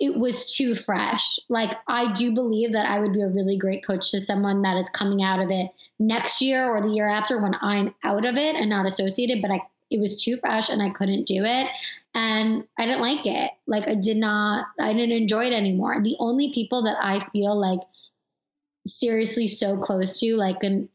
it 0.00 0.16
was 0.16 0.52
too 0.54 0.74
fresh. 0.74 1.38
Like 1.48 1.76
i 1.88 2.12
do 2.12 2.32
believe 2.34 2.72
that 2.72 2.86
i 2.86 2.98
would 2.98 3.12
be 3.12 3.22
a 3.22 3.28
really 3.28 3.56
great 3.56 3.84
coach 3.84 4.10
to 4.12 4.20
someone 4.20 4.62
that 4.62 4.76
is 4.76 4.88
coming 4.90 5.22
out 5.22 5.40
of 5.40 5.50
it 5.50 5.70
next 5.98 6.40
year 6.40 6.68
or 6.68 6.80
the 6.80 6.94
year 6.94 7.08
after 7.08 7.40
when 7.42 7.54
i'm 7.60 7.92
out 8.04 8.24
of 8.24 8.36
it 8.36 8.54
and 8.54 8.70
not 8.70 8.86
associated 8.86 9.42
but 9.42 9.50
i 9.50 9.60
it 9.90 10.00
was 10.00 10.22
too 10.22 10.36
fresh 10.38 10.68
and 10.68 10.82
i 10.82 10.90
couldn't 10.90 11.26
do 11.26 11.44
it 11.44 11.68
and 12.18 12.66
I 12.76 12.86
didn't 12.86 13.00
like 13.00 13.26
it. 13.26 13.52
Like 13.66 13.86
I 13.86 13.94
did 13.94 14.16
not, 14.16 14.66
I 14.80 14.92
didn't 14.92 15.16
enjoy 15.16 15.46
it 15.46 15.52
anymore. 15.52 16.02
The 16.02 16.16
only 16.18 16.52
people 16.52 16.82
that 16.84 16.96
I 17.00 17.24
feel 17.30 17.58
like 17.58 17.80
seriously 18.86 19.46
so 19.46 19.76
close 19.76 20.18
to, 20.20 20.36
like 20.36 20.62
an 20.64 20.88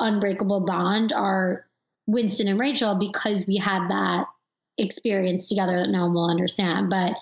unbreakable 0.00 0.60
bond, 0.60 1.12
are 1.12 1.66
Winston 2.06 2.48
and 2.48 2.58
Rachel 2.58 2.94
because 2.94 3.46
we 3.46 3.56
had 3.56 3.88
that 3.88 4.28
experience 4.78 5.48
together 5.48 5.78
that 5.78 5.90
no 5.90 6.06
one 6.06 6.14
will 6.14 6.30
understand. 6.30 6.88
But 6.88 7.16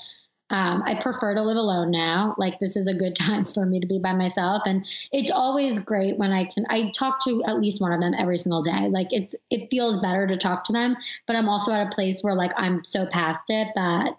um, 0.50 0.82
I 0.84 1.00
prefer 1.00 1.34
to 1.34 1.42
live 1.42 1.56
alone 1.56 1.90
now. 1.90 2.34
Like 2.36 2.58
this 2.58 2.76
is 2.76 2.88
a 2.88 2.94
good 2.94 3.14
time 3.16 3.44
for 3.44 3.64
me 3.64 3.80
to 3.80 3.86
be 3.86 3.98
by 3.98 4.12
myself, 4.12 4.62
and 4.66 4.86
it's 5.12 5.30
always 5.30 5.78
great 5.78 6.18
when 6.18 6.32
I 6.32 6.44
can. 6.44 6.66
I 6.68 6.90
talk 6.90 7.22
to 7.24 7.42
at 7.44 7.60
least 7.60 7.80
one 7.80 7.92
of 7.92 8.00
them 8.00 8.14
every 8.18 8.38
single 8.38 8.62
day. 8.62 8.88
Like 8.88 9.08
it's 9.10 9.34
it 9.50 9.70
feels 9.70 9.98
better 9.98 10.26
to 10.26 10.36
talk 10.36 10.64
to 10.64 10.72
them, 10.72 10.96
but 11.26 11.36
I'm 11.36 11.48
also 11.48 11.72
at 11.72 11.86
a 11.86 11.90
place 11.90 12.22
where 12.22 12.34
like 12.34 12.52
I'm 12.56 12.82
so 12.84 13.06
past 13.06 13.48
it 13.48 13.68
that 13.76 14.16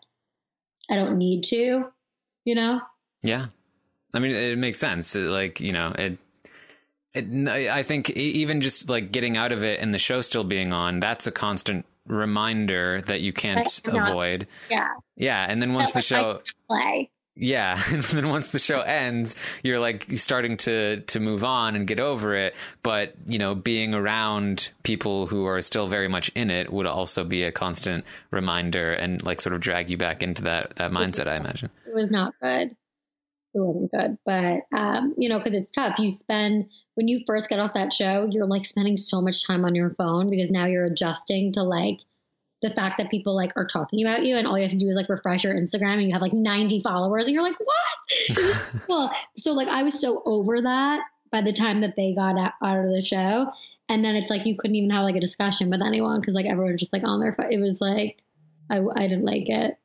I 0.90 0.96
don't 0.96 1.18
need 1.18 1.44
to. 1.46 1.86
You 2.44 2.56
know? 2.56 2.82
Yeah, 3.22 3.48
I 4.14 4.20
mean, 4.20 4.32
it 4.32 4.58
makes 4.58 4.80
sense. 4.80 5.16
It, 5.16 5.30
like 5.30 5.60
you 5.60 5.74
know, 5.74 5.94
it. 5.98 6.18
It, 7.14 7.48
I 7.50 7.84
think 7.84 8.10
even 8.12 8.62
just 8.62 8.88
like 8.88 9.12
getting 9.12 9.36
out 9.36 9.52
of 9.52 9.64
it 9.64 9.82
and 9.82 9.94
the 9.94 10.00
show 10.00 10.22
still 10.22 10.46
being 10.46 10.72
on, 10.72 11.02
that's 11.02 11.28
a 11.28 11.32
constant 11.32 11.86
reminder 12.08 13.02
that 13.04 13.22
you 13.22 13.34
can't 13.34 13.80
avoid. 13.86 14.48
Yeah. 14.70 14.90
Yeah, 15.16 15.46
and 15.48 15.62
then 15.62 15.74
once 15.74 15.92
the 15.92 16.02
show, 16.02 16.42
play. 16.68 17.10
yeah, 17.36 17.80
and 17.90 18.04
then 18.04 18.30
once 18.30 18.50
the 18.50 18.60
show 18.60 18.82
ends, 18.82 19.36
you're 19.64 19.80
like 19.80 20.08
starting 20.16 20.58
to 20.58 21.02
to 21.02 21.20
move 21.20 21.44
on 21.44 21.76
and 21.76 21.86
get 21.88 22.00
over 22.00 22.36
it. 22.36 22.56
But 22.82 23.14
you 23.28 23.38
know, 23.38 23.54
being 23.54 23.94
around 23.94 24.72
people 24.84 25.28
who 25.28 25.46
are 25.46 25.62
still 25.62 25.88
very 25.88 26.08
much 26.08 26.30
in 26.36 26.50
it 26.50 26.74
would 26.74 26.88
also 26.88 27.24
be 27.24 27.44
a 27.44 27.52
constant 27.52 28.04
reminder 28.32 28.94
and 28.94 29.24
like 29.24 29.42
sort 29.42 29.54
of 29.54 29.62
drag 29.62 29.90
you 29.90 29.98
back 29.98 30.24
into 30.24 30.42
that 30.44 30.76
that 30.78 30.92
mindset. 30.92 31.28
I 31.28 31.36
imagine. 31.36 31.70
it 31.88 31.94
was 31.94 32.10
not 32.10 32.34
good. 32.42 32.76
It 33.54 33.60
wasn't 33.60 33.92
good, 33.92 34.18
but 34.26 34.62
um, 34.76 35.14
you 35.18 35.28
know, 35.30 35.38
because 35.38 35.56
it's 35.56 35.72
tough. 35.72 36.00
You 36.00 36.10
spend 36.10 36.70
when 37.02 37.08
you 37.08 37.24
first 37.26 37.50
get 37.50 37.58
off 37.58 37.74
that 37.74 37.92
show, 37.92 38.30
you're 38.30 38.46
like 38.46 38.64
spending 38.64 38.96
so 38.96 39.20
much 39.20 39.44
time 39.44 39.66
on 39.66 39.74
your 39.74 39.90
phone 39.96 40.30
because 40.30 40.52
now 40.52 40.66
you're 40.66 40.86
adjusting 40.86 41.52
to 41.54 41.64
like 41.64 41.98
the 42.62 42.70
fact 42.70 43.00
that 43.00 43.10
people 43.10 43.36
like 43.36 43.52
are 43.56 43.66
talking 43.66 44.06
about 44.06 44.24
you, 44.24 44.38
and 44.38 44.46
all 44.46 44.56
you 44.56 44.62
have 44.62 44.72
to 44.72 44.78
do 44.78 44.88
is 44.88 44.96
like 44.96 45.10
refresh 45.10 45.44
your 45.44 45.56
Instagram, 45.56 45.94
and 45.94 46.04
you 46.04 46.14
have 46.14 46.22
like 46.22 46.32
90 46.32 46.84
followers, 46.84 47.26
and 47.26 47.34
you're 47.34 47.42
like, 47.42 47.58
what? 47.58 48.62
well, 48.88 49.12
so 49.36 49.52
like 49.52 49.68
I 49.68 49.82
was 49.82 50.00
so 50.00 50.22
over 50.28 50.62
that 50.62 51.02
by 51.32 51.42
the 51.42 51.52
time 51.52 51.82
that 51.82 51.96
they 51.96 52.14
got 52.14 52.38
out, 52.38 52.54
out 52.64 52.86
of 52.86 52.92
the 52.92 53.02
show, 53.02 53.52
and 53.90 54.06
then 54.06 54.16
it's 54.16 54.30
like 54.30 54.46
you 54.46 54.56
couldn't 54.56 54.76
even 54.76 54.92
have 54.92 55.04
like 55.04 55.16
a 55.16 55.20
discussion 55.20 55.72
with 55.72 55.82
anyone 55.82 56.22
because 56.22 56.36
like 56.36 56.46
everyone 56.46 56.74
was 56.74 56.82
just 56.82 56.94
like 56.94 57.04
on 57.04 57.20
their 57.20 57.34
phone. 57.34 57.52
It 57.52 57.58
was 57.58 57.82
like 57.82 58.22
I, 58.70 58.78
I 58.78 59.08
didn't 59.08 59.26
like 59.26 59.50
it. 59.50 59.80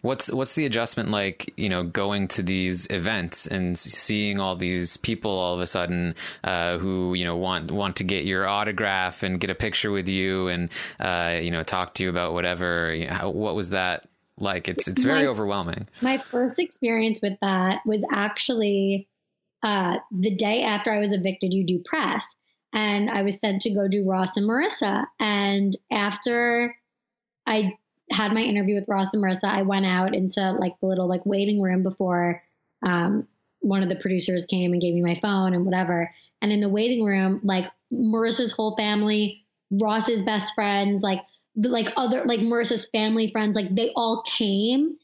What's 0.00 0.30
what's 0.30 0.54
the 0.54 0.66
adjustment 0.66 1.10
like? 1.10 1.52
You 1.56 1.68
know, 1.68 1.84
going 1.84 2.28
to 2.28 2.42
these 2.42 2.86
events 2.90 3.46
and 3.46 3.78
seeing 3.78 4.40
all 4.40 4.56
these 4.56 4.96
people 4.96 5.30
all 5.30 5.54
of 5.54 5.60
a 5.60 5.66
sudden 5.66 6.14
uh, 6.42 6.78
who 6.78 7.14
you 7.14 7.24
know 7.24 7.36
want 7.36 7.70
want 7.70 7.96
to 7.96 8.04
get 8.04 8.24
your 8.24 8.46
autograph 8.46 9.22
and 9.22 9.40
get 9.40 9.50
a 9.50 9.54
picture 9.54 9.90
with 9.90 10.08
you 10.08 10.48
and 10.48 10.70
uh, 11.00 11.38
you 11.40 11.50
know 11.50 11.62
talk 11.62 11.94
to 11.94 12.02
you 12.02 12.10
about 12.10 12.32
whatever. 12.32 12.92
You 12.92 13.06
know, 13.06 13.14
how, 13.14 13.30
what 13.30 13.54
was 13.54 13.70
that 13.70 14.08
like? 14.36 14.68
It's 14.68 14.88
it's 14.88 15.02
very 15.02 15.22
My- 15.22 15.26
overwhelming. 15.26 15.86
My 16.02 16.18
first 16.18 16.58
experience 16.58 17.20
with 17.22 17.38
that 17.40 17.80
was 17.86 18.04
actually 18.12 19.08
uh, 19.62 19.98
the 20.10 20.34
day 20.34 20.62
after 20.62 20.92
I 20.92 20.98
was 20.98 21.12
evicted. 21.12 21.54
You 21.54 21.64
do 21.64 21.80
press, 21.84 22.26
and 22.72 23.08
I 23.08 23.22
was 23.22 23.38
sent 23.38 23.62
to 23.62 23.70
go 23.70 23.86
do 23.86 24.08
Ross 24.08 24.36
and 24.36 24.48
Marissa. 24.48 25.04
And 25.20 25.76
after 25.92 26.74
I 27.46 27.74
had 28.10 28.32
my 28.32 28.40
interview 28.40 28.74
with 28.74 28.88
Ross 28.88 29.14
and 29.14 29.22
Marissa, 29.22 29.44
I 29.44 29.62
went 29.62 29.86
out 29.86 30.14
into 30.14 30.52
like 30.52 30.78
the 30.80 30.86
little 30.86 31.08
like 31.08 31.24
waiting 31.24 31.60
room 31.60 31.82
before 31.82 32.42
um, 32.82 33.26
one 33.60 33.82
of 33.82 33.88
the 33.88 33.96
producers 33.96 34.46
came 34.46 34.72
and 34.72 34.80
gave 34.80 34.94
me 34.94 35.02
my 35.02 35.18
phone 35.20 35.54
and 35.54 35.64
whatever. 35.64 36.12
And 36.40 36.52
in 36.52 36.60
the 36.60 36.68
waiting 36.68 37.04
room, 37.04 37.40
like 37.42 37.66
Marissa's 37.92 38.52
whole 38.52 38.76
family, 38.76 39.44
Ross's 39.70 40.22
best 40.22 40.54
friends, 40.54 41.02
like 41.02 41.20
like 41.56 41.88
other 41.96 42.24
like 42.24 42.40
Marissa's 42.40 42.86
family 42.86 43.30
friends, 43.30 43.56
like 43.56 43.74
they 43.74 43.90
all 43.96 44.22
came 44.22 44.96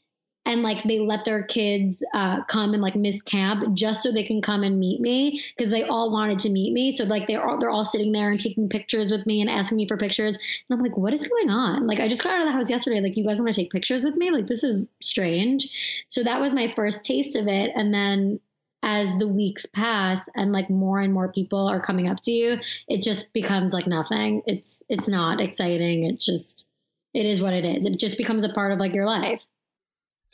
and 0.45 0.61
like 0.61 0.83
they 0.83 0.99
let 0.99 1.25
their 1.25 1.43
kids 1.43 2.03
uh, 2.13 2.43
come 2.43 2.73
and 2.73 2.81
like 2.81 2.95
miss 2.95 3.21
camp 3.21 3.73
just 3.73 4.03
so 4.03 4.11
they 4.11 4.23
can 4.23 4.41
come 4.41 4.63
and 4.63 4.79
meet 4.79 5.01
me 5.01 5.41
because 5.57 5.71
they 5.71 5.83
all 5.83 6.11
wanted 6.11 6.39
to 6.39 6.49
meet 6.49 6.73
me. 6.73 6.91
So 6.91 7.03
like 7.03 7.27
they're 7.27 7.45
all, 7.45 7.57
they're 7.57 7.71
all 7.71 7.85
sitting 7.85 8.11
there 8.11 8.29
and 8.29 8.39
taking 8.39 8.69
pictures 8.69 9.11
with 9.11 9.25
me 9.25 9.41
and 9.41 9.49
asking 9.49 9.77
me 9.77 9.87
for 9.87 9.97
pictures. 9.97 10.35
And 10.35 10.77
I'm 10.77 10.83
like, 10.83 10.97
what 10.97 11.13
is 11.13 11.27
going 11.27 11.49
on? 11.49 11.87
Like 11.87 11.99
I 11.99 12.07
just 12.07 12.23
got 12.23 12.33
out 12.33 12.41
of 12.41 12.45
the 12.47 12.51
house 12.51 12.69
yesterday. 12.69 13.01
Like 13.01 13.17
you 13.17 13.25
guys 13.25 13.39
want 13.39 13.53
to 13.53 13.59
take 13.59 13.71
pictures 13.71 14.05
with 14.05 14.15
me? 14.15 14.31
Like 14.31 14.47
this 14.47 14.63
is 14.63 14.87
strange. 15.01 16.05
So 16.09 16.23
that 16.23 16.39
was 16.39 16.53
my 16.53 16.71
first 16.73 17.05
taste 17.05 17.35
of 17.35 17.47
it. 17.47 17.71
And 17.75 17.93
then 17.93 18.39
as 18.83 19.09
the 19.17 19.27
weeks 19.27 19.65
pass 19.65 20.21
and 20.35 20.51
like 20.51 20.69
more 20.69 20.99
and 20.99 21.11
more 21.11 21.31
people 21.31 21.67
are 21.67 21.81
coming 21.81 22.07
up 22.07 22.21
to 22.21 22.31
you, 22.31 22.59
it 22.87 23.01
just 23.01 23.33
becomes 23.33 23.73
like 23.73 23.87
nothing. 23.87 24.43
It's 24.45 24.83
it's 24.89 25.07
not 25.07 25.41
exciting. 25.41 26.05
It's 26.05 26.23
just 26.23 26.67
it 27.15 27.25
is 27.25 27.41
what 27.41 27.53
it 27.53 27.65
is. 27.65 27.85
It 27.85 27.97
just 27.97 28.17
becomes 28.17 28.43
a 28.43 28.49
part 28.49 28.71
of 28.71 28.79
like 28.79 28.93
your 28.93 29.07
life. 29.07 29.43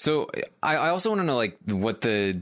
So 0.02 0.32
I, 0.64 0.78
I 0.78 0.90
also 0.90 1.10
want 1.10 1.22
to 1.22 1.26
know 1.26 1.36
like 1.36 1.60
what 1.70 2.02
the 2.02 2.42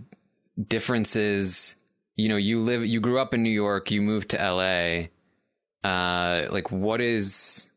difference 0.66 1.18
is. 1.18 1.76
You 2.16 2.30
know, 2.30 2.38
you 2.38 2.62
live, 2.62 2.86
you 2.86 3.02
grew 3.02 3.20
up 3.20 3.34
in 3.34 3.44
New 3.44 3.50
York, 3.50 3.92
you 3.92 4.02
moved 4.02 4.30
to 4.30 4.38
LA. 4.38 5.08
Uh, 5.90 6.48
like 6.52 6.72
what 6.72 7.02
is 7.02 7.70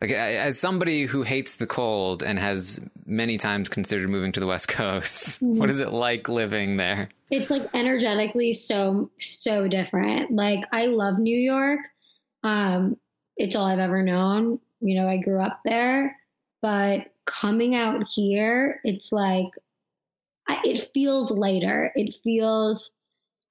like 0.00 0.12
as 0.12 0.58
somebody 0.58 1.06
who 1.06 1.22
hates 1.22 1.56
the 1.56 1.66
cold 1.66 2.22
and 2.22 2.38
has 2.38 2.78
many 3.06 3.36
times 3.36 3.68
considered 3.68 4.08
moving 4.08 4.30
to 4.32 4.40
the 4.40 4.46
West 4.46 4.68
Coast, 4.68 5.42
what 5.42 5.68
is 5.68 5.80
it 5.80 5.92
like 5.92 6.28
living 6.28 6.76
there? 6.76 7.08
it's 7.30 7.50
like 7.50 7.68
energetically 7.74 8.52
so 8.52 9.10
so 9.18 9.66
different 9.66 10.30
like 10.30 10.60
i 10.72 10.86
love 10.86 11.18
new 11.18 11.36
york 11.36 11.80
um 12.42 12.96
it's 13.36 13.56
all 13.56 13.66
i've 13.66 13.78
ever 13.78 14.02
known 14.02 14.60
you 14.80 15.00
know 15.00 15.08
i 15.08 15.16
grew 15.16 15.40
up 15.40 15.60
there 15.64 16.16
but 16.62 17.06
coming 17.26 17.74
out 17.74 18.06
here 18.08 18.80
it's 18.84 19.12
like 19.12 19.48
it 20.64 20.90
feels 20.92 21.30
lighter. 21.30 21.92
It 21.94 22.16
feels 22.22 22.90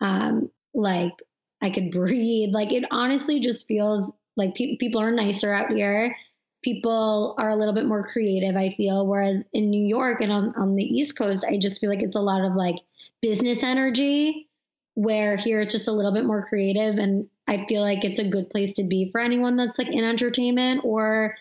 um 0.01 0.49
like 0.73 1.13
i 1.61 1.69
could 1.69 1.91
breathe. 1.91 2.49
Like 2.53 2.71
it 2.71 2.85
honestly 2.91 3.39
just 3.39 3.67
feels 3.67 4.11
like 4.35 4.55
pe- 4.55 4.77
people 4.77 5.01
are 5.01 5.11
nicer 5.11 5.53
out 5.53 5.71
here. 5.71 6.15
People 6.63 7.35
are 7.37 7.49
a 7.49 7.55
little 7.55 7.73
bit 7.73 7.85
more 7.85 8.03
creative 8.03 8.55
i 8.55 8.73
feel. 8.75 9.05
Whereas 9.05 9.43
in 9.53 9.69
new 9.69 9.85
york 9.85 10.21
and 10.21 10.31
on, 10.31 10.53
on 10.55 10.75
the 10.75 10.83
east 10.83 11.17
coast 11.17 11.45
i 11.47 11.57
just 11.57 11.79
feel 11.79 11.89
like 11.89 12.01
it's 12.01 12.15
a 12.15 12.21
lot 12.21 12.43
of 12.43 12.55
like 12.55 12.75
business 13.21 13.63
energy 13.63 14.47
where 14.95 15.35
here 15.35 15.59
it's 15.59 15.73
just 15.73 15.87
a 15.87 15.91
little 15.91 16.13
bit 16.13 16.23
more 16.25 16.45
creative 16.45 16.97
and 16.97 17.27
i 17.47 17.65
feel 17.67 17.81
like 17.81 18.03
it's 18.03 18.19
a 18.19 18.29
good 18.29 18.49
place 18.49 18.73
to 18.73 18.83
be 18.83 19.09
for 19.11 19.19
anyone 19.19 19.57
that's 19.57 19.79
like 19.79 19.87
in 19.87 20.03
entertainment 20.03 20.81
or 20.83 21.35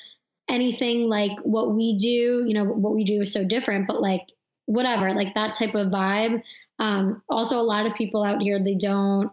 anything 0.53 1.09
like 1.09 1.33
what 1.43 1.74
we 1.74 1.97
do 1.97 2.45
you 2.47 2.55
know 2.55 2.65
what 2.65 2.95
we 2.95 3.05
do 3.05 3.23
is 3.23 3.33
so 3.33 3.45
different 3.45 3.89
but 3.89 4.01
like 4.01 4.29
whatever 4.66 5.12
like 5.12 5.35
that 5.35 5.55
type 5.55 5.74
of 5.74 5.89
vibe. 5.89 6.43
Um 6.79 7.23
also 7.29 7.59
a 7.59 7.62
lot 7.62 7.87
of 7.87 7.95
people 7.95 8.24
out 8.24 8.43
here 8.43 8.62
they 8.62 8.74
don't 8.74 9.31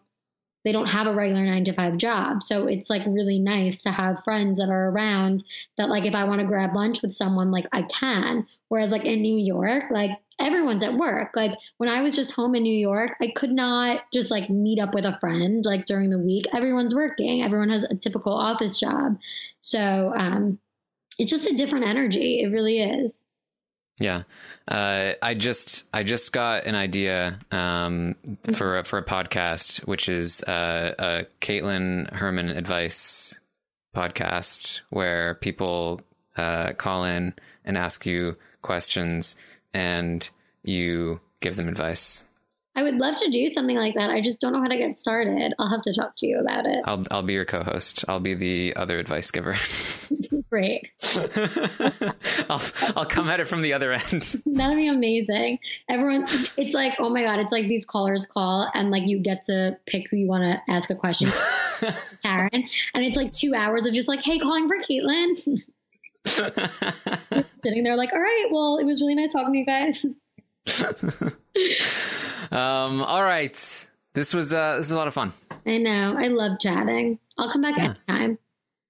they 0.65 0.73
don't 0.73 0.87
have 0.87 1.07
a 1.07 1.13
regular 1.13 1.45
nine 1.45 1.63
to 1.63 1.73
five 1.73 1.97
job. 1.97 2.43
So 2.43 2.67
it's 2.67 2.89
like 2.89 3.03
really 3.07 3.39
nice 3.39 3.83
to 3.83 3.91
have 3.91 4.23
friends 4.25 4.59
that 4.59 4.69
are 4.69 4.89
around 4.89 5.41
that 5.77 5.89
like 5.89 6.05
if 6.05 6.15
i 6.15 6.25
want 6.25 6.41
to 6.41 6.47
grab 6.47 6.75
lunch 6.75 7.01
with 7.01 7.15
someone 7.15 7.51
like 7.51 7.65
i 7.71 7.83
can. 7.83 8.45
Whereas 8.67 8.91
like 8.91 9.05
in 9.05 9.21
new 9.21 9.37
york 9.37 9.85
like 9.89 10.11
everyone's 10.39 10.83
at 10.83 10.95
work. 10.95 11.35
Like 11.35 11.53
when 11.77 11.89
i 11.89 12.01
was 12.01 12.15
just 12.15 12.31
home 12.31 12.55
in 12.55 12.63
new 12.63 12.77
york 12.77 13.15
i 13.21 13.31
could 13.35 13.51
not 13.51 14.01
just 14.11 14.31
like 14.31 14.49
meet 14.49 14.79
up 14.79 14.93
with 14.93 15.05
a 15.05 15.17
friend 15.19 15.63
like 15.65 15.85
during 15.85 16.09
the 16.09 16.19
week. 16.19 16.45
Everyone's 16.53 16.95
working. 16.95 17.43
Everyone 17.43 17.69
has 17.69 17.83
a 17.83 17.95
typical 17.95 18.33
office 18.33 18.79
job. 18.79 19.17
So 19.61 20.13
um 20.17 20.59
it's 21.19 21.29
just 21.29 21.45
a 21.45 21.53
different 21.53 21.85
energy. 21.85 22.41
It 22.41 22.47
really 22.47 22.79
is. 22.79 23.23
Yeah, 23.99 24.23
uh, 24.69 25.11
I 25.21 25.33
just 25.33 25.83
I 25.93 26.03
just 26.03 26.31
got 26.31 26.65
an 26.65 26.73
idea 26.73 27.39
um, 27.51 28.15
for 28.53 28.79
a, 28.79 28.83
for 28.85 28.97
a 28.97 29.03
podcast, 29.03 29.85
which 29.85 30.07
is 30.07 30.41
uh, 30.43 30.95
a 30.97 31.25
Kaitlyn 31.41 32.09
Herman 32.13 32.47
advice 32.47 33.37
podcast, 33.93 34.81
where 34.89 35.35
people 35.35 35.99
uh, 36.37 36.71
call 36.73 37.03
in 37.03 37.33
and 37.65 37.77
ask 37.77 38.05
you 38.05 38.37
questions, 38.61 39.35
and 39.73 40.29
you 40.63 41.19
give 41.41 41.57
them 41.57 41.67
advice. 41.67 42.25
I 42.75 42.83
would 42.83 42.95
love 42.95 43.15
to 43.17 43.29
do 43.29 43.47
something 43.47 43.75
like 43.75 43.95
that. 43.95 44.09
I 44.09 44.21
just 44.21 44.39
don't 44.39 44.53
know 44.53 44.61
how 44.61 44.67
to 44.67 44.77
get 44.77 44.95
started. 44.95 45.53
I'll 45.59 45.69
have 45.69 45.81
to 45.81 45.93
talk 45.93 46.13
to 46.17 46.27
you 46.27 46.39
about 46.39 46.65
it. 46.65 46.81
I'll 46.85 47.03
I'll 47.11 47.23
be 47.23 47.33
your 47.33 47.45
co-host. 47.45 48.05
I'll 48.07 48.19
be 48.19 48.35
the 48.35 48.75
other 48.75 48.99
advice 48.99 49.31
giver. 49.31 49.55
Great. 50.49 50.91
I'll 52.49 52.61
I'll 52.95 53.05
come 53.05 53.29
at 53.29 53.39
it 53.39 53.47
from 53.47 53.63
the 53.63 53.73
other 53.73 53.91
end. 53.91 54.21
That'd 54.45 54.77
be 54.77 54.87
amazing. 54.87 55.59
Everyone, 55.89 56.25
it's 56.57 56.73
like, 56.73 56.93
oh 56.99 57.09
my 57.09 57.23
God, 57.23 57.39
it's 57.39 57.51
like 57.51 57.67
these 57.67 57.85
callers 57.85 58.27
call 58.27 58.69
and 58.73 58.91
like 58.91 59.07
you 59.07 59.19
get 59.19 59.43
to 59.43 59.77
pick 59.85 60.09
who 60.09 60.17
you 60.17 60.27
want 60.27 60.43
to 60.43 60.71
ask 60.71 60.89
a 60.89 60.95
question. 60.95 61.29
Karen. 62.23 62.49
And 62.93 63.03
it's 63.03 63.17
like 63.17 63.33
two 63.33 63.55
hours 63.55 63.85
of 63.85 63.93
just 63.93 64.07
like, 64.07 64.21
hey, 64.21 64.39
calling 64.39 64.67
for 64.67 64.77
Kaitlyn. 64.77 65.35
Sitting 67.63 67.83
there 67.83 67.95
like, 67.95 68.13
all 68.13 68.21
right, 68.21 68.47
well, 68.51 68.77
it 68.77 68.85
was 68.85 69.01
really 69.01 69.15
nice 69.15 69.33
talking 69.33 69.53
to 69.53 69.59
you 69.59 69.65
guys. 69.65 70.05
um, 72.51 73.01
all 73.01 73.23
right. 73.23 73.87
This 74.13 74.33
was 74.33 74.53
uh 74.53 74.71
this 74.77 74.85
was 74.87 74.91
a 74.91 74.97
lot 74.97 75.07
of 75.07 75.13
fun. 75.13 75.33
I 75.65 75.77
know. 75.77 76.15
I 76.17 76.27
love 76.27 76.59
chatting. 76.59 77.19
I'll 77.37 77.51
come 77.51 77.61
back 77.61 77.77
Yeah. 77.77 77.93
anytime. 78.09 78.37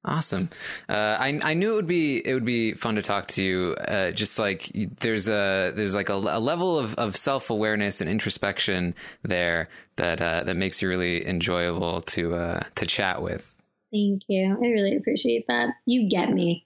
Awesome. 0.05 0.49
Uh, 0.87 1.17
I 1.19 1.39
I 1.43 1.53
knew 1.53 1.73
it 1.73 1.75
would 1.75 1.87
be 1.87 2.25
it 2.25 2.33
would 2.33 2.45
be 2.45 2.73
fun 2.73 2.95
to 2.95 3.01
talk 3.01 3.27
to 3.29 3.43
you. 3.43 3.75
Uh, 3.75 4.11
just 4.11 4.39
like 4.39 4.71
there's 4.73 5.27
a 5.27 5.71
there's 5.75 5.93
like 5.93 6.07
a, 6.09 6.13
a 6.13 6.39
level 6.39 6.79
of, 6.79 6.95
of 6.95 7.17
self 7.17 7.49
awareness 7.49 7.99
and 7.99 8.09
introspection 8.09 8.95
there 9.23 9.67
that 9.97 10.21
uh, 10.21 10.43
that 10.45 10.55
makes 10.55 10.81
you 10.81 10.87
really 10.87 11.27
enjoyable 11.27 11.99
to 12.01 12.33
uh, 12.33 12.61
to 12.75 12.85
chat 12.85 13.21
with. 13.21 13.53
Thank 13.91 14.21
you. 14.29 14.53
I 14.63 14.67
really 14.69 14.95
appreciate 14.95 15.47
that. 15.47 15.69
You 15.85 16.09
get 16.09 16.31
me. 16.31 16.65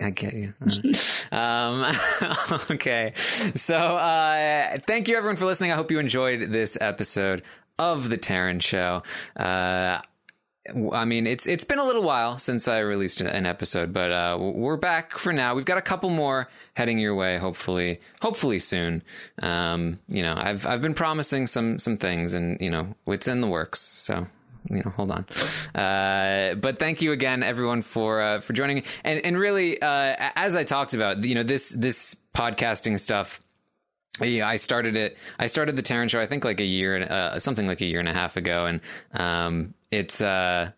I 0.00 0.10
get 0.10 0.34
you. 0.34 0.54
um, 1.32 1.94
okay. 2.70 3.12
So, 3.54 3.76
uh, 3.76 4.78
thank 4.86 5.08
you 5.08 5.16
everyone 5.16 5.36
for 5.36 5.46
listening. 5.46 5.72
I 5.72 5.74
hope 5.74 5.90
you 5.90 5.98
enjoyed 5.98 6.50
this 6.50 6.78
episode 6.80 7.42
of 7.78 8.10
the 8.10 8.18
Taran 8.18 8.62
Show. 8.62 9.02
Uh, 9.36 10.00
I 10.92 11.04
mean, 11.04 11.26
it's 11.26 11.48
it's 11.48 11.64
been 11.64 11.80
a 11.80 11.84
little 11.84 12.04
while 12.04 12.38
since 12.38 12.68
I 12.68 12.78
released 12.80 13.20
an 13.20 13.46
episode, 13.46 13.92
but 13.92 14.12
uh, 14.12 14.38
we're 14.40 14.76
back 14.76 15.18
for 15.18 15.32
now. 15.32 15.56
We've 15.56 15.64
got 15.64 15.78
a 15.78 15.82
couple 15.82 16.08
more 16.10 16.48
heading 16.74 16.98
your 16.98 17.16
way, 17.16 17.36
hopefully, 17.36 18.00
hopefully 18.20 18.60
soon. 18.60 19.02
Um, 19.40 19.98
you 20.08 20.22
know, 20.22 20.36
I've 20.36 20.64
I've 20.64 20.80
been 20.80 20.94
promising 20.94 21.48
some 21.48 21.78
some 21.78 21.96
things, 21.96 22.32
and 22.32 22.60
you 22.60 22.70
know, 22.70 22.94
it's 23.08 23.26
in 23.26 23.40
the 23.40 23.48
works. 23.48 23.80
So 23.80 24.28
you 24.68 24.82
know, 24.82 24.90
hold 24.90 25.10
on. 25.10 25.26
Uh, 25.74 26.54
but 26.54 26.78
thank 26.78 27.02
you 27.02 27.12
again, 27.12 27.42
everyone, 27.42 27.82
for 27.82 28.20
uh, 28.20 28.40
for 28.40 28.52
joining. 28.52 28.84
And 29.04 29.24
and 29.24 29.38
really, 29.38 29.80
uh, 29.80 30.30
as 30.36 30.56
I 30.56 30.64
talked 30.64 30.94
about, 30.94 31.24
you 31.24 31.34
know, 31.34 31.42
this 31.42 31.70
this 31.70 32.16
podcasting 32.34 32.98
stuff. 32.98 33.40
Yeah, 34.20 34.46
I 34.46 34.56
started 34.56 34.94
it. 34.96 35.16
I 35.38 35.46
started 35.46 35.74
the 35.76 35.82
Taran 35.82 36.10
Show. 36.10 36.20
I 36.20 36.26
think 36.26 36.44
like 36.44 36.60
a 36.60 36.64
year, 36.64 37.02
uh, 37.02 37.38
something 37.38 37.66
like 37.66 37.80
a 37.80 37.86
year 37.86 37.98
and 37.98 38.08
a 38.08 38.12
half 38.12 38.36
ago, 38.36 38.66
and 38.66 38.80
um, 39.14 39.74
it's. 39.90 40.20
Uh, 40.20 40.70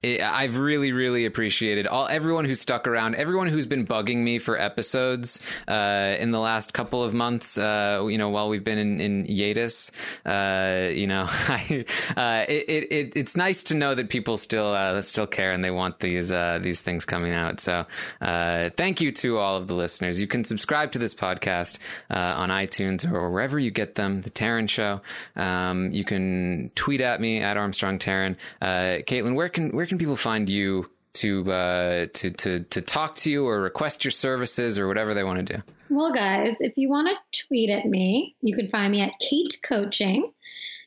it, 0.00 0.22
I've 0.22 0.58
really, 0.58 0.92
really 0.92 1.24
appreciated 1.24 1.88
all 1.88 2.06
everyone 2.06 2.44
who's 2.44 2.60
stuck 2.60 2.86
around, 2.86 3.16
everyone 3.16 3.48
who's 3.48 3.66
been 3.66 3.84
bugging 3.84 4.18
me 4.18 4.38
for 4.38 4.56
episodes 4.56 5.40
uh, 5.66 6.14
in 6.20 6.30
the 6.30 6.38
last 6.38 6.72
couple 6.72 7.02
of 7.02 7.14
months. 7.14 7.58
Uh, 7.58 8.06
you 8.08 8.16
know, 8.16 8.28
while 8.28 8.48
we've 8.48 8.62
been 8.62 8.78
in, 8.78 9.00
in 9.00 9.26
hiatus, 9.26 9.90
uh, 10.24 10.88
you 10.92 11.08
know, 11.08 11.26
I, 11.28 11.84
uh, 12.16 12.44
it, 12.48 12.64
it, 12.68 12.92
it 12.92 13.12
it's 13.16 13.36
nice 13.36 13.64
to 13.64 13.74
know 13.74 13.96
that 13.96 14.08
people 14.08 14.36
still 14.36 14.68
uh, 14.68 15.02
still 15.02 15.26
care 15.26 15.50
and 15.50 15.64
they 15.64 15.72
want 15.72 15.98
these 15.98 16.30
uh, 16.30 16.60
these 16.62 16.80
things 16.80 17.04
coming 17.04 17.32
out. 17.32 17.58
So, 17.58 17.84
thank 18.20 19.00
you 19.00 19.10
to 19.10 19.38
all 19.38 19.56
of 19.56 19.66
the 19.66 19.74
listeners. 19.74 20.20
You 20.20 20.28
can 20.28 20.44
subscribe 20.44 20.92
to 20.92 21.00
this 21.00 21.14
podcast 21.14 21.78
on 22.08 22.50
iTunes 22.50 23.10
or 23.10 23.30
wherever 23.30 23.58
you 23.58 23.72
get 23.72 23.96
them. 23.96 24.22
The 24.22 24.30
Taran 24.30 24.68
Show. 24.68 25.00
Um, 25.34 25.90
you 25.92 26.04
can 26.04 26.70
tweet 26.76 27.00
at 27.00 27.20
me 27.20 27.40
at 27.40 27.56
Armstrong 27.56 27.98
Taran. 27.98 28.36
Kaitlyn, 28.62 29.34
where 29.34 29.48
can 29.48 29.70
where 29.70 29.87
can 29.88 29.98
people 29.98 30.16
find 30.16 30.48
you 30.48 30.90
to 31.14 31.50
uh, 31.50 32.06
to 32.14 32.30
to 32.30 32.60
to 32.60 32.80
talk 32.80 33.16
to 33.16 33.30
you 33.30 33.46
or 33.46 33.60
request 33.60 34.04
your 34.04 34.12
services 34.12 34.78
or 34.78 34.86
whatever 34.86 35.14
they 35.14 35.24
want 35.24 35.46
to 35.46 35.56
do? 35.56 35.62
Well, 35.90 36.12
guys, 36.12 36.56
if 36.60 36.76
you 36.76 36.88
want 36.88 37.08
to 37.08 37.46
tweet 37.46 37.70
at 37.70 37.86
me, 37.86 38.36
you 38.40 38.54
can 38.54 38.68
find 38.68 38.92
me 38.92 39.00
at 39.00 39.12
Kate 39.18 39.58
Coaching. 39.62 40.32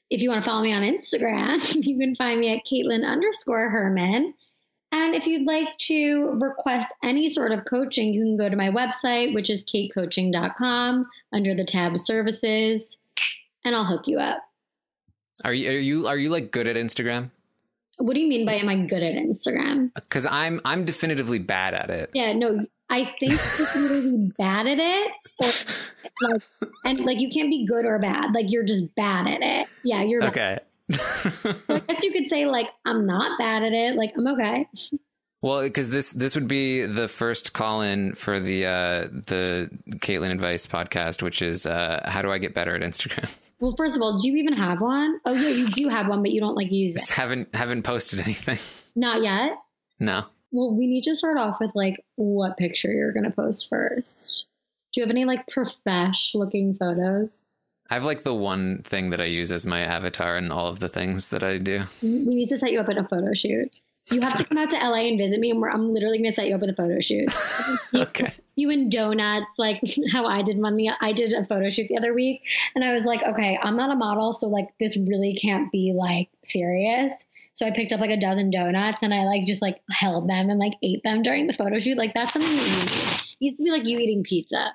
If 0.10 0.22
you 0.22 0.30
want 0.30 0.44
to 0.44 0.49
follow 0.49 0.61
me 0.61 0.73
on 0.73 0.84
Instagram, 0.84 1.76
you 1.86 1.98
can 1.98 2.15
find 2.15 2.40
me 2.40 2.53
at 2.53 2.65
Kaitlyn 2.65 3.06
underscore 3.06 3.69
Herman. 3.69 4.34
And 4.94 5.15
if 5.15 5.26
you'd 5.26 5.48
like 5.48 5.78
to 5.88 6.38
request 6.41 6.94
any 7.02 7.30
sort 7.30 7.53
of 7.53 7.64
coaching, 7.64 8.14
you 8.14 8.22
can 8.22 8.38
go 8.38 8.49
to 8.49 8.57
my 8.57 8.69
website, 8.69 9.34
which 9.34 9.49
is 9.49 9.64
katecoaching.com 9.64 11.07
under 11.32 11.56
the 11.56 11.64
tab 11.64 11.98
services, 11.98 12.98
and 13.64 13.73
I'll 13.73 13.86
hook 13.86 14.07
you 14.07 14.19
up. 14.19 14.44
Are 15.44 15.53
you 15.53 15.69
are 15.69 15.80
you 15.80 16.07
are 16.07 16.18
you 16.18 16.30
like 16.30 16.52
good 16.52 16.68
at 16.68 16.76
Instagram? 16.76 17.32
What 18.02 18.15
do 18.15 18.19
you 18.19 18.28
mean 18.28 18.45
by 18.45 18.53
am 18.53 18.69
I 18.69 18.78
good 18.78 19.03
at 19.03 19.15
Instagram? 19.15 19.94
Because 19.94 20.26
I'm 20.26 20.60
I'm 20.65 20.86
definitively 20.86 21.40
bad 21.40 21.73
at 21.73 21.90
it. 21.90 22.10
Yeah, 22.14 22.34
no, 22.34 22.65
I 22.90 23.14
think 23.19 23.34
you 23.34 23.65
can 23.68 23.86
either 23.86 24.02
be 24.02 24.32
bad 24.38 24.68
at 24.68 24.80
it 24.80 25.11
or 25.40 26.30
like, 26.30 26.41
and 26.86 26.99
like 27.02 27.19
you 27.19 27.30
can't 27.30 27.49
be 27.49 27.65
good 27.65 27.86
or 27.86 27.99
bad. 27.99 28.34
Like 28.34 28.52
you're 28.52 28.65
just 28.65 28.94
bad 28.95 29.28
at 29.28 29.41
it. 29.41 29.68
Yeah, 29.84 30.03
you're. 30.03 30.23
Okay. 30.26 30.60
So 30.91 31.56
I 31.69 31.80
guess 31.80 32.03
you 32.03 32.11
could 32.11 32.30
say 32.30 32.45
like 32.45 32.68
I'm 32.86 33.06
not 33.06 33.38
bad 33.38 33.64
at 33.64 33.72
it. 33.72 33.95
Like 33.95 34.11
I'm 34.18 34.28
okay. 34.28 34.68
Well, 35.41 35.61
because 35.61 35.90
this 35.90 36.11
this 36.11 36.36
would 36.36 36.48
be 36.48 36.86
the 36.86 37.07
first 37.07 37.53
call 37.53 37.82
in 37.82 38.14
for 38.14 38.40
the 38.40 38.65
uh, 38.65 39.07
the 39.10 39.69
Kaitlyn 39.94 40.32
Advice 40.32 40.68
podcast, 40.68 41.23
which 41.23 41.41
is 41.41 41.65
uh, 41.65 42.02
how 42.06 42.22
do 42.22 42.32
I 42.32 42.38
get 42.38 42.53
better 42.53 42.76
at 42.76 42.82
Instagram? 42.82 43.30
Well, 43.61 43.75
first 43.77 43.95
of 43.95 44.01
all, 44.01 44.17
do 44.17 44.27
you 44.27 44.38
even 44.38 44.53
have 44.53 44.81
one? 44.81 45.19
Oh 45.23 45.33
yeah, 45.33 45.49
you 45.49 45.67
do 45.69 45.88
have 45.88 46.07
one, 46.07 46.23
but 46.23 46.31
you 46.31 46.41
don't 46.41 46.55
like 46.55 46.71
use 46.71 46.93
Just 46.95 47.11
it. 47.11 47.13
haven't 47.13 47.55
haven't 47.55 47.83
posted 47.83 48.19
anything. 48.19 48.57
Not 48.95 49.21
yet. 49.23 49.51
No. 49.99 50.25
Well, 50.51 50.75
we 50.75 50.88
need 50.88 51.03
to 51.03 51.15
start 51.15 51.38
off 51.38 51.59
with 51.61 51.71
like 51.75 52.03
what 52.15 52.57
picture 52.57 52.91
you're 52.91 53.13
gonna 53.13 53.31
post 53.31 53.69
first. 53.69 54.47
Do 54.91 54.99
you 54.99 55.05
have 55.05 55.11
any 55.11 55.25
like 55.25 55.47
profesh 55.47 56.33
looking 56.33 56.75
photos? 56.75 57.39
I 57.89 57.93
have 57.93 58.03
like 58.03 58.23
the 58.23 58.33
one 58.33 58.81
thing 58.83 59.11
that 59.11 59.21
I 59.21 59.25
use 59.25 59.51
as 59.51 59.65
my 59.65 59.81
avatar 59.81 60.38
and 60.38 60.51
all 60.51 60.67
of 60.67 60.79
the 60.79 60.89
things 60.89 61.29
that 61.29 61.43
I 61.43 61.57
do. 61.57 61.83
We 62.01 62.09
need 62.09 62.47
to 62.49 62.57
set 62.57 62.71
you 62.71 62.79
up 62.79 62.89
in 62.89 62.97
a 62.97 63.07
photo 63.07 63.33
shoot. 63.33 63.75
You 64.10 64.22
have 64.22 64.36
to 64.36 64.44
come 64.44 64.57
out 64.57 64.69
to 64.69 64.78
LA 64.78 65.07
and 65.07 65.18
visit 65.18 65.40
me, 65.40 65.52
and 65.52 65.61
we're, 65.61 65.69
I'm 65.69 65.94
literally 65.94 66.18
going 66.18 66.32
to 66.32 66.36
set 66.36 66.48
you 66.48 66.56
up 66.56 66.64
at 66.64 66.69
a 66.69 66.73
photo 66.73 66.99
shoot. 66.99 67.30
Okay. 67.94 68.34
You 68.56 68.69
and 68.69 68.91
donuts, 68.91 69.48
like 69.57 69.82
how 70.11 70.26
I 70.26 70.41
did 70.41 70.57
one. 70.57 70.76
The 70.76 70.91
I 71.02 71.14
did 71.14 71.34
a 71.34 71.45
photo 71.45 71.69
shoot 71.69 71.88
the 71.88 71.98
other 71.98 72.14
week, 72.14 72.41
and 72.76 72.84
I 72.84 72.94
was 72.94 73.06
like, 73.06 73.22
okay, 73.22 73.57
I'm 73.61 73.76
not 73.76 73.91
a 73.91 73.95
model, 73.95 74.34
so 74.34 74.48
like 74.48 74.68
this 74.80 74.98
really 74.98 75.38
can't 75.41 75.72
be 75.72 75.94
like 75.95 76.30
serious. 76.44 77.11
So 77.53 77.65
I 77.65 77.72
picked 77.72 77.91
up 77.91 77.99
like 77.99 78.10
a 78.10 78.19
dozen 78.19 78.49
donuts, 78.49 79.03
and 79.03 79.14
I 79.14 79.23
like 79.23 79.45
just 79.45 79.61
like 79.61 79.82
held 79.91 80.30
them 80.30 80.49
and 80.49 80.60
like 80.60 80.73
ate 80.84 81.03
them 81.03 81.22
during 81.22 81.48
the 81.48 81.53
photo 81.53 81.80
shoot. 81.80 81.98
Like 81.98 82.14
that's 82.14 82.34
something 82.34 82.53
that 82.56 82.68
you 82.68 82.78
need. 82.78 82.91
It 82.91 83.26
used 83.40 83.57
to 83.57 83.64
be 83.64 83.72
like 83.72 83.86
you 83.86 83.98
eating 83.98 84.23
pizza. 84.23 84.73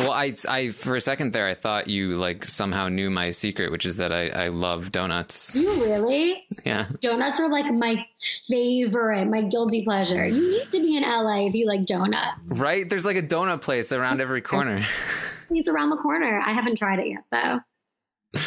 Well, 0.00 0.12
I, 0.12 0.34
I 0.48 0.70
for 0.70 0.96
a 0.96 1.00
second 1.00 1.32
there, 1.32 1.46
I 1.46 1.54
thought 1.54 1.88
you 1.88 2.16
like 2.16 2.44
somehow 2.44 2.88
knew 2.88 3.10
my 3.10 3.30
secret, 3.30 3.70
which 3.70 3.86
is 3.86 3.96
that 3.96 4.12
I, 4.12 4.28
I 4.28 4.48
love 4.48 4.92
donuts. 4.92 5.56
You 5.56 5.82
really? 5.82 6.46
Yeah. 6.64 6.86
Donuts 7.00 7.40
are 7.40 7.48
like 7.48 7.72
my 7.72 8.04
favorite, 8.48 9.26
my 9.26 9.42
guilty 9.42 9.84
pleasure. 9.84 10.26
You 10.26 10.50
need 10.50 10.70
to 10.72 10.80
be 10.80 10.96
in 10.96 11.02
LA 11.02 11.46
if 11.46 11.54
you 11.54 11.66
like 11.66 11.86
donuts. 11.86 12.50
Right? 12.50 12.88
There's 12.88 13.04
like 13.06 13.16
a 13.16 13.22
donut 13.22 13.60
place 13.62 13.92
around 13.92 14.20
every 14.20 14.40
corner. 14.40 14.84
He's 15.48 15.68
around 15.68 15.90
the 15.90 15.96
corner. 15.96 16.40
I 16.44 16.52
haven't 16.52 16.76
tried 16.76 16.98
it 16.98 17.08
yet 17.08 17.24
though. 17.30 18.40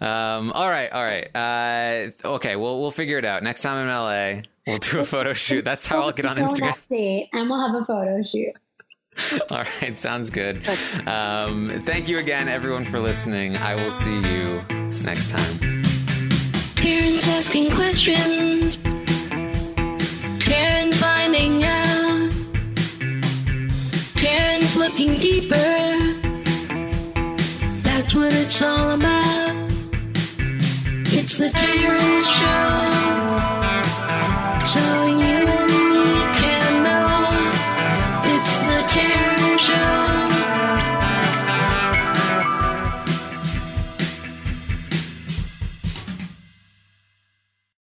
Um, 0.00 0.52
all 0.52 0.68
right, 0.68 0.90
all 0.90 1.04
right. 1.04 1.28
Uh, 1.36 2.26
okay, 2.26 2.56
we'll 2.56 2.80
we'll 2.80 2.90
figure 2.90 3.18
it 3.18 3.26
out. 3.26 3.42
Next 3.42 3.60
time 3.60 3.86
I'm 3.86 3.86
in 3.86 4.38
LA, 4.38 4.42
we'll 4.66 4.78
do 4.78 5.00
a 5.00 5.04
photo 5.04 5.32
shoot. 5.34 5.62
That's 5.62 5.86
how 5.86 6.00
I'll 6.00 6.12
get 6.12 6.24
on 6.24 6.38
Instagram. 6.38 6.74
Date, 6.88 7.28
and 7.34 7.50
we'll 7.50 7.60
have 7.66 7.82
a 7.82 7.84
photo 7.84 8.22
shoot. 8.22 8.54
All 9.50 9.64
right, 9.80 9.96
sounds 9.96 10.30
good. 10.30 10.66
Um, 11.06 11.82
thank 11.84 12.08
you 12.08 12.18
again, 12.18 12.48
everyone, 12.48 12.84
for 12.84 13.00
listening. 13.00 13.56
I 13.56 13.74
will 13.74 13.90
see 13.90 14.14
you 14.14 14.62
next 15.02 15.30
time. 15.30 15.82
Taran's 16.76 17.26
asking 17.28 17.70
questions. 17.72 18.76
Taran's 20.38 20.98
finding 20.98 21.62
out. 21.64 22.30
Taran's 24.16 24.76
looking 24.76 25.18
deeper. 25.18 25.56
That's 27.82 28.14
what 28.14 28.32
it's 28.32 28.62
all 28.62 28.92
about. 28.92 29.70
It's 31.12 31.38
the 31.38 31.50
Karen 31.50 32.24
Show. 32.24 33.10
So 34.66 35.06
you 35.06 35.59